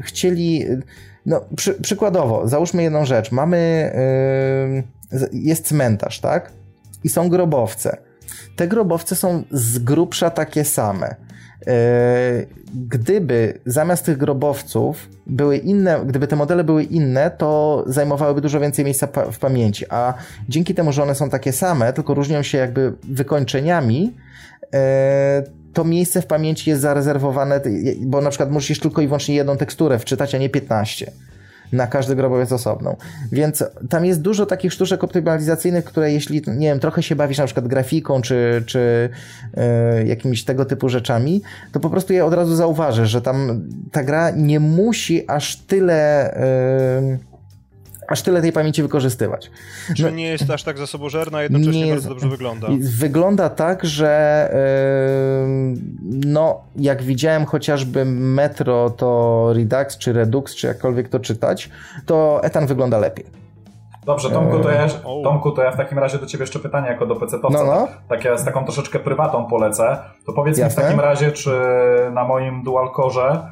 chcieli 0.00 0.66
no, 1.26 1.40
przy, 1.56 1.74
przykładowo, 1.74 2.48
załóżmy 2.48 2.82
jedną 2.82 3.04
rzecz. 3.04 3.32
Mamy, 3.32 3.92
yy, 5.12 5.28
jest 5.32 5.66
cmentarz, 5.66 6.20
tak? 6.20 6.52
I 7.04 7.08
są 7.08 7.28
grobowce. 7.28 7.96
Te 8.56 8.68
grobowce 8.68 9.16
są 9.16 9.42
z 9.50 9.78
grubsza 9.78 10.30
takie 10.30 10.64
same. 10.64 11.14
Gdyby 12.88 13.60
zamiast 13.66 14.04
tych 14.04 14.16
grobowców 14.16 15.08
były 15.26 15.56
inne, 15.56 16.00
gdyby 16.06 16.26
te 16.26 16.36
modele 16.36 16.64
były 16.64 16.84
inne, 16.84 17.30
to 17.30 17.84
zajmowałyby 17.86 18.40
dużo 18.40 18.60
więcej 18.60 18.84
miejsca 18.84 19.08
w 19.32 19.38
pamięci, 19.38 19.84
a 19.90 20.14
dzięki 20.48 20.74
temu, 20.74 20.92
że 20.92 21.02
one 21.02 21.14
są 21.14 21.30
takie 21.30 21.52
same, 21.52 21.92
tylko 21.92 22.14
różnią 22.14 22.42
się 22.42 22.58
jakby 22.58 22.92
wykończeniami, 23.02 24.16
to 25.72 25.84
miejsce 25.84 26.22
w 26.22 26.26
pamięci 26.26 26.70
jest 26.70 26.82
zarezerwowane, 26.82 27.60
bo 28.00 28.20
na 28.20 28.30
przykład 28.30 28.50
musisz 28.50 28.80
tylko 28.80 29.02
i 29.02 29.06
wyłącznie 29.06 29.34
jedną 29.34 29.56
teksturę 29.56 29.98
wczytać, 29.98 30.34
a 30.34 30.38
nie 30.38 30.48
15 30.48 31.12
na 31.72 31.86
każdy 31.86 32.16
grobowiec 32.16 32.52
osobną. 32.52 32.96
Więc 33.32 33.64
tam 33.88 34.04
jest 34.04 34.20
dużo 34.20 34.46
takich 34.46 34.72
sztuczek 34.72 35.04
optymalizacyjnych, 35.04 35.84
które 35.84 36.12
jeśli, 36.12 36.42
nie 36.46 36.66
wiem, 36.68 36.80
trochę 36.80 37.02
się 37.02 37.16
bawisz 37.16 37.38
na 37.38 37.44
przykład 37.44 37.68
grafiką, 37.68 38.22
czy, 38.22 38.62
czy 38.66 39.08
yy, 39.56 40.06
jakimiś 40.06 40.44
tego 40.44 40.64
typu 40.64 40.88
rzeczami, 40.88 41.42
to 41.72 41.80
po 41.80 41.90
prostu 41.90 42.12
je 42.12 42.24
od 42.24 42.34
razu 42.34 42.56
zauważysz, 42.56 43.10
że 43.10 43.22
tam 43.22 43.62
ta 43.92 44.04
gra 44.04 44.30
nie 44.30 44.60
musi 44.60 45.30
aż 45.30 45.56
tyle... 45.56 46.34
Yy, 47.10 47.31
aż 48.12 48.22
tyle 48.22 48.42
tej 48.42 48.52
pamięci 48.52 48.82
wykorzystywać. 48.82 49.50
Czy 49.96 50.02
no, 50.02 50.10
nie 50.10 50.26
jest 50.26 50.50
aż 50.50 50.62
tak 50.62 50.78
zasobożerna, 50.78 51.38
a 51.38 51.42
jednocześnie 51.42 51.86
jest, 51.86 51.92
bardzo 51.92 52.08
dobrze 52.08 52.28
wygląda? 52.28 52.68
Wygląda 52.80 53.48
tak, 53.50 53.84
że 53.84 54.48
yy, 55.74 55.82
no, 56.26 56.60
jak 56.76 57.02
widziałem 57.02 57.44
chociażby 57.44 58.04
Metro, 58.04 58.90
to 58.90 59.50
Redux, 59.54 59.98
czy 59.98 60.12
Redux, 60.12 60.54
czy 60.54 60.66
jakkolwiek 60.66 61.08
to 61.08 61.20
czytać, 61.20 61.70
to 62.06 62.40
Etan 62.42 62.66
wygląda 62.66 62.98
lepiej. 62.98 63.42
Dobrze, 64.06 64.30
Tomku 64.30 64.58
to, 64.58 64.70
ja, 64.70 64.88
Tomku, 65.24 65.50
to 65.50 65.62
ja 65.62 65.70
w 65.70 65.76
takim 65.76 65.98
razie 65.98 66.18
do 66.18 66.26
Ciebie 66.26 66.42
jeszcze 66.42 66.58
pytanie 66.58 66.88
jako 66.88 67.06
do 67.06 67.16
pc 67.16 67.38
no, 67.50 67.64
no. 67.64 67.88
Takie, 68.08 68.38
z 68.38 68.44
taką 68.44 68.64
troszeczkę 68.64 68.98
prywatą 68.98 69.46
polecę. 69.46 69.98
To 70.26 70.32
powiedz 70.32 70.58
Jasne. 70.58 70.82
mi 70.82 70.86
w 70.86 70.88
takim 70.88 71.00
razie, 71.00 71.32
czy 71.32 71.50
na 72.12 72.24
moim 72.24 72.62
dual 72.62 72.88
core 72.96 73.42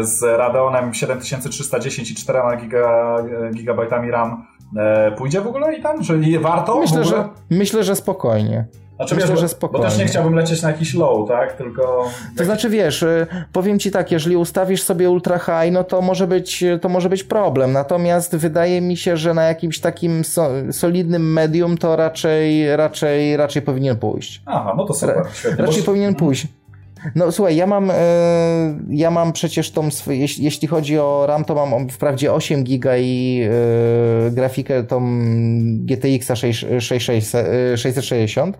z 0.00 0.22
Radeonem 0.22 0.94
7310 0.94 2.10
i 2.10 2.14
4 2.14 2.38
giga, 2.60 3.16
gigabajtami 3.54 4.10
RAM 4.10 4.46
e, 4.76 5.12
pójdzie 5.12 5.40
w 5.40 5.46
ogóle 5.46 5.74
i 5.74 5.82
tam? 5.82 6.02
Czy 6.02 6.40
warto? 6.40 6.80
Myślę, 6.80 7.04
że, 7.04 7.28
myślę, 7.50 7.84
że 7.84 7.96
spokojnie. 7.96 8.66
Znaczy, 8.96 9.14
Myślę, 9.14 9.30
wiesz, 9.30 9.40
że 9.40 9.48
spokojnie. 9.48 9.84
Bo 9.84 9.90
też 9.90 9.98
nie 9.98 10.06
chciałbym 10.06 10.34
lecieć 10.34 10.62
na 10.62 10.70
jakiś 10.70 10.94
low, 10.94 11.28
tak? 11.28 11.52
Tylko. 11.52 12.10
To 12.36 12.44
znaczy, 12.44 12.70
wiesz, 12.70 13.02
y, 13.02 13.26
powiem 13.52 13.78
ci 13.78 13.90
tak, 13.90 14.12
jeżeli 14.12 14.36
ustawisz 14.36 14.82
sobie 14.82 15.10
ultra 15.10 15.38
high, 15.38 15.72
no 15.72 15.84
to 15.84 16.02
może 16.02 16.26
być, 16.26 16.64
to 16.80 16.88
może 16.88 17.08
być 17.08 17.24
problem. 17.24 17.72
Natomiast 17.72 18.36
wydaje 18.36 18.80
mi 18.80 18.96
się, 18.96 19.16
że 19.16 19.34
na 19.34 19.44
jakimś 19.44 19.80
takim 19.80 20.24
so, 20.24 20.50
solidnym 20.70 21.32
medium 21.32 21.78
to 21.78 21.96
raczej, 21.96 22.76
raczej, 22.76 23.36
raczej 23.36 23.62
powinien 23.62 23.96
pójść. 23.96 24.42
Aha, 24.46 24.74
no 24.76 24.86
to 24.86 24.94
super. 24.94 25.24
Świetnie. 25.32 25.66
Raczej 25.66 25.82
powinien 25.82 26.14
pójść. 26.14 26.46
No 27.14 27.32
słuchaj, 27.32 27.56
ja 27.56 27.66
mam, 27.66 27.90
e, 27.90 27.94
ja 28.90 29.10
mam 29.10 29.32
przecież 29.32 29.70
tą, 29.70 29.88
jeśli, 30.38 30.68
chodzi 30.68 30.98
o 30.98 31.24
RAM, 31.26 31.44
to 31.44 31.66
mam 31.66 31.88
wprawdzie 31.88 32.32
8 32.32 32.64
giga 32.64 32.96
i 32.96 33.42
e, 34.26 34.30
grafikę 34.30 34.84
tą 34.84 35.18
GTX 35.68 36.30
660, 37.76 38.58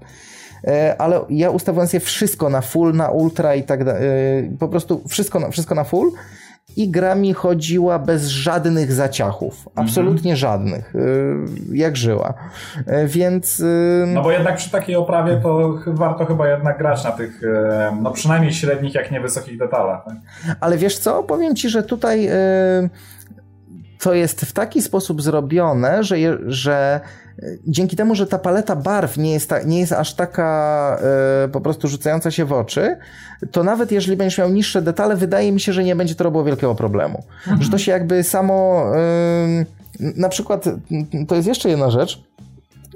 e, 0.64 0.96
ale 0.98 1.20
ja 1.30 1.50
ustawiłem 1.50 1.88
sobie 1.88 2.00
wszystko 2.00 2.50
na 2.50 2.60
full, 2.60 2.94
na 2.94 3.08
ultra 3.08 3.54
i 3.54 3.62
tak 3.62 3.84
dalej, 3.84 4.02
po 4.58 4.68
prostu 4.68 5.02
wszystko 5.08 5.50
wszystko 5.50 5.74
na 5.74 5.84
full 5.84 6.12
i 6.76 6.90
gra 6.90 7.14
mi 7.14 7.32
chodziła 7.32 7.98
bez 7.98 8.26
żadnych 8.26 8.92
zaciachów. 8.92 9.68
Absolutnie 9.74 10.32
mhm. 10.32 10.36
żadnych. 10.36 10.94
Y, 10.94 11.36
jak 11.72 11.96
żyła. 11.96 12.34
Y, 12.78 13.06
więc... 13.06 13.60
Y, 13.60 14.04
no 14.06 14.22
bo 14.22 14.32
jednak 14.32 14.56
przy 14.56 14.70
takiej 14.70 14.96
oprawie 14.96 15.40
to 15.42 15.78
warto 15.86 16.26
chyba 16.26 16.48
jednak 16.48 16.78
grać 16.78 17.04
na 17.04 17.12
tych, 17.12 17.40
no 18.02 18.10
przynajmniej 18.10 18.52
średnich, 18.52 18.94
jak 18.94 19.10
nie 19.10 19.20
wysokich 19.20 19.58
detalach. 19.58 20.04
Tak? 20.04 20.14
Ale 20.60 20.78
wiesz 20.78 20.98
co? 20.98 21.22
Powiem 21.22 21.56
ci, 21.56 21.68
że 21.68 21.82
tutaj 21.82 22.28
to 24.00 24.14
jest 24.14 24.40
w 24.40 24.52
taki 24.52 24.82
sposób 24.82 25.22
zrobione, 25.22 26.04
że, 26.04 26.16
że 26.46 27.00
dzięki 27.66 27.96
temu, 27.96 28.14
że 28.14 28.26
ta 28.26 28.38
paleta 28.38 28.76
barw 28.76 29.16
nie 29.16 29.32
jest, 29.32 29.48
ta, 29.48 29.62
nie 29.62 29.80
jest 29.80 29.92
aż 29.92 30.14
taka 30.14 30.98
e, 31.44 31.48
po 31.48 31.60
prostu 31.60 31.88
rzucająca 31.88 32.30
się 32.30 32.44
w 32.44 32.52
oczy, 32.52 32.96
to 33.50 33.64
nawet 33.64 33.92
jeżeli 33.92 34.16
będziesz 34.16 34.38
miał 34.38 34.50
niższe 34.50 34.82
detale, 34.82 35.16
wydaje 35.16 35.52
mi 35.52 35.60
się, 35.60 35.72
że 35.72 35.84
nie 35.84 35.96
będzie 35.96 36.14
to 36.14 36.24
robiło 36.24 36.44
wielkiego 36.44 36.74
problemu. 36.74 37.22
Mhm. 37.38 37.62
Że 37.62 37.70
to 37.70 37.78
się 37.78 37.92
jakby 37.92 38.22
samo. 38.22 38.84
E, 38.96 39.64
na 40.00 40.28
przykład, 40.28 40.64
to 41.28 41.34
jest 41.34 41.48
jeszcze 41.48 41.68
jedna 41.68 41.90
rzecz. 41.90 42.22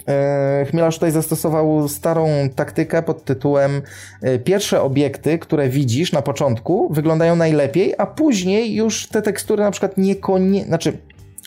E, 0.08 0.66
Chmielarz 0.70 0.94
tutaj 0.94 1.10
zastosował 1.10 1.88
starą 1.88 2.28
taktykę 2.54 3.02
pod 3.02 3.24
tytułem 3.24 3.82
pierwsze 4.44 4.82
obiekty, 4.82 5.38
które 5.38 5.68
widzisz 5.68 6.12
na 6.12 6.22
początku 6.22 6.88
wyglądają 6.92 7.36
najlepiej, 7.36 7.94
a 7.98 8.06
później 8.06 8.74
już 8.74 9.08
te 9.08 9.22
tekstury 9.22 9.62
na 9.62 9.70
przykład 9.70 9.98
niekoniecznie, 9.98 10.64
znaczy 10.68 10.98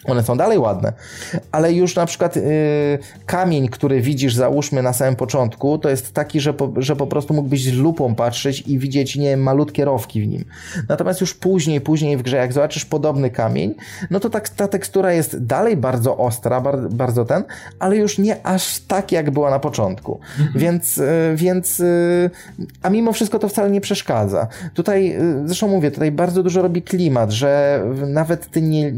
one 0.06 0.24
są 0.24 0.38
dalej 0.38 0.58
ładne, 0.58 0.94
ale 1.52 1.74
już 1.74 1.96
na 1.96 2.06
przykład 2.06 2.36
yy, 2.36 2.44
kamień, 3.26 3.68
który 3.68 4.02
widzisz, 4.02 4.36
załóżmy 4.36 4.82
na 4.82 4.94
samym 4.94 5.16
początku, 5.16 5.78
to 5.78 5.90
jest 5.90 6.14
taki, 6.14 6.40
że 6.40 6.54
po, 6.54 6.72
że 6.78 6.96
po 6.96 7.08
prostu 7.08 7.34
mógłbyś 7.34 7.64
z 7.64 7.74
lupą 7.74 8.16
patrzeć 8.16 8.62
i 8.68 8.80
widzieć, 8.80 9.16
nie 9.16 9.38
malutkie 9.38 9.86
rowki 9.86 10.22
w 10.22 10.28
nim. 10.28 10.46
Natomiast 10.90 11.22
już 11.22 11.34
później, 11.34 11.82
później 11.82 12.18
w 12.18 12.22
grze, 12.22 12.38
jak 12.38 12.54
zobaczysz 12.54 12.86
podobny 12.86 13.30
kamień, 13.30 13.76
no 14.12 14.20
to 14.20 14.30
tak, 14.30 14.50
ta 14.50 14.68
tekstura 14.68 15.14
jest 15.14 15.46
dalej 15.46 15.78
bardzo 15.78 16.18
ostra, 16.18 16.62
bar, 16.62 16.90
bardzo 16.90 17.26
ten, 17.26 17.44
ale 17.80 17.98
już 17.98 18.18
nie 18.18 18.48
aż 18.48 18.80
tak, 18.80 19.12
jak 19.12 19.32
była 19.32 19.50
na 19.50 19.60
początku. 19.60 20.20
Mhm. 20.40 20.60
Więc, 20.60 20.98
yy, 20.98 21.06
więc 21.36 21.80
yy, 21.80 22.30
a 22.82 22.90
mimo 22.90 23.14
wszystko 23.14 23.40
to 23.40 23.50
wcale 23.50 23.72
nie 23.72 23.82
przeszkadza. 23.82 24.48
Tutaj, 24.74 25.16
y, 25.16 25.48
zresztą 25.48 25.68
mówię, 25.68 25.92
tutaj 25.92 26.12
bardzo 26.12 26.44
dużo 26.44 26.62
robi 26.62 26.82
klimat, 26.82 27.32
że 27.32 27.84
nawet 28.08 28.52
ty 28.52 28.62
nie, 28.62 28.92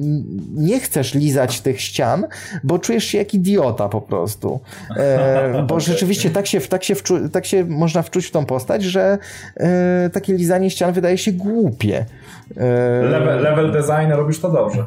nie 0.56 0.80
chcesz 0.80 0.95
chcesz 0.96 1.14
lizać 1.14 1.62
tych 1.62 1.82
ścian, 1.82 2.28
bo 2.64 2.80
czujesz 2.80 3.04
się 3.04 3.18
jak 3.18 3.34
idiota 3.34 3.90
po 3.90 4.02
prostu. 4.02 4.60
E, 4.98 5.66
bo 5.68 5.80
rzeczywiście 5.90 6.30
tak 6.30 6.48
się, 6.48 6.62
tak, 6.62 6.84
się 6.84 6.96
wczu, 6.96 7.30
tak 7.30 7.46
się 7.46 7.66
można 7.66 8.02
wczuć 8.02 8.26
w 8.26 8.32
tą 8.32 8.46
postać, 8.46 8.84
że 8.84 9.18
e, 9.58 10.10
takie 10.14 10.34
lizanie 10.34 10.70
ścian 10.70 10.94
wydaje 10.94 11.18
się 11.18 11.32
głupie. 11.32 12.06
E, 12.58 13.02
level, 13.04 13.42
level 13.42 13.72
design 13.72 14.12
robisz 14.12 14.40
to 14.40 14.52
dobrze. 14.52 14.86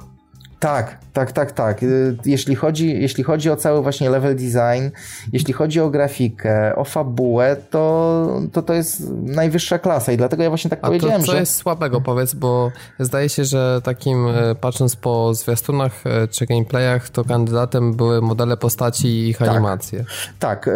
Tak, 0.60 0.98
tak, 1.12 1.32
tak, 1.32 1.52
tak. 1.52 1.82
Y, 1.82 2.16
jeśli 2.24 2.54
chodzi, 2.54 3.00
jeśli 3.00 3.24
chodzi 3.24 3.50
o 3.50 3.56
cały 3.56 3.82
właśnie 3.82 4.10
level 4.10 4.36
design, 4.36 4.90
jeśli 5.32 5.52
chodzi 5.52 5.80
o 5.80 5.90
grafikę, 5.90 6.76
o 6.76 6.84
fabułę, 6.84 7.56
to 7.70 8.40
to, 8.52 8.62
to 8.62 8.74
jest 8.74 9.10
najwyższa 9.10 9.78
klasa 9.78 10.12
i 10.12 10.16
dlatego 10.16 10.42
ja 10.42 10.48
właśnie 10.48 10.70
tak 10.70 10.78
A 10.82 10.86
powiedziałem, 10.86 11.20
to, 11.20 11.26
co 11.26 11.32
że... 11.32 11.38
jest 11.38 11.54
słabego, 11.54 12.00
powiedz, 12.00 12.34
bo 12.34 12.72
zdaje 12.98 13.28
się, 13.28 13.44
że 13.44 13.80
takim, 13.84 14.28
e, 14.28 14.54
patrząc 14.54 14.96
po 14.96 15.34
zwiastunach 15.34 16.06
e, 16.06 16.28
czy 16.28 16.46
gameplayach, 16.46 17.08
to 17.08 17.24
kandydatem 17.24 17.94
były 17.94 18.22
modele 18.22 18.56
postaci 18.56 19.08
i 19.08 19.28
ich 19.28 19.38
tak, 19.38 19.48
animacje. 19.48 20.04
Tak, 20.38 20.70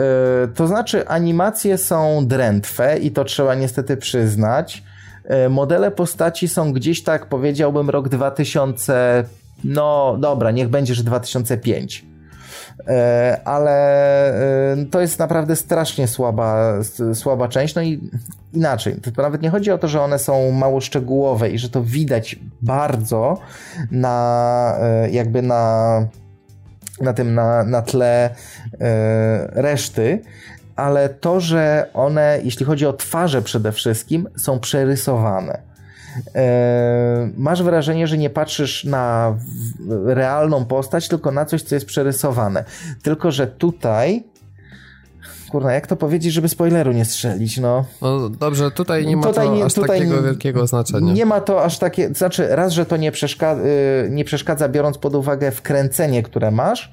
to 0.54 0.66
znaczy 0.66 1.08
animacje 1.08 1.78
są 1.78 2.26
drętwe 2.26 2.98
i 2.98 3.10
to 3.10 3.24
trzeba 3.24 3.54
niestety 3.54 3.96
przyznać. 3.96 4.82
Modele 5.50 5.90
postaci 5.90 6.48
są 6.48 6.72
gdzieś 6.72 7.02
tak, 7.02 7.26
powiedziałbym, 7.26 7.90
rok 7.90 8.08
2000 8.08 9.24
no 9.64 10.16
dobra, 10.20 10.50
niech 10.50 10.68
będzie, 10.68 10.94
że 10.94 11.02
2005 11.02 12.04
e, 12.86 13.40
ale 13.44 13.72
e, 14.72 14.84
to 14.90 15.00
jest 15.00 15.18
naprawdę 15.18 15.56
strasznie 15.56 16.08
słaba, 16.08 16.74
słaba 17.14 17.48
część. 17.48 17.74
No 17.74 17.82
i 17.82 18.10
inaczej, 18.52 18.96
to 19.14 19.22
nawet 19.22 19.42
nie 19.42 19.50
chodzi 19.50 19.70
o 19.70 19.78
to, 19.78 19.88
że 19.88 20.02
one 20.02 20.18
są 20.18 20.50
mało 20.50 20.80
szczegółowe 20.80 21.50
i 21.50 21.58
że 21.58 21.68
to 21.68 21.82
widać 21.82 22.38
bardzo 22.62 23.38
na 23.90 24.76
e, 24.80 25.10
jakby 25.10 25.42
na, 25.42 26.06
na 27.00 27.12
tym, 27.12 27.34
na, 27.34 27.64
na 27.64 27.82
tle 27.82 28.34
reszty, 29.48 30.22
ale 30.76 31.08
to, 31.08 31.40
że 31.40 31.90
one, 31.94 32.40
jeśli 32.44 32.66
chodzi 32.66 32.86
o 32.86 32.92
twarze 32.92 33.42
przede 33.42 33.72
wszystkim, 33.72 34.28
są 34.36 34.60
przerysowane 34.60 35.71
masz 37.36 37.62
wrażenie, 37.62 38.06
że 38.06 38.18
nie 38.18 38.30
patrzysz 38.30 38.84
na 38.84 39.36
realną 40.04 40.64
postać, 40.64 41.08
tylko 41.08 41.30
na 41.30 41.44
coś, 41.44 41.62
co 41.62 41.74
jest 41.74 41.86
przerysowane. 41.86 42.64
Tylko, 43.02 43.30
że 43.30 43.46
tutaj 43.46 44.24
kurna, 45.52 45.72
jak 45.72 45.86
to 45.86 45.96
powiedzieć, 45.96 46.32
żeby 46.32 46.48
spoileru 46.48 46.92
nie 46.92 47.04
strzelić, 47.04 47.58
no. 47.58 47.84
No 48.02 48.28
dobrze, 48.28 48.70
tutaj 48.70 49.06
nie 49.06 49.16
ma 49.16 49.26
tutaj, 49.26 49.46
to 49.46 49.64
aż 49.64 49.74
takiego 49.74 50.22
wielkiego 50.22 50.66
znaczenia. 50.66 51.12
Nie 51.12 51.26
ma 51.26 51.40
to 51.40 51.64
aż 51.64 51.78
takie, 51.78 52.14
znaczy 52.14 52.46
raz, 52.50 52.72
że 52.72 52.86
to 52.86 52.96
nie 52.96 53.12
przeszkadza, 53.12 53.62
y, 53.62 54.08
nie 54.10 54.24
przeszkadza 54.24 54.68
biorąc 54.68 54.98
pod 54.98 55.14
uwagę 55.14 55.50
wkręcenie, 55.50 56.22
które 56.22 56.50
masz, 56.50 56.92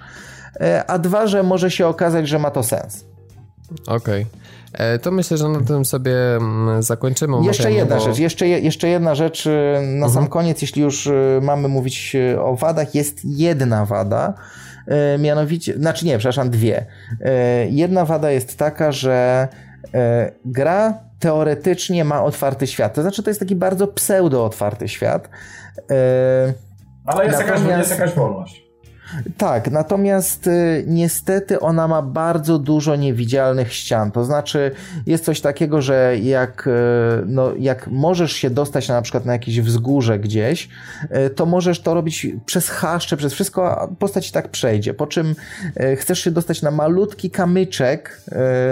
y, 0.55 0.87
a 0.87 0.99
dwa, 0.99 1.27
że 1.27 1.43
może 1.43 1.71
się 1.71 1.87
okazać, 1.87 2.27
że 2.27 2.39
ma 2.39 2.51
to 2.51 2.63
sens. 2.63 3.05
Okej. 3.87 4.21
Okay. 4.21 4.25
E, 4.73 4.99
to 4.99 5.11
myślę, 5.11 5.37
że 5.37 5.49
na 5.49 5.61
tym 5.61 5.85
sobie 5.85 6.35
mm, 6.35 6.83
zakończymy. 6.83 7.37
Jeszcze 7.43 7.71
jedna 7.71 7.95
bo... 7.95 8.01
rzecz, 8.01 8.19
jeszcze, 8.19 8.47
jeszcze 8.47 8.87
jedna 8.87 9.15
rzecz 9.15 9.45
y, 9.45 9.49
na 9.81 10.05
mhm. 10.05 10.11
sam 10.11 10.27
koniec, 10.27 10.61
jeśli 10.61 10.81
już 10.81 11.07
y, 11.07 11.39
mamy 11.41 11.67
mówić 11.67 12.15
y, 12.15 12.41
o 12.41 12.55
wadach, 12.55 12.95
jest 12.95 13.25
jedna 13.25 13.85
wada, 13.85 14.33
mianowicie, 15.19 15.73
znaczy 15.73 16.05
nie, 16.05 16.17
przepraszam, 16.17 16.49
dwie. 16.49 16.85
Jedna 17.69 18.05
wada 18.05 18.31
jest 18.31 18.57
taka, 18.57 18.91
że 18.91 19.47
gra 20.45 20.93
teoretycznie 21.19 22.05
ma 22.05 22.23
otwarty 22.23 22.67
świat, 22.67 22.93
to 22.93 23.01
znaczy 23.01 23.23
to 23.23 23.29
jest 23.29 23.39
taki 23.39 23.55
bardzo 23.55 23.87
pseudo 23.87 24.45
otwarty 24.45 24.87
świat. 24.87 25.29
Ale 27.05 27.25
jest, 27.25 27.37
Natomiast... 27.37 27.65
jakaś, 27.65 27.77
jest 27.77 27.91
jakaś 27.91 28.13
wolność. 28.13 28.68
Tak, 29.37 29.71
natomiast 29.71 30.47
y, 30.47 30.83
niestety 30.87 31.59
ona 31.59 31.87
ma 31.87 32.01
bardzo 32.01 32.59
dużo 32.59 32.95
niewidzialnych 32.95 33.73
ścian. 33.73 34.11
To 34.11 34.25
znaczy, 34.25 34.71
jest 35.05 35.25
coś 35.25 35.41
takiego, 35.41 35.81
że 35.81 36.17
jak, 36.21 36.67
y, 36.67 36.71
no, 37.25 37.51
jak 37.59 37.87
możesz 37.87 38.33
się 38.33 38.49
dostać 38.49 38.87
na, 38.87 39.01
przykład 39.01 39.25
na 39.25 39.33
jakieś 39.33 39.61
wzgórze 39.61 40.19
gdzieś, 40.19 40.69
y, 41.03 41.29
to 41.29 41.45
możesz 41.45 41.81
to 41.81 41.93
robić 41.93 42.27
przez 42.45 42.69
haszcze, 42.69 43.17
przez 43.17 43.33
wszystko, 43.33 43.81
a 43.81 43.87
postać 43.87 44.31
tak 44.31 44.49
przejdzie. 44.49 44.93
Po 44.93 45.07
czym 45.07 45.35
chcesz 45.97 46.19
się 46.19 46.31
dostać 46.31 46.61
na 46.61 46.71
malutki 46.71 47.31
kamyczek, 47.31 48.21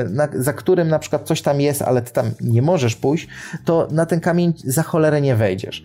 na, 0.10 0.28
za 0.34 0.54
którym 0.54 0.88
na 0.88 1.00
przykład 1.00 1.28
coś 1.28 1.42
tam 1.42 1.62
jest, 1.62 1.82
ale 1.82 2.02
ty 2.02 2.14
tam 2.14 2.32
nie 2.42 2.62
możesz 2.62 2.96
pójść, 2.96 3.28
to 3.66 3.88
na 3.92 4.06
ten 4.06 4.20
kamień 4.20 4.54
za 4.66 4.84
cholerę 4.84 5.22
nie 5.22 5.36
wejdziesz. 5.36 5.84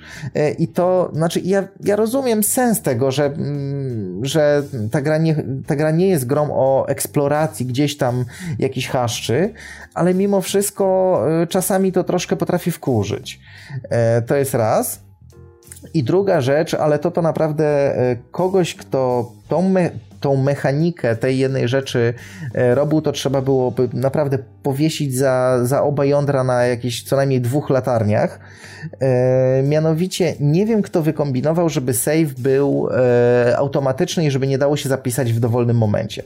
I 0.59 0.69
to, 0.69 1.11
znaczy, 1.15 1.41
ja, 1.41 1.69
ja 1.85 1.97
rozumiem 1.97 2.43
sens 2.43 2.83
tego, 2.83 3.11
że, 3.11 3.25
mm, 3.25 4.25
że 4.25 4.42
że 4.43 4.63
ta 4.91 5.01
gra, 5.01 5.19
nie, 5.19 5.45
ta 5.67 5.77
gra 5.77 5.91
nie 5.91 6.09
jest 6.09 6.27
grą 6.27 6.49
o 6.51 6.89
eksploracji 6.89 7.67
gdzieś 7.67 7.97
tam 7.97 8.25
jakichś 8.59 8.89
haszczy, 8.89 9.53
ale 9.95 10.15
mimo 10.15 10.41
wszystko 10.41 11.19
y, 11.43 11.47
czasami 11.47 11.93
to 11.93 12.05
troszkę 12.05 12.37
potrafi 12.37 12.71
wkurzyć. 12.71 13.41
E, 13.91 14.23
to 14.23 14.37
jest 14.37 14.55
raz. 14.55 15.01
I 15.95 16.05
druga 16.05 16.41
rzecz, 16.41 16.75
ale 16.75 16.99
to 16.99 17.11
to 17.11 17.23
naprawdę 17.23 17.67
e, 17.97 18.17
kogoś, 18.31 18.75
kto 18.75 19.33
tą, 19.49 19.69
me, 19.69 19.91
tą 20.23 20.37
mechanikę 20.37 21.17
tej 21.17 21.39
jednej 21.39 21.69
rzeczy 21.69 22.15
e, 22.55 22.75
robił, 22.75 23.01
to 23.01 23.13
trzeba 23.13 23.41
byłoby 23.41 23.89
naprawdę 23.93 24.39
powiesić 24.63 25.17
za, 25.17 25.61
za 25.63 25.83
oba 25.83 26.05
jądra 26.05 26.45
na 26.45 26.65
jakichś 26.65 27.03
co 27.03 27.17
najmniej 27.17 27.41
dwóch 27.41 27.71
latarniach. 27.71 28.41
E, 29.01 29.63
mianowicie 29.63 30.35
nie 30.41 30.67
wiem, 30.67 30.83
kto 30.83 31.03
wykombinował, 31.03 31.69
żeby 31.69 31.95
save 31.95 32.35
był 32.39 32.89
e, 32.91 33.57
automatyczny 33.57 34.25
i 34.25 34.31
żeby 34.31 34.47
nie 34.47 34.59
dało 34.59 34.77
się 34.77 34.89
zapisać 34.89 35.33
w 35.33 35.41
dowolnym 35.41 35.77
momencie. 35.77 36.23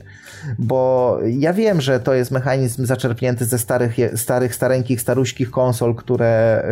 Bo 0.59 1.17
ja 1.29 1.53
wiem, 1.53 1.81
że 1.81 1.99
to 1.99 2.13
jest 2.13 2.31
mechanizm 2.31 2.85
zaczerpnięty 2.85 3.45
ze 3.45 3.59
starych, 3.59 3.95
starych 4.15 4.55
stareńkich, 4.55 5.01
staruśkich 5.01 5.51
konsol, 5.51 5.95
które 5.95 6.63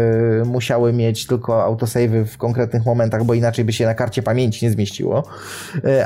musiały 0.46 0.94
mieć 0.94 1.28
tylko 1.28 1.64
autosavey 1.64 2.26
w 2.26 2.38
konkretnych 2.38 2.86
momentach, 2.86 3.24
bo 3.24 3.34
inaczej 3.34 3.66
by 3.66 3.74
się 3.74 3.86
na 3.86 3.94
karcie 3.94 4.24
pamięci 4.24 4.66
nie 4.66 4.72
zmieściło. 4.72 5.24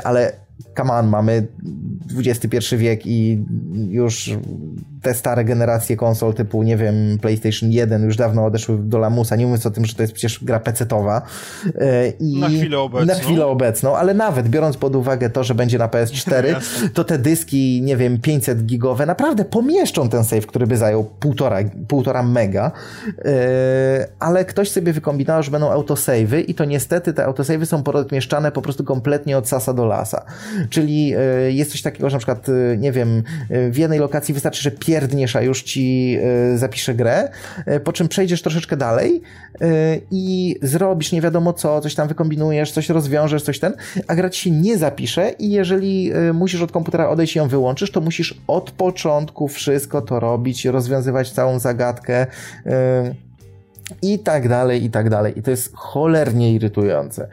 Ale 0.04 0.32
come 0.80 0.92
on, 0.92 1.08
mamy 1.08 1.46
XXI 2.18 2.76
wiek 2.76 3.06
i 3.06 3.44
już 3.88 4.30
te 5.02 5.14
stare 5.14 5.44
generacje 5.44 5.96
konsol 5.96 6.34
typu, 6.34 6.62
nie 6.62 6.76
wiem, 6.76 7.18
PlayStation 7.20 7.70
1 7.70 8.04
już 8.04 8.16
dawno 8.16 8.44
odeszły 8.44 8.78
do 8.78 8.98
lamusa, 8.98 9.36
nie 9.36 9.44
mówiąc 9.44 9.66
o 9.66 9.70
tym, 9.70 9.84
że 9.84 9.94
to 9.94 10.02
jest 10.02 10.14
przecież 10.14 10.44
gra 10.44 10.60
pecetowa. 10.60 11.22
E, 11.74 12.08
I 12.08 12.40
na 12.40 12.48
chwilę 12.48 12.80
obecną. 12.80 13.06
Na 13.06 13.14
chwilę 13.14 13.46
obecną, 13.46 13.96
ale 13.96 14.14
nawet 14.14 14.48
biorąc 14.48 14.76
pod 14.76 14.96
uwagę 14.96 15.30
to, 15.30 15.44
że 15.44 15.54
będzie 15.54 15.78
na 15.78 15.88
PS4, 15.88 16.54
to 16.94 17.04
te 17.04 17.18
dyski, 17.18 17.82
nie 17.82 17.96
wiem, 17.96 18.20
500 18.20 18.66
gigowe 18.66 19.06
naprawdę 19.06 19.44
pomieszczą 19.44 20.08
ten 20.08 20.24
save, 20.24 20.46
który 20.46 20.66
by 20.66 20.76
zajął 20.76 21.04
półtora, 21.04 21.58
półtora 21.88 22.22
mega, 22.22 22.72
e, 23.24 24.08
ale 24.18 24.44
ktoś 24.44 24.70
sobie 24.70 24.92
wykombinował, 24.92 25.42
że 25.42 25.50
będą 25.50 25.70
autosavey 25.70 26.50
i 26.50 26.54
to 26.54 26.64
niestety 26.64 27.12
te 27.12 27.24
autosavey 27.24 27.66
są 27.66 27.82
podmieszczane 27.82 28.52
po 28.52 28.62
prostu 28.62 28.84
kompletnie 28.84 29.38
od 29.38 29.48
sasa 29.48 29.72
do 29.72 29.86
lasa. 29.86 30.24
Czyli 30.70 31.14
e, 31.14 31.52
jest 31.52 31.70
coś 31.70 31.82
takiego, 31.82 32.10
że 32.10 32.16
na 32.16 32.18
przykład, 32.18 32.46
nie 32.78 32.92
wiem, 32.92 33.22
w 33.70 33.76
jednej 33.76 33.98
lokacji 33.98 34.34
wystarczy, 34.34 34.62
że 34.62 34.70
pierdniesz, 34.70 35.36
a 35.36 35.42
już 35.42 35.62
ci 35.62 36.16
e, 36.22 36.58
zapiszę 36.58 36.94
grę, 36.94 37.28
e, 37.66 37.80
po 37.80 37.92
czym 37.92 38.08
przejdziesz 38.08 38.42
troszeczkę 38.42 38.76
dalej 38.76 39.22
e, 39.60 39.66
i 40.10 40.56
zrobisz 40.62 41.12
nie 41.12 41.20
wiadomo 41.20 41.52
co, 41.52 41.80
coś 41.80 41.94
tam 41.94 42.08
wykombinujesz, 42.08 42.72
coś 42.72 42.88
rozwiążesz, 42.88 43.42
coś 43.42 43.58
ten, 43.58 43.74
a 44.06 44.14
gra 44.14 44.30
ci 44.30 44.40
się 44.40 44.50
nie 44.50 44.78
zapisze 44.78 45.30
i 45.38 45.50
jeżeli 45.50 46.12
musisz 46.34 46.62
od 46.62 46.72
komputera 46.72 47.08
odejść 47.08 47.36
i 47.36 47.38
ją 47.38 47.48
wyłączysz, 47.48 47.90
to 47.90 48.00
musisz 48.00 48.40
od 48.46 48.70
początku 48.70 49.48
wszystko 49.48 50.02
to 50.02 50.20
robić, 50.20 50.64
rozwiązywać 50.64 51.30
całą 51.30 51.58
zagadkę 51.58 52.26
i 54.02 54.18
tak 54.18 54.48
dalej, 54.48 54.84
i 54.84 54.90
tak 54.90 55.10
dalej. 55.10 55.38
I 55.38 55.42
to 55.42 55.50
jest 55.50 55.72
cholernie 55.76 56.54
irytujące. 56.54 57.28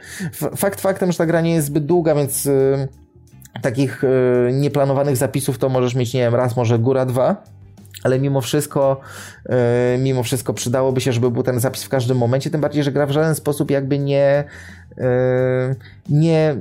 Fakt 0.55 0.81
faktem, 0.81 1.11
że 1.11 1.17
ta 1.17 1.25
gra 1.25 1.41
nie 1.41 1.53
jest 1.53 1.67
zbyt 1.67 1.85
długa, 1.85 2.15
więc 2.15 2.49
takich 3.61 4.03
nieplanowanych 4.53 5.17
zapisów 5.17 5.57
to 5.57 5.69
możesz 5.69 5.95
mieć, 5.95 6.13
nie 6.13 6.19
wiem, 6.19 6.35
raz, 6.35 6.55
może 6.55 6.79
góra 6.79 7.05
dwa 7.05 7.43
ale 8.03 8.19
mimo 8.19 8.41
wszystko, 8.41 8.99
yy, 9.49 9.55
mimo 9.99 10.23
wszystko 10.23 10.53
przydałoby 10.53 11.01
się, 11.01 11.13
żeby 11.13 11.31
był 11.31 11.43
ten 11.43 11.59
zapis 11.59 11.83
w 11.83 11.89
każdym 11.89 12.17
momencie, 12.17 12.49
tym 12.49 12.61
bardziej, 12.61 12.83
że 12.83 12.91
gra 12.91 13.05
w 13.05 13.11
żaden 13.11 13.35
sposób 13.35 13.71
jakby 13.71 13.99
nie, 13.99 14.43
yy, 14.97 15.03
nie, 16.09 16.55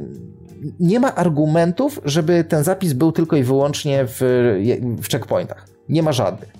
nie 0.80 1.00
ma 1.00 1.14
argumentów, 1.14 2.00
żeby 2.04 2.44
ten 2.44 2.64
zapis 2.64 2.92
był 2.92 3.12
tylko 3.12 3.36
i 3.36 3.42
wyłącznie 3.42 4.04
w, 4.06 4.18
w 5.02 5.08
checkpointach. 5.12 5.66
Nie 5.88 6.02
ma 6.02 6.12
żadnych. 6.12 6.52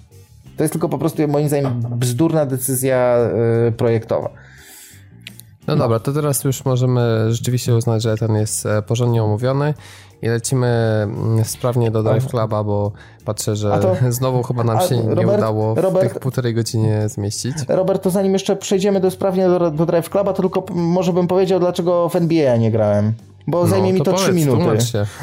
To 0.56 0.64
jest 0.64 0.72
tylko 0.72 0.88
po 0.88 0.98
prostu 0.98 1.28
moim 1.28 1.48
zdaniem 1.48 1.80
bzdurna 1.90 2.46
decyzja 2.46 3.18
projektowa. 3.76 4.30
No 5.66 5.76
dobra, 5.76 5.98
to 5.98 6.12
teraz 6.12 6.44
już 6.44 6.64
możemy 6.64 7.34
rzeczywiście 7.34 7.74
uznać, 7.74 8.02
że 8.02 8.16
ten 8.16 8.34
jest 8.34 8.66
e, 8.66 8.82
porządnie 8.82 9.22
omówiony 9.22 9.74
i 10.22 10.28
lecimy 10.28 10.66
mm, 10.66 11.44
sprawnie 11.44 11.90
do 11.90 12.02
Drive 12.02 12.26
Cluba, 12.26 12.64
bo 12.64 12.92
patrzę, 13.24 13.56
że 13.56 13.78
to, 13.82 13.96
znowu 14.12 14.42
chyba 14.42 14.64
nam 14.64 14.80
się 14.80 14.96
Robert, 14.96 15.18
nie 15.18 15.26
udało 15.26 15.74
w 15.74 15.78
Robert, 15.78 16.12
tych 16.12 16.18
półtorej 16.20 16.54
godzinie 16.54 17.08
zmieścić. 17.08 17.54
Robert, 17.68 18.02
to 18.02 18.10
zanim 18.10 18.32
jeszcze 18.32 18.56
przejdziemy 18.56 19.00
do 19.00 19.10
sprawnie 19.10 19.48
do, 19.48 19.70
do 19.70 19.86
Drive 19.86 20.10
Cluba, 20.10 20.32
to 20.32 20.42
tylko 20.42 20.64
może 20.74 21.12
bym 21.12 21.26
powiedział, 21.26 21.60
dlaczego 21.60 22.08
w 22.08 22.16
NBA 22.16 22.56
nie 22.56 22.70
grałem 22.70 23.12
bo 23.46 23.62
no, 23.62 23.66
zajmie 23.66 23.92
mi 23.92 23.98
to, 23.98 24.12
to 24.12 24.16
3 24.16 24.32
minuty. 24.32 24.64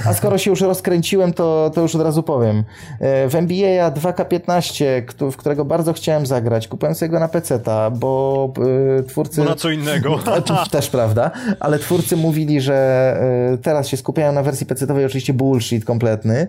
A 0.05 0.13
skoro 0.13 0.37
się 0.37 0.49
już 0.49 0.61
rozkręciłem, 0.61 1.33
to, 1.33 1.71
to 1.75 1.81
już 1.81 1.95
od 1.95 2.01
razu 2.01 2.23
powiem. 2.23 2.63
E, 2.99 3.29
w 3.29 3.35
NBA 3.35 3.91
2K15, 3.91 4.85
w 5.31 5.35
którego 5.35 5.65
bardzo 5.65 5.93
chciałem 5.93 6.25
zagrać, 6.25 6.67
kupiłem 6.67 6.95
sobie 6.95 7.09
go 7.09 7.19
na 7.19 7.27
PC-ta, 7.27 7.91
bo 7.91 8.53
y, 8.99 9.03
twórcy... 9.03 9.41
Bo 9.41 9.49
na 9.49 9.55
co 9.55 9.69
innego. 9.69 10.19
też 10.71 10.89
prawda, 10.89 11.31
ale 11.59 11.79
twórcy 11.79 12.17
mówili, 12.17 12.61
że 12.61 13.17
y, 13.53 13.57
teraz 13.57 13.87
się 13.87 13.97
skupiają 13.97 14.31
na 14.31 14.43
wersji 14.43 14.67
PC-towej, 14.67 15.05
oczywiście 15.05 15.33
bullshit 15.33 15.85
kompletny, 15.85 16.47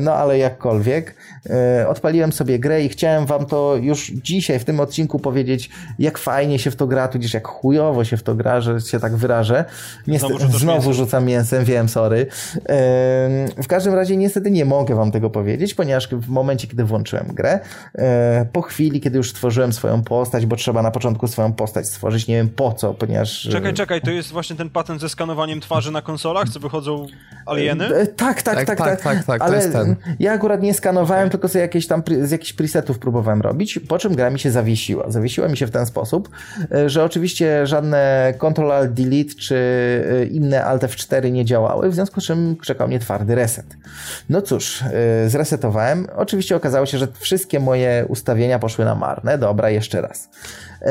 no 0.00 0.14
ale 0.14 0.38
jakkolwiek. 0.38 1.14
Odpaliłem 1.88 2.32
sobie 2.32 2.58
grę 2.58 2.84
i 2.84 2.88
chciałem 2.88 3.26
wam 3.26 3.46
to 3.46 3.76
już 3.80 4.10
dzisiaj 4.10 4.58
w 4.58 4.64
tym 4.64 4.80
odcinku 4.80 5.18
powiedzieć, 5.18 5.70
jak 5.98 6.18
fajnie 6.18 6.58
się 6.58 6.70
w 6.70 6.76
to 6.76 6.86
gra, 6.86 7.08
tudzież 7.08 7.34
jak 7.34 7.48
chujowo 7.48 8.04
się 8.04 8.16
w 8.16 8.22
to 8.22 8.34
gra, 8.34 8.60
że 8.60 8.80
się 8.80 9.00
tak 9.00 9.16
wyrażę. 9.16 9.64
Niestety, 10.06 10.46
Znowu 10.58 10.88
mięsem. 10.88 10.92
rzucam 10.92 11.24
mięsem, 11.24 11.64
wiem, 11.64 11.88
sorry. 11.88 12.26
W 13.62 13.66
każdym 13.68 13.94
razie 13.94 14.16
niestety 14.16 14.50
nie 14.50 14.64
mogę 14.64 14.94
wam 14.94 15.12
tego 15.12 15.30
powiedzieć, 15.30 15.74
ponieważ 15.74 16.08
w 16.08 16.28
momencie, 16.28 16.68
kiedy 16.68 16.84
włączyłem 16.84 17.26
grę, 17.26 17.60
e, 17.98 18.46
po 18.52 18.62
chwili, 18.62 19.00
kiedy 19.00 19.16
już 19.16 19.30
stworzyłem 19.30 19.72
swoją 19.72 20.02
postać, 20.02 20.46
bo 20.46 20.56
trzeba 20.56 20.82
na 20.82 20.90
początku 20.90 21.28
swoją 21.28 21.52
postać 21.52 21.88
stworzyć, 21.88 22.28
nie 22.28 22.36
wiem 22.36 22.48
po 22.48 22.72
co, 22.72 22.94
ponieważ... 22.94 23.46
E, 23.46 23.50
czekaj, 23.50 23.74
czekaj, 23.74 24.00
to 24.00 24.10
jest 24.10 24.32
właśnie 24.32 24.56
ten 24.56 24.70
patent 24.70 25.00
ze 25.00 25.08
skanowaniem 25.08 25.60
twarzy 25.60 25.90
na 25.90 26.02
konsolach, 26.02 26.48
co 26.48 26.60
wychodzą 26.60 27.06
alieny? 27.46 27.86
E, 27.86 28.06
tak, 28.06 28.42
tak, 28.42 28.56
tak, 28.56 28.66
tak, 28.66 28.78
tak, 28.78 29.02
tak, 29.02 29.24
tak 29.24 29.42
ale 29.42 29.62
ja 30.18 30.32
akurat 30.32 30.62
nie 30.62 30.74
skanowałem, 30.74 31.22
okay. 31.22 31.30
tylko 31.30 31.48
sobie 31.48 31.62
jakieś 31.62 31.86
tam 31.86 32.02
z 32.22 32.30
jakichś 32.30 32.52
presetów 32.52 32.98
próbowałem 32.98 33.40
robić, 33.40 33.78
po 33.88 33.98
czym 33.98 34.14
gra 34.14 34.30
mi 34.30 34.38
się 34.38 34.50
zawiesiła. 34.50 35.10
Zawiesiła 35.10 35.48
mi 35.48 35.56
się 35.56 35.66
w 35.66 35.70
ten 35.70 35.86
sposób, 35.86 36.28
że 36.86 37.04
oczywiście 37.04 37.66
żadne 37.66 38.34
Ctrl 38.38 38.94
Delete 38.94 39.34
czy 39.34 39.56
inne 40.30 40.45
inne 40.46 40.64
Alt 40.64 40.82
F4 40.82 41.32
nie 41.32 41.44
działały, 41.44 41.90
w 41.90 41.94
związku 41.94 42.20
z 42.20 42.24
czym 42.24 42.56
czekał 42.62 42.88
mnie 42.88 42.98
twardy 42.98 43.34
reset. 43.34 43.66
No 44.28 44.42
cóż, 44.42 44.84
yy, 45.22 45.28
zresetowałem. 45.30 46.06
Oczywiście 46.16 46.56
okazało 46.56 46.86
się, 46.86 46.98
że 46.98 47.08
wszystkie 47.18 47.60
moje 47.60 48.04
ustawienia 48.08 48.58
poszły 48.58 48.84
na 48.84 48.94
marne. 48.94 49.38
Dobra, 49.38 49.70
jeszcze 49.70 50.00
raz. 50.00 50.28
Yy, 50.80 50.88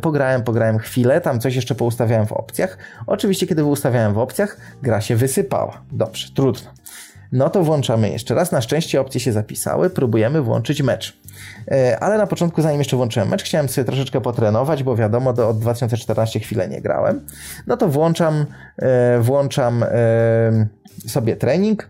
pograłem, 0.00 0.42
pograłem 0.42 0.78
chwilę, 0.78 1.20
tam 1.20 1.40
coś 1.40 1.56
jeszcze 1.56 1.74
poustawiałem 1.74 2.26
w 2.26 2.32
opcjach. 2.32 2.78
Oczywiście, 3.06 3.46
kiedy 3.46 3.64
ustawiałem 3.64 4.14
w 4.14 4.18
opcjach, 4.18 4.56
gra 4.82 5.00
się 5.00 5.16
wysypała. 5.16 5.82
Dobrze, 5.92 6.28
trudno. 6.34 6.70
No 7.32 7.50
to 7.50 7.62
włączamy 7.62 8.10
jeszcze 8.10 8.34
raz. 8.34 8.52
Na 8.52 8.60
szczęście 8.60 9.00
opcje 9.00 9.20
się 9.20 9.32
zapisały. 9.32 9.90
Próbujemy 9.90 10.42
włączyć 10.42 10.82
mecz. 10.82 11.20
E, 11.68 11.98
ale 12.00 12.18
na 12.18 12.26
początku, 12.26 12.62
zanim 12.62 12.78
jeszcze 12.78 12.96
włączyłem 12.96 13.28
mecz, 13.28 13.42
chciałem 13.42 13.68
sobie 13.68 13.84
troszeczkę 13.84 14.20
potrenować, 14.20 14.82
bo 14.82 14.96
wiadomo, 14.96 15.32
do, 15.32 15.48
od 15.48 15.58
2014 15.58 16.40
chwilę 16.40 16.68
nie 16.68 16.80
grałem. 16.80 17.20
No 17.66 17.76
to 17.76 17.88
włączam, 17.88 18.46
e, 18.78 19.20
włączam 19.20 19.82
e, 19.82 19.88
sobie 21.08 21.36
trening, 21.36 21.88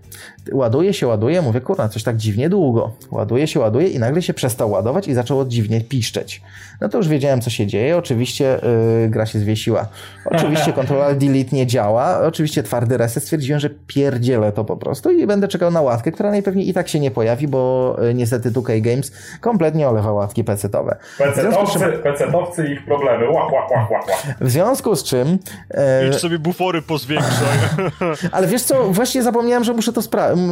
ładuje 0.53 0.95
się, 0.95 1.07
ładuje, 1.07 1.43
mówię, 1.43 1.61
kurwa, 1.61 1.89
coś 1.89 2.03
tak 2.03 2.17
dziwnie 2.17 2.49
długo. 2.49 2.93
Ładuje 3.11 3.47
się, 3.47 3.61
ładuje 3.61 3.89
i 3.89 3.99
nagle 3.99 4.23
się 4.23 4.35
przestał 4.35 4.71
ładować 4.71 5.09
i 5.09 5.15
zaczęło 5.15 5.45
dziwnie 5.45 5.81
piszczeć. 5.81 6.43
No 6.81 6.89
to 6.89 6.99
już 6.99 7.09
wiedziałem, 7.09 7.41
co 7.41 7.51
się 7.51 7.67
dzieje. 7.67 7.97
Oczywiście 7.97 8.59
yy, 9.03 9.09
gra 9.09 9.27
się 9.27 9.39
zwiesiła. 9.39 9.89
Oczywiście 10.25 10.73
kontrola 10.73 11.15
delete 11.25 11.57
nie 11.57 11.67
działa. 11.67 12.21
Oczywiście 12.21 12.63
twardy 12.63 12.97
reset. 12.97 13.23
Stwierdziłem, 13.23 13.61
że 13.61 13.71
pierdzielę 13.71 14.53
to 14.53 14.65
po 14.65 14.77
prostu 14.77 15.11
i 15.11 15.27
będę 15.27 15.49
czekał 15.49 15.71
na 15.71 15.83
łatkę, 15.83 16.13
która 16.13 16.31
najpewniej 16.31 16.69
i 16.69 16.75
tak 16.75 16.89
się 16.89 17.01
nie 17.01 17.11
pojawi, 17.11 17.49
bo 17.49 17.97
niestety 18.15 18.51
2K 18.51 18.81
Games 18.81 19.13
kompletnie 19.41 19.70
olewa 19.79 20.13
łatki 20.13 20.45
pecetowe. 20.45 20.97
Pecetowcy, 21.19 21.79
pecetowcy 22.03 22.69
i 22.69 22.73
ich 22.73 22.85
problemy. 22.85 23.31
Łach, 23.31 23.53
łach, 23.53 23.71
łach, 23.71 23.91
łach, 23.91 24.09
łach. 24.09 24.37
W 24.41 24.51
związku 24.51 24.97
z 24.97 25.05
czym... 25.05 25.29
Yy... 25.29 26.09
Idź 26.09 26.17
sobie 26.17 26.39
bufory 26.39 26.83
pozwiększaj. 26.83 27.59
Ale 28.33 28.47
wiesz 28.47 28.63
co, 28.63 28.91
właśnie 28.91 29.23
zapomniałem, 29.23 29.65
że 29.65 29.73
muszę 29.73 29.93
to 29.93 30.03
sprawdzić. 30.03 30.45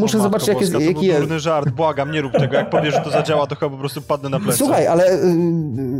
Muszę 0.00 0.18
zobaczyć, 0.18 0.48
jak 0.48 0.60
jest, 0.60 0.72
to 0.72 0.80
jaki 0.80 1.06
jest. 1.06 1.28
To 1.28 1.38
żart, 1.38 1.68
błagam, 1.70 2.12
nie 2.12 2.20
rób 2.20 2.32
tego. 2.32 2.56
Jak 2.56 2.70
powiesz, 2.70 2.94
że 2.94 3.00
to 3.00 3.10
zadziała, 3.10 3.46
to 3.46 3.54
chyba 3.54 3.70
po 3.70 3.76
prostu 3.76 4.02
padnę 4.02 4.28
na 4.28 4.40
plecy. 4.40 4.58
Słuchaj, 4.58 4.86
ale 4.86 5.12
y, 5.12 5.34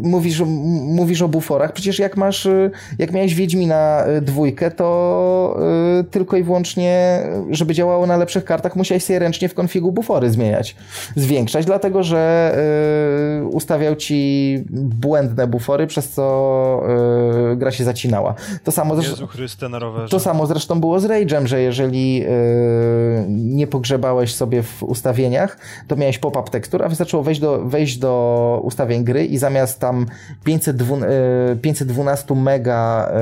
mówisz, 0.02 0.42
mówisz 0.84 1.22
o 1.22 1.28
buforach. 1.28 1.72
Przecież 1.72 1.98
jak 1.98 2.16
masz, 2.16 2.46
y, 2.46 2.70
jak 2.98 3.12
miałeś 3.12 3.34
Wiedźmina 3.34 4.04
y, 4.08 4.20
dwójkę, 4.20 4.70
to 4.70 5.58
y, 6.00 6.04
tylko 6.04 6.36
i 6.36 6.42
wyłącznie, 6.42 7.22
żeby 7.50 7.74
działało 7.74 8.06
na 8.06 8.16
lepszych 8.16 8.44
kartach, 8.44 8.76
musiałeś 8.76 9.04
sobie 9.04 9.18
ręcznie 9.18 9.48
w 9.48 9.54
konfigu 9.54 9.92
bufory 9.92 10.30
zmieniać, 10.30 10.76
zwiększać, 11.16 11.66
dlatego 11.66 12.02
że 12.02 12.43
y, 12.52 13.46
ustawiał 13.46 13.96
ci 13.96 14.58
błędne 14.70 15.46
bufory, 15.46 15.86
przez 15.86 16.10
co 16.10 16.82
y, 17.52 17.56
gra 17.56 17.70
się 17.70 17.84
zacinała. 17.84 18.34
To 18.64 18.72
samo, 18.72 18.96
Jezu 18.96 19.26
Chryste 19.26 19.68
na 19.68 19.78
rowerze. 19.78 20.08
to 20.08 20.20
samo 20.20 20.46
zresztą 20.46 20.80
było 20.80 21.00
z 21.00 21.04
Rage'em, 21.04 21.46
że 21.46 21.60
jeżeli 21.60 22.24
nie 23.28 23.66
pogrzebałeś 23.66 24.34
sobie 24.34 24.62
w 24.62 24.82
ustawieniach, 24.82 25.58
to 25.88 25.96
miałeś 25.96 26.18
pop-up 26.18 26.50
tekstur, 26.50 26.82
a 26.82 26.88
wystarczyło 26.88 27.22
wejść 27.22 27.40
do, 27.40 27.64
wejść 27.64 27.98
do 27.98 28.60
ustawień 28.64 29.04
gry 29.04 29.24
i 29.24 29.38
zamiast 29.38 29.80
tam 29.80 30.06
512, 30.44 31.08
512 31.62 32.34
mega 32.34 33.12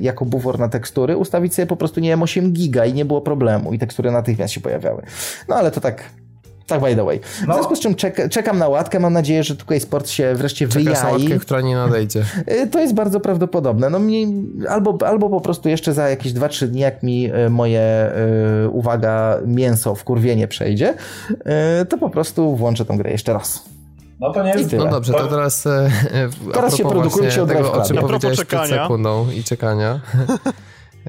jako 0.00 0.24
bufor 0.24 0.58
na 0.58 0.68
tekstury, 0.68 1.16
ustawić 1.16 1.54
sobie 1.54 1.66
po 1.66 1.76
prostu, 1.76 2.00
nie 2.00 2.08
wiem, 2.08 2.22
8 2.22 2.52
giga 2.52 2.84
i 2.84 2.92
nie 2.92 3.04
było 3.04 3.20
problemu 3.20 3.72
i 3.72 3.78
tekstury 3.78 4.10
natychmiast 4.10 4.54
się 4.54 4.60
pojawiały. 4.60 5.02
No 5.48 5.56
ale 5.56 5.70
to 5.70 5.80
tak 5.80 6.04
tak, 6.66 6.80
by 6.80 6.96
the 6.96 7.04
way. 7.04 7.20
W 7.20 7.46
no. 7.46 7.54
związku 7.54 7.76
z 7.76 7.80
czym 7.80 7.94
czek 7.94 8.28
czekam 8.30 8.58
na 8.58 8.68
łatkę. 8.68 9.00
Mam 9.00 9.12
nadzieję, 9.12 9.44
że 9.44 9.56
tutaj 9.56 9.80
sport 9.80 10.08
się 10.08 10.34
wreszcie 10.34 10.68
Czekasz 10.68 10.84
wyjai. 10.84 11.02
na 11.02 11.10
łatkę, 11.10 11.38
która 11.38 11.60
nie 11.60 11.74
nadejdzie. 11.74 12.24
To 12.72 12.80
jest 12.80 12.94
bardzo 12.94 13.20
prawdopodobne. 13.20 13.90
No 13.90 13.98
mnie, 13.98 14.26
albo, 14.68 14.98
albo 15.06 15.30
po 15.30 15.40
prostu 15.40 15.68
jeszcze 15.68 15.92
za 15.92 16.08
jakieś 16.08 16.32
2-3 16.32 16.66
dni, 16.66 16.80
jak 16.80 17.02
mi 17.02 17.30
moje, 17.50 18.12
uwaga, 18.70 19.38
mięso 19.46 19.94
w 19.94 20.04
kurwienie 20.04 20.48
przejdzie, 20.48 20.94
to 21.88 21.98
po 21.98 22.10
prostu 22.10 22.56
włączę 22.56 22.84
tą 22.84 22.96
grę 22.96 23.10
jeszcze 23.10 23.32
raz. 23.32 23.64
No 24.20 24.32
to 24.32 24.42
nie 24.42 24.50
jest 24.50 24.72
No 24.72 24.86
dobrze, 24.86 25.12
to 25.12 25.28
teraz 25.28 25.66
e, 25.66 25.90
teraz 26.52 26.76
się 26.76 26.88
produkujcie 26.88 27.46
tego, 27.46 27.72
o 27.72 27.84
czym 27.84 27.96
powiedziałeś 27.96 28.44
przed 28.44 28.68
sekundą 28.68 29.30
i 29.30 29.44
czekania. 29.44 30.00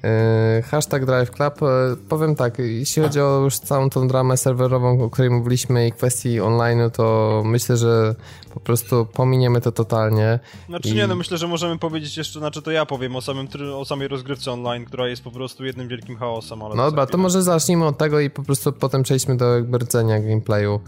E, 0.05 0.61
hashtag 0.61 1.05
Drive 1.05 1.31
Club. 1.31 1.63
E, 1.63 1.95
powiem 2.09 2.35
tak, 2.35 2.59
jeśli 2.59 3.03
chodzi 3.03 3.21
o 3.21 3.41
już 3.43 3.59
całą 3.59 3.89
tą 3.89 4.07
dramę 4.07 4.37
serwerową, 4.37 5.03
o 5.03 5.09
której 5.09 5.31
mówiliśmy 5.31 5.87
i 5.87 5.91
kwestii 5.91 6.39
online, 6.39 6.91
to 6.93 7.43
myślę, 7.45 7.77
że 7.77 8.15
po 8.53 8.59
prostu 8.59 9.07
pominiemy 9.13 9.61
to 9.61 9.71
totalnie. 9.71 10.39
Znaczy 10.69 10.89
i... 10.89 10.93
nie, 10.93 11.07
no 11.07 11.15
myślę, 11.15 11.37
że 11.37 11.47
możemy 11.47 11.79
powiedzieć 11.79 12.17
jeszcze, 12.17 12.39
znaczy 12.39 12.61
to 12.61 12.71
ja 12.71 12.85
powiem 12.85 13.15
o, 13.15 13.21
samym, 13.21 13.47
o 13.75 13.85
samej 13.85 14.07
rozgrywce 14.07 14.51
online, 14.51 14.85
która 14.85 15.07
jest 15.07 15.23
po 15.23 15.31
prostu 15.31 15.65
jednym 15.65 15.87
wielkim 15.87 16.17
chaosem. 16.17 16.59
No 16.59 16.75
dobra, 16.75 17.05
to 17.05 17.17
może 17.17 17.43
zacznijmy 17.43 17.85
od 17.85 17.97
tego 17.97 18.19
i 18.19 18.29
po 18.29 18.43
prostu 18.43 18.73
potem 18.73 19.03
przejdźmy 19.03 19.37
do 19.37 19.55
jakby 19.55 19.77
rdzenia 19.77 20.19
gameplayu 20.19 20.79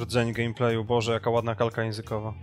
rdzeń 0.00 0.32
gameplayu, 0.32 0.84
Boże, 0.84 1.12
jaka 1.12 1.30
ładna 1.30 1.54
kalka 1.54 1.84
językowa. 1.84 2.34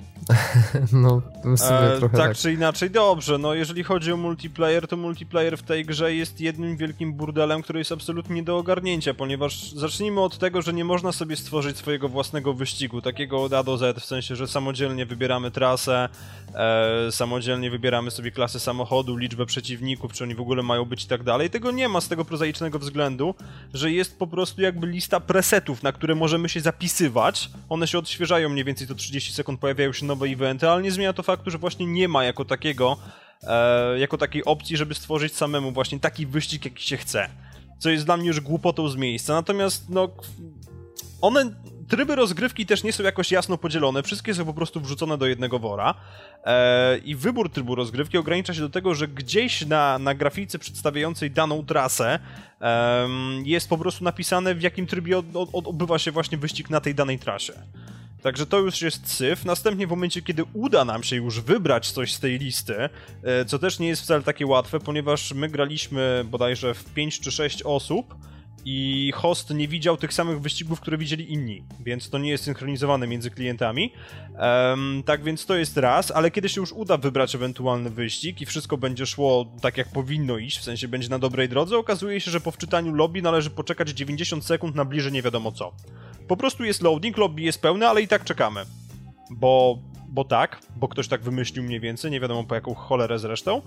no, 0.93 1.21
w 1.43 1.59
sumie 1.59 1.79
e, 1.79 1.97
trochę 1.97 2.17
tak, 2.17 2.27
tak 2.27 2.37
czy 2.37 2.53
inaczej, 2.53 2.89
dobrze, 2.89 3.37
no 3.37 3.53
jeżeli 3.53 3.83
chodzi 3.83 4.11
o 4.11 4.17
multiplayer, 4.17 4.87
to 4.87 4.97
multiplayer 4.97 5.57
w 5.57 5.63
tej 5.63 5.85
grze 5.85 6.15
jest 6.15 6.41
jednym 6.41 6.77
wielkim 6.77 7.13
burdelem, 7.13 7.61
który 7.61 7.79
jest 7.79 7.91
absolutnie 7.91 8.35
nie 8.35 8.43
do 8.43 8.57
ogarnięcia, 8.57 9.13
ponieważ 9.13 9.71
zacznijmy 9.71 10.21
od 10.21 10.37
tego, 10.37 10.61
że 10.61 10.73
nie 10.73 10.85
można 10.85 11.11
sobie 11.11 11.35
stworzyć 11.35 11.77
swojego 11.77 12.09
własnego 12.09 12.53
wyścigu, 12.53 13.01
takiego 13.01 13.43
od 13.43 13.53
A 13.53 13.63
do 13.63 13.77
Z, 13.77 13.99
w 13.99 14.05
sensie, 14.05 14.35
że 14.35 14.47
samodzielnie 14.47 15.05
wybieramy 15.05 15.51
trasę, 15.51 16.09
e, 16.55 17.11
samodzielnie 17.11 17.71
wybieramy 17.71 18.11
sobie 18.11 18.31
klasę 18.31 18.59
samochodu, 18.59 19.17
liczbę 19.17 19.45
przeciwników, 19.45 20.13
czy 20.13 20.23
oni 20.23 20.35
w 20.35 20.41
ogóle 20.41 20.63
mają 20.63 20.85
być 20.85 21.03
i 21.03 21.07
tak 21.07 21.23
dalej. 21.23 21.49
Tego 21.49 21.71
nie 21.71 21.89
ma 21.89 22.01
z 22.01 22.07
tego 22.07 22.25
prozaicznego 22.25 22.79
względu, 22.79 23.35
że 23.73 23.91
jest 23.91 24.19
po 24.19 24.27
prostu 24.27 24.61
jakby 24.61 24.87
lista 24.87 25.19
presetów, 25.19 25.83
na 25.83 25.91
które 25.91 26.15
możemy 26.15 26.49
się 26.49 26.61
zapisywać, 26.61 27.40
one 27.69 27.87
się 27.87 27.97
odświeżają 27.97 28.49
mniej 28.49 28.65
więcej 28.65 28.87
co 28.87 28.95
30 28.95 29.33
sekund, 29.33 29.59
pojawiają 29.59 29.93
się 29.93 30.05
nowe 30.05 30.27
eventy, 30.27 30.69
ale 30.69 30.81
nie 30.81 30.91
zmienia 30.91 31.13
to 31.13 31.23
faktu, 31.23 31.51
że 31.51 31.57
właśnie 31.57 31.85
nie 31.85 32.07
ma 32.07 32.23
jako 32.23 32.45
takiego, 32.45 32.97
e, 33.43 33.99
jako 33.99 34.17
takiej 34.17 34.45
opcji, 34.45 34.77
żeby 34.77 34.95
stworzyć 34.95 35.35
samemu 35.35 35.71
właśnie 35.71 35.99
taki 35.99 36.25
wyścig, 36.25 36.65
jaki 36.65 36.83
się 36.83 36.97
chce. 36.97 37.29
Co 37.79 37.89
jest 37.89 38.05
dla 38.05 38.17
mnie 38.17 38.27
już 38.27 38.39
głupotą 38.39 38.89
z 38.89 38.95
miejsca. 38.95 39.33
Natomiast, 39.33 39.89
no, 39.89 40.09
one 41.21 41.55
tryby 41.91 42.15
rozgrywki 42.15 42.65
też 42.65 42.83
nie 42.83 42.93
są 42.93 43.03
jakoś 43.03 43.31
jasno 43.31 43.57
podzielone, 43.57 44.03
wszystkie 44.03 44.33
są 44.33 44.45
po 44.45 44.53
prostu 44.53 44.81
wrzucone 44.81 45.17
do 45.17 45.27
jednego 45.27 45.59
wora 45.59 45.93
e, 46.43 46.97
i 46.97 47.15
wybór 47.15 47.49
trybu 47.49 47.75
rozgrywki 47.75 48.17
ogranicza 48.17 48.53
się 48.53 48.61
do 48.61 48.69
tego, 48.69 48.95
że 48.95 49.07
gdzieś 49.07 49.65
na, 49.65 49.99
na 49.99 50.15
grafice 50.15 50.59
przedstawiającej 50.59 51.31
daną 51.31 51.65
trasę 51.65 52.19
e, 52.61 53.07
jest 53.43 53.69
po 53.69 53.77
prostu 53.77 54.03
napisane 54.03 54.55
w 54.55 54.61
jakim 54.61 54.87
trybie 54.87 55.17
od, 55.17 55.25
od, 55.33 55.67
odbywa 55.67 55.99
się 55.99 56.11
właśnie 56.11 56.37
wyścig 56.37 56.69
na 56.69 56.81
tej 56.81 56.95
danej 56.95 57.19
trasie. 57.19 57.53
Także 58.21 58.45
to 58.45 58.59
już 58.59 58.81
jest 58.81 59.13
syf. 59.13 59.45
Następnie 59.45 59.87
w 59.87 59.89
momencie, 59.89 60.21
kiedy 60.21 60.43
uda 60.53 60.85
nam 60.85 61.03
się 61.03 61.15
już 61.15 61.41
wybrać 61.41 61.91
coś 61.91 62.13
z 62.13 62.19
tej 62.19 62.39
listy, 62.39 62.75
e, 63.23 63.45
co 63.45 63.59
też 63.59 63.79
nie 63.79 63.87
jest 63.87 64.01
wcale 64.01 64.23
takie 64.23 64.45
łatwe, 64.45 64.79
ponieważ 64.79 65.33
my 65.33 65.49
graliśmy 65.49 66.25
bodajże 66.25 66.73
w 66.73 66.85
5 66.93 67.19
czy 67.19 67.31
6 67.31 67.63
osób, 67.63 68.15
i 68.65 69.11
host 69.15 69.49
nie 69.49 69.67
widział 69.67 69.97
tych 69.97 70.13
samych 70.13 70.41
wyścigów, 70.41 70.79
które 70.79 70.97
widzieli 70.97 71.33
inni, 71.33 71.63
więc 71.79 72.09
to 72.09 72.17
nie 72.17 72.29
jest 72.29 72.43
synchronizowane 72.43 73.07
między 73.07 73.31
klientami. 73.31 73.93
Um, 74.39 75.03
tak 75.05 75.23
więc 75.23 75.45
to 75.45 75.55
jest 75.55 75.77
raz, 75.77 76.11
ale 76.11 76.31
kiedy 76.31 76.49
się 76.49 76.61
już 76.61 76.71
uda 76.71 76.97
wybrać 76.97 77.35
ewentualny 77.35 77.89
wyścig 77.89 78.41
i 78.41 78.45
wszystko 78.45 78.77
będzie 78.77 79.05
szło 79.05 79.45
tak 79.61 79.77
jak 79.77 79.87
powinno 79.91 80.37
iść, 80.37 80.59
w 80.59 80.63
sensie 80.63 80.87
będzie 80.87 81.09
na 81.09 81.19
dobrej 81.19 81.49
drodze, 81.49 81.77
okazuje 81.77 82.21
się, 82.21 82.31
że 82.31 82.41
po 82.41 82.51
wczytaniu 82.51 82.93
lobby 82.93 83.21
należy 83.21 83.49
poczekać 83.49 83.89
90 83.89 84.45
sekund 84.45 84.75
na 84.75 84.85
bliżej 84.85 85.11
nie 85.11 85.21
wiadomo 85.21 85.51
co. 85.51 85.71
Po 86.27 86.37
prostu 86.37 86.63
jest 86.63 86.81
loading, 86.81 87.17
lobby 87.17 87.41
jest 87.41 87.61
pełne, 87.61 87.89
ale 87.89 88.01
i 88.01 88.07
tak 88.07 88.23
czekamy. 88.23 88.65
Bo 89.29 89.79
bo 90.11 90.23
tak, 90.25 90.59
bo 90.75 90.87
ktoś 90.87 91.07
tak 91.07 91.21
wymyślił 91.21 91.63
mniej 91.63 91.79
więcej, 91.79 92.11
nie 92.11 92.19
wiadomo 92.19 92.43
po 92.43 92.55
jaką 92.55 92.73
cholerę 92.73 93.19
zresztą. 93.19 93.61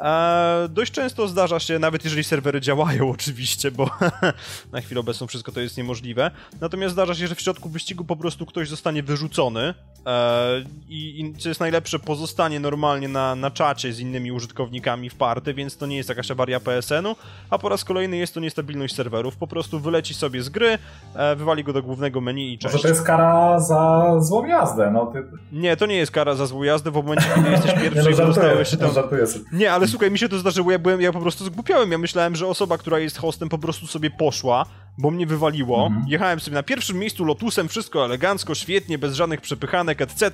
Eee, 0.00 0.68
dość 0.68 0.92
często 0.92 1.28
zdarza 1.28 1.60
się, 1.60 1.78
nawet 1.78 2.04
jeżeli 2.04 2.24
serwery 2.24 2.60
działają 2.60 3.10
oczywiście, 3.18 3.70
bo 3.70 3.90
na 4.72 4.80
chwilę 4.80 5.00
obecną 5.00 5.26
wszystko 5.26 5.52
to 5.52 5.60
jest 5.60 5.76
niemożliwe, 5.76 6.30
natomiast 6.60 6.92
zdarza 6.92 7.14
się, 7.14 7.26
że 7.26 7.34
w 7.34 7.40
środku 7.40 7.68
wyścigu 7.68 8.04
po 8.04 8.16
prostu 8.16 8.46
ktoś 8.46 8.68
zostanie 8.68 9.02
wyrzucony 9.02 9.74
eee, 10.06 10.66
i, 10.88 11.20
i 11.20 11.34
co 11.34 11.48
jest 11.48 11.60
najlepsze, 11.60 11.98
pozostanie 11.98 12.60
normalnie 12.60 13.08
na, 13.08 13.34
na 13.34 13.50
czacie 13.50 13.92
z 13.92 14.00
innymi 14.00 14.32
użytkownikami 14.32 15.10
w 15.10 15.14
party, 15.14 15.54
więc 15.54 15.76
to 15.76 15.86
nie 15.86 15.96
jest 15.96 16.08
jakaś 16.08 16.30
awaria 16.30 16.60
PSN-u, 16.60 17.16
a 17.50 17.58
po 17.58 17.68
raz 17.68 17.84
kolejny 17.84 18.16
jest 18.16 18.34
to 18.34 18.40
niestabilność 18.40 18.94
serwerów, 18.94 19.36
po 19.36 19.46
prostu 19.46 19.80
wyleci 19.80 20.14
sobie 20.14 20.42
z 20.42 20.48
gry, 20.48 20.78
e, 21.14 21.36
wywali 21.36 21.64
go 21.64 21.72
do 21.72 21.82
głównego 21.82 22.20
menu 22.20 22.54
i 22.54 22.58
cześć. 22.58 22.74
Może 22.74 22.82
to 22.82 22.88
jest 22.88 23.02
kara 23.02 23.60
za 23.60 24.14
złą 24.20 24.46
jazdę, 24.46 24.90
no 24.90 25.06
ty... 25.06 25.24
Nie, 25.52 25.76
to 25.76 25.87
nie 25.88 25.96
jest 25.96 26.12
kara 26.12 26.34
za 26.34 26.46
złą 26.46 26.62
jazdę 26.62 26.90
w 26.90 26.94
momencie, 26.94 27.26
kiedy 27.34 27.50
jesteś 27.50 27.72
pierwszy 27.72 28.02
nie, 28.10 28.10
no, 28.10 28.26
zostałeś 28.26 28.68
się 28.68 28.76
tam... 28.76 28.90
Nie, 29.52 29.72
ale 29.72 29.88
słuchaj, 29.88 30.10
mi 30.10 30.18
się 30.18 30.28
to 30.28 30.38
zdarzyło, 30.38 30.70
ja 30.70 30.78
byłem, 30.78 31.00
ja 31.00 31.12
po 31.12 31.20
prostu 31.20 31.44
zgłupiałem, 31.44 31.92
ja 31.92 31.98
myślałem, 31.98 32.36
że 32.36 32.46
osoba, 32.46 32.78
która 32.78 32.98
jest 32.98 33.18
hostem 33.18 33.48
po 33.48 33.58
prostu 33.58 33.86
sobie 33.86 34.10
poszła, 34.10 34.66
bo 34.98 35.10
mnie 35.10 35.26
wywaliło. 35.26 35.86
Mhm. 35.86 36.04
Jechałem 36.08 36.40
sobie 36.40 36.54
na 36.54 36.62
pierwszym 36.62 36.98
miejscu 36.98 37.24
Lotusem, 37.24 37.68
wszystko 37.68 38.04
elegancko, 38.04 38.54
świetnie, 38.54 38.98
bez 38.98 39.14
żadnych 39.14 39.40
przepychanek, 39.40 40.02
etc. 40.02 40.30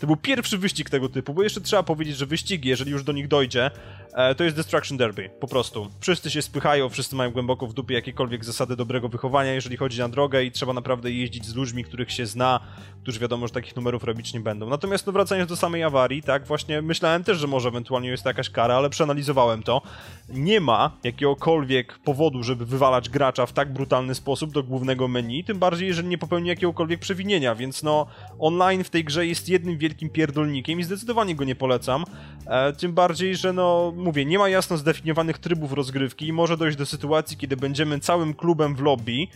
To 0.00 0.06
był 0.06 0.16
pierwszy 0.16 0.58
wyścig 0.58 0.90
tego 0.90 1.08
typu, 1.08 1.34
bo 1.34 1.42
jeszcze 1.42 1.60
trzeba 1.60 1.82
powiedzieć, 1.82 2.16
że 2.16 2.26
wyścigi, 2.26 2.68
jeżeli 2.68 2.90
już 2.90 3.04
do 3.04 3.12
nich 3.12 3.28
dojdzie, 3.28 3.70
e, 4.14 4.34
to 4.34 4.44
jest 4.44 4.56
Destruction 4.56 4.98
Derby, 4.98 5.30
po 5.40 5.48
prostu. 5.48 5.90
Wszyscy 6.00 6.30
się 6.30 6.42
spychają, 6.42 6.88
wszyscy 6.88 7.16
mają 7.16 7.30
głęboko 7.30 7.66
w 7.66 7.74
dupie 7.74 7.94
jakiekolwiek 7.94 8.44
zasady 8.44 8.76
dobrego 8.76 9.08
wychowania, 9.08 9.52
jeżeli 9.52 9.76
chodzi 9.76 9.98
na 9.98 10.08
drogę 10.08 10.44
i 10.44 10.52
trzeba 10.52 10.72
naprawdę 10.72 11.10
jeździć 11.10 11.46
z 11.46 11.54
ludźmi, 11.54 11.84
których 11.84 12.12
się 12.12 12.26
zna, 12.26 12.60
którzy 13.02 13.20
wiadomo, 13.20 13.46
że 13.46 13.52
takich 13.52 13.76
numerów 13.76 14.04
robić 14.04 14.34
nie 14.34 14.40
będą. 14.40 14.68
Natomiast 14.68 15.06
no 15.06 15.12
wracając 15.12 15.48
do 15.48 15.56
samej 15.56 15.82
awarii, 15.82 16.22
tak, 16.22 16.46
właśnie 16.46 16.82
myślałem 16.82 17.24
też, 17.24 17.38
że 17.38 17.46
może 17.46 17.68
ewentualnie 17.68 18.08
jest 18.08 18.22
to 18.22 18.30
jakaś 18.30 18.50
kara, 18.50 18.74
ale 18.74 18.90
przeanalizowałem 18.90 19.62
to. 19.62 19.82
Nie 20.28 20.60
ma 20.60 20.90
jakiegokolwiek 21.04 21.98
powodu, 21.98 22.42
żeby 22.42 22.66
wywalać 22.66 23.08
gracza 23.08 23.46
w 23.46 23.52
tak 23.52 23.72
brutalny 23.72 24.01
legalny 24.02 24.14
sposób 24.14 24.52
do 24.52 24.62
głównego 24.62 25.08
menu, 25.08 25.44
tym 25.44 25.58
bardziej 25.58 25.88
jeżeli 25.88 26.08
nie 26.08 26.18
popełni 26.18 26.48
jakiegokolwiek 26.48 27.00
przewinienia, 27.00 27.54
więc 27.54 27.82
no 27.82 28.06
online 28.38 28.84
w 28.84 28.90
tej 28.90 29.04
grze 29.04 29.26
jest 29.26 29.48
jednym 29.48 29.78
wielkim 29.78 30.10
pierdolnikiem 30.10 30.80
i 30.80 30.84
zdecydowanie 30.84 31.34
go 31.34 31.44
nie 31.44 31.54
polecam. 31.54 32.04
E, 32.46 32.72
tym 32.72 32.92
bardziej, 32.92 33.36
że 33.36 33.52
no 33.52 33.92
mówię, 33.96 34.24
nie 34.24 34.38
ma 34.38 34.48
jasno 34.48 34.76
zdefiniowanych 34.76 35.38
trybów 35.38 35.72
rozgrywki 35.72 36.26
i 36.26 36.32
może 36.32 36.56
dojść 36.56 36.76
do 36.76 36.86
sytuacji, 36.86 37.36
kiedy 37.36 37.56
będziemy 37.56 38.00
całym 38.00 38.34
klubem 38.34 38.74
w 38.74 38.80
lobby, 38.80 39.28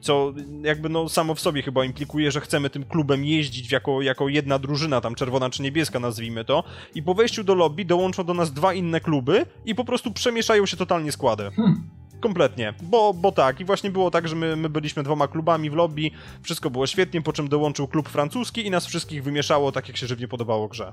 co 0.00 0.32
jakby 0.62 0.88
no 0.88 1.08
samo 1.08 1.34
w 1.34 1.40
sobie 1.40 1.62
chyba 1.62 1.84
implikuje, 1.84 2.30
że 2.30 2.40
chcemy 2.40 2.70
tym 2.70 2.84
klubem 2.84 3.24
jeździć 3.24 3.72
jako, 3.72 4.02
jako 4.02 4.28
jedna 4.28 4.58
drużyna, 4.58 5.00
tam 5.00 5.14
czerwona 5.14 5.50
czy 5.50 5.62
niebieska 5.62 6.00
nazwijmy 6.00 6.44
to, 6.44 6.64
i 6.94 7.02
po 7.02 7.14
wejściu 7.14 7.44
do 7.44 7.54
lobby 7.54 7.84
dołączą 7.84 8.24
do 8.24 8.34
nas 8.34 8.52
dwa 8.52 8.74
inne 8.74 9.00
kluby 9.00 9.46
i 9.64 9.74
po 9.74 9.84
prostu 9.84 10.12
przemieszają 10.12 10.66
się 10.66 10.76
totalnie 10.76 11.12
składy. 11.12 11.50
Hmm. 11.56 11.95
Kompletnie, 12.26 12.74
bo, 12.82 13.14
bo 13.14 13.32
tak. 13.32 13.60
I 13.60 13.64
właśnie 13.64 13.90
było 13.90 14.10
tak, 14.10 14.28
że 14.28 14.36
my, 14.36 14.56
my 14.56 14.68
byliśmy 14.68 15.02
dwoma 15.02 15.28
klubami 15.28 15.70
w 15.70 15.74
lobby, 15.74 16.10
wszystko 16.42 16.70
było 16.70 16.86
świetnie, 16.86 17.22
po 17.22 17.32
czym 17.32 17.48
dołączył 17.48 17.88
klub 17.88 18.08
francuski 18.08 18.66
i 18.66 18.70
nas 18.70 18.86
wszystkich 18.86 19.22
wymieszało 19.22 19.72
tak, 19.72 19.88
jak 19.88 19.96
się 19.96 20.06
żywnie 20.06 20.28
podobało 20.28 20.68
grze. 20.68 20.92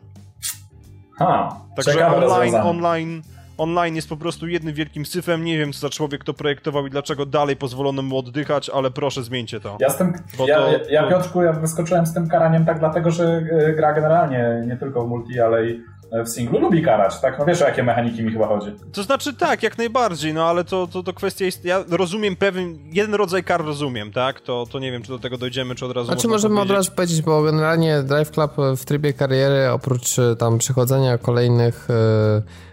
Ha, 1.19 1.55
Także 1.75 2.07
online, 2.07 2.55
online, 2.55 3.21
online 3.57 3.95
jest 3.95 4.09
po 4.09 4.17
prostu 4.17 4.47
jednym 4.47 4.73
wielkim 4.73 5.05
syfem. 5.05 5.43
Nie 5.43 5.57
wiem, 5.57 5.73
co 5.73 5.79
za 5.79 5.89
człowiek 5.89 6.23
to 6.23 6.33
projektował 6.33 6.87
i 6.87 6.89
dlaczego 6.89 7.25
dalej 7.25 7.55
pozwolono 7.55 8.01
mu 8.01 8.17
oddychać, 8.17 8.69
ale 8.69 8.91
proszę 8.91 9.23
zmieńcie 9.23 9.59
to. 9.59 9.77
Ja, 9.79 9.89
z 9.89 9.97
tym, 9.97 10.13
ja, 10.47 10.57
to, 10.57 10.89
ja, 10.89 11.09
Piotrku, 11.09 11.41
ja 11.41 11.53
wyskoczyłem 11.53 12.05
z 12.05 12.13
tym 12.13 12.27
karaniem 12.29 12.65
tak 12.65 12.79
dlatego, 12.79 13.11
że 13.11 13.43
e, 13.51 13.73
gra 13.73 13.93
generalnie, 13.93 14.63
nie 14.67 14.77
tylko 14.77 15.05
w 15.05 15.09
multi, 15.09 15.39
ale 15.39 15.65
i 15.65 15.81
w 16.25 16.29
singlu 16.29 16.59
lubi 16.59 16.83
karać, 16.83 17.19
tak? 17.19 17.39
No 17.39 17.45
wiesz 17.45 17.61
o 17.61 17.65
jakie 17.65 17.83
mechaniki 17.83 18.23
mi 18.23 18.31
chyba 18.31 18.47
chodzi. 18.47 18.71
To 18.93 19.03
znaczy 19.03 19.33
tak, 19.33 19.63
jak 19.63 19.77
najbardziej, 19.77 20.33
no 20.33 20.45
ale 20.45 20.63
to, 20.63 20.87
to, 20.87 21.03
to 21.03 21.13
kwestia 21.13 21.45
jest, 21.45 21.65
ja 21.65 21.83
rozumiem 21.89 22.35
pewien, 22.35 22.79
jeden 22.91 23.15
rodzaj 23.15 23.43
kar 23.43 23.65
rozumiem, 23.65 24.11
tak? 24.11 24.41
To, 24.41 24.65
to 24.71 24.79
nie 24.79 24.91
wiem, 24.91 25.01
czy 25.01 25.09
do 25.09 25.19
tego 25.19 25.37
dojdziemy, 25.37 25.75
czy 25.75 25.85
od 25.85 25.91
razu 25.91 26.07
Znaczy 26.07 26.27
możemy 26.27 26.61
od 26.61 26.71
razu 26.71 26.91
powiedzieć, 26.91 27.21
bo 27.21 27.43
generalnie 27.43 28.03
Drive 28.03 28.31
Club 28.31 28.51
w 28.77 28.85
trybie 28.85 29.13
kariery, 29.13 29.69
oprócz 29.69 30.19
e, 30.19 30.35
tam 30.35 30.57
przechodzenia 30.57 31.17
kolejnych 31.17 31.87
yy 31.89 31.93
E, 31.93 32.72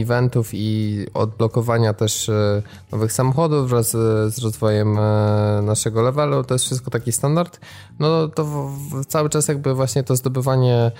eventów 0.00 0.50
i 0.52 1.06
odblokowania 1.14 1.94
też 1.94 2.28
e, 2.28 2.62
nowych 2.92 3.12
samochodów 3.12 3.70
wraz 3.70 3.90
z 4.34 4.38
rozwojem 4.38 4.98
e, 4.98 5.60
naszego 5.62 6.02
levelu, 6.02 6.44
to 6.44 6.54
jest 6.54 6.64
wszystko 6.64 6.90
taki 6.90 7.12
standard, 7.12 7.60
no 7.98 8.28
to 8.28 8.70
cały 9.08 9.30
czas 9.30 9.48
jakby 9.48 9.74
właśnie 9.74 10.02
to 10.02 10.16
zdobywanie 10.16 10.90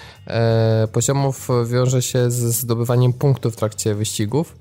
poziomów 0.93 1.49
wiąże 1.67 2.03
się 2.03 2.31
z 2.31 2.35
zdobywaniem 2.35 3.13
punktów 3.13 3.53
w 3.53 3.57
trakcie 3.57 3.95
wyścigów, 3.95 4.57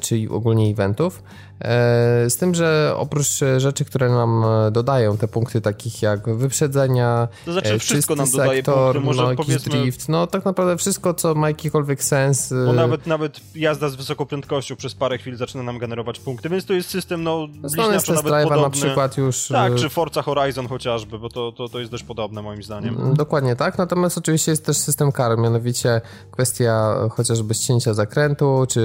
czyli 0.00 0.28
ogólnie 0.28 0.70
eventów. 0.70 1.22
E, 1.60 2.30
z 2.30 2.36
tym, 2.36 2.54
że 2.54 2.94
oprócz 2.96 3.40
rzeczy, 3.56 3.84
które 3.84 4.08
nam 4.08 4.44
e, 4.44 4.70
dodają 4.70 5.16
te 5.16 5.28
punkty, 5.28 5.60
takich 5.60 6.02
jak 6.02 6.36
wyprzedzenia, 6.36 7.28
to 7.44 7.52
znaczy 7.52 7.74
e, 7.74 7.78
wszystko 7.78 8.14
nam 8.14 8.30
dodaje 8.30 8.56
sektor, 8.56 8.92
punkty, 8.92 9.00
może 9.00 9.22
no, 9.22 9.34
powiedzmy... 9.34 9.72
drift, 9.72 10.08
no 10.08 10.26
tak 10.26 10.44
naprawdę 10.44 10.76
wszystko, 10.76 11.14
co 11.14 11.34
ma 11.34 11.48
jakikolwiek 11.48 12.04
sens. 12.04 12.54
Bo 12.66 12.72
nawet, 12.72 13.06
nawet 13.06 13.40
jazda 13.54 13.88
z 13.88 13.96
wysoką 13.96 14.26
prędkością 14.26 14.76
przez 14.76 14.94
parę 14.94 15.18
chwil 15.18 15.36
zaczyna 15.36 15.62
nam 15.62 15.78
generować 15.78 16.20
punkty, 16.20 16.48
więc 16.48 16.64
to 16.64 16.72
jest 16.72 16.90
system, 16.90 17.22
no, 17.22 17.48
bliźniaczo 17.48 18.12
nawet 18.12 18.32
podobny. 18.42 18.62
na 18.62 18.70
przykład 18.70 19.18
już... 19.18 19.48
Tak, 19.48 19.74
czy 19.74 19.88
Forza 19.88 20.22
Horizon 20.22 20.68
chociażby, 20.68 21.18
bo 21.18 21.28
to, 21.28 21.52
to, 21.52 21.68
to 21.68 21.78
jest 21.78 21.90
dość 21.90 22.04
podobne 22.04 22.42
moim 22.42 22.62
zdaniem. 22.62 22.96
Mm, 22.96 23.14
dokładnie 23.14 23.56
tak, 23.56 23.78
natomiast 23.78 24.18
oczywiście 24.18 24.52
jest 24.52 24.66
też 24.66 24.76
system 24.76 25.12
kar, 25.12 25.38
mianowicie 25.38 26.00
kwestia 26.30 26.94
chociażby 27.10 27.54
ścięcia 27.54 27.94
zakrętu, 27.94 28.66
czy 28.68 28.80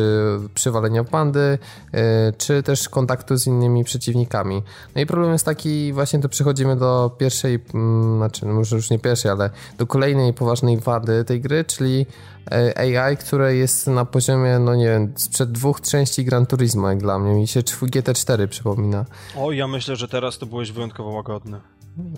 przywalenia 0.54 1.04
pandy, 1.04 1.58
czy 2.38 2.63
też 2.64 2.90
kontaktu 2.90 3.38
z 3.38 3.48
innymi 3.48 3.84
przeciwnikami. 3.84 4.64
No 4.96 5.02
i 5.02 5.06
problem 5.06 5.32
jest 5.34 5.46
taki, 5.46 5.94
właśnie 5.94 6.20
tu 6.20 6.30
przechodzimy 6.30 6.76
do 6.76 7.16
pierwszej, 7.18 7.60
mm, 7.74 8.18
znaczy 8.18 8.46
no 8.46 8.54
może 8.54 8.76
już 8.76 8.90
nie 8.90 9.00
pierwszej, 9.00 9.32
ale 9.32 9.50
do 9.78 9.88
kolejnej 9.88 10.34
poważnej 10.34 10.78
wady 10.78 11.24
tej 11.24 11.42
gry, 11.42 11.66
czyli 11.66 12.06
e, 12.52 12.78
AI, 12.78 13.18
które 13.18 13.56
jest 13.56 13.88
na 13.88 14.06
poziomie, 14.06 14.60
no 14.60 14.76
nie 14.76 14.86
wiem, 14.86 15.14
sprzed 15.16 15.52
dwóch 15.52 15.82
części 15.82 16.26
Gran 16.26 16.46
Turismo, 16.46 16.90
jak 16.90 17.00
dla 17.00 17.20
mnie. 17.20 17.34
Mi 17.34 17.48
się 17.48 17.60
GT4 17.62 18.48
przypomina. 18.48 19.06
O, 19.38 19.52
ja 19.52 19.68
myślę, 19.68 19.96
że 19.96 20.08
teraz 20.08 20.38
to 20.38 20.46
byłeś 20.46 20.72
wyjątkowo 20.72 21.10
łagodny. 21.10 21.60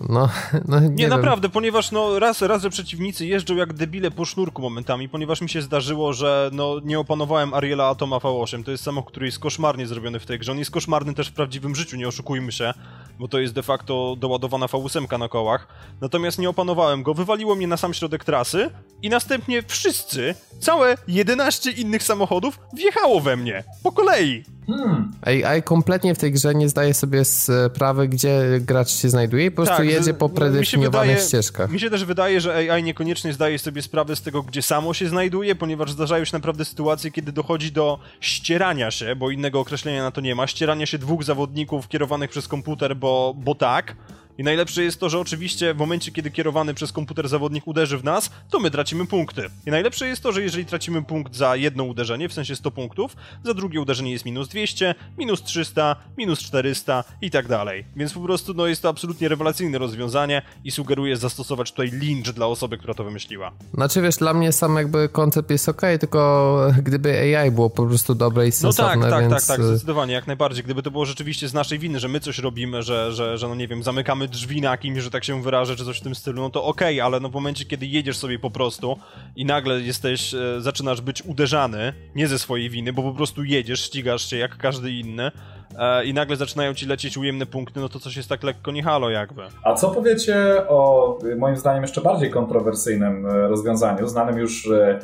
No, 0.08 0.28
no 0.68 0.80
nie, 0.80 0.88
nie 0.88 1.08
naprawdę, 1.08 1.48
ponieważ 1.48 1.92
no 1.92 2.18
raz, 2.18 2.42
raz, 2.42 2.62
że 2.62 2.70
przeciwnicy 2.70 3.26
jeżdżą 3.26 3.56
jak 3.56 3.72
debile 3.72 4.10
po 4.10 4.24
sznurku 4.24 4.62
momentami, 4.62 5.08
ponieważ 5.08 5.40
mi 5.40 5.48
się 5.48 5.62
zdarzyło, 5.62 6.12
że 6.12 6.50
no 6.52 6.76
nie 6.84 6.98
opanowałem 6.98 7.54
Ariela 7.54 7.88
Atoma 7.88 8.16
V8. 8.16 8.64
To 8.64 8.70
jest 8.70 8.84
samochód, 8.84 9.10
który 9.10 9.26
jest 9.26 9.38
koszmarnie 9.38 9.86
zrobiony 9.86 10.20
w 10.20 10.26
tej 10.26 10.38
grze. 10.38 10.52
On 10.52 10.58
jest 10.58 10.70
koszmarny 10.70 11.14
też 11.14 11.28
w 11.28 11.32
prawdziwym 11.32 11.74
życiu, 11.74 11.96
nie 11.96 12.08
oszukujmy 12.08 12.52
się, 12.52 12.74
bo 13.18 13.28
to 13.28 13.38
jest 13.38 13.54
de 13.54 13.62
facto 13.62 14.16
doładowana 14.18 14.66
V8 14.66 15.18
na 15.18 15.28
kołach. 15.28 15.68
Natomiast 16.00 16.38
nie 16.38 16.48
opanowałem 16.48 17.02
go, 17.02 17.14
wywaliło 17.14 17.54
mnie 17.54 17.66
na 17.66 17.76
sam 17.76 17.94
środek 17.94 18.24
trasy 18.24 18.70
i 19.02 19.08
następnie 19.08 19.62
wszyscy, 19.62 20.34
całe 20.60 20.96
11 21.08 21.70
innych 21.70 22.02
samochodów 22.02 22.58
wjechało 22.74 23.20
we 23.20 23.36
mnie. 23.36 23.64
Po 23.82 23.92
kolei. 23.92 24.55
Hmm. 24.66 25.12
AI 25.22 25.62
kompletnie 25.62 26.14
w 26.14 26.18
tej 26.18 26.32
grze 26.32 26.54
nie 26.54 26.68
zdaje 26.68 26.94
sobie 26.94 27.24
sprawy, 27.24 28.08
gdzie 28.08 28.60
gracz 28.60 28.90
się 28.90 29.08
znajduje 29.08 29.46
i 29.46 29.50
po 29.50 29.56
prostu 29.56 29.76
tak, 29.76 29.86
jedzie 29.86 30.14
po 30.14 30.28
predefiniowanych 30.28 31.08
wydaje, 31.10 31.28
ścieżkach. 31.28 31.70
Mi 31.70 31.80
się 31.80 31.90
też 31.90 32.04
wydaje, 32.04 32.40
że 32.40 32.72
AI 32.72 32.82
niekoniecznie 32.82 33.32
zdaje 33.32 33.58
sobie 33.58 33.82
sprawę 33.82 34.16
z 34.16 34.22
tego, 34.22 34.42
gdzie 34.42 34.62
samo 34.62 34.94
się 34.94 35.08
znajduje, 35.08 35.54
ponieważ 35.54 35.92
zdarzają 35.92 36.24
się 36.24 36.36
naprawdę 36.36 36.64
sytuacje, 36.64 37.10
kiedy 37.10 37.32
dochodzi 37.32 37.72
do 37.72 37.98
ścierania 38.20 38.90
się, 38.90 39.16
bo 39.16 39.30
innego 39.30 39.60
określenia 39.60 40.02
na 40.02 40.10
to 40.10 40.20
nie 40.20 40.34
ma, 40.34 40.46
ścierania 40.46 40.86
się 40.86 40.98
dwóch 40.98 41.24
zawodników 41.24 41.88
kierowanych 41.88 42.30
przez 42.30 42.48
komputer, 42.48 42.96
bo, 42.96 43.34
bo 43.36 43.54
tak 43.54 43.96
i 44.38 44.42
najlepsze 44.42 44.82
jest 44.82 45.00
to, 45.00 45.08
że 45.08 45.18
oczywiście 45.18 45.74
w 45.74 45.78
momencie, 45.78 46.12
kiedy 46.12 46.30
kierowany 46.30 46.74
przez 46.74 46.92
komputer 46.92 47.28
zawodnik 47.28 47.66
uderzy 47.66 47.98
w 47.98 48.04
nas, 48.04 48.30
to 48.50 48.58
my 48.58 48.70
tracimy 48.70 49.06
punkty. 49.06 49.42
I 49.66 49.70
najlepsze 49.70 50.06
jest 50.08 50.22
to, 50.22 50.32
że 50.32 50.42
jeżeli 50.42 50.66
tracimy 50.66 51.02
punkt 51.02 51.36
za 51.36 51.56
jedno 51.56 51.84
uderzenie, 51.84 52.28
w 52.28 52.32
sensie 52.32 52.56
100 52.56 52.70
punktów, 52.70 53.16
za 53.44 53.54
drugie 53.54 53.80
uderzenie 53.80 54.12
jest 54.12 54.24
minus 54.24 54.48
200, 54.48 54.94
minus 55.18 55.42
300, 55.42 55.96
minus 56.18 56.40
400 56.40 57.04
i 57.20 57.30
tak 57.30 57.48
dalej. 57.48 57.84
Więc 57.96 58.12
po 58.12 58.20
prostu 58.20 58.54
no, 58.54 58.66
jest 58.66 58.82
to 58.82 58.88
absolutnie 58.88 59.28
rewelacyjne 59.28 59.78
rozwiązanie 59.78 60.42
i 60.64 60.70
sugeruję 60.70 61.16
zastosować 61.16 61.70
tutaj 61.70 61.90
lynch 61.90 62.32
dla 62.32 62.46
osoby, 62.46 62.78
która 62.78 62.94
to 62.94 63.04
wymyśliła. 63.04 63.52
Znaczy 63.74 64.02
wiesz, 64.02 64.16
dla 64.16 64.34
mnie 64.34 64.52
sam 64.52 64.76
jakby 64.76 65.08
koncept 65.08 65.50
jest 65.50 65.68
ok, 65.68 65.82
tylko 66.00 66.60
gdyby 66.82 67.38
AI 67.38 67.50
było 67.50 67.70
po 67.70 67.86
prostu 67.86 68.14
dobre 68.14 68.48
i 68.48 68.52
sensowne, 68.52 68.96
No 68.96 69.02
tak, 69.02 69.10
tak, 69.10 69.20
więc... 69.20 69.46
tak, 69.46 69.56
tak, 69.56 69.66
zdecydowanie, 69.66 70.14
jak 70.14 70.26
najbardziej. 70.26 70.64
Gdyby 70.64 70.82
to 70.82 70.90
było 70.90 71.06
rzeczywiście 71.06 71.48
z 71.48 71.54
naszej 71.54 71.78
winy, 71.78 72.00
że 72.00 72.08
my 72.08 72.20
coś 72.20 72.38
robimy, 72.38 72.82
że, 72.82 73.12
że, 73.12 73.38
że 73.38 73.48
no 73.48 73.54
nie 73.54 73.68
wiem, 73.68 73.82
zamykamy 73.82 74.25
drzwi 74.28 74.60
na 74.60 74.76
kimś, 74.76 74.98
że 74.98 75.10
tak 75.10 75.24
się 75.24 75.42
wyrażę, 75.42 75.76
czy 75.76 75.84
coś 75.84 75.98
w 75.98 76.02
tym 76.02 76.14
stylu, 76.14 76.42
no 76.42 76.50
to 76.50 76.64
okej, 76.64 76.94
okay, 77.00 77.04
ale 77.06 77.20
no 77.20 77.28
w 77.28 77.32
momencie, 77.32 77.64
kiedy 77.64 77.86
jedziesz 77.86 78.18
sobie 78.18 78.38
po 78.38 78.50
prostu 78.50 78.96
i 79.36 79.44
nagle 79.44 79.80
jesteś, 79.80 80.34
e, 80.34 80.38
zaczynasz 80.58 81.00
być 81.00 81.22
uderzany, 81.22 81.92
nie 82.14 82.28
ze 82.28 82.38
swojej 82.38 82.70
winy, 82.70 82.92
bo 82.92 83.02
po 83.02 83.12
prostu 83.12 83.44
jedziesz, 83.44 83.80
ścigasz 83.80 84.30
się 84.30 84.36
jak 84.36 84.56
każdy 84.56 84.92
inny, 84.92 85.30
e, 85.78 86.04
i 86.04 86.14
nagle 86.14 86.36
zaczynają 86.36 86.74
ci 86.74 86.86
lecieć 86.86 87.16
ujemne 87.16 87.46
punkty, 87.46 87.80
no 87.80 87.88
to 87.88 87.98
coś 87.98 88.16
jest 88.16 88.28
tak 88.28 88.42
lekko 88.42 88.72
nie 88.72 88.82
halo 88.82 89.10
jakby. 89.10 89.42
A 89.62 89.74
co 89.74 89.90
powiecie 89.90 90.36
o 90.68 91.18
moim 91.38 91.56
zdaniem 91.56 91.82
jeszcze 91.82 92.00
bardziej 92.00 92.30
kontrowersyjnym 92.30 93.26
e, 93.26 93.48
rozwiązaniu, 93.48 94.08
znanym 94.08 94.38
już 94.38 94.70
e, 94.70 95.00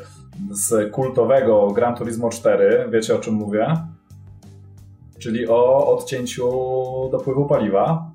z 0.51 0.93
kultowego 0.93 1.71
Gran 1.71 1.97
Turismo 1.97 2.31
4, 2.31 2.89
wiecie 2.91 3.15
o 3.15 3.19
czym 3.19 3.35
mówię? 3.35 3.77
Czyli 5.19 5.49
o 5.49 5.87
odcięciu 5.87 6.49
dopływu 7.13 7.47
paliwa 7.47 8.12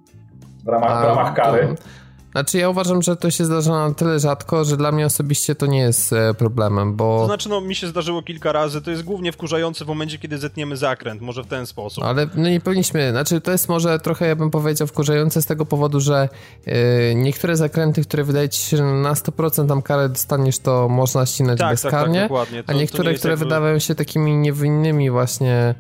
w 0.68 0.69
ramach, 0.69 1.02
w 1.02 1.07
ramach 1.07 1.34
kary. 1.34 1.68
To, 1.68 1.84
znaczy 2.31 2.57
ja 2.57 2.69
uważam, 2.69 3.02
że 3.02 3.15
to 3.15 3.31
się 3.31 3.45
zdarza 3.45 3.72
na 3.72 3.94
tyle 3.94 4.19
rzadko, 4.19 4.65
że 4.65 4.77
dla 4.77 4.91
mnie 4.91 5.06
osobiście 5.06 5.56
to 5.56 5.65
nie 5.65 5.80
jest 5.80 6.14
e, 6.14 6.34
problemem, 6.34 6.95
bo... 6.95 7.19
To 7.19 7.26
znaczy, 7.26 7.49
no 7.49 7.61
mi 7.61 7.76
się 7.76 7.88
zdarzyło 7.88 8.22
kilka 8.22 8.52
razy, 8.52 8.81
to 8.81 8.91
jest 8.91 9.03
głównie 9.03 9.31
wkurzające 9.31 9.85
w 9.85 9.88
momencie, 9.88 10.18
kiedy 10.18 10.38
zetniemy 10.38 10.77
zakręt, 10.77 11.22
może 11.22 11.44
w 11.44 11.48
ten 11.48 11.65
sposób. 11.65 12.03
Ale 12.03 12.27
no 12.35 12.49
nie 12.49 12.61
powinniśmy, 12.61 13.11
znaczy 13.11 13.41
to 13.41 13.52
jest 13.52 13.69
może 13.69 13.99
trochę, 13.99 14.27
ja 14.27 14.35
bym 14.35 14.52
powiedział, 14.52 14.88
wkurzające 14.88 15.41
z 15.41 15.45
tego 15.45 15.65
powodu, 15.65 15.99
że 15.99 16.30
yy, 16.65 16.73
niektóre 17.15 17.56
zakręty, 17.56 18.02
które 18.02 18.23
wydaje 18.23 18.49
ci 18.49 18.61
się, 18.61 18.77
że 18.77 18.84
na 18.84 19.14
100% 19.14 19.68
tam 19.68 19.81
karę 19.81 20.10
dostaniesz, 20.10 20.60
to 20.60 20.89
można 20.89 21.26
ścinać 21.26 21.60
tak, 21.60 21.69
bezkarnie, 21.69 22.30
tak, 22.30 22.49
tak, 22.49 22.65
to, 22.65 22.72
a 22.72 22.73
niektóre, 22.73 23.14
które 23.14 23.31
jakby... 23.31 23.45
wydawają 23.45 23.80
się 23.80 23.95
takimi 23.95 24.38
niewinnymi 24.38 25.11
właśnie 25.11 25.76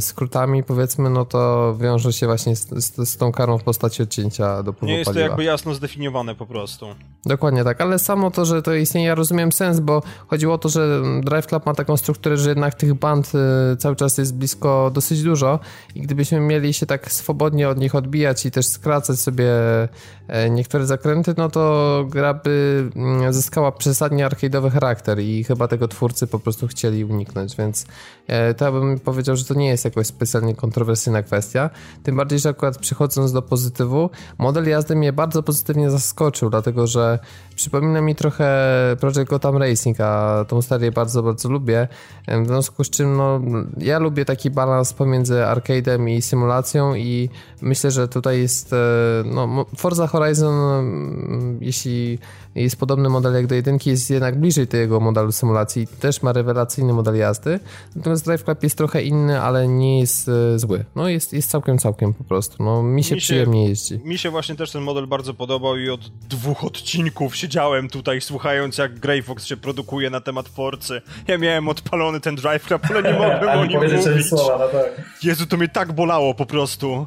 skrótami, 0.00 0.62
powiedzmy, 0.62 1.10
no 1.10 1.24
to 1.24 1.74
wiąże 1.80 2.12
się 2.12 2.26
właśnie 2.26 2.56
z, 2.56 2.68
z, 2.68 3.08
z, 3.08 3.16
tą 3.16 3.32
karą 3.32 3.58
w 3.58 3.62
postaci 3.62 4.02
odcięcia 4.02 4.62
do 4.62 4.74
Nie 4.82 4.98
jest 4.98 5.12
to 5.12 5.18
jakby 5.18 5.44
jasno 5.44 5.74
zdefiniowane 5.74 6.34
po 6.34 6.46
prostu. 6.46 6.86
Dokładnie 7.26 7.64
tak, 7.64 7.80
ale 7.80 7.98
samo 7.98 8.30
to, 8.30 8.44
że 8.44 8.62
to 8.62 8.74
istnieje, 8.74 9.06
ja 9.06 9.14
rozumiem 9.14 9.52
sens, 9.52 9.80
bo 9.80 10.02
chodziło 10.26 10.54
o 10.54 10.58
to, 10.58 10.68
że 10.68 11.02
Drive 11.22 11.46
Club 11.46 11.66
ma 11.66 11.74
taką 11.74 11.96
strukturę, 11.96 12.36
że 12.36 12.48
jednak 12.48 12.74
tych 12.74 12.94
band 12.94 13.32
y, 13.72 13.76
cały 13.76 13.96
czas 13.96 14.18
jest 14.18 14.34
blisko 14.34 14.90
dosyć 14.94 15.22
dużo 15.22 15.58
i 15.94 16.00
gdybyśmy 16.00 16.40
mieli 16.40 16.74
się 16.74 16.86
tak 16.86 17.12
swobodnie 17.12 17.68
od 17.68 17.78
nich 17.78 17.94
odbijać 17.94 18.46
i 18.46 18.50
też 18.50 18.66
skracać 18.66 19.20
sobie 19.20 19.48
e, 20.28 20.50
niektóre 20.50 20.86
zakręty, 20.86 21.34
no 21.36 21.48
to 21.48 22.04
gra 22.08 22.34
by 22.34 22.84
mm, 22.96 23.32
zyskała 23.32 23.72
przesadnie 23.72 24.26
arcade'owy 24.26 24.70
charakter 24.70 25.20
i 25.20 25.44
chyba 25.44 25.68
tego 25.68 25.88
twórcy 25.88 26.26
po 26.26 26.38
prostu 26.38 26.66
chcieli 26.66 27.04
uniknąć, 27.04 27.56
więc 27.56 27.86
e, 28.26 28.54
to 28.54 28.64
ja 28.64 28.72
bym 28.72 29.00
powiedział, 29.10 29.36
że 29.36 29.44
to 29.44 29.54
nie 29.54 29.68
jest 29.68 29.84
jakoś 29.84 30.06
specjalnie 30.06 30.54
kontrowersyjna 30.54 31.22
kwestia, 31.22 31.70
tym 32.02 32.16
bardziej, 32.16 32.38
że 32.38 32.48
akurat 32.48 32.78
przechodząc 32.78 33.32
do 33.32 33.42
pozytywu, 33.42 34.10
model 34.38 34.68
jazdy 34.68 34.96
mnie 34.96 35.12
bardzo 35.12 35.42
pozytywnie 35.42 35.90
zaskoczył, 35.90 36.50
dlatego 36.50 36.86
że 36.86 37.18
przypomina 37.60 38.00
mi 38.00 38.14
trochę 38.14 38.46
Project 39.00 39.24
Gotham 39.24 39.56
Racing, 39.56 40.00
a 40.00 40.44
tą 40.48 40.62
serię 40.62 40.92
bardzo, 40.92 41.22
bardzo 41.22 41.48
lubię. 41.48 41.88
W 42.28 42.46
związku 42.46 42.84
z 42.84 42.90
czym 42.90 43.16
no, 43.16 43.40
ja 43.78 43.98
lubię 43.98 44.24
taki 44.24 44.50
balans 44.50 44.92
pomiędzy 44.92 45.34
arcade'em 45.34 46.10
i 46.10 46.22
symulacją 46.22 46.94
i 46.94 47.28
myślę, 47.62 47.90
że 47.90 48.08
tutaj 48.08 48.40
jest 48.40 48.72
e, 48.72 48.76
no, 49.24 49.66
Forza 49.76 50.06
Horizon, 50.06 50.54
jeśli 51.60 52.18
jest 52.54 52.76
podobny 52.76 53.08
model 53.08 53.34
jak 53.34 53.46
do 53.46 53.54
jedynki, 53.54 53.90
jest 53.90 54.10
jednak 54.10 54.40
bliżej 54.40 54.66
tego 54.66 55.00
modelu 55.00 55.32
symulacji. 55.32 55.86
Też 55.86 56.22
ma 56.22 56.32
rewelacyjny 56.32 56.92
model 56.92 57.16
jazdy. 57.16 57.60
Natomiast 57.96 58.24
Drive 58.24 58.44
Club 58.44 58.62
jest 58.62 58.78
trochę 58.78 59.02
inny, 59.02 59.40
ale 59.40 59.68
nie 59.68 60.00
jest 60.00 60.28
e, 60.28 60.58
zły. 60.58 60.84
No 60.96 61.08
jest, 61.08 61.32
jest 61.32 61.50
całkiem, 61.50 61.78
całkiem 61.78 62.14
po 62.14 62.24
prostu. 62.24 62.62
No 62.62 62.82
mi 62.82 63.04
się, 63.04 63.14
mi 63.14 63.20
się 63.20 63.24
przyjemnie 63.24 63.68
jeździ. 63.68 64.00
Mi 64.04 64.18
się 64.18 64.30
właśnie 64.30 64.54
też 64.54 64.70
ten 64.70 64.82
model 64.82 65.06
bardzo 65.06 65.34
podobał 65.34 65.76
i 65.76 65.90
od 65.90 66.08
dwóch 66.28 66.64
odcinków 66.64 67.36
siedziałem 67.50 67.88
tutaj 67.88 68.20
słuchając 68.20 68.78
jak 68.78 68.98
Greyfox 68.98 69.46
się 69.46 69.56
produkuje 69.56 70.10
na 70.10 70.20
temat 70.20 70.48
Forcy. 70.48 71.02
Ja 71.28 71.38
miałem 71.38 71.68
odpalony 71.68 72.20
ten 72.20 72.36
Drive 72.36 72.66
Club, 72.66 72.82
ale 72.90 73.02
nie 73.02 73.18
mogłem 73.18 73.58
o 73.58 73.64
nim 73.64 73.80
mówić. 73.80 74.28
Słowa, 74.28 74.58
no 74.58 74.68
tak. 74.68 75.02
Jezu, 75.22 75.46
to 75.46 75.56
mnie 75.56 75.68
tak 75.68 75.92
bolało 75.92 76.34
po 76.34 76.46
prostu. 76.46 77.06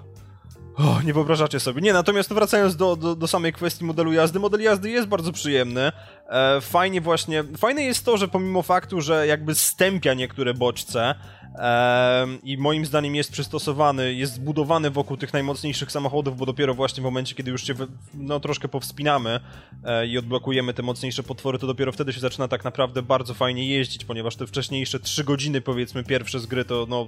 Oh, 0.77 1.01
nie 1.03 1.13
wyobrażacie 1.13 1.59
sobie. 1.59 1.81
Nie, 1.81 1.93
natomiast 1.93 2.33
wracając 2.33 2.75
do, 2.75 2.95
do, 2.95 3.15
do, 3.15 3.27
samej 3.27 3.53
kwestii 3.53 3.85
modelu 3.85 4.13
jazdy, 4.13 4.39
model 4.39 4.61
jazdy 4.61 4.89
jest 4.89 5.07
bardzo 5.07 5.31
przyjemny. 5.31 5.91
E, 6.29 6.61
fajnie 6.61 7.01
właśnie, 7.01 7.43
fajne 7.57 7.83
jest 7.83 8.05
to, 8.05 8.17
że 8.17 8.27
pomimo 8.27 8.61
faktu, 8.61 9.01
że 9.01 9.27
jakby 9.27 9.55
stępia 9.55 10.13
niektóre 10.13 10.53
bodźce 10.53 11.15
e, 11.55 12.27
i 12.43 12.57
moim 12.57 12.85
zdaniem 12.85 13.15
jest 13.15 13.31
przystosowany, 13.31 14.13
jest 14.13 14.33
zbudowany 14.33 14.89
wokół 14.89 15.17
tych 15.17 15.33
najmocniejszych 15.33 15.91
samochodów, 15.91 16.37
bo 16.37 16.45
dopiero 16.45 16.73
właśnie 16.73 17.01
w 17.01 17.03
momencie, 17.03 17.35
kiedy 17.35 17.51
już 17.51 17.67
się 17.67 17.73
no, 18.13 18.39
troszkę 18.39 18.67
powspinamy 18.67 19.39
e, 19.83 20.07
i 20.07 20.17
odblokujemy 20.17 20.73
te 20.73 20.83
mocniejsze 20.83 21.23
potwory, 21.23 21.59
to 21.59 21.67
dopiero 21.67 21.91
wtedy 21.91 22.13
się 22.13 22.19
zaczyna 22.19 22.47
tak 22.47 22.63
naprawdę 22.63 23.01
bardzo 23.01 23.33
fajnie 23.33 23.67
jeździć, 23.67 24.05
ponieważ 24.05 24.35
te 24.35 24.47
wcześniejsze 24.47 24.99
3 24.99 25.23
godziny, 25.23 25.61
powiedzmy, 25.61 26.03
pierwsze 26.03 26.39
z 26.39 26.45
gry, 26.45 26.65
to 26.65 26.85
no 26.89 27.07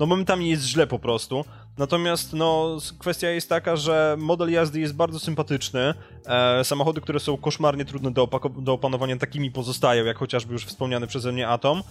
no 0.00 0.06
momentami 0.06 0.50
jest 0.50 0.62
źle 0.62 0.86
po 0.86 0.98
prostu. 0.98 1.44
Natomiast 1.78 2.32
no, 2.32 2.78
kwestia 2.98 3.30
jest 3.30 3.48
taka, 3.48 3.76
że 3.76 4.16
model 4.18 4.50
jazdy 4.50 4.80
jest 4.80 4.94
bardzo 4.94 5.18
sympatyczny. 5.18 5.94
E, 6.26 6.64
samochody, 6.64 7.00
które 7.00 7.20
są 7.20 7.36
koszmarnie 7.36 7.84
trudne 7.84 8.10
do, 8.10 8.28
do 8.58 8.72
opanowania, 8.72 9.16
takimi 9.16 9.50
pozostają, 9.50 10.04
jak 10.04 10.18
chociażby 10.18 10.52
już 10.52 10.64
wspomniany 10.64 11.06
przeze 11.06 11.32
mnie 11.32 11.48
Atom. 11.48 11.82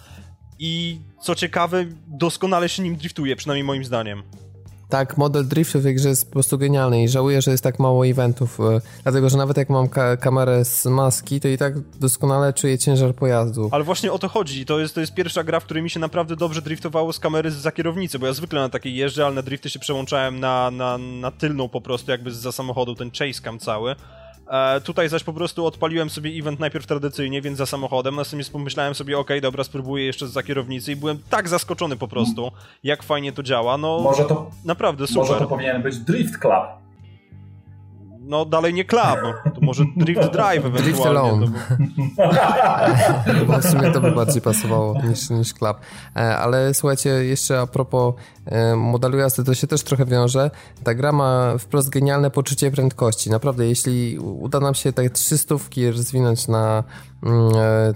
I 0.58 1.00
co 1.20 1.34
ciekawe, 1.34 1.86
doskonale 2.06 2.68
się 2.68 2.82
nim 2.82 2.96
driftuje, 2.96 3.36
przynajmniej 3.36 3.64
moim 3.64 3.84
zdaniem. 3.84 4.22
Tak, 4.90 5.16
model 5.16 5.48
driftu 5.48 5.78
jest 5.78 6.26
po 6.26 6.32
prostu 6.32 6.58
genialny 6.58 7.02
i 7.02 7.08
żałuję, 7.08 7.42
że 7.42 7.50
jest 7.50 7.64
tak 7.64 7.78
mało 7.78 8.06
eventów, 8.06 8.60
e, 8.60 8.80
dlatego, 9.02 9.28
że 9.28 9.38
nawet 9.38 9.56
jak 9.56 9.70
mam 9.70 9.88
ka 9.88 10.16
kamerę 10.16 10.64
z 10.64 10.86
maski, 10.86 11.40
to 11.40 11.48
i 11.48 11.58
tak 11.58 11.74
doskonale 11.80 12.52
czuję 12.52 12.78
ciężar 12.78 13.14
pojazdu. 13.14 13.68
Ale 13.72 13.84
właśnie 13.84 14.12
o 14.12 14.18
to 14.18 14.28
chodzi, 14.28 14.66
to 14.66 14.80
jest, 14.80 14.94
to 14.94 15.00
jest 15.00 15.14
pierwsza 15.14 15.44
gra, 15.44 15.60
w 15.60 15.64
której 15.64 15.82
mi 15.82 15.90
się 15.90 16.00
naprawdę 16.00 16.36
dobrze 16.36 16.62
driftowało 16.62 17.12
z 17.12 17.18
kamery 17.18 17.50
za 17.50 17.72
kierownicy, 17.72 18.18
bo 18.18 18.26
ja 18.26 18.32
zwykle 18.32 18.60
na 18.60 18.68
takiej 18.68 18.96
jeżdżę, 18.96 19.26
ale 19.26 19.34
na 19.34 19.42
drifty 19.42 19.70
się 19.70 19.78
przełączałem 19.78 20.40
na, 20.40 20.70
na, 20.70 20.98
na 20.98 21.30
tylną 21.30 21.68
po 21.68 21.80
prostu, 21.80 22.10
jakby 22.10 22.32
za 22.32 22.52
samochodu, 22.52 22.94
ten 22.94 23.10
chase 23.10 23.42
cam 23.42 23.58
cały. 23.58 23.94
E, 24.50 24.80
tutaj 24.80 25.08
zaś 25.08 25.24
po 25.24 25.32
prostu 25.32 25.66
odpaliłem 25.66 26.10
sobie 26.10 26.30
event 26.30 26.60
najpierw 26.60 26.86
tradycyjnie, 26.86 27.42
więc 27.42 27.58
za 27.58 27.66
samochodem, 27.66 28.16
następnie 28.16 28.50
pomyślałem 28.52 28.94
sobie, 28.94 29.18
okej, 29.18 29.36
okay, 29.36 29.40
dobra, 29.40 29.64
spróbuję 29.64 30.06
jeszcze 30.06 30.28
za 30.28 30.42
kierownicy 30.42 30.92
i 30.92 30.96
byłem 30.96 31.18
tak 31.30 31.48
zaskoczony 31.48 31.96
po 31.96 32.08
prostu, 32.08 32.50
jak 32.84 33.02
fajnie 33.02 33.32
to 33.32 33.42
działa. 33.42 33.76
No, 33.76 34.00
może 34.00 34.24
to, 34.24 34.50
naprawdę 34.64 35.06
super. 35.06 35.22
Może 35.22 35.40
to 35.40 35.46
powinien 35.46 35.82
być 35.82 35.98
Drift 35.98 36.38
Club 36.38 36.79
no 38.30 38.44
dalej 38.44 38.74
nie 38.74 38.84
club, 38.84 39.18
to 39.54 39.60
może 39.60 39.84
Drift 39.96 40.30
Drive 40.36 40.64
ewentualnie. 40.64 40.82
Drift 40.82 41.06
Alone. 41.06 41.46
Bo 43.46 43.58
w 43.62 43.64
sumie 43.64 43.90
to 43.92 44.00
by 44.00 44.12
bardziej 44.12 44.42
pasowało 44.42 45.02
niż, 45.02 45.30
niż 45.30 45.54
club. 45.54 45.76
E, 46.16 46.36
ale 46.36 46.74
słuchajcie, 46.74 47.10
jeszcze 47.10 47.60
a 47.60 47.66
propos 47.66 48.14
e, 48.46 48.76
modelu 48.76 49.18
jazdy, 49.18 49.44
to 49.44 49.54
się 49.54 49.66
też 49.66 49.82
trochę 49.82 50.06
wiąże. 50.06 50.50
Ta 50.84 50.94
gra 50.94 51.12
ma 51.12 51.58
wprost 51.58 51.90
genialne 51.90 52.30
poczucie 52.30 52.70
prędkości. 52.70 53.30
Naprawdę, 53.30 53.66
jeśli 53.66 54.18
uda 54.18 54.60
nam 54.60 54.74
się 54.74 54.92
te 54.92 55.10
trzystówki 55.10 55.90
rozwinąć 55.90 56.48
na 56.48 56.84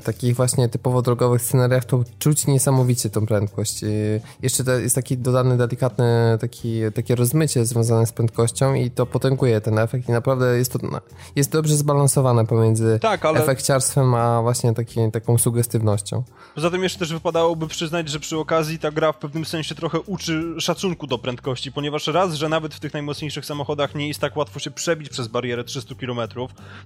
takich 0.05 0.37
właśnie 0.37 0.69
typowo 0.69 1.03
drogowych 1.03 1.43
scenariach, 1.43 1.85
to 1.85 2.05
czuć 2.19 2.47
niesamowicie 2.47 3.11
tą 3.11 3.27
prędkość. 3.27 3.81
Jeszcze 4.43 4.81
jest 4.81 4.95
taki 4.95 5.19
dodany 5.19 5.57
delikatny 5.57 6.39
taki, 6.41 6.81
takie 6.95 7.15
rozmycie 7.15 7.67
związane 7.67 8.07
z 8.07 8.13
prędkością 8.13 8.75
i 8.75 8.91
to 8.91 9.07
potęguje 9.07 9.61
ten 9.61 9.79
efekt 9.79 10.09
i 10.09 10.13
naprawdę 10.13 10.59
jest 10.59 10.73
to 10.73 10.79
jest 11.37 11.51
dobrze 11.51 11.77
zbalansowane 11.77 12.47
pomiędzy 12.47 12.99
tak, 13.03 13.25
ale... 13.25 13.43
efekciarstwem 13.43 14.15
a 14.15 14.43
właśnie 14.43 14.75
taki, 14.75 15.11
taką 15.13 15.39
sugestywnością. 15.39 16.23
Poza 16.55 16.71
tym 16.71 16.83
jeszcze 16.83 16.99
też 16.99 17.13
wypadałoby 17.13 17.69
przyznać, 17.69 18.09
że 18.09 18.21
przy 18.21 18.39
okazji 18.39 18.79
ta 18.79 18.91
gra 18.91 19.13
w 19.13 19.19
pewnym 19.19 19.45
sensie 19.45 19.75
trochę 19.75 20.01
uczy 20.01 20.55
szacunku 20.59 21.07
do 21.07 21.19
prędkości, 21.19 21.73
ponieważ 21.73 22.07
raz, 22.07 22.35
że 22.35 22.49
nawet 22.49 22.75
w 22.75 22.81
tych 22.81 22.93
najmocniejszych 22.93 23.47
samochodach 23.47 23.95
nie 23.95 24.09
jest 24.09 24.21
tak 24.21 24.37
łatwo 24.37 24.59
się 24.59 24.71
przebić 24.71 25.09
przez 25.09 25.29
barierę 25.29 25.65
300 25.65 25.95
km, 25.95 26.21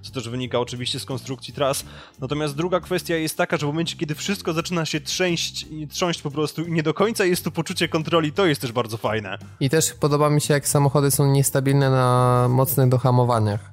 co 0.03 0.13
też 0.13 0.29
wynika 0.29 0.59
oczywiście 0.59 1.01
z 1.01 1.05
konstrukcji 1.05 1.55
tras, 1.55 1.85
no 2.21 2.28
Natomiast 2.29 2.57
druga 2.57 2.81
kwestia 2.81 3.17
jest 3.17 3.37
taka, 3.37 3.57
że 3.57 3.67
w 3.67 3.69
momencie, 3.69 3.97
kiedy 3.97 4.15
wszystko 4.15 4.53
zaczyna 4.53 4.85
się 4.87 5.01
trzęść 5.01 5.67
i 5.71 5.89
trząść 5.89 6.23
po 6.23 6.31
prostu 6.31 6.63
i 6.63 6.73
nie 6.73 6.83
do 6.83 6.95
końca 6.95 7.25
jest 7.25 7.45
tu 7.45 7.51
poczucie 7.51 7.89
kontroli, 7.89 8.33
to 8.33 8.47
jest 8.47 8.61
też 8.61 8.73
bardzo 8.73 8.97
fajne. 8.97 9.39
I 9.61 9.71
też 9.71 9.95
podoba 9.95 10.31
mi 10.31 10.41
się, 10.41 10.55
jak 10.55 10.69
samochody 10.69 11.11
są 11.11 11.33
niestabilne 11.33 11.91
na 11.91 12.47
mocnych 12.49 12.89
dohamowaniach. 12.89 13.73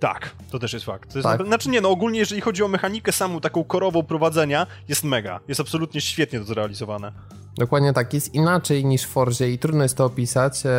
Tak, 0.00 0.30
to 0.50 0.58
też 0.58 0.72
jest 0.72 0.86
fakt. 0.86 1.14
Jest 1.14 1.28
tak. 1.28 1.46
Znaczy 1.46 1.68
nie, 1.68 1.80
no 1.80 1.90
ogólnie 1.90 2.18
jeżeli 2.18 2.40
chodzi 2.40 2.62
o 2.62 2.68
mechanikę 2.68 3.12
samą, 3.12 3.40
taką 3.40 3.64
korową 3.64 4.02
prowadzenia, 4.02 4.66
jest 4.88 5.04
mega. 5.04 5.40
Jest 5.48 5.60
absolutnie 5.60 6.00
świetnie 6.00 6.38
to 6.38 6.44
zrealizowane. 6.44 7.12
Dokładnie 7.56 7.92
tak, 7.92 8.14
jest 8.14 8.34
inaczej 8.34 8.84
niż 8.84 9.02
w 9.02 9.08
Forzie 9.08 9.50
i 9.50 9.58
trudno 9.58 9.82
jest 9.82 9.96
to 9.96 10.04
opisać, 10.04 10.62
e, 10.66 10.70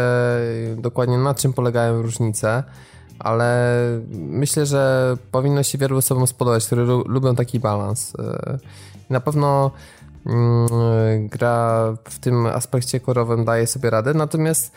dokładnie 0.77 1.17
na 1.17 1.35
czym 1.35 1.53
polegają 1.53 2.01
różnice 2.01 2.63
ale 3.23 3.79
myślę, 4.11 4.65
że 4.65 5.17
powinno 5.31 5.63
się 5.63 5.77
wielu 5.77 5.97
osobom 5.97 6.27
spodobać, 6.27 6.65
które 6.65 6.83
lubią 7.05 7.35
taki 7.35 7.59
balans. 7.59 8.13
E, 8.19 8.57
na 9.09 9.19
pewno 9.19 9.71
mm, 10.25 11.27
gra 11.27 11.93
w 12.03 12.19
tym 12.19 12.45
aspekcie 12.45 12.99
korowym 12.99 13.45
daje 13.45 13.67
sobie 13.67 13.89
radę, 13.89 14.13
natomiast 14.13 14.71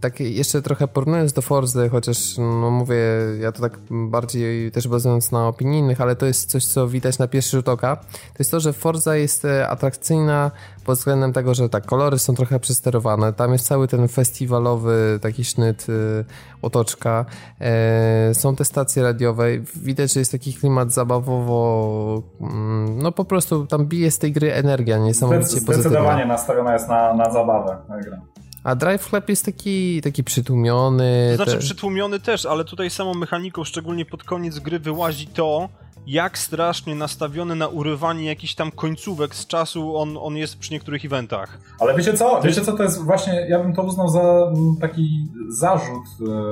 tak 0.00 0.20
jeszcze 0.20 0.62
trochę 0.62 0.88
porównując 0.88 1.32
do 1.32 1.42
Forzy, 1.42 1.88
chociaż 1.88 2.38
no 2.38 2.70
mówię, 2.70 2.96
ja 3.40 3.52
to 3.52 3.60
tak 3.60 3.78
bardziej 3.90 4.72
też 4.72 4.88
bazując 4.88 5.32
na 5.32 5.48
opinii 5.48 5.78
innych, 5.78 6.00
ale 6.00 6.16
to 6.16 6.26
jest 6.26 6.50
coś, 6.50 6.66
co 6.66 6.88
widać 6.88 7.18
na 7.18 7.28
pierwszy 7.28 7.56
rzut 7.56 7.68
oka, 7.68 7.96
to 7.96 8.38
jest 8.38 8.50
to, 8.50 8.60
że 8.60 8.72
Forza 8.72 9.16
jest 9.16 9.44
e, 9.44 9.68
atrakcyjna 9.68 10.50
pod 10.84 10.98
względem 10.98 11.32
tego, 11.32 11.54
że 11.54 11.68
tak, 11.68 11.86
kolory 11.86 12.18
są 12.18 12.34
trochę 12.34 12.60
przesterowane, 12.60 13.32
tam 13.32 13.52
jest 13.52 13.66
cały 13.66 13.88
ten 13.88 14.08
festiwalowy 14.08 15.18
taki 15.22 15.44
sznyt, 15.44 15.86
y, 15.88 16.24
otoczka, 16.62 17.24
e, 17.60 18.34
są 18.34 18.56
te 18.56 18.64
stacje 18.64 19.02
radiowe, 19.02 19.46
widać, 19.76 20.12
że 20.12 20.20
jest 20.20 20.32
taki 20.32 20.54
klimat 20.54 20.92
zabawowo, 20.92 22.22
mm, 22.40 22.98
no 23.02 23.12
po 23.12 23.24
prostu 23.24 23.66
tam 23.66 23.86
bije 23.86 24.10
z 24.10 24.18
tej 24.18 24.32
gry 24.32 24.54
energia 24.54 24.98
niesamowicie 24.98 25.46
pozytywna. 25.46 25.74
Zdecydowanie 25.74 26.26
nastawiona 26.26 26.72
jest 26.72 26.88
na, 26.88 27.14
na 27.14 27.32
zabawę. 27.32 27.76
Gra. 28.04 28.35
A 28.66 28.74
Drive 28.74 29.08
Club 29.08 29.28
jest 29.28 29.44
taki, 29.44 30.00
taki 30.02 30.24
przytłumiony. 30.24 31.28
To 31.30 31.36
znaczy 31.36 31.52
te... 31.52 31.58
przytłumiony 31.58 32.20
też, 32.20 32.46
ale 32.46 32.64
tutaj 32.64 32.90
samą 32.90 33.14
mechaniką, 33.14 33.64
szczególnie 33.64 34.04
pod 34.04 34.24
koniec 34.24 34.58
gry, 34.58 34.78
wyłazi 34.78 35.26
to, 35.26 35.68
jak 36.06 36.38
strasznie 36.38 36.94
nastawiony 36.94 37.54
na 37.54 37.68
urywanie 37.68 38.24
jakichś 38.24 38.54
tam 38.54 38.70
końcówek 38.70 39.34
z 39.34 39.46
czasu 39.46 39.96
on, 39.96 40.16
on 40.20 40.36
jest 40.36 40.58
przy 40.58 40.72
niektórych 40.72 41.04
eventach. 41.04 41.58
Ale 41.80 41.94
wiecie 41.94 42.12
co? 42.12 42.40
Wiecie 42.42 42.60
co 42.60 42.72
to 42.72 42.82
jest 42.82 43.04
właśnie, 43.04 43.46
ja 43.48 43.58
bym 43.58 43.74
to 43.74 43.82
uznał 43.82 44.08
za 44.08 44.22
mm, 44.22 44.76
taki 44.80 45.28
zarzut 45.48 46.04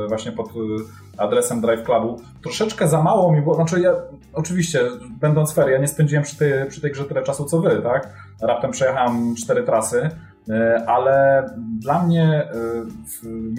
e, 0.05 0.09
właśnie 0.09 0.33
pod 0.33 0.49
e, 0.49 0.53
adresem 1.17 1.61
Drive 1.61 1.85
Clubu. 1.85 2.21
Troszeczkę 2.43 2.89
za 2.89 3.03
mało 3.03 3.33
mi 3.33 3.43
było, 3.43 3.55
znaczy 3.55 3.81
ja 3.81 3.93
oczywiście 4.33 4.81
będąc 5.21 5.53
fair, 5.53 5.69
ja 5.69 5.79
nie 5.79 5.89
spędziłem 5.89 6.25
przy 6.25 6.37
tej, 6.37 6.53
przy 6.69 6.81
tej 6.81 6.93
grze 6.93 7.05
tyle 7.05 7.23
czasu 7.23 7.45
co 7.45 7.61
wy, 7.61 7.81
tak? 7.83 8.13
Raptem 8.43 8.71
przejechałem 8.71 9.37
cztery 9.37 9.63
trasy, 9.63 10.11
ale 10.87 11.47
dla 11.79 12.03
mnie 12.03 12.49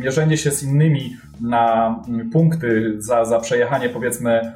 mierzenie 0.01 0.37
się 0.37 0.51
z 0.51 0.63
innymi 0.63 1.17
na 1.41 1.95
punkty 2.33 2.95
za, 2.97 3.25
za 3.25 3.39
przejechanie 3.39 3.89
powiedzmy 3.89 4.53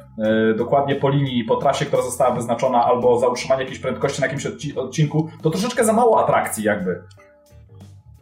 dokładnie 0.56 0.94
po 0.94 1.08
linii, 1.08 1.44
po 1.44 1.56
trasie, 1.56 1.86
która 1.86 2.02
została 2.02 2.34
wyznaczona, 2.34 2.84
albo 2.84 3.18
za 3.18 3.28
utrzymanie 3.28 3.62
jakiejś 3.62 3.80
prędkości 3.80 4.20
na 4.20 4.26
jakimś 4.26 4.46
odcinku, 4.76 5.30
to 5.42 5.50
troszeczkę 5.50 5.84
za 5.84 5.92
mało 5.92 6.24
atrakcji 6.24 6.64
jakby. 6.64 7.02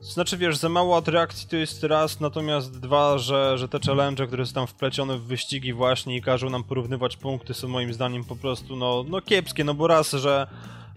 Znaczy 0.00 0.36
wiesz, 0.36 0.56
za 0.56 0.68
mało 0.68 0.96
atrakcji 0.96 1.48
to 1.48 1.56
jest 1.56 1.84
raz, 1.84 2.20
natomiast 2.20 2.80
dwa, 2.80 3.18
że, 3.18 3.58
że 3.58 3.68
te 3.68 3.78
challenge, 3.86 4.26
które 4.26 4.46
są 4.46 4.54
tam 4.54 4.66
wplecione 4.66 5.18
w 5.18 5.22
wyścigi 5.22 5.72
właśnie 5.72 6.16
i 6.16 6.22
każą 6.22 6.50
nam 6.50 6.64
porównywać 6.64 7.16
punkty 7.16 7.54
są 7.54 7.68
moim 7.68 7.92
zdaniem 7.92 8.24
po 8.24 8.36
prostu 8.36 8.76
no, 8.76 9.04
no 9.08 9.20
kiepskie, 9.20 9.64
no 9.64 9.74
bo 9.74 9.86
raz, 9.86 10.12
że 10.12 10.46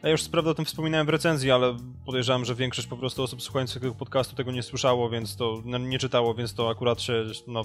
ja 0.04 0.10
już 0.10 0.24
sprawdę 0.24 0.52
o 0.52 0.54
tym 0.54 0.66
wspominałem 0.66 1.08
w 1.08 1.10
recenzji, 1.10 1.52
ale 1.52 1.78
podejrzewam, 2.06 2.46
że 2.46 2.56
większość 2.56 2.88
po 2.88 2.98
prostu 2.98 3.24
osób 3.24 3.42
słuchających 3.42 3.82
tego 3.82 3.96
podcastu 3.96 4.36
tego 4.36 4.52
nie 4.52 4.64
słyszało, 4.64 5.10
więc 5.10 5.36
to 5.36 5.62
nie 5.80 6.00
czytało, 6.00 6.34
więc 6.34 6.54
to 6.54 6.70
akurat 6.70 7.02
się 7.02 7.24
no, 7.48 7.64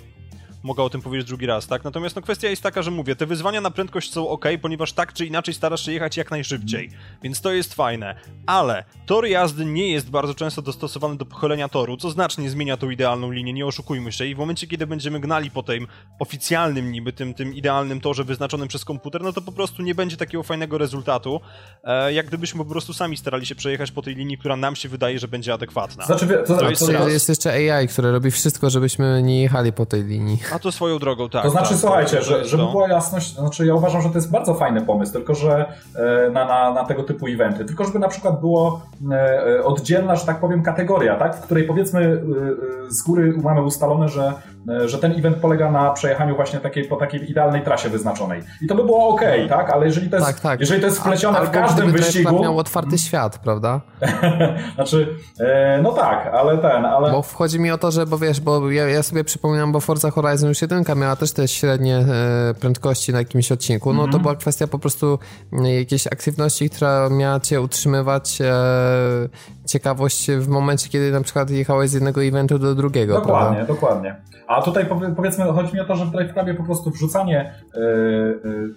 mogę 0.67 0.83
o 0.83 0.91
tym 0.91 1.03
powiedzieć 1.03 1.29
drugi 1.29 1.47
raz, 1.47 1.67
tak? 1.67 1.85
Natomiast 1.85 2.17
no, 2.17 2.23
kwestia 2.23 2.49
jest 2.49 2.63
taka, 2.63 2.83
że 2.83 2.91
mówię, 2.91 3.17
te 3.17 3.27
wyzwania 3.27 3.61
na 3.61 3.71
prędkość 3.71 4.13
są 4.13 4.29
ok, 4.29 4.45
ponieważ 4.63 4.93
tak 4.93 5.13
czy 5.13 5.27
inaczej 5.27 5.55
starasz 5.55 5.85
się 5.85 5.93
jechać 5.93 6.17
jak 6.17 6.31
najszybciej, 6.31 6.91
więc 7.23 7.41
to 7.41 7.53
jest 7.53 7.75
fajne. 7.75 8.17
Ale 8.47 8.85
tor 9.07 9.27
jazdy 9.27 9.65
nie 9.65 9.93
jest 9.93 10.11
bardzo 10.11 10.35
często 10.35 10.63
dostosowany 10.63 11.17
do 11.17 11.27
pochylenia 11.27 11.69
toru, 11.69 11.97
co 11.97 12.11
znacznie 12.11 12.51
zmienia 12.51 12.77
tą 12.77 12.91
idealną 12.91 13.31
linię, 13.31 13.53
nie 13.53 13.67
oszukujmy 13.67 14.13
się. 14.13 14.27
I 14.27 14.35
w 14.35 14.39
momencie, 14.39 14.67
kiedy 14.67 14.87
będziemy 14.87 15.21
gnali 15.21 15.51
po 15.51 15.63
tym 15.63 15.87
oficjalnym 16.19 16.93
niby, 16.93 17.13
tym, 17.13 17.35
tym 17.35 17.55
idealnym 17.55 18.01
torze 18.01 18.25
wyznaczonym 18.25 18.69
przez 18.69 18.85
komputer, 18.85 19.23
no 19.23 19.33
to 19.33 19.41
po 19.43 19.53
prostu 19.53 19.83
nie 19.83 19.95
będzie 19.95 20.17
takiego 20.17 20.43
fajnego 20.43 20.79
rezultatu, 20.79 21.41
e, 21.85 22.13
jak 22.13 22.27
gdybyśmy 22.27 22.65
po 22.65 22.71
prostu 22.71 22.93
sami 22.95 23.17
starali 23.17 23.47
się 23.47 23.55
przejechać 23.55 23.91
po 23.91 24.03
tej 24.03 24.15
linii, 24.15 24.39
która 24.39 24.57
nam 24.57 24.77
się 24.77 24.89
wydaje, 24.89 25.19
że 25.19 25.29
będzie 25.29 25.53
adekwatna. 25.53 26.07
Znaczy, 26.07 26.27
to, 26.47 26.57
to, 26.57 26.71
jest, 26.71 26.87
to 26.87 27.09
jest 27.09 27.29
jeszcze 27.29 27.53
AI, 27.53 27.89
które 27.89 28.13
robi 28.13 28.31
wszystko, 28.31 28.71
żebyśmy 28.71 29.23
nie 29.23 29.43
jechali 29.43 29.73
po 29.73 29.87
tej 29.87 30.05
linii. 30.05 30.39
A 30.57 30.59
to 30.59 30.73
swoją 30.73 30.99
drogą, 30.99 31.29
tak. 31.29 31.43
To 31.43 31.51
znaczy, 31.51 31.69
tak, 31.69 31.79
słuchajcie, 31.79 32.23
że, 32.23 32.45
żeby 32.45 32.63
była 32.63 32.89
jasność, 32.89 33.35
znaczy 33.35 33.67
ja 33.67 33.75
uważam, 33.75 34.03
że 34.03 34.09
to 34.09 34.15
jest 34.15 34.31
bardzo 34.31 34.55
fajny 34.55 34.81
pomysł, 34.81 35.13
tylko 35.13 35.35
że 35.35 35.65
e, 35.97 36.31
na, 36.31 36.45
na, 36.45 36.73
na 36.73 36.85
tego 36.85 37.03
typu 37.03 37.27
eventy. 37.27 37.65
Tylko 37.65 37.85
żeby 37.85 37.99
na 37.99 38.09
przykład 38.09 38.41
było 38.41 38.83
e, 39.11 39.15
e, 39.15 39.65
oddzielna, 39.65 40.17
że 40.17 40.27
tak 40.27 40.41
powiem, 40.41 40.63
kategoria, 40.63 41.17
tak? 41.17 41.37
w 41.37 41.41
której 41.41 41.65
powiedzmy 41.65 42.23
z 42.89 43.03
góry 43.03 43.35
mamy 43.43 43.63
ustalone, 43.63 44.09
że, 44.09 44.33
że 44.87 44.99
ten 44.99 45.13
event 45.13 45.37
polega 45.37 45.71
na 45.71 45.91
przejechaniu 45.91 46.37
właśnie 46.37 46.61
takiej, 46.61 46.85
po 46.85 46.97
takiej 46.97 47.31
idealnej 47.31 47.63
trasie 47.63 47.89
wyznaczonej. 47.89 48.43
I 48.63 48.67
to 48.67 48.75
by 48.75 48.85
było 48.85 49.09
ok, 49.09 49.23
mhm. 49.23 49.49
tak? 49.49 49.71
Ale 49.71 49.87
jeżeli 49.87 50.11
to 50.11 50.17
jest, 50.17 50.29
tak, 50.29 50.41
tak. 50.41 50.61
Jeżeli 50.61 50.81
to 50.81 50.87
jest 50.87 50.99
wplecione 50.99 51.47
w 51.47 51.51
każdym 51.51 51.93
wyścigu. 51.93 52.43
miał 52.43 52.59
otwarty 52.59 52.99
świat, 52.99 53.39
prawda? 53.39 53.81
znaczy, 54.75 55.17
no 55.83 55.93
tak, 55.93 56.27
ale 56.35 56.59
ten, 56.59 56.85
ale. 56.85 57.11
Bo 57.11 57.23
wchodzi 57.23 57.61
mi 57.61 57.71
o 57.71 57.79
to, 57.79 57.91
że 57.91 58.07
bo 58.07 58.19
wiesz, 58.19 58.41
bo 58.41 58.71
ja, 58.71 58.89
ja 58.89 59.03
sobie 59.03 59.25
przypominam, 59.25 59.73
bo 59.73 59.81
Forza 59.81 60.11
Horizon 60.11 60.36
już 60.43 60.63
jeden 60.63 60.85
miała 60.97 61.17
też 61.17 61.33
te 61.33 61.49
średnie 61.49 61.97
e, 61.97 62.55
prędkości 62.61 63.13
na 63.13 63.19
jakimś 63.19 63.53
odcinku, 63.53 63.93
no 63.93 64.01
to 64.01 64.05
mhm. 64.05 64.23
była 64.23 64.37
kwestia 64.37 64.67
po 64.67 64.79
prostu 64.79 65.19
jakiejś 65.63 66.07
aktywności, 66.07 66.71
która 66.71 67.09
miała 67.09 67.41
cię 67.41 67.61
utrzymywać 67.61 68.39
e, 68.41 68.45
ciekawość 69.67 70.31
w 70.31 70.49
momencie, 70.49 70.89
kiedy 70.89 71.13
na 71.13 71.21
przykład 71.21 71.51
jechałeś 71.51 71.91
z 71.91 71.95
jednego 71.95 72.25
eventu 72.25 72.59
do 72.59 72.75
drugiego. 72.75 73.15
Dokładnie, 73.15 73.57
prawda? 73.57 73.75
dokładnie. 73.75 74.17
A 74.47 74.63
tutaj 74.63 74.87
powiedzmy, 75.17 75.45
chodzi 75.45 75.75
mi 75.75 75.81
o 75.81 75.85
to, 75.85 75.97
że 75.97 76.07
w 76.07 76.11
Drive 76.11 76.57
po 76.57 76.65
prostu 76.65 76.91
wrzucanie 76.91 77.55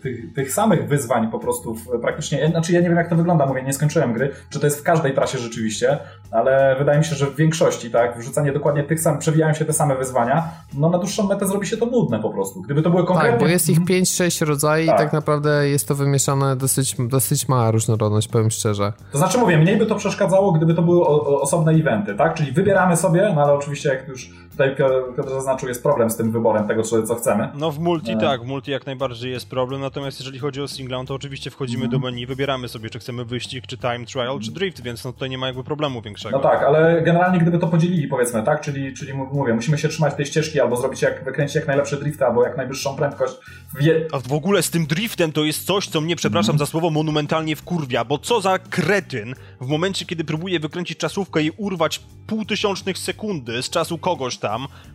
tych, 0.02 0.34
tych 0.34 0.52
samych 0.52 0.88
wyzwań 0.88 1.32
po 1.32 1.40
prostu 1.40 1.76
w, 1.76 2.00
praktycznie, 2.02 2.48
znaczy 2.48 2.74
ja 2.74 2.82
nie 2.82 2.90
wiem 2.90 2.98
jak 2.98 3.10
to 3.10 3.16
wygląda, 3.16 3.46
mówię, 3.46 3.64
nie 3.64 3.74
skończyłem 3.74 4.14
gry, 4.14 4.32
czy 4.50 4.60
to 4.60 4.68
jest 4.68 4.80
w 4.80 4.84
każdej 4.84 5.14
trasie 5.14 5.38
rzeczywiście, 5.38 5.98
ale 6.32 6.76
wydaje 6.80 7.00
mi 7.00 7.06
się, 7.06 7.16
że 7.16 7.26
w 7.26 7.36
większości, 7.36 7.92
tak, 7.92 8.18
wrzucanie 8.18 8.52
dokładnie 8.52 8.84
tych 8.84 9.00
samych, 9.00 9.20
przewijają 9.20 9.54
się 9.54 9.66
te 9.66 9.74
same 9.74 9.96
wyzwania, 9.96 10.50
no 10.74 10.90
na 10.90 10.98
dłuższą 10.98 11.28
metę 11.28 11.48
zrobi 11.48 11.68
się 11.68 11.78
to 11.78 11.86
nudne 11.86 12.20
po 12.20 12.30
prostu. 12.30 12.62
Gdyby 12.62 12.82
to 12.82 12.90
były 12.90 13.06
konkretnie... 13.06 13.32
Tak, 13.32 13.40
bo 13.40 13.48
jest 13.48 13.70
ich 13.70 13.80
5-6 13.80 14.46
rodzajów 14.46 14.88
tak. 14.88 15.00
i 15.00 15.04
tak 15.04 15.14
naprawdę 15.14 15.70
jest 15.70 15.88
to 15.88 15.96
wymieszane 15.96 16.56
dosyć, 16.56 16.96
dosyć 17.00 17.48
mała 17.48 17.72
różnorodność, 17.72 18.28
powiem 18.28 18.52
szczerze. 18.52 18.94
To 19.12 19.18
znaczy 19.18 19.38
mówię, 19.38 19.58
mniej 19.58 19.78
by 19.78 19.86
to 19.86 19.96
przeszkadzało, 19.96 20.52
gdyby 20.52 20.74
to 20.74 20.79
były 20.82 21.08
osobne 21.42 21.72
eventy, 21.72 22.16
tak? 22.16 22.34
Czyli 22.34 22.52
wybieramy 22.52 22.98
sobie, 22.98 23.32
no 23.36 23.42
ale 23.44 23.54
oczywiście 23.54 23.90
jak 23.90 24.08
już 24.08 24.30
tutaj 24.60 24.76
Piotr 25.16 25.30
zaznaczył, 25.30 25.70
jest 25.70 25.84
problem 25.84 26.10
z 26.10 26.18
tym 26.18 26.32
wyborem 26.32 26.68
tego, 26.68 26.84
co 26.84 27.16
chcemy. 27.16 27.50
No 27.56 27.72
w 27.72 27.80
multi 27.80 28.12
e... 28.12 28.18
tak, 28.18 28.44
w 28.44 28.46
multi 28.46 28.72
jak 28.72 28.86
najbardziej 28.86 29.32
jest 29.32 29.50
problem, 29.50 29.82
natomiast 29.82 30.20
jeżeli 30.20 30.40
chodzi 30.40 30.62
o 30.62 30.68
singla, 30.68 31.04
to 31.06 31.14
oczywiście 31.14 31.50
wchodzimy 31.50 31.86
mm. 31.86 31.92
do 31.92 32.00
menu, 32.00 32.26
wybieramy 32.26 32.68
sobie, 32.68 32.90
czy 32.90 33.00
chcemy 33.00 33.26
wyścig, 33.26 33.68
czy 33.68 33.78
time 33.78 34.06
trial, 34.06 34.40
czy 34.40 34.52
drift, 34.52 34.84
więc 34.84 35.06
no 35.06 35.14
tutaj 35.14 35.30
nie 35.30 35.38
ma 35.38 35.48
jakby 35.48 35.64
problemu 35.64 36.02
większego. 36.02 36.38
No 36.38 36.44
tak, 36.44 36.64
ale 36.64 37.02
generalnie 37.02 37.40
gdyby 37.40 37.60
to 37.60 37.68
podzielili 37.68 38.08
powiedzmy, 38.08 38.44
tak? 38.44 38.62
Czyli, 38.62 38.94
czyli 38.94 39.14
mówię, 39.14 39.54
musimy 39.54 39.78
się 39.78 39.88
trzymać 39.88 40.14
tej 40.14 40.26
ścieżki 40.26 40.62
albo 40.62 40.76
zrobić 40.76 41.02
jak, 41.02 41.24
wykręcić 41.24 41.56
jak 41.56 41.68
najlepszy 41.68 41.98
drift, 41.98 42.22
albo 42.22 42.44
jak 42.44 42.58
najwyższą 42.58 42.96
prędkość. 42.96 43.34
Wie... 43.80 44.08
A 44.12 44.20
w 44.20 44.34
ogóle 44.34 44.62
z 44.62 44.70
tym 44.70 44.86
driftem 44.86 45.32
to 45.32 45.44
jest 45.44 45.66
coś, 45.66 45.88
co 45.88 46.02
mnie, 46.02 46.16
przepraszam 46.16 46.54
mm. 46.54 46.60
za 46.60 46.66
słowo, 46.66 46.90
monumentalnie 46.90 47.56
wkurwia, 47.56 48.06
bo 48.06 48.18
co 48.18 48.42
za 48.42 48.60
kretyn 48.60 49.34
w 49.62 49.68
momencie, 49.68 50.06
kiedy 50.06 50.24
próbuje 50.24 50.60
wykręcić 50.60 50.98
czasówkę 50.98 51.42
i 51.42 51.52
urwać 51.58 52.02
pół 52.28 52.46
tysiącznych 52.46 52.98
sekundy 52.98 53.64
z 53.64 53.70
czasu 53.70 53.98
kogoś 53.98 54.38
tam, 54.38 54.49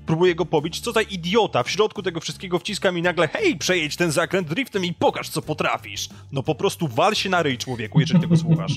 próbuje 0.06 0.35
go 0.35 0.47
pobić, 0.47 0.81
co 0.81 0.93
za 0.93 1.02
idiota 1.02 1.62
w 1.62 1.70
środku 1.70 2.02
tego 2.02 2.20
wszystkiego 2.20 2.59
wciska 2.59 2.93
mi 2.93 3.02
nagle 3.02 3.28
hej, 3.28 3.56
przejedź 3.56 3.97
ten 3.97 4.12
zakręt 4.12 4.48
driftem 4.48 4.85
i 4.85 4.93
pokaż, 4.93 5.28
co 5.28 5.43
potrafisz. 5.43 6.09
No 6.32 6.43
po 6.43 6.55
prostu 6.55 6.89
wal 6.89 7.14
się 7.14 7.31
na 7.31 7.43
ryj, 7.43 7.59
człowieku, 7.59 8.01
jeżeli 8.01 8.20
tego 8.20 8.36
słuchasz. 8.36 8.72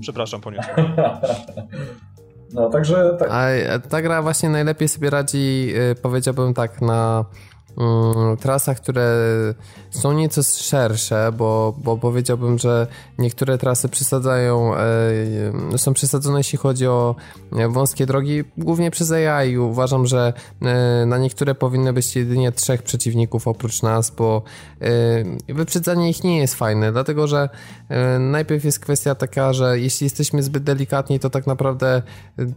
Przepraszam, 0.00 0.40
poniosłem. 0.40 0.86
No, 2.52 2.70
także... 2.70 3.16
Tak. 3.18 3.30
A 3.30 3.48
ta 3.78 4.02
gra 4.02 4.22
właśnie 4.22 4.48
najlepiej 4.48 4.88
sobie 4.88 5.10
radzi, 5.10 5.68
y, 5.92 5.94
powiedziałbym 6.02 6.54
tak, 6.54 6.80
na 6.80 7.24
trasach, 8.40 8.76
które 8.76 9.16
są 9.90 10.12
nieco 10.12 10.42
szersze, 10.42 11.32
bo, 11.36 11.74
bo 11.78 11.96
powiedziałbym, 11.96 12.58
że 12.58 12.86
niektóre 13.18 13.58
trasy 13.58 13.88
przesadzają, 13.88 14.74
e, 14.76 15.78
są 15.78 15.94
przesadzone 15.94 16.38
jeśli 16.38 16.58
chodzi 16.58 16.86
o 16.86 17.14
e, 17.52 17.68
wąskie 17.68 18.06
drogi, 18.06 18.44
głównie 18.58 18.90
przez 18.90 19.12
AI. 19.12 19.58
Uważam, 19.58 20.06
że 20.06 20.32
e, 20.62 21.06
na 21.06 21.18
niektóre 21.18 21.54
powinny 21.54 21.92
być 21.92 22.16
jedynie 22.16 22.52
trzech 22.52 22.82
przeciwników 22.82 23.48
oprócz 23.48 23.82
nas, 23.82 24.10
bo 24.10 24.42
wyprzedzanie 25.48 26.10
ich 26.10 26.24
nie 26.24 26.38
jest 26.38 26.54
fajne, 26.54 26.92
dlatego 26.92 27.26
że 27.26 27.48
najpierw 28.20 28.64
jest 28.64 28.80
kwestia 28.80 29.14
taka, 29.14 29.52
że 29.52 29.78
jeśli 29.80 30.04
jesteśmy 30.04 30.42
zbyt 30.42 30.62
delikatni, 30.62 31.20
to 31.20 31.30
tak 31.30 31.46
naprawdę 31.46 32.02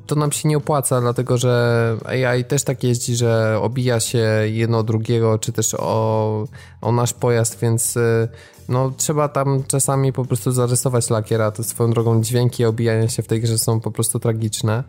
to 0.06 0.16
nam 0.16 0.32
się 0.32 0.50
nie 0.50 0.58
opłaca, 0.58 1.02
dlatego 1.02 1.38
że 1.38 1.98
AI 2.06 2.46
też 2.46 2.64
tak 2.64 2.84
jeździ, 2.84 3.16
że 3.16 3.60
obija 3.62 4.00
się 4.00 4.28
jedno 4.46 4.84
drugie 4.84 5.11
czy 5.40 5.52
też 5.52 5.76
o, 5.80 6.48
o 6.82 6.92
nasz 6.92 7.14
pojazd, 7.14 7.60
więc 7.60 7.98
y, 7.98 8.28
no, 8.70 8.92
trzeba 8.98 9.30
tam 9.30 9.64
czasami 9.68 10.14
po 10.14 10.26
prostu 10.26 10.52
zarysować 10.52 11.10
lakiera. 11.10 11.52
To 11.52 11.64
swoją 11.64 11.92
drogą 11.92 12.22
dźwięki 12.22 12.66
obijania 12.66 13.08
się 13.08 13.24
w 13.24 13.28
tej 13.28 13.42
grze 13.42 13.58
są 13.58 13.80
po 13.80 13.92
prostu 13.92 14.20
tragiczne. 14.20 14.84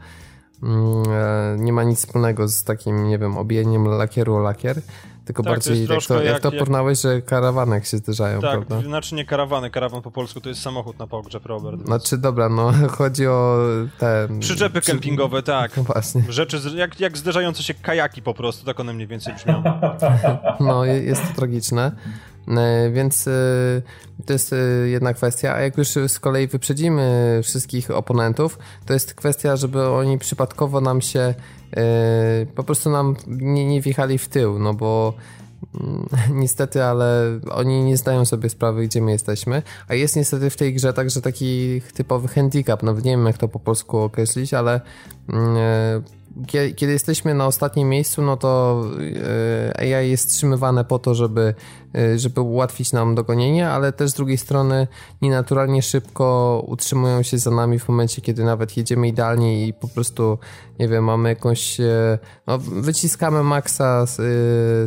Mm, 0.62 1.02
e, 1.10 1.56
nie 1.58 1.72
ma 1.72 1.84
nic 1.84 1.98
wspólnego 1.98 2.48
z 2.48 2.64
takim, 2.64 3.08
nie 3.08 3.18
wiem, 3.18 3.38
obijaniem 3.38 3.88
lakieru 3.88 4.34
o 4.34 4.38
lakier. 4.38 4.82
Tylko 5.24 5.42
tak, 5.42 5.52
bardziej, 5.52 5.86
jak 5.86 6.04
to, 6.06 6.14
jak, 6.14 6.24
jak 6.24 6.40
to 6.40 6.52
porównałeś, 6.52 7.00
że 7.00 7.22
karawanek 7.22 7.86
się 7.86 7.96
zderzają, 7.96 8.40
tak, 8.40 8.50
prawda? 8.50 8.88
znaczy 8.88 9.14
nie 9.14 9.24
karawany, 9.24 9.70
karawan 9.70 10.02
po 10.02 10.10
polsku 10.10 10.40
to 10.40 10.48
jest 10.48 10.62
samochód 10.62 10.98
na 10.98 11.06
pogrzeb, 11.06 11.46
Robert. 11.46 11.84
Znaczy 11.84 12.18
dobra, 12.18 12.48
no 12.48 12.72
chodzi 12.98 13.26
o 13.26 13.58
te... 13.98 14.28
Przyczepy 14.40 14.80
przy... 14.80 14.92
kempingowe, 14.92 15.42
tak. 15.42 15.76
No 15.76 15.82
właśnie. 15.92 16.22
Rzeczy, 16.28 16.60
jak, 16.74 17.00
jak 17.00 17.18
zderzające 17.18 17.62
się 17.62 17.74
kajaki 17.74 18.22
po 18.22 18.34
prostu, 18.34 18.66
tak 18.66 18.80
one 18.80 18.92
mniej 18.92 19.06
więcej 19.06 19.34
brzmią. 19.34 19.62
No, 20.60 20.84
jest 20.84 21.28
to 21.28 21.34
tragiczne. 21.34 21.92
E, 22.48 22.90
więc 22.90 23.28
e, 23.28 23.32
to 24.26 24.32
jest 24.32 24.52
e, 24.52 24.56
jedna 24.88 25.14
kwestia. 25.14 25.54
A 25.54 25.60
jak 25.60 25.78
już 25.78 25.88
z 25.88 26.20
kolei 26.20 26.46
wyprzedzimy 26.46 27.40
wszystkich 27.42 27.90
oponentów, 27.90 28.58
to 28.86 28.92
jest 28.92 29.14
kwestia, 29.14 29.56
żeby 29.56 29.88
oni 29.88 30.18
przypadkowo 30.18 30.80
nam 30.80 31.00
się 31.00 31.34
po 32.54 32.64
prostu 32.64 32.90
nam 32.90 33.16
nie, 33.26 33.66
nie 33.66 33.80
wjechali 33.80 34.18
w 34.18 34.28
tył, 34.28 34.58
no 34.58 34.74
bo 34.74 35.14
mm, 35.80 36.08
niestety, 36.40 36.84
ale 36.84 37.40
oni 37.50 37.84
nie 37.84 37.96
zdają 37.96 38.24
sobie 38.24 38.48
sprawy, 38.48 38.86
gdzie 38.86 39.00
my 39.00 39.12
jesteśmy. 39.12 39.62
A 39.88 39.94
jest 39.94 40.16
niestety 40.16 40.50
w 40.50 40.56
tej 40.56 40.74
grze 40.74 40.92
także 40.92 41.22
taki 41.22 41.82
typowy 41.94 42.28
handicap. 42.28 42.82
No 42.82 42.92
nie 42.92 43.00
wiem, 43.00 43.26
jak 43.26 43.38
to 43.38 43.48
po 43.48 43.58
polsku 43.58 43.98
określić, 43.98 44.54
ale 44.54 44.80
mm, 45.28 45.56
kiedy 46.76 46.92
jesteśmy 46.92 47.34
na 47.34 47.46
ostatnim 47.46 47.88
miejscu, 47.88 48.22
no 48.22 48.36
to 48.36 48.82
AI 49.78 50.10
jest 50.10 50.28
wstrzymywane 50.28 50.84
po 50.84 50.98
to, 50.98 51.14
żeby 51.14 51.54
żeby 52.16 52.40
ułatwić 52.40 52.92
nam 52.92 53.14
dogonienie, 53.14 53.68
ale 53.68 53.92
też 53.92 54.10
z 54.10 54.14
drugiej 54.14 54.38
strony 54.38 54.86
nienaturalnie 55.22 55.82
szybko 55.82 56.64
utrzymują 56.66 57.22
się 57.22 57.38
za 57.38 57.50
nami 57.50 57.78
w 57.78 57.88
momencie, 57.88 58.22
kiedy 58.22 58.44
nawet 58.44 58.76
jedziemy 58.76 59.08
idealnie 59.08 59.66
i 59.66 59.72
po 59.72 59.88
prostu, 59.88 60.38
nie 60.78 60.88
wiem, 60.88 61.04
mamy 61.04 61.28
jakąś, 61.28 61.80
y, 61.80 62.18
no, 62.46 62.58
wyciskamy 62.58 63.42
maksa 63.42 64.06
z, 64.06 64.18
y, 64.18 64.22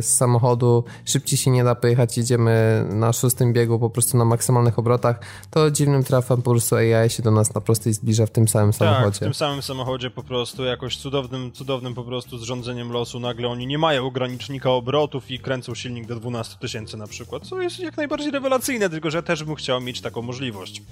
z 0.02 0.16
samochodu, 0.16 0.84
szybciej 1.04 1.38
się 1.38 1.50
nie 1.50 1.64
da 1.64 1.74
pojechać, 1.74 2.16
jedziemy 2.18 2.84
na 2.90 3.12
szóstym 3.12 3.52
biegu 3.52 3.78
po 3.78 3.90
prostu 3.90 4.16
na 4.18 4.24
maksymalnych 4.24 4.78
obrotach, 4.78 5.20
to 5.50 5.70
dziwnym 5.70 6.04
trafem 6.04 6.42
po 6.42 6.50
prostu 6.50 6.76
AI 6.76 7.10
się 7.10 7.22
do 7.22 7.30
nas 7.30 7.54
na 7.54 7.60
prostej 7.60 7.92
zbliża 7.92 8.26
w 8.26 8.30
tym 8.30 8.48
samym 8.48 8.72
tak, 8.72 8.78
samochodzie. 8.78 9.16
W 9.16 9.18
tym 9.18 9.34
samym 9.34 9.62
samochodzie 9.62 10.10
po 10.10 10.22
prostu 10.22 10.64
jakoś 10.64 10.96
cudownym, 10.96 11.52
cudownym 11.52 11.94
po 11.94 12.04
prostu 12.04 12.38
zrządzeniem 12.38 12.92
losu 12.92 13.20
nagle 13.20 13.48
oni 13.48 13.66
nie 13.66 13.78
mają 13.78 14.06
ogranicznika 14.06 14.70
obrotów 14.70 15.30
i 15.30 15.38
kręcą 15.38 15.74
silnik 15.74 16.06
do 16.06 16.16
12 16.16 16.56
tysięcy 16.58 16.95
na 16.96 17.06
przykład, 17.06 17.46
co 17.46 17.62
jest 17.62 17.78
jak 17.78 17.96
najbardziej 17.96 18.30
rewelacyjne, 18.30 18.90
tylko 18.90 19.10
że 19.10 19.18
ja 19.18 19.22
też 19.22 19.44
bym 19.44 19.54
chciał 19.54 19.80
mieć 19.80 20.00
taką 20.00 20.22
możliwość. 20.22 20.82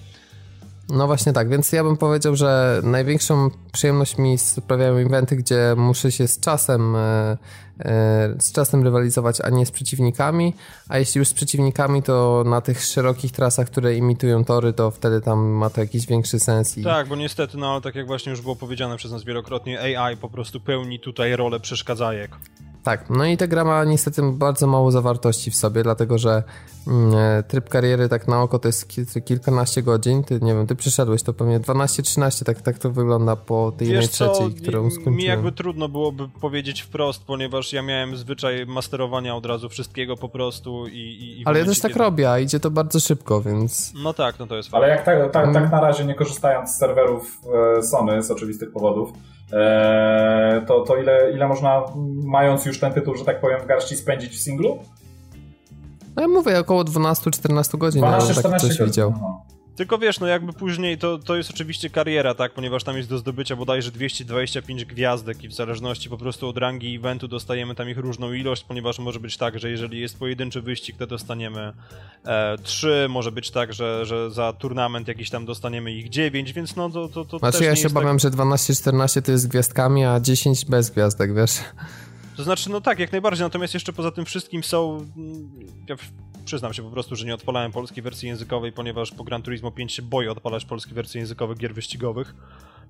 No 0.88 1.06
właśnie 1.06 1.32
tak, 1.32 1.48
więc 1.48 1.72
ja 1.72 1.84
bym 1.84 1.96
powiedział, 1.96 2.36
że 2.36 2.80
największą 2.82 3.50
przyjemność 3.72 4.18
mi 4.18 4.38
sprawiają 4.38 4.96
eventy, 4.96 5.36
gdzie 5.36 5.74
muszę 5.76 6.12
się 6.12 6.28
z 6.28 6.40
czasem 6.40 6.96
e, 6.96 7.36
e, 7.80 8.34
z 8.38 8.52
czasem 8.52 8.82
rywalizować, 8.82 9.40
a 9.40 9.50
nie 9.50 9.66
z 9.66 9.70
przeciwnikami, 9.70 10.54
a 10.88 10.98
jeśli 10.98 11.18
już 11.18 11.28
z 11.28 11.34
przeciwnikami, 11.34 12.02
to 12.02 12.44
na 12.46 12.60
tych 12.60 12.84
szerokich 12.84 13.32
trasach, 13.32 13.66
które 13.66 13.96
imitują 13.96 14.44
tory, 14.44 14.72
to 14.72 14.90
wtedy 14.90 15.20
tam 15.20 15.38
ma 15.38 15.70
to 15.70 15.80
jakiś 15.80 16.06
większy 16.06 16.40
sens. 16.40 16.78
I... 16.78 16.84
Tak, 16.84 17.08
bo 17.08 17.16
niestety, 17.16 17.56
no 17.58 17.80
tak 17.80 17.94
jak 17.94 18.06
właśnie 18.06 18.30
już 18.30 18.40
było 18.40 18.56
powiedziane 18.56 18.96
przez 18.96 19.12
nas 19.12 19.24
wielokrotnie, 19.24 19.80
AI 19.80 20.16
po 20.16 20.30
prostu 20.30 20.60
pełni 20.60 21.00
tutaj 21.00 21.36
rolę 21.36 21.60
przeszkadzajek. 21.60 22.30
Tak, 22.84 23.10
no 23.10 23.26
i 23.26 23.36
ta 23.36 23.46
gra 23.46 23.64
ma 23.64 23.84
niestety 23.84 24.22
bardzo 24.32 24.66
mało 24.66 24.90
zawartości 24.90 25.50
w 25.50 25.56
sobie, 25.56 25.82
dlatego 25.82 26.18
że 26.18 26.42
mm, 26.86 27.14
e, 27.14 27.42
tryb 27.42 27.68
kariery 27.68 28.08
tak 28.08 28.28
na 28.28 28.42
oko 28.42 28.58
to 28.58 28.68
jest 28.68 28.88
kilkanaście 29.24 29.82
godzin, 29.82 30.24
ty 30.24 30.40
nie 30.42 30.54
wiem, 30.54 30.66
ty 30.66 30.76
przeszedłeś 30.76 31.22
to 31.22 31.32
pewnie 31.32 31.60
12-13, 31.60 32.44
tak, 32.44 32.62
tak 32.62 32.78
to 32.78 32.90
wygląda 32.90 33.36
po 33.36 33.72
tej 33.78 33.88
jednej 33.88 34.08
trzeciej, 34.08 34.54
którą 34.54 34.90
skończyłem. 34.90 35.16
Mi 35.16 35.24
jakby 35.24 35.52
trudno 35.52 35.88
byłoby 35.88 36.28
powiedzieć 36.40 36.80
wprost, 36.80 37.24
ponieważ 37.24 37.72
ja 37.72 37.82
miałem 37.82 38.16
zwyczaj 38.16 38.66
masterowania 38.66 39.36
od 39.36 39.46
razu 39.46 39.68
wszystkiego 39.68 40.16
po 40.16 40.28
prostu 40.28 40.86
i... 40.86 40.98
i, 40.98 41.40
i 41.40 41.44
Ale 41.44 41.58
ja 41.58 41.64
też 41.64 41.80
tak 41.80 41.92
kiedy... 41.92 42.04
robię, 42.04 42.30
a 42.30 42.38
idzie 42.38 42.60
to 42.60 42.70
bardzo 42.70 43.00
szybko, 43.00 43.42
więc... 43.42 43.92
No 44.02 44.12
tak, 44.12 44.38
no 44.38 44.46
to 44.46 44.56
jest 44.56 44.70
fajne. 44.70 44.86
Ale 44.86 44.96
jak 44.96 45.04
tak, 45.04 45.18
tak, 45.18 45.32
tak 45.32 45.46
mhm. 45.46 45.70
na 45.70 45.80
razie 45.80 46.04
nie 46.04 46.14
korzystając 46.14 46.70
z 46.70 46.76
serwerów 46.76 47.40
e, 47.78 47.82
Sony 47.82 48.22
z 48.22 48.30
oczywistych 48.30 48.72
powodów, 48.72 49.12
to, 50.66 50.80
to 50.80 50.96
ile, 50.96 51.32
ile 51.34 51.48
można, 51.48 51.82
mając 52.24 52.66
już 52.66 52.80
ten 52.80 52.92
tytuł, 52.92 53.16
że 53.16 53.24
tak 53.24 53.40
powiem, 53.40 53.60
w 53.60 53.66
garści 53.66 53.96
spędzić 53.96 54.36
w 54.36 54.40
singlu? 54.40 54.78
No 56.16 56.22
ja 56.22 56.28
mówię 56.28 56.58
około 56.58 56.84
12-14 56.84 57.78
godzin, 57.78 58.00
12, 58.00 58.42
tak 58.42 58.60
coś 58.60 58.70
godzin. 58.70 58.86
widział. 58.86 59.12
Aha. 59.16 59.53
Tylko 59.76 59.98
wiesz, 59.98 60.20
no 60.20 60.26
jakby 60.26 60.52
później 60.52 60.98
to, 60.98 61.18
to 61.18 61.36
jest 61.36 61.50
oczywiście 61.50 61.90
kariera, 61.90 62.34
tak, 62.34 62.52
ponieważ 62.52 62.84
tam 62.84 62.96
jest 62.96 63.08
do 63.08 63.18
zdobycia 63.18 63.56
bodajże 63.56 63.90
225 63.90 64.84
gwiazdek 64.84 65.44
i 65.44 65.48
w 65.48 65.52
zależności 65.52 66.10
po 66.10 66.18
prostu 66.18 66.48
od 66.48 66.58
rangi 66.58 66.96
eventu 66.96 67.28
dostajemy 67.28 67.74
tam 67.74 67.90
ich 67.90 67.98
różną 67.98 68.32
ilość, 68.32 68.64
ponieważ 68.64 68.98
może 68.98 69.20
być 69.20 69.36
tak, 69.36 69.58
że 69.58 69.70
jeżeli 69.70 70.00
jest 70.00 70.18
pojedynczy 70.18 70.60
wyścig, 70.60 70.96
to 70.96 71.06
dostaniemy 71.06 71.72
e, 72.24 72.58
3, 72.62 73.06
może 73.08 73.32
być 73.32 73.50
tak, 73.50 73.72
że, 73.72 74.06
że 74.06 74.30
za 74.30 74.52
turnament 74.52 75.08
jakiś 75.08 75.30
tam 75.30 75.46
dostaniemy 75.46 75.92
ich 75.92 76.08
9, 76.08 76.52
więc 76.52 76.76
no 76.76 76.90
to, 76.90 77.08
to, 77.08 77.24
to 77.24 77.38
Znaczy 77.38 77.64
ja 77.64 77.76
się 77.76 77.88
obawiam, 77.88 78.18
tak... 78.18 78.22
że 78.22 78.30
12-14 78.30 79.22
to 79.22 79.32
jest 79.32 79.48
gwiazdkami, 79.48 80.04
a 80.04 80.20
10 80.20 80.64
bez 80.64 80.90
gwiazdek, 80.90 81.34
wiesz? 81.34 81.60
To 82.36 82.42
znaczy, 82.44 82.70
no 82.70 82.80
tak, 82.80 82.98
jak 82.98 83.12
najbardziej, 83.12 83.44
natomiast 83.44 83.74
jeszcze 83.74 83.92
poza 83.92 84.10
tym 84.10 84.24
wszystkim 84.24 84.64
są... 84.64 85.06
Ja 85.88 85.96
przyznam 86.44 86.74
się 86.74 86.82
po 86.82 86.90
prostu, 86.90 87.16
że 87.16 87.26
nie 87.26 87.34
odpalałem 87.34 87.72
polskiej 87.72 88.02
wersji 88.02 88.28
językowej, 88.28 88.72
ponieważ 88.72 89.10
po 89.12 89.24
Gran 89.24 89.42
Turismo 89.42 89.70
5 89.70 89.92
się 89.92 90.02
boję 90.02 90.32
odpalać 90.32 90.64
polskie 90.64 90.94
wersje 90.94 91.20
językowe 91.20 91.54
gier 91.54 91.74
wyścigowych. 91.74 92.34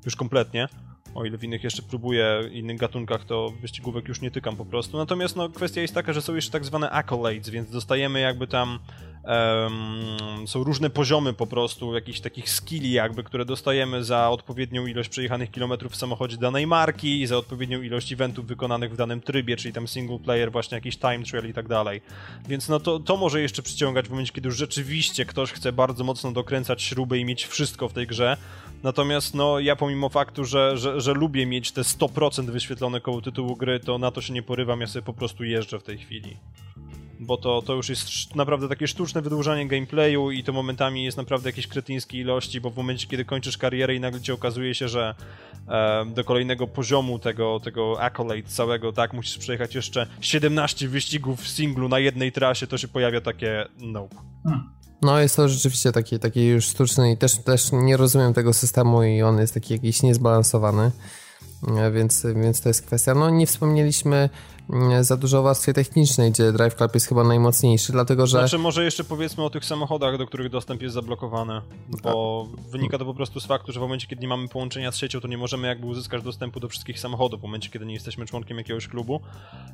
Już 0.05 0.17
kompletnie. 0.17 0.69
O 1.15 1.25
ile 1.25 1.39
w 1.39 1.45
innych 1.45 1.65
jeszcze 1.65 1.83
próbuję, 1.83 2.41
innych 2.53 2.79
gatunkach, 2.79 3.25
to 3.25 3.53
wyścigówek 3.61 4.09
już 4.09 4.21
nie 4.21 4.31
tykam 4.31 4.57
po 4.57 4.65
prostu. 4.65 4.97
Natomiast 4.97 5.37
no, 5.37 5.49
kwestia 5.49 5.81
jest 5.81 5.95
taka, 5.95 6.13
że 6.13 6.23
są 6.23 6.35
jeszcze 6.35 6.53
tak 6.53 6.65
zwane 6.65 6.91
accolades, 6.91 7.49
więc 7.49 7.71
dostajemy 7.71 8.21
jakby 8.21 8.47
tam 8.47 8.79
Um, 9.27 10.49
są 10.49 10.65
różne 10.65 10.91
poziomy 10.91 11.33
po 11.33 11.47
prostu, 11.47 11.95
jakichś 11.95 12.21
takich 12.21 12.51
skilli 12.51 12.93
jakby, 12.93 13.23
które 13.23 13.45
dostajemy 13.45 14.05
za 14.05 14.31
odpowiednią 14.31 14.87
ilość 14.87 15.09
przejechanych 15.09 15.51
kilometrów 15.51 15.93
w 15.93 15.97
samochodzie 15.97 16.37
danej 16.37 16.67
marki 16.67 17.21
i 17.21 17.27
za 17.27 17.37
odpowiednią 17.37 17.83
ilość 17.83 18.13
eventów 18.13 18.47
wykonanych 18.47 18.93
w 18.93 18.97
danym 18.97 19.21
trybie, 19.21 19.57
czyli 19.57 19.75
tam 19.75 19.89
single 19.89 20.19
player, 20.19 20.53
właśnie 20.53 20.75
jakiś 20.75 20.97
time 20.97 21.23
trial 21.23 21.49
i 21.49 21.53
tak 21.53 21.69
dalej. 21.69 22.01
Więc 22.49 22.69
no 22.69 22.81
to, 22.81 23.01
to 23.01 23.17
może 23.17 23.41
jeszcze 23.41 23.63
przyciągać 23.63 24.07
w 24.07 24.11
momencie, 24.11 24.33
kiedy 24.33 24.49
już 24.49 24.57
rzeczywiście 24.57 25.25
ktoś 25.25 25.53
chce 25.53 25.73
bardzo 25.73 26.05
mocno 26.05 26.33
dokręcać 26.33 26.83
śrubę 26.83 27.19
i 27.19 27.25
mieć 27.25 27.47
wszystko 27.47 27.89
w 27.89 27.93
tej 27.93 28.07
grze. 28.07 28.37
Natomiast 28.83 29.35
no 29.35 29.61
ja 29.61 29.77
pomimo 29.77 30.09
faktu, 30.09 30.45
że, 30.45 30.79
że, 30.79 31.01
że 31.01 31.13
lubię 31.13 31.47
mieć 31.47 31.73
te 31.73 31.83
100% 31.83 32.51
wyświetlone 32.51 33.01
koło 33.01 33.23
tytułu 33.23 33.57
gry, 33.57 33.81
to 33.81 33.99
na 33.99 34.11
to 34.11 34.21
się 34.21 34.33
nie 34.33 34.43
porywam, 34.43 34.81
ja 34.81 34.87
sobie 34.87 35.03
po 35.03 35.13
prostu 35.13 35.45
jeżdżę 35.45 35.79
w 35.79 35.83
tej 35.83 35.99
chwili 35.99 36.37
bo 37.20 37.36
to, 37.36 37.62
to 37.62 37.74
już 37.74 37.89
jest 37.89 38.35
naprawdę 38.35 38.69
takie 38.69 38.89
sztuczne 38.89 39.23
wydłużanie 39.23 39.69
gameplayu 39.69 40.31
i 40.31 40.45
to 40.45 40.53
momentami 40.53 41.05
jest 41.05 41.16
naprawdę 41.16 41.49
jakieś 41.49 41.66
kretyńskie 41.66 42.19
ilości, 42.19 42.61
bo 42.61 42.70
w 42.70 42.77
momencie, 42.77 43.07
kiedy 43.07 43.24
kończysz 43.24 43.59
karierę 43.59 43.95
i 43.95 44.01
nagle 44.01 44.20
ci 44.20 44.32
okazuje 44.32 44.74
się, 44.74 44.89
że 44.89 45.15
e, 45.69 46.05
do 46.07 46.24
kolejnego 46.24 46.66
poziomu 46.66 47.19
tego, 47.19 47.61
tego 47.61 48.03
accolade 48.03 48.43
całego, 48.43 48.93
tak, 48.93 49.12
musisz 49.12 49.39
przejechać 49.39 49.74
jeszcze 49.74 50.07
17 50.20 50.89
wyścigów 50.89 51.41
w 51.41 51.49
singlu 51.49 51.89
na 51.89 51.99
jednej 51.99 52.32
trasie, 52.32 52.66
to 52.66 52.78
się 52.78 52.89
pojawia 52.89 53.20
takie 53.20 53.66
nope. 53.78 54.16
Hmm. 54.45 54.74
No 55.03 55.20
jest 55.20 55.36
to 55.36 55.49
rzeczywiście 55.49 55.93
taki, 55.93 56.19
taki 56.19 56.47
już 56.47 56.65
sztuczny 56.65 57.12
i 57.12 57.16
też, 57.16 57.39
też 57.39 57.73
nie 57.73 57.97
rozumiem 57.97 58.35
tego 58.35 58.53
systemu 58.53 59.03
i 59.03 59.23
on 59.23 59.39
jest 59.39 59.55
taki 59.55 59.73
jakiś 59.73 60.03
niezbalansowany, 60.03 60.91
e, 61.78 61.91
więc, 61.91 62.27
więc 62.43 62.61
to 62.61 62.69
jest 62.69 62.86
kwestia. 62.86 63.15
No 63.15 63.31
nie 63.31 63.47
wspomnieliśmy 63.47 64.28
za 65.01 65.16
dużo 65.16 65.39
o 65.39 65.43
warstwie 65.43 65.73
technicznej, 65.73 66.32
gdzie 66.32 66.53
Drive 66.53 66.74
Club 66.74 66.95
jest 66.95 67.07
chyba 67.07 67.24
najmocniejszy, 67.24 67.93
dlatego 67.93 68.27
że... 68.27 68.39
Znaczy 68.39 68.59
może 68.59 68.85
jeszcze 68.85 69.05
powiedzmy 69.05 69.45
o 69.45 69.51
tych 69.51 69.65
samochodach, 69.65 70.19
do 70.19 70.27
których 70.27 70.51
dostęp 70.51 70.82
jest 70.82 70.95
zablokowany, 70.95 71.61
bo 72.03 72.47
A. 72.53 72.70
wynika 72.70 72.99
to 72.99 73.05
po 73.05 73.15
prostu 73.15 73.41
z 73.41 73.47
faktu, 73.47 73.73
że 73.73 73.81
w 73.81 73.82
momencie, 73.82 74.07
kiedy 74.07 74.23
nie 74.23 74.28
mamy 74.28 74.49
połączenia 74.49 74.93
z 74.93 74.97
siecią, 74.97 75.20
to 75.20 75.28
nie 75.28 75.39
możemy 75.39 75.69
jakby 75.69 75.86
uzyskać 75.86 76.23
dostępu 76.23 76.61
do 76.61 76.69
wszystkich 76.69 77.01
samochodów, 77.01 77.41
w 77.41 77.43
momencie, 77.43 77.70
kiedy 77.70 77.86
nie 77.86 77.95
jesteśmy 77.95 78.27
członkiem 78.27 78.59
jakiegoś 78.59 78.89
klubu 78.89 79.20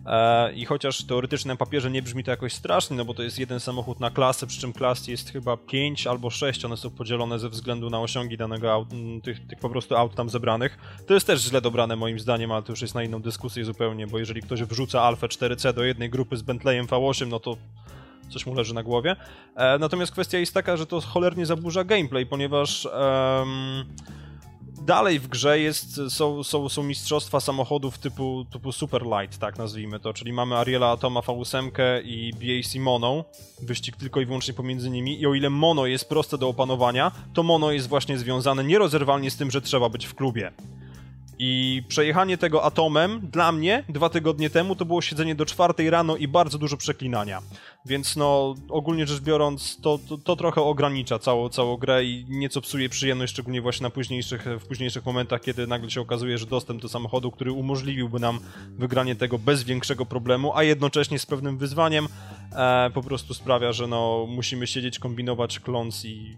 e, 0.07 0.53
i 0.53 0.65
chociaż 0.65 1.05
teoretycznie 1.05 1.49
na 1.49 1.57
papierze 1.57 1.91
nie 1.91 2.03
brzmi 2.03 2.25
to 2.25 2.31
jakoś 2.31 2.53
strasznie, 2.53 2.97
no 2.97 3.05
bo 3.05 3.15
to 3.15 3.23
jest 3.23 3.39
jeden 3.39 3.61
samochód 3.61 4.01
na 4.01 4.11
klasę, 4.11 4.47
przy 4.47 4.61
czym 4.61 4.73
klas 4.73 5.09
jest 5.09 5.31
chyba 5.31 5.57
5 5.57 6.07
albo 6.07 6.31
6, 6.31 6.65
one 6.65 6.77
są 6.77 6.91
podzielone 6.91 7.39
ze 7.39 7.49
względu 7.49 7.91
na 7.91 8.01
osiągi 8.01 8.37
danego 8.37 8.73
aut, 8.73 8.89
tych, 9.23 9.47
tych 9.47 9.59
po 9.59 9.71
prostu 9.71 9.97
aut 9.97 10.15
tam 10.15 10.31
zebranych. 10.31 10.79
To 11.07 11.15
jest 11.15 11.27
też 11.27 11.43
źle 11.43 11.61
dobrane 11.61 11.97
moim 11.97 12.21
zdaniem, 12.21 12.53
ale 12.53 12.63
to 12.63 12.73
już 12.73 12.83
jest 12.83 12.95
na 12.95 13.03
inną 13.03 13.23
dyskusję 13.23 13.65
zupełnie, 13.65 14.07
bo 14.07 14.19
jeżeli 14.19 14.43
ktoś 14.43 14.63
wrzuca 14.63 14.80
wrzuca 14.81 15.03
Alfa 15.03 15.27
4C 15.27 15.73
do 15.73 15.85
jednej 15.85 16.11
grupy 16.11 16.37
z 16.37 16.43
Bentleyem 16.43 16.87
V8, 16.87 17.29
no 17.29 17.41
to 17.41 17.57
coś 18.29 18.47
mu 18.47 18.55
leży 18.55 18.75
na 18.75 18.83
głowie. 18.83 19.17
E, 19.57 19.79
natomiast 19.79 20.13
kwestia 20.13 20.39
jest 20.39 20.55
taka, 20.55 20.77
że 20.77 20.87
to 20.87 21.01
cholernie 21.01 21.47
zaburza 21.47 21.85
gameplay, 21.85 22.27
ponieważ 22.27 22.89
dalej 24.83 25.19
w 25.19 25.29
grze 25.29 25.61
jest, 25.61 26.01
są, 26.09 26.45
są, 26.45 26.69
są 26.69 26.83
mistrzostwa 26.83 27.41
samochodów 27.41 27.99
typu, 27.99 28.47
typu 28.53 28.73
Super 28.73 29.03
Light, 29.03 29.39
tak 29.39 29.59
nazwijmy 29.59 30.01
to, 30.01 30.13
czyli 30.13 30.33
mamy 30.33 30.57
Ariela 30.57 30.91
Atoma 30.91 31.21
V8 31.21 31.71
i 32.05 32.33
BAC 32.33 32.75
Mono, 32.75 33.25
wyścig 33.63 33.97
tylko 33.97 34.21
i 34.21 34.27
wyłącznie 34.27 34.55
pomiędzy 34.55 34.91
nimi 34.91 35.21
i 35.21 35.27
o 35.27 35.35
ile 35.35 35.51
Mono 35.51 35.87
jest 35.87 36.09
proste 36.09 36.39
do 36.39 36.49
opanowania, 36.49 37.13
to 37.35 37.43
Mono 37.43 37.71
jest 37.71 37.89
właśnie 37.89 38.19
związane 38.19 38.65
nierozerwalnie 38.65 39.31
z 39.31 39.37
tym, 39.37 39.51
że 39.51 39.61
trzeba 39.61 39.89
być 39.89 40.07
w 40.07 40.15
klubie. 40.15 40.53
I 41.43 41.83
przejechanie 41.89 42.39
tego 42.39 42.65
atomem 42.65 43.21
dla 43.33 43.53
mnie 43.53 43.85
dwa 43.89 44.09
tygodnie 44.09 44.51
temu 44.51 44.77
to 44.77 44.85
było 44.85 45.03
siedzenie 45.03 45.35
do 45.35 45.47
czwartej 45.47 45.91
rano 45.91 46.17
i 46.17 46.29
bardzo 46.29 46.59
dużo 46.59 46.77
przeklinania. 46.77 47.43
Więc 47.87 48.17
no, 48.17 48.55
ogólnie 48.69 49.07
rzecz 49.07 49.21
biorąc, 49.21 49.81
to, 49.81 49.99
to, 50.09 50.19
to, 50.19 50.37
trochę 50.37 50.61
ogranicza 50.63 51.19
całą, 51.19 51.49
całą 51.49 51.77
grę 51.77 52.05
i 52.05 52.27
nieco 52.29 52.61
psuje 52.61 52.89
przyjemność, 52.89 53.33
szczególnie 53.33 53.63
właśnie 53.63 53.85
na 53.85 53.91
późniejszych, 53.91 54.45
w 54.61 54.67
późniejszych 54.67 55.07
momentach, 55.07 55.41
kiedy 55.41 55.67
nagle 55.67 55.91
się 55.91 56.01
okazuje, 56.01 56.39
że 56.39 56.47
dostęp 56.47 56.83
do 56.83 56.89
samochodu, 56.89 57.31
który 57.31 57.53
umożliwiłby 57.53 58.21
nam 58.21 58.41
wygranie 58.79 59.17
tego 59.17 59.39
bez 59.39 59.63
większego 59.63 60.07
problemu, 60.07 60.57
a 60.57 60.63
jednocześnie 60.63 61.19
z 61.19 61.27
pewnym 61.27 61.59
wyzwaniem, 61.59 62.09
e, 62.53 62.91
po 62.95 63.03
prostu 63.03 63.35
sprawia, 63.35 63.73
że 63.73 63.87
no, 63.87 64.27
musimy 64.29 64.67
siedzieć, 64.67 64.99
kombinować, 64.99 65.61
kląc 65.61 66.05
i 66.05 66.37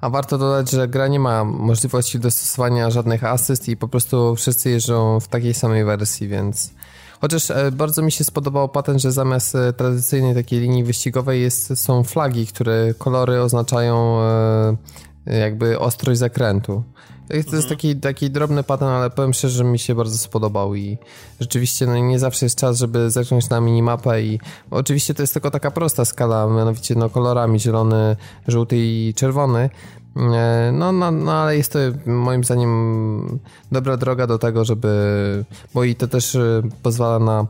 A 0.00 0.10
warto 0.10 0.38
dodać, 0.38 0.70
że 0.70 0.88
gra 0.88 1.08
nie 1.08 1.20
ma 1.20 1.44
możliwości 1.44 2.18
dostosowania 2.18 2.90
żadnych 2.90 3.24
asyst 3.24 3.68
i 3.68 3.76
po 3.76 3.88
prostu 3.88 4.36
wszyscy 4.36 4.70
jeżdżą 4.70 5.20
w 5.20 5.28
takiej 5.28 5.54
samej 5.54 5.84
wersji, 5.84 6.28
więc... 6.28 6.74
Chociaż 7.20 7.50
e, 7.50 7.72
bardzo 7.72 8.02
mi 8.02 8.12
się 8.12 8.24
spodobał 8.24 8.68
patent, 8.68 9.02
że 9.02 9.12
zamiast 9.12 9.54
e, 9.54 9.72
tradycyjnej 9.72 10.34
takiej 10.34 10.60
linii 10.60 10.84
wyścigowej 10.84 11.42
jest, 11.42 11.78
są 11.78 12.04
flagi, 12.04 12.46
które 12.46 12.94
kolory 12.98 13.40
oznaczają 13.40 14.20
e, 14.20 15.38
jakby 15.38 15.78
ostrość 15.78 16.18
zakrętu. 16.18 16.82
To 17.28 17.34
jest, 17.36 17.48
mhm. 17.48 17.68
taki, 17.68 17.96
taki 17.96 18.30
drobny 18.30 18.62
pattern, 18.62 18.90
ale 18.90 19.10
powiem 19.10 19.32
szczerze, 19.32 19.54
że 19.54 19.64
mi 19.64 19.78
się 19.78 19.94
bardzo 19.94 20.18
spodobał 20.18 20.74
i 20.74 20.98
rzeczywiście 21.40 21.86
no, 21.86 21.98
nie 21.98 22.18
zawsze 22.18 22.46
jest 22.46 22.58
czas, 22.58 22.78
żeby 22.78 23.10
zerknąć 23.10 23.48
na 23.48 23.60
minimapę 23.60 24.22
i 24.22 24.40
oczywiście 24.70 25.14
to 25.14 25.22
jest 25.22 25.32
tylko 25.32 25.50
taka 25.50 25.70
prosta 25.70 26.04
skala, 26.04 26.46
mianowicie 26.46 26.94
no, 26.94 27.10
kolorami 27.10 27.60
zielony, 27.60 28.16
żółty 28.48 28.76
i 28.78 29.14
czerwony, 29.16 29.70
e, 30.16 30.70
no, 30.72 30.92
no, 30.92 31.10
no, 31.10 31.32
ale 31.32 31.56
jest 31.56 31.72
to 31.72 31.78
moim 32.06 32.44
zdaniem 32.44 33.40
dobra 33.72 33.96
droga 33.96 34.26
do 34.26 34.38
tego, 34.38 34.64
żeby. 34.64 35.44
Bo 35.74 35.84
i 35.84 35.94
to 35.94 36.08
też 36.08 36.34
e, 36.34 36.62
pozwala 36.82 37.18
na, 37.18 37.46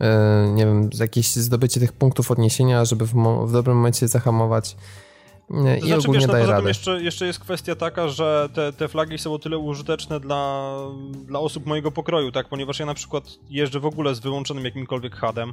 e, 0.00 0.52
nie 0.54 0.66
wiem, 0.66 0.90
jakieś 1.00 1.36
zdobycie 1.36 1.80
tych 1.80 1.92
punktów 1.92 2.30
odniesienia, 2.30 2.84
żeby 2.84 3.06
w, 3.06 3.14
w 3.46 3.52
dobrym 3.52 3.76
momencie 3.76 4.08
zahamować 4.08 4.76
nie, 5.50 5.80
to 5.80 5.86
I 5.86 5.88
znaczy, 5.88 6.08
wiesz, 6.12 6.26
no, 6.26 6.32
daje 6.32 6.46
radę. 6.46 6.68
Jeszcze, 6.68 7.02
jeszcze 7.02 7.26
jest 7.26 7.40
kwestia 7.40 7.74
taka, 7.74 8.08
że 8.08 8.48
te, 8.54 8.72
te 8.72 8.88
flagi 8.88 9.18
są 9.18 9.34
o 9.34 9.38
tyle 9.38 9.58
użyteczne 9.58 10.20
dla, 10.20 10.72
dla 11.10 11.40
osób 11.40 11.66
mojego 11.66 11.92
pokroju, 11.92 12.32
tak? 12.32 12.48
Ponieważ 12.48 12.78
ja 12.78 12.86
na 12.86 12.94
przykład 12.94 13.24
jeżdżę 13.50 13.80
w 13.80 13.86
ogóle 13.86 14.14
z 14.14 14.20
wyłączonym 14.20 14.64
jakimkolwiek 14.64 15.20
HUD-em, 15.20 15.52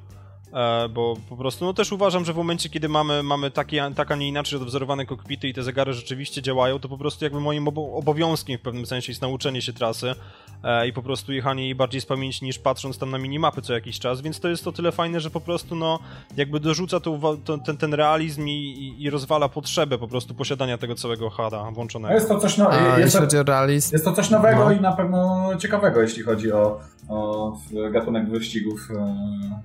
bo 0.89 1.17
po 1.29 1.37
prostu, 1.37 1.65
no 1.65 1.73
też 1.73 1.91
uważam, 1.91 2.25
że 2.25 2.33
w 2.33 2.35
momencie, 2.35 2.69
kiedy 2.69 2.89
mamy, 2.89 3.23
mamy 3.23 3.51
takie, 3.51 3.91
tak, 3.95 4.11
a 4.11 4.15
nie 4.15 4.27
inaczej 4.27 4.59
odwzorowane 4.59 5.05
kokpity 5.05 5.47
i 5.47 5.53
te 5.53 5.63
zegary 5.63 5.93
rzeczywiście 5.93 6.41
działają, 6.41 6.79
to 6.79 6.89
po 6.89 6.97
prostu 6.97 7.25
jakby 7.25 7.39
moim 7.39 7.67
obowiązkiem 7.67 8.57
w 8.57 8.61
pewnym 8.61 8.85
sensie 8.85 9.11
jest 9.11 9.21
nauczenie 9.21 9.61
się 9.61 9.73
trasy 9.73 10.15
e, 10.63 10.87
i 10.87 10.93
po 10.93 11.03
prostu 11.03 11.33
jechanie 11.33 11.63
jej 11.63 11.75
bardziej 11.75 12.01
z 12.01 12.05
pamięci 12.05 12.45
niż 12.45 12.59
patrząc 12.59 12.97
tam 12.97 13.11
na 13.11 13.17
minimapy 13.17 13.61
co 13.61 13.73
jakiś 13.73 13.99
czas, 13.99 14.21
więc 14.21 14.39
to 14.39 14.47
jest 14.47 14.67
o 14.67 14.71
tyle 14.71 14.91
fajne, 14.91 15.19
że 15.19 15.29
po 15.29 15.41
prostu 15.41 15.75
no 15.75 15.99
jakby 16.37 16.59
dorzuca 16.59 16.99
to, 16.99 17.37
to 17.45 17.57
ten, 17.57 17.77
ten 17.77 17.93
realizm 17.93 18.47
i, 18.47 18.51
i, 18.51 19.03
i, 19.03 19.09
rozwala 19.09 19.49
potrzebę 19.49 19.97
po 19.97 20.07
prostu 20.07 20.33
posiadania 20.33 20.77
tego 20.77 20.95
całego 20.95 21.29
HADa 21.29 21.71
włączonego. 21.71 22.13
Jest 22.13 22.27
to 22.27 22.39
coś, 22.39 22.57
no, 22.57 22.69
jest, 22.97 23.17
to, 23.17 23.65
jest 23.71 24.05
to 24.05 24.13
coś 24.13 24.29
nowego 24.29 24.65
no. 24.65 24.71
i 24.71 24.81
na 24.81 24.91
pewno 24.91 25.49
ciekawego, 25.59 26.01
jeśli 26.01 26.23
chodzi 26.23 26.51
o, 26.51 26.79
o 27.09 27.57
gatunek 27.91 28.29
wyścigów 28.29 28.91
e, 28.91 28.93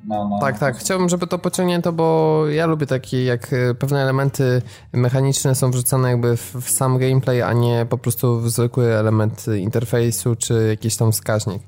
na, 0.06 0.28
na... 0.28 0.38
Tak, 0.40 0.58
tak, 0.58 0.76
chciałbym, 0.76 1.08
żeby 1.08 1.26
to 1.26 1.38
pociągnięto, 1.38 1.92
bo 1.92 2.42
ja 2.48 2.66
lubię 2.66 2.86
takie, 2.86 3.24
jak 3.24 3.52
e, 3.52 3.74
pewne 3.74 4.02
elementy 4.02 4.62
mechaniczne 4.92 5.54
są 5.54 5.70
wrzucane 5.70 6.10
jakby 6.10 6.36
w, 6.36 6.54
w 6.54 6.70
sam 6.70 6.98
gameplay, 6.98 7.42
a 7.42 7.52
nie 7.52 7.86
po 7.90 7.98
prostu 7.98 8.40
w 8.40 8.50
zwykły 8.50 8.94
element 8.94 9.46
interfejsu 9.58 10.36
czy 10.36 10.66
jakiś 10.68 10.96
tam 10.96 11.12
wskaźnik. 11.12 11.62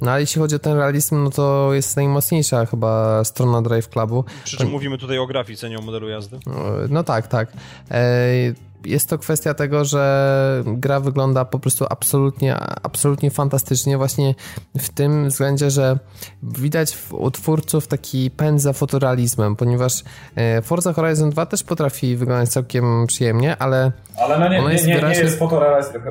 No 0.00 0.10
ale 0.10 0.20
jeśli 0.20 0.40
chodzi 0.40 0.56
o 0.56 0.58
ten 0.58 0.76
realizm, 0.76 1.24
no 1.24 1.30
to 1.30 1.74
jest 1.74 1.96
najmocniejsza 1.96 2.66
chyba 2.66 3.24
strona 3.24 3.62
Drive 3.62 3.88
Clubu. 3.88 4.24
Przy 4.44 4.56
czym 4.56 4.70
mówimy 4.70 4.98
tutaj 4.98 5.18
o 5.18 5.26
grafice, 5.26 5.70
nie 5.70 5.78
o 5.78 5.82
modelu 5.82 6.08
jazdy. 6.08 6.38
No, 6.46 6.54
no 6.90 7.02
tak, 7.02 7.26
tak. 7.28 7.52
E, 7.90 8.54
jest 8.84 9.08
to 9.08 9.18
kwestia 9.18 9.54
tego, 9.54 9.84
że 9.84 10.62
gra 10.66 11.00
wygląda 11.00 11.44
po 11.44 11.58
prostu 11.58 11.86
absolutnie, 11.90 12.56
absolutnie 12.82 13.30
fantastycznie 13.30 13.98
właśnie 13.98 14.34
w 14.78 14.88
tym 14.88 15.28
względzie, 15.28 15.70
że 15.70 15.98
widać 16.42 16.98
u 17.10 17.30
twórców 17.30 17.86
taki 17.86 18.30
pęd 18.30 18.62
za 18.62 18.72
fotorealizmem, 18.72 19.56
ponieważ 19.56 20.04
e, 20.36 20.62
Forza 20.62 20.92
Horizon 20.92 21.30
2 21.30 21.46
też 21.46 21.62
potrafi 21.62 22.16
wyglądać 22.16 22.48
całkiem 22.48 23.06
przyjemnie, 23.06 23.56
ale 23.56 23.92
ale 24.16 24.38
no 24.38 24.48
nie, 24.48 24.60
nie, 24.60 24.72
jest, 24.72 24.86
nie, 24.86 24.94
wyraźnie... 24.94 25.18
nie 25.18 25.24
jest 25.24 25.38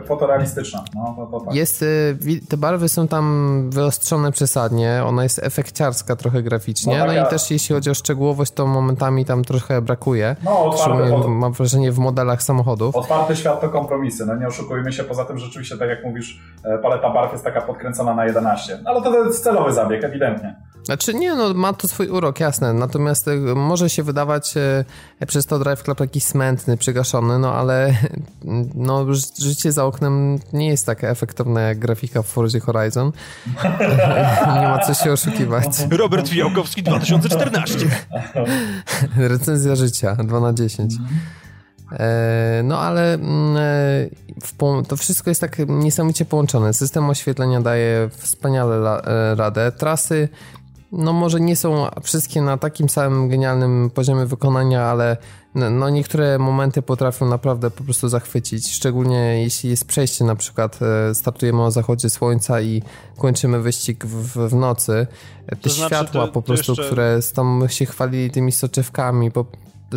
fotorealistyczna. 0.08 0.84
No, 0.96 1.14
to, 1.18 1.40
to 1.40 1.46
tak. 1.46 1.56
Jest, 1.56 1.84
e, 1.84 1.86
te 2.50 2.58
barwy 2.58 2.90
są 2.90 3.08
tam 3.08 3.70
wyostrzone 3.70 4.32
przesadnie, 4.32 5.04
ona 5.06 5.24
jest 5.24 5.40
efekciarska 5.40 6.16
trochę 6.16 6.44
graficznie, 6.44 6.98
no, 6.98 7.06
no 7.06 7.14
i 7.14 7.30
też 7.30 7.52
jeśli 7.52 7.76
chodzi 7.76 7.90
o 7.90 7.94
szczegółowość, 7.94 8.52
to 8.52 8.68
momentami 8.68 9.26
tam 9.26 9.44
trochę 9.44 9.82
brakuje. 9.82 10.36
No, 10.44 10.66
otwarte, 10.66 11.28
Mam 11.28 11.54
wrażenie 11.54 11.92
w 11.92 12.00
modelach 12.00 12.44
samochodów 12.44 12.63
samochodów. 12.64 12.96
Otwarty 12.96 13.36
świat 13.36 13.62
to 13.62 13.70
kompromisy, 13.70 14.26
no 14.26 14.36
nie 14.36 14.48
oszukujmy 14.48 14.94
się, 14.94 15.04
poza 15.04 15.26
tym 15.26 15.38
rzeczywiście, 15.38 15.78
tak 15.78 15.90
jak 15.90 16.04
mówisz, 16.04 16.40
e, 16.64 16.78
paleta 16.78 17.10
barw 17.10 17.32
jest 17.32 17.44
taka 17.44 17.62
podkręcona 17.62 18.16
na 18.16 18.26
11, 18.26 18.80
ale 18.86 19.02
to 19.02 19.26
jest 19.26 19.44
celowy 19.44 19.74
zabieg, 19.74 20.04
ewidentnie. 20.04 20.56
Znaczy 20.84 21.14
nie, 21.14 21.36
no 21.36 21.54
ma 21.54 21.74
to 21.74 21.88
swój 21.88 22.08
urok, 22.08 22.40
jasne, 22.40 22.74
natomiast 22.74 23.28
e, 23.28 23.36
może 23.56 23.90
się 23.90 24.04
wydawać 24.04 24.58
e, 25.20 25.26
przez 25.26 25.46
to 25.46 25.60
Drive 25.60 25.84
Club 25.84 26.00
jakiś 26.00 26.24
smętny, 26.24 26.78
przygaszony, 26.78 27.40
no 27.40 27.54
ale 27.54 27.94
no, 28.76 29.06
życie 29.40 29.72
za 29.72 29.86
oknem 29.86 30.40
nie 30.54 30.70
jest 30.70 30.86
takie 30.86 31.10
efektowne 31.10 31.62
jak 31.62 31.80
grafika 31.80 32.22
w 32.22 32.28
Forza 32.28 32.60
Horizon. 32.60 33.12
nie 34.56 34.68
ma 34.68 34.80
co 34.80 34.94
się 34.94 35.12
oszukiwać. 35.12 35.68
Robert 35.92 36.30
Fiałkowski 36.30 36.84
2014. 36.84 37.78
Recenzja 39.18 39.76
życia, 39.76 40.16
2 40.16 40.40
na 40.40 40.54
10. 40.54 40.94
E, 41.94 42.62
no 42.64 42.80
ale 42.80 43.14
mm, 43.14 43.58
e, 43.58 44.84
to 44.88 44.98
wszystko 44.98 45.30
jest 45.30 45.42
tak 45.42 45.58
niesamowicie 45.68 46.26
połączone. 46.26 46.74
System 46.74 47.10
oświetlenia 47.10 47.62
daje 47.62 48.10
wspaniale 48.18 49.02
e, 49.04 49.36
radę. 49.36 49.72
Trasy, 49.72 50.30
no 50.92 51.14
może 51.14 51.40
nie 51.40 51.56
są 51.56 51.88
wszystkie 52.04 52.42
na 52.42 52.58
takim 52.58 52.90
samym 52.90 53.30
genialnym 53.30 53.90
poziomie 53.94 54.26
wykonania, 54.26 54.84
ale 54.84 55.18
no 55.56 55.90
niektóre 55.90 56.40
momenty 56.40 56.82
potrafią 56.82 57.26
naprawdę 57.30 57.72
po 57.72 57.84
prostu 57.84 58.10
zachwycić. 58.10 58.74
Szczególnie 58.74 59.42
jeśli 59.44 59.70
jest 59.70 59.86
przejście, 59.86 60.26
na 60.26 60.36
przykład 60.36 60.80
startujemy 61.14 61.64
o 61.64 61.72
zachodzie 61.72 62.10
słońca 62.10 62.62
i 62.62 62.82
kończymy 63.18 63.60
wyścig 63.60 64.06
w, 64.06 64.50
w 64.50 64.56
nocy. 64.56 65.08
Te 65.50 65.56
to 65.56 65.70
znaczy, 65.70 65.96
światła 65.96 66.26
to, 66.28 66.34
po 66.34 66.42
prostu, 66.42 66.72
jeszcze... 66.72 66.86
które 66.86 67.20
tam 67.36 67.66
się 67.70 67.86
chwalili 67.86 68.32
tymi 68.32 68.52
soczewkami, 68.52 69.32
po, 69.32 69.46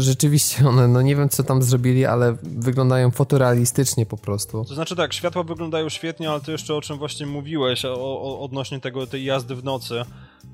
rzeczywiście 0.03 0.69
one, 0.69 0.89
no 0.89 1.03
nie 1.03 1.17
wiem 1.17 1.29
co 1.29 1.43
tam 1.43 1.63
zrobili, 1.63 2.07
ale 2.07 2.37
wyglądają 2.43 3.11
fotorealistycznie 3.11 4.07
po 4.07 4.17
prostu. 4.17 4.65
To 4.65 4.75
znaczy 4.75 4.97
tak, 4.97 5.13
światła 5.13 5.43
wyglądają 5.43 5.89
świetnie, 5.89 6.31
ale 6.31 6.41
to 6.41 6.53
jeszcze 6.53 6.75
o 6.75 6.81
czym 6.81 6.99
właśnie 6.99 7.27
mówiłeś, 7.27 7.85
o, 7.85 7.95
o, 7.99 8.41
odnośnie 8.41 8.81
tego, 8.81 9.07
tej 9.07 9.25
jazdy 9.25 9.55
w 9.55 9.65
nocy. 9.65 10.03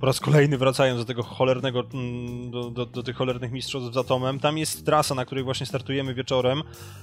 Po 0.01 0.07
raz 0.07 0.21
kolejny 0.21 0.59
wracając 0.59 1.01
do 1.01 1.05
tego 1.05 1.23
cholernego, 1.23 1.85
mm, 1.95 2.51
do, 2.51 2.71
do, 2.71 2.87
do 2.87 3.03
tych 3.03 3.17
cholernych 3.17 3.53
mistrzostw 3.53 3.95
z 3.95 3.97
Atomem, 3.97 4.41
tam 4.41 4.59
jest 4.59 4.87
trasa, 4.87 5.15
na 5.15 5.25
której 5.25 5.45
właśnie 5.45 5.67
startujemy 5.67 6.15
wieczorem. 6.15 6.63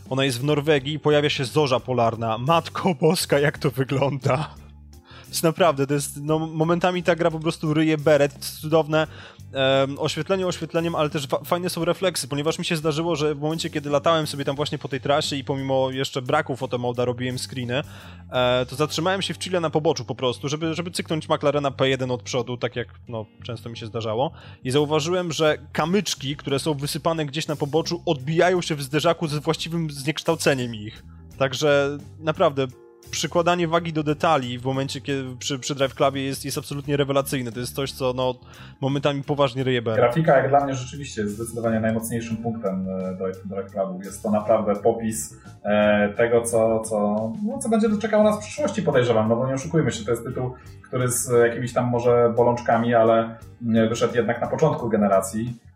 Ona 0.10 0.26
jest 0.26 0.40
w 0.40 0.44
Norwegii 0.44 0.94
i 0.94 1.00
pojawia 1.00 1.30
się 1.30 1.46
zorza 1.46 1.80
polarna. 1.80 2.38
Matko 2.38 2.96
boska, 2.96 3.40
jak 3.40 3.58
to 3.58 3.72
wygląda! 3.72 4.50
jest 5.30 5.44
naprawdę, 5.44 5.88
to 5.88 5.94
jest, 5.94 6.20
no, 6.22 6.40
momentami 6.40 7.04
ta 7.04 7.16
gra 7.16 7.32
po 7.32 7.40
prostu 7.40 7.74
ryje 7.74 7.98
beret, 7.98 8.34
cudowne 8.62 9.08
um, 9.54 10.00
oświetlenie 10.00 10.48
oświetleniem, 10.48 10.96
ale 10.96 11.10
też 11.10 11.28
fajne 11.46 11.70
są 11.70 11.86
refleksy, 11.86 12.28
ponieważ 12.28 12.60
mi 12.60 12.66
się 12.66 12.76
zdarzyło, 12.76 13.16
że 13.16 13.36
w 13.36 13.40
momencie, 13.40 13.70
kiedy 13.70 13.90
latałem 13.90 14.28
sobie 14.28 14.46
tam 14.46 14.56
właśnie 14.56 14.78
po 14.78 14.88
tej 14.88 15.02
trasie 15.02 15.36
i 15.36 15.44
pomimo 15.44 15.92
jeszcze 15.92 16.22
braku 16.22 16.56
fotomoda 16.56 17.06
robiłem 17.06 17.40
screeny, 17.40 17.82
e, 18.32 18.66
to 18.66 18.76
zatrzymałem 18.76 19.22
się 19.22 19.34
w 19.34 19.40
Chile 19.40 19.60
na 19.60 19.70
poboczu 19.70 20.06
po 20.06 20.16
prostu, 20.16 20.50
żeby, 20.50 20.74
żeby 20.74 20.92
cyknąć 20.92 21.30
McLarena 21.30 21.72
P1 21.72 22.12
od 22.12 22.24
przodu, 22.24 22.58
tak 22.58 22.76
jak 22.76 22.88
no, 23.08 23.26
często 23.44 23.70
mi 23.70 23.78
się 23.78 23.86
zdarzało 23.86 24.32
i 24.64 24.72
zauważyłem, 24.72 25.32
że 25.32 25.58
kamyczki, 25.74 26.36
które 26.36 26.60
są 26.60 26.74
wysypane 26.74 27.26
gdzieś 27.26 27.48
na 27.48 27.56
poboczu 27.56 28.02
odbijają 28.06 28.62
się 28.62 28.76
w 28.76 28.84
zderzaku 28.84 29.28
ze 29.28 29.40
właściwym 29.40 29.92
zniekształceniem 29.92 30.76
ich. 30.76 31.04
Także 31.38 31.98
naprawdę 32.20 32.68
przykładanie 33.12 33.68
wagi 33.68 33.94
do 33.94 34.04
detali 34.04 34.60
w 34.60 34.66
momencie, 34.66 35.02
kiedy 35.02 35.36
przy, 35.40 35.60
przy 35.60 35.76
Drive 35.76 35.96
Clubie 35.96 36.24
jest, 36.24 36.46
jest 36.46 36.58
absolutnie 36.58 36.98
rewelacyjne. 36.98 37.52
To 37.52 37.60
jest 37.60 37.76
coś, 37.76 37.92
co 37.92 38.14
no, 38.14 38.36
momentami 38.82 39.24
poważnie 39.24 39.64
ryje 39.64 39.82
Grafika 39.82 40.38
jak 40.38 40.50
dla 40.50 40.66
mnie 40.66 40.76
rzeczywiście 40.76 41.22
jest 41.22 41.36
zdecydowanie 41.36 41.80
najmocniejszym 41.80 42.38
punktem 42.38 42.88
e, 42.90 43.16
Drive 43.46 43.72
Clubu. 43.72 44.02
Jest 44.04 44.24
to 44.24 44.32
naprawdę 44.32 44.76
popis 44.76 45.36
e, 45.64 46.14
tego, 46.18 46.42
co, 46.42 46.80
co, 46.80 47.32
no, 47.48 47.58
co 47.58 47.70
będzie 47.70 47.90
doczekało 47.90 48.24
nas 48.24 48.36
w 48.36 48.40
przyszłości, 48.40 48.84
podejrzewam. 48.84 49.30
No 49.30 49.36
bo 49.36 49.48
nie 49.48 49.54
oszukujmy 49.54 49.92
się, 49.92 50.06
to 50.06 50.12
jest 50.12 50.24
tytuł, 50.24 50.54
który 50.82 51.12
z 51.12 51.32
jakimiś 51.48 51.74
tam 51.74 51.86
może 51.90 52.34
bolączkami, 52.38 52.96
ale 52.96 53.38
mm, 53.62 53.90
wyszedł 53.90 54.16
jednak 54.16 54.42
na 54.42 54.48
początku 54.48 54.90
generacji 54.90 55.69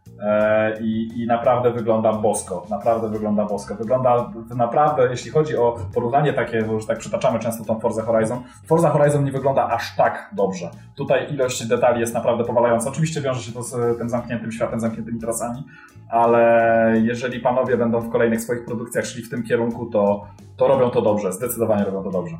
I, 0.81 1.21
I, 1.21 1.27
naprawdę 1.27 1.71
wygląda 1.71 2.13
bosko, 2.13 2.65
naprawdę 2.69 3.09
wygląda 3.09 3.45
bosko. 3.45 3.75
Wygląda 3.75 4.31
naprawdę, 4.55 5.07
jeśli 5.11 5.31
chodzi 5.31 5.57
o 5.57 5.75
porównanie 5.93 6.33
takie, 6.33 6.61
bo 6.61 6.73
już 6.73 6.85
tak 6.85 6.97
przytaczamy 6.97 7.39
często 7.39 7.65
tą 7.65 7.79
Forza 7.79 8.01
Horizon, 8.01 8.43
Forza 8.67 8.89
Horizon 8.89 9.23
nie 9.23 9.31
wygląda 9.31 9.67
aż 9.67 9.95
tak 9.95 10.29
dobrze. 10.35 10.69
Tutaj 10.95 11.33
ilość 11.33 11.67
detali 11.67 11.99
jest 11.99 12.13
naprawdę 12.13 12.43
powalająca. 12.43 12.89
Oczywiście 12.89 13.21
wiąże 13.21 13.41
się 13.41 13.51
to 13.51 13.63
z 13.63 13.97
tym 13.97 14.09
zamkniętym 14.09 14.51
światem, 14.51 14.79
zamkniętymi 14.79 15.19
trasami, 15.19 15.63
ale 16.09 16.93
jeżeli 17.03 17.39
panowie 17.39 17.77
będą 17.77 17.99
w 17.99 18.09
kolejnych 18.09 18.41
swoich 18.41 18.65
produkcjach 18.65 19.05
szli 19.05 19.23
w 19.23 19.29
tym 19.29 19.43
kierunku, 19.43 19.85
to, 19.85 20.27
to 20.57 20.67
robią 20.67 20.89
to 20.89 21.01
dobrze, 21.01 21.33
zdecydowanie 21.33 21.83
robią 21.83 22.03
to 22.03 22.11
dobrze. 22.11 22.35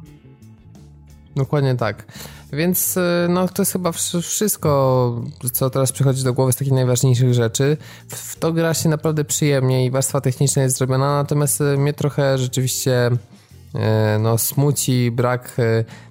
Dokładnie 1.35 1.75
tak. 1.75 2.05
Więc 2.53 2.97
y, 2.97 3.01
no, 3.29 3.47
to 3.47 3.61
jest 3.61 3.71
chyba 3.71 3.91
wszystko, 4.21 5.21
co 5.53 5.69
teraz 5.69 5.91
przychodzi 5.91 6.23
do 6.23 6.33
głowy 6.33 6.51
z 6.53 6.55
takich 6.55 6.73
najważniejszych 6.73 7.33
rzeczy. 7.33 7.77
W 8.07 8.35
to 8.35 8.53
gra 8.53 8.73
się 8.73 8.89
naprawdę 8.89 9.25
przyjemnie 9.25 9.85
i 9.85 9.91
warstwa 9.91 10.21
techniczna 10.21 10.63
jest 10.63 10.77
zrobiona, 10.77 11.15
natomiast 11.15 11.61
y, 11.61 11.77
mnie 11.77 11.93
trochę 11.93 12.37
rzeczywiście 12.37 13.11
y, 13.11 13.79
no, 14.19 14.37
smuci 14.37 15.11
brak 15.11 15.57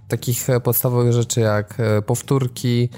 takich 0.09 0.47
podstawowych 0.63 1.13
rzeczy 1.13 1.41
jak 1.41 1.75
powtórki, 2.07 2.89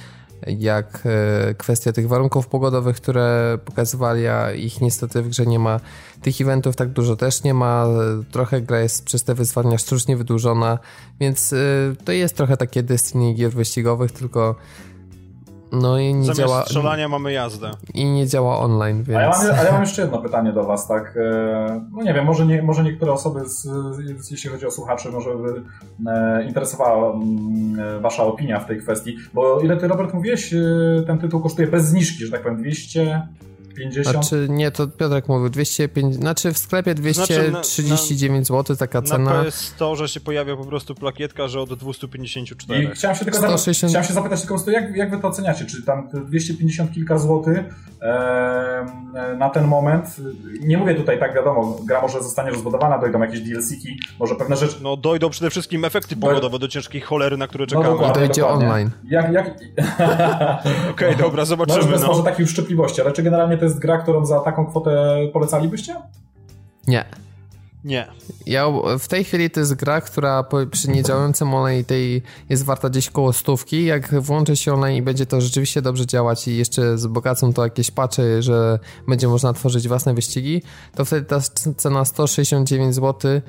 jak 0.47 1.03
e, 1.07 1.55
kwestia 1.55 1.93
tych 1.93 2.09
warunków 2.09 2.47
pogodowych, 2.47 2.97
które 2.97 3.59
pokazywali, 3.65 4.27
a 4.27 4.53
ich 4.53 4.81
niestety 4.81 5.23
w 5.23 5.29
grze 5.29 5.47
nie 5.47 5.59
ma. 5.59 5.81
Tych 6.23 6.41
eventów 6.41 6.77
tak 6.77 6.89
dużo 6.89 7.17
też 7.17 7.43
nie 7.43 7.55
ma. 7.55 7.87
Trochę 8.31 8.61
gra 8.61 8.81
jest 8.81 9.05
przez 9.05 9.25
te 9.25 9.35
wyzwania 9.35 9.79
sztucznie 9.79 10.17
wydłużona, 10.17 10.79
więc 11.21 11.53
e, 11.53 11.57
to 12.05 12.13
jest 12.13 12.37
trochę 12.37 12.57
takie 12.57 12.83
Destiny 12.83 13.35
gier 13.35 13.53
wyścigowych, 13.53 14.13
tylko 14.13 14.55
no 15.73 15.99
i 15.99 16.15
nie 16.15 16.23
Zamiast 16.25 16.39
działa. 16.41 16.63
strzelania 16.65 17.09
mamy 17.09 17.33
jazdę. 17.33 17.71
I 17.95 18.05
nie 18.05 18.27
działa 18.27 18.59
online, 18.59 19.03
więc. 19.03 19.19
A 19.19 19.23
ja, 19.23 19.29
mam, 19.31 19.61
a 19.61 19.63
ja 19.65 19.73
mam 19.73 19.81
jeszcze 19.81 20.03
jedno 20.03 20.19
pytanie 20.23 20.53
do 20.53 20.65
Was, 20.65 20.89
tak. 20.89 21.17
e, 21.17 21.85
No 21.97 22.03
nie 22.03 22.15
wiem, 22.15 22.25
może, 22.25 22.47
nie, 22.47 22.63
może 22.63 22.83
niektóre 22.85 23.13
osoby, 23.13 23.41
z, 23.45 23.69
jeśli 24.31 24.51
chodzi 24.51 24.67
o 24.67 24.71
słuchaczy, 24.71 25.11
może 25.11 25.31
by 25.35 25.63
e, 26.11 26.45
interesowała 26.45 27.13
mm, 27.15 27.81
e, 27.81 28.01
Wasza 28.01 28.23
opinia 28.23 28.61
w 28.61 28.67
tej 28.67 28.79
kwestii. 28.81 29.17
Bo 29.35 29.61
ile 29.61 29.77
Ty, 29.77 29.89
Robert, 29.89 30.15
mówiłeś, 30.15 30.55
ten 31.07 31.19
tytuł 31.19 31.41
kosztuje 31.41 31.69
bez 31.69 31.85
zniżki, 31.85 32.25
że 32.25 32.33
tak 32.33 32.43
powiem, 32.43 32.63
250. 33.75 34.09
Znaczy, 34.27 34.47
nie, 34.51 34.71
to 34.71 34.87
Piotrek 34.87 35.29
mówił 35.29 35.49
205, 35.49 36.15
znaczy 36.15 36.53
w 36.53 36.59
sklepie 36.59 36.95
239 36.95 38.47
zł 38.47 38.77
taka 38.77 39.01
Na 39.01 39.07
cena. 39.07 39.31
PS 39.45 39.75
to, 39.79 39.97
że 39.97 40.09
się 40.09 40.21
pojawia 40.21 40.57
po 40.57 40.65
prostu 40.65 40.95
plakietka, 40.95 41.49
że 41.49 41.61
od 41.61 41.75
254. 41.75 42.83
I 42.85 42.87
chciałem 42.91 43.17
się 43.17 43.25
tylko 43.25 43.39
160 43.39 43.65
zapytać, 43.75 43.91
chciałem 43.91 44.07
się 44.07 44.15
zapytać 44.15 44.41
tylko, 44.41 44.71
jak, 44.71 44.97
jak 44.97 45.11
wy 45.11 45.19
to 45.19 45.29
oceniacie? 45.29 45.65
Czy 45.65 45.83
tam 45.83 46.09
te 46.09 46.21
250 46.21 46.93
kilka 46.93 47.19
złotych 47.19 47.59
e, 48.03 49.35
na 49.39 49.51
ten 49.51 49.65
moment, 49.67 50.17
nie 50.61 50.79
mówię 50.79 50.95
tutaj 50.95 51.19
tak 51.19 51.35
wiadomo, 51.35 51.77
gra 51.87 52.03
może 52.03 52.23
zostanie 52.23 52.51
rozbudowana, 52.51 52.99
dojdą 52.99 53.21
jakieś 53.21 53.41
DLC-ki, 53.41 53.99
może 54.19 54.35
pewne 54.35 54.57
rzeczy... 54.57 54.77
No 54.83 54.97
dojdą 54.97 55.31
przede 55.31 55.51
wszystkim 55.51 55.85
efekty 55.85 56.17
pogodowe 56.17 56.59
do 56.59 56.69
ciężkiej 56.69 57.01
cholery, 57.01 57.37
na 57.37 57.47
które 57.47 57.67
No 57.75 57.83
czekamy. 57.83 58.11
I 58.11 58.13
dojdzie 58.13 58.41
dokładnie. 58.43 58.67
online. 58.67 58.91
Jak, 59.11 59.33
jak... 59.33 59.47
Okej, 60.91 61.17
dobra, 61.17 61.31
Może 61.31 61.47
zobaczymy. 61.47 61.93
bez 61.93 62.01
No. 62.01 62.07
może 62.07 62.23
takiej 62.23 62.45
uszczypliwości, 62.45 63.01
ale 63.01 63.13
czy 63.13 63.23
generalnie 63.23 63.59
to 63.59 63.64
jest 63.65 63.79
gra, 63.79 63.99
którą 63.99 64.27
za 64.27 64.41
taką 64.41 64.67
kwotę 64.67 65.17
polecalibyście? 65.33 65.97
Nie. 66.87 67.05
Nie. 67.85 68.07
Ja 68.47 68.67
w 68.99 69.09
tej 69.09 69.25
chwili 69.25 69.51
to 69.51 69.61
jest 69.61 69.75
gra, 69.75 70.01
która 70.01 70.45
przy 70.71 70.91
niedziałającym 70.91 71.55
online 71.55 71.85
tej 71.85 72.23
jest 72.49 72.65
warta 72.65 72.91
gdzieś 72.91 73.11
koło 73.11 73.33
stówki. 73.33 73.85
Jak 73.85 74.21
włączy 74.23 74.57
się 74.57 74.75
online 74.75 74.97
i 74.97 75.03
będzie 75.03 75.27
to 75.27 75.41
rzeczywiście 75.41 75.83
dobrze 75.83 76.07
działać 76.07 76.49
i 76.49 76.57
jeszcze 76.57 76.95
wzbogacą 76.95 77.53
to 77.53 77.65
jakieś 77.65 77.91
patchy, 77.91 78.43
że 78.43 78.79
będzie 79.09 79.29
można 79.29 79.53
tworzyć 79.53 79.89
własne 79.89 80.15
wyścigi, 80.15 80.63
to 80.95 81.05
wtedy 81.05 81.27
ta 81.27 81.41
cena 81.77 82.05
169 82.05 82.95
zł 82.95 83.41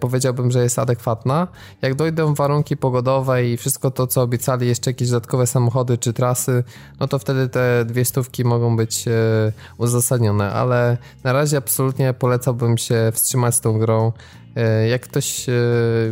powiedziałbym, 0.00 0.50
że 0.50 0.62
jest 0.62 0.78
adekwatna. 0.78 1.48
Jak 1.82 1.94
dojdą 1.94 2.34
warunki 2.34 2.76
pogodowe 2.76 3.48
i 3.48 3.56
wszystko 3.56 3.90
to, 3.90 4.06
co 4.06 4.22
obiecali, 4.22 4.66
jeszcze 4.66 4.90
jakieś 4.90 5.08
dodatkowe 5.08 5.46
samochody 5.46 5.98
czy 5.98 6.12
trasy, 6.12 6.64
no 7.00 7.08
to 7.08 7.18
wtedy 7.18 7.48
te 7.48 7.84
dwie 7.84 8.04
stówki 8.04 8.44
mogą 8.44 8.76
być 8.76 9.08
e, 9.08 9.12
uzasadnione, 9.78 10.52
ale 10.52 10.96
na 11.24 11.32
razie 11.32 11.56
absolutnie 11.56 12.14
polecałbym 12.14 12.78
się 12.78 13.12
wstrzymać 13.14 13.54
z 13.54 13.60
tą 13.60 13.78
grą. 13.78 14.12
E, 14.56 14.88
Jak 14.88 15.02
ktoś 15.02 15.48
e, 15.48 15.52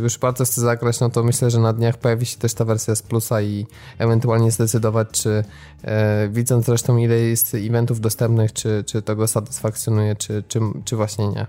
już 0.01 0.17
bardzo 0.17 0.45
chce 0.45 0.61
zagrać, 0.61 0.99
no 0.99 1.09
to 1.09 1.23
myślę, 1.23 1.51
że 1.51 1.59
na 1.59 1.73
dniach 1.73 1.97
pojawi 1.97 2.25
się 2.25 2.37
też 2.37 2.53
ta 2.53 2.65
wersja 2.65 2.95
z 2.95 3.01
plusa 3.01 3.41
i 3.41 3.65
ewentualnie 3.97 4.51
zdecydować, 4.51 5.07
czy 5.11 5.43
e, 5.83 6.29
widząc 6.29 6.65
zresztą 6.65 6.97
ile 6.97 7.15
jest 7.15 7.55
eventów 7.55 7.99
dostępnych, 7.99 8.53
czy, 8.53 8.83
czy 8.87 9.01
to 9.01 9.15
go 9.15 9.27
satysfakcjonuje, 9.27 10.15
czy, 10.15 10.43
czy, 10.47 10.59
czy 10.85 10.95
właśnie 10.95 11.27
nie. 11.27 11.47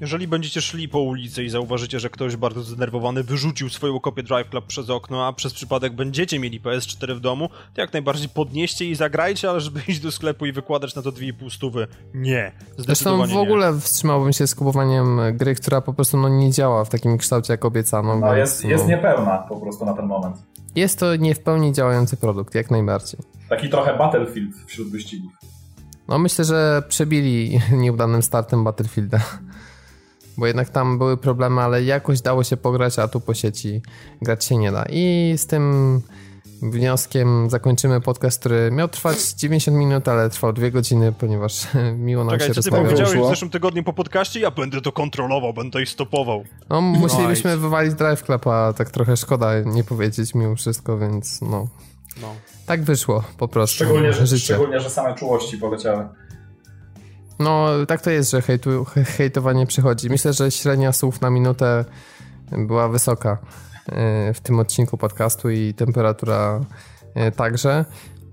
Jeżeli 0.00 0.28
będziecie 0.28 0.60
szli 0.60 0.88
po 0.88 1.00
ulicy 1.00 1.44
i 1.44 1.50
zauważycie, 1.50 2.00
że 2.00 2.10
ktoś 2.10 2.36
bardzo 2.36 2.62
zdenerwowany 2.62 3.22
wyrzucił 3.22 3.68
swoją 3.68 4.00
kopię 4.00 4.22
Drive 4.22 4.50
Club 4.50 4.66
przez 4.66 4.90
okno, 4.90 5.26
a 5.26 5.32
przez 5.32 5.54
przypadek 5.54 5.92
będziecie 5.92 6.38
mieli 6.38 6.60
PS4 6.60 7.14
w 7.14 7.20
domu, 7.20 7.48
to 7.74 7.80
jak 7.80 7.92
najbardziej 7.92 8.28
podnieście 8.28 8.84
i 8.84 8.94
zagrajcie, 8.94 9.50
ale 9.50 9.60
żeby 9.60 9.80
iść 9.88 10.00
do 10.00 10.12
sklepu 10.12 10.46
i 10.46 10.52
wykładać 10.52 10.94
na 10.94 11.02
to 11.02 11.12
2,5 11.12 11.50
stówy, 11.50 11.86
nie. 12.14 12.52
Zresztą 12.78 13.26
w 13.26 13.36
ogóle 13.36 13.80
wstrzymałbym 13.80 14.32
się 14.32 14.46
z 14.46 14.54
kupowaniem 14.54 15.20
gry, 15.32 15.54
która 15.54 15.80
po 15.80 15.94
prostu 15.94 16.16
no, 16.16 16.28
nie 16.28 16.52
działa 16.52 16.84
w 16.84 16.88
takim 16.88 17.18
kształcie, 17.18 17.52
jak 17.52 17.64
obiecano. 17.64 18.18
No 18.18 18.34
więc, 18.34 18.38
jest, 18.38 18.64
jest 18.64 18.86
niepełna 18.86 19.38
po 19.38 19.60
prostu 19.60 19.84
na 19.84 19.94
ten 19.94 20.06
moment. 20.06 20.36
jest 20.76 20.98
to 20.98 21.16
nie 21.16 21.34
w 21.34 21.40
pełni 21.40 21.72
działający 21.72 22.16
produkt, 22.16 22.54
jak 22.54 22.70
najbardziej. 22.70 23.20
Taki 23.48 23.68
trochę 23.68 23.98
Battlefield 23.98 24.56
wśród 24.66 24.90
wyścigów. 24.90 25.32
No 26.08 26.18
myślę, 26.18 26.44
że 26.44 26.82
przebili 26.88 27.60
nieudanym 27.72 28.22
startem 28.22 28.64
Battlefielda. 28.64 29.20
Bo 30.38 30.46
jednak 30.46 30.68
tam 30.68 30.98
były 30.98 31.16
problemy, 31.16 31.60
ale 31.60 31.82
jakoś 31.82 32.20
dało 32.20 32.44
się 32.44 32.56
pograć, 32.56 32.98
a 32.98 33.08
tu 33.08 33.20
po 33.20 33.34
sieci 33.34 33.82
grać 34.22 34.44
się 34.44 34.56
nie 34.56 34.72
da. 34.72 34.84
I 34.90 35.34
z 35.36 35.46
tym 35.46 36.02
wnioskiem 36.62 37.50
zakończymy 37.50 38.00
podcast, 38.00 38.40
który 38.40 38.70
miał 38.70 38.88
trwać 38.88 39.32
90 39.32 39.76
minut, 39.76 40.08
ale 40.08 40.30
trwał 40.30 40.52
2 40.52 40.70
godziny, 40.70 41.12
ponieważ 41.12 41.66
miło 41.96 42.24
nam 42.24 42.32
Czekaj, 42.32 42.48
się 42.48 42.54
co 42.54 42.62
ty 42.62 42.70
rozmawiało. 42.70 42.96
powiedziałeś 42.96 43.26
w 43.28 43.30
zeszłym 43.30 43.50
tygodniu 43.50 43.82
po 43.84 43.92
podcaście? 43.92 44.40
Ja 44.40 44.50
będę 44.50 44.80
to 44.80 44.92
kontrolował, 44.92 45.54
będę 45.54 45.82
ich 45.82 45.88
stopował. 45.88 46.44
No, 46.68 46.80
musielibyśmy 46.80 47.56
wywalić 47.56 47.94
Drive 47.94 48.22
Club, 48.22 48.46
a 48.46 48.72
tak 48.72 48.90
trochę 48.90 49.16
szkoda 49.16 49.60
nie 49.60 49.84
powiedzieć 49.84 50.34
mimo 50.34 50.56
wszystko, 50.56 50.98
więc 50.98 51.40
no. 51.42 51.68
No. 52.22 52.34
Tak 52.66 52.82
wyszło 52.82 53.24
po 53.38 53.48
prostu. 53.48 53.74
Szczególnie, 53.74 54.12
że, 54.12 54.26
życie. 54.26 54.44
szczególnie, 54.44 54.80
że 54.80 54.90
same 54.90 55.14
czułości 55.14 55.58
poleciały. 55.58 56.08
No, 57.38 57.68
tak 57.88 58.00
to 58.02 58.10
jest, 58.10 58.30
że 58.30 58.42
hejtu, 58.42 58.84
he- 58.84 59.04
hejtowanie 59.04 59.66
przychodzi. 59.66 60.10
Myślę, 60.10 60.32
że 60.32 60.50
średnia 60.50 60.92
słów 60.92 61.20
na 61.20 61.30
minutę 61.30 61.84
była 62.52 62.88
wysoka 62.88 63.38
e, 63.88 64.34
w 64.34 64.40
tym 64.40 64.58
odcinku 64.58 64.98
podcastu 64.98 65.50
i 65.50 65.74
temperatura 65.74 66.60
e, 67.14 67.32
także. 67.32 67.84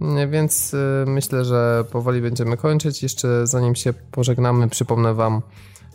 E, 0.02 0.28
Więc 0.28 0.76
myślę, 1.06 1.46
że 1.46 1.86
powoli 1.92 2.22
będziemy 2.22 2.58
kończyć. 2.58 3.04
Jeszcze 3.04 3.48
zanim 3.48 3.76
się 3.76 3.94
pożegnamy, 3.94 4.70
przypomnę 4.70 5.14
Wam 5.14 5.42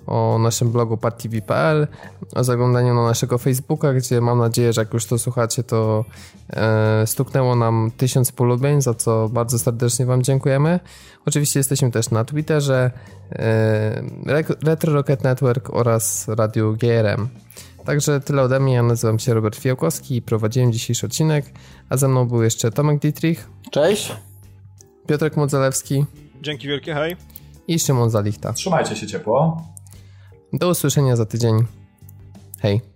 o 0.07 0.39
naszym 0.39 0.73
blogu 0.73 0.97
partv.pl, 0.97 1.87
o 2.35 2.45
zaglądaniu 2.45 2.95
na 2.95 3.03
naszego 3.05 3.39
Facebooka, 3.39 3.93
gdzie 3.93 4.21
mam 4.21 4.39
nadzieję, 4.39 4.73
że 4.73 4.81
jak 4.81 4.95
już 4.95 5.07
to 5.07 5.19
słuchacie, 5.19 5.63
to 5.63 6.05
e, 6.51 7.07
stuknęło 7.07 7.57
nam 7.57 7.91
tysiąc 7.97 8.33
polubień, 8.33 8.83
za 8.83 8.95
co 8.95 9.29
bardzo 9.29 9.59
serdecznie 9.59 10.07
Wam 10.07 10.23
dziękujemy. 10.23 10.81
Oczywiście 11.27 11.61
jesteśmy 11.61 11.91
też 11.91 12.11
na 12.11 12.25
Twitterze, 12.25 12.91
e, 13.33 14.03
Re- 14.27 14.55
Retro 14.65 14.93
Rocket 14.93 15.25
Network 15.25 15.71
oraz 15.71 16.29
Radiu 16.29 16.77
GRM. 16.81 17.29
Także 17.85 18.21
tyle 18.21 18.43
ode 18.43 18.61
mnie, 18.61 18.75
ja 18.75 18.83
nazywam 18.83 19.19
się 19.19 19.35
Robert 19.35 19.57
Fiałkowski 19.57 20.17
i 20.17 20.23
prowadziłem 20.23 20.73
dzisiejszy 20.73 21.07
odcinek, 21.07 21.45
a 21.89 21.97
ze 21.97 22.09
mną 22.09 22.29
był 22.29 22.43
jeszcze 22.43 22.71
Tomek 22.71 22.99
Dietrich, 22.99 23.49
Cześć. 23.71 24.13
Piotrek 25.07 25.37
Modzelewski 25.37 26.05
Dzięki 26.43 26.69
wielkie, 26.69 26.95
hej. 26.95 27.17
i 27.69 27.79
Szymon 27.79 28.11
Zalichta. 28.11 28.53
Trzymajcie 28.53 28.97
się 28.97 29.07
ciepło. 29.07 29.63
Do 30.53 30.69
usłyszenia 30.69 31.17
za 31.17 31.27
tydzień. 31.27 31.67
Hej. 32.59 32.90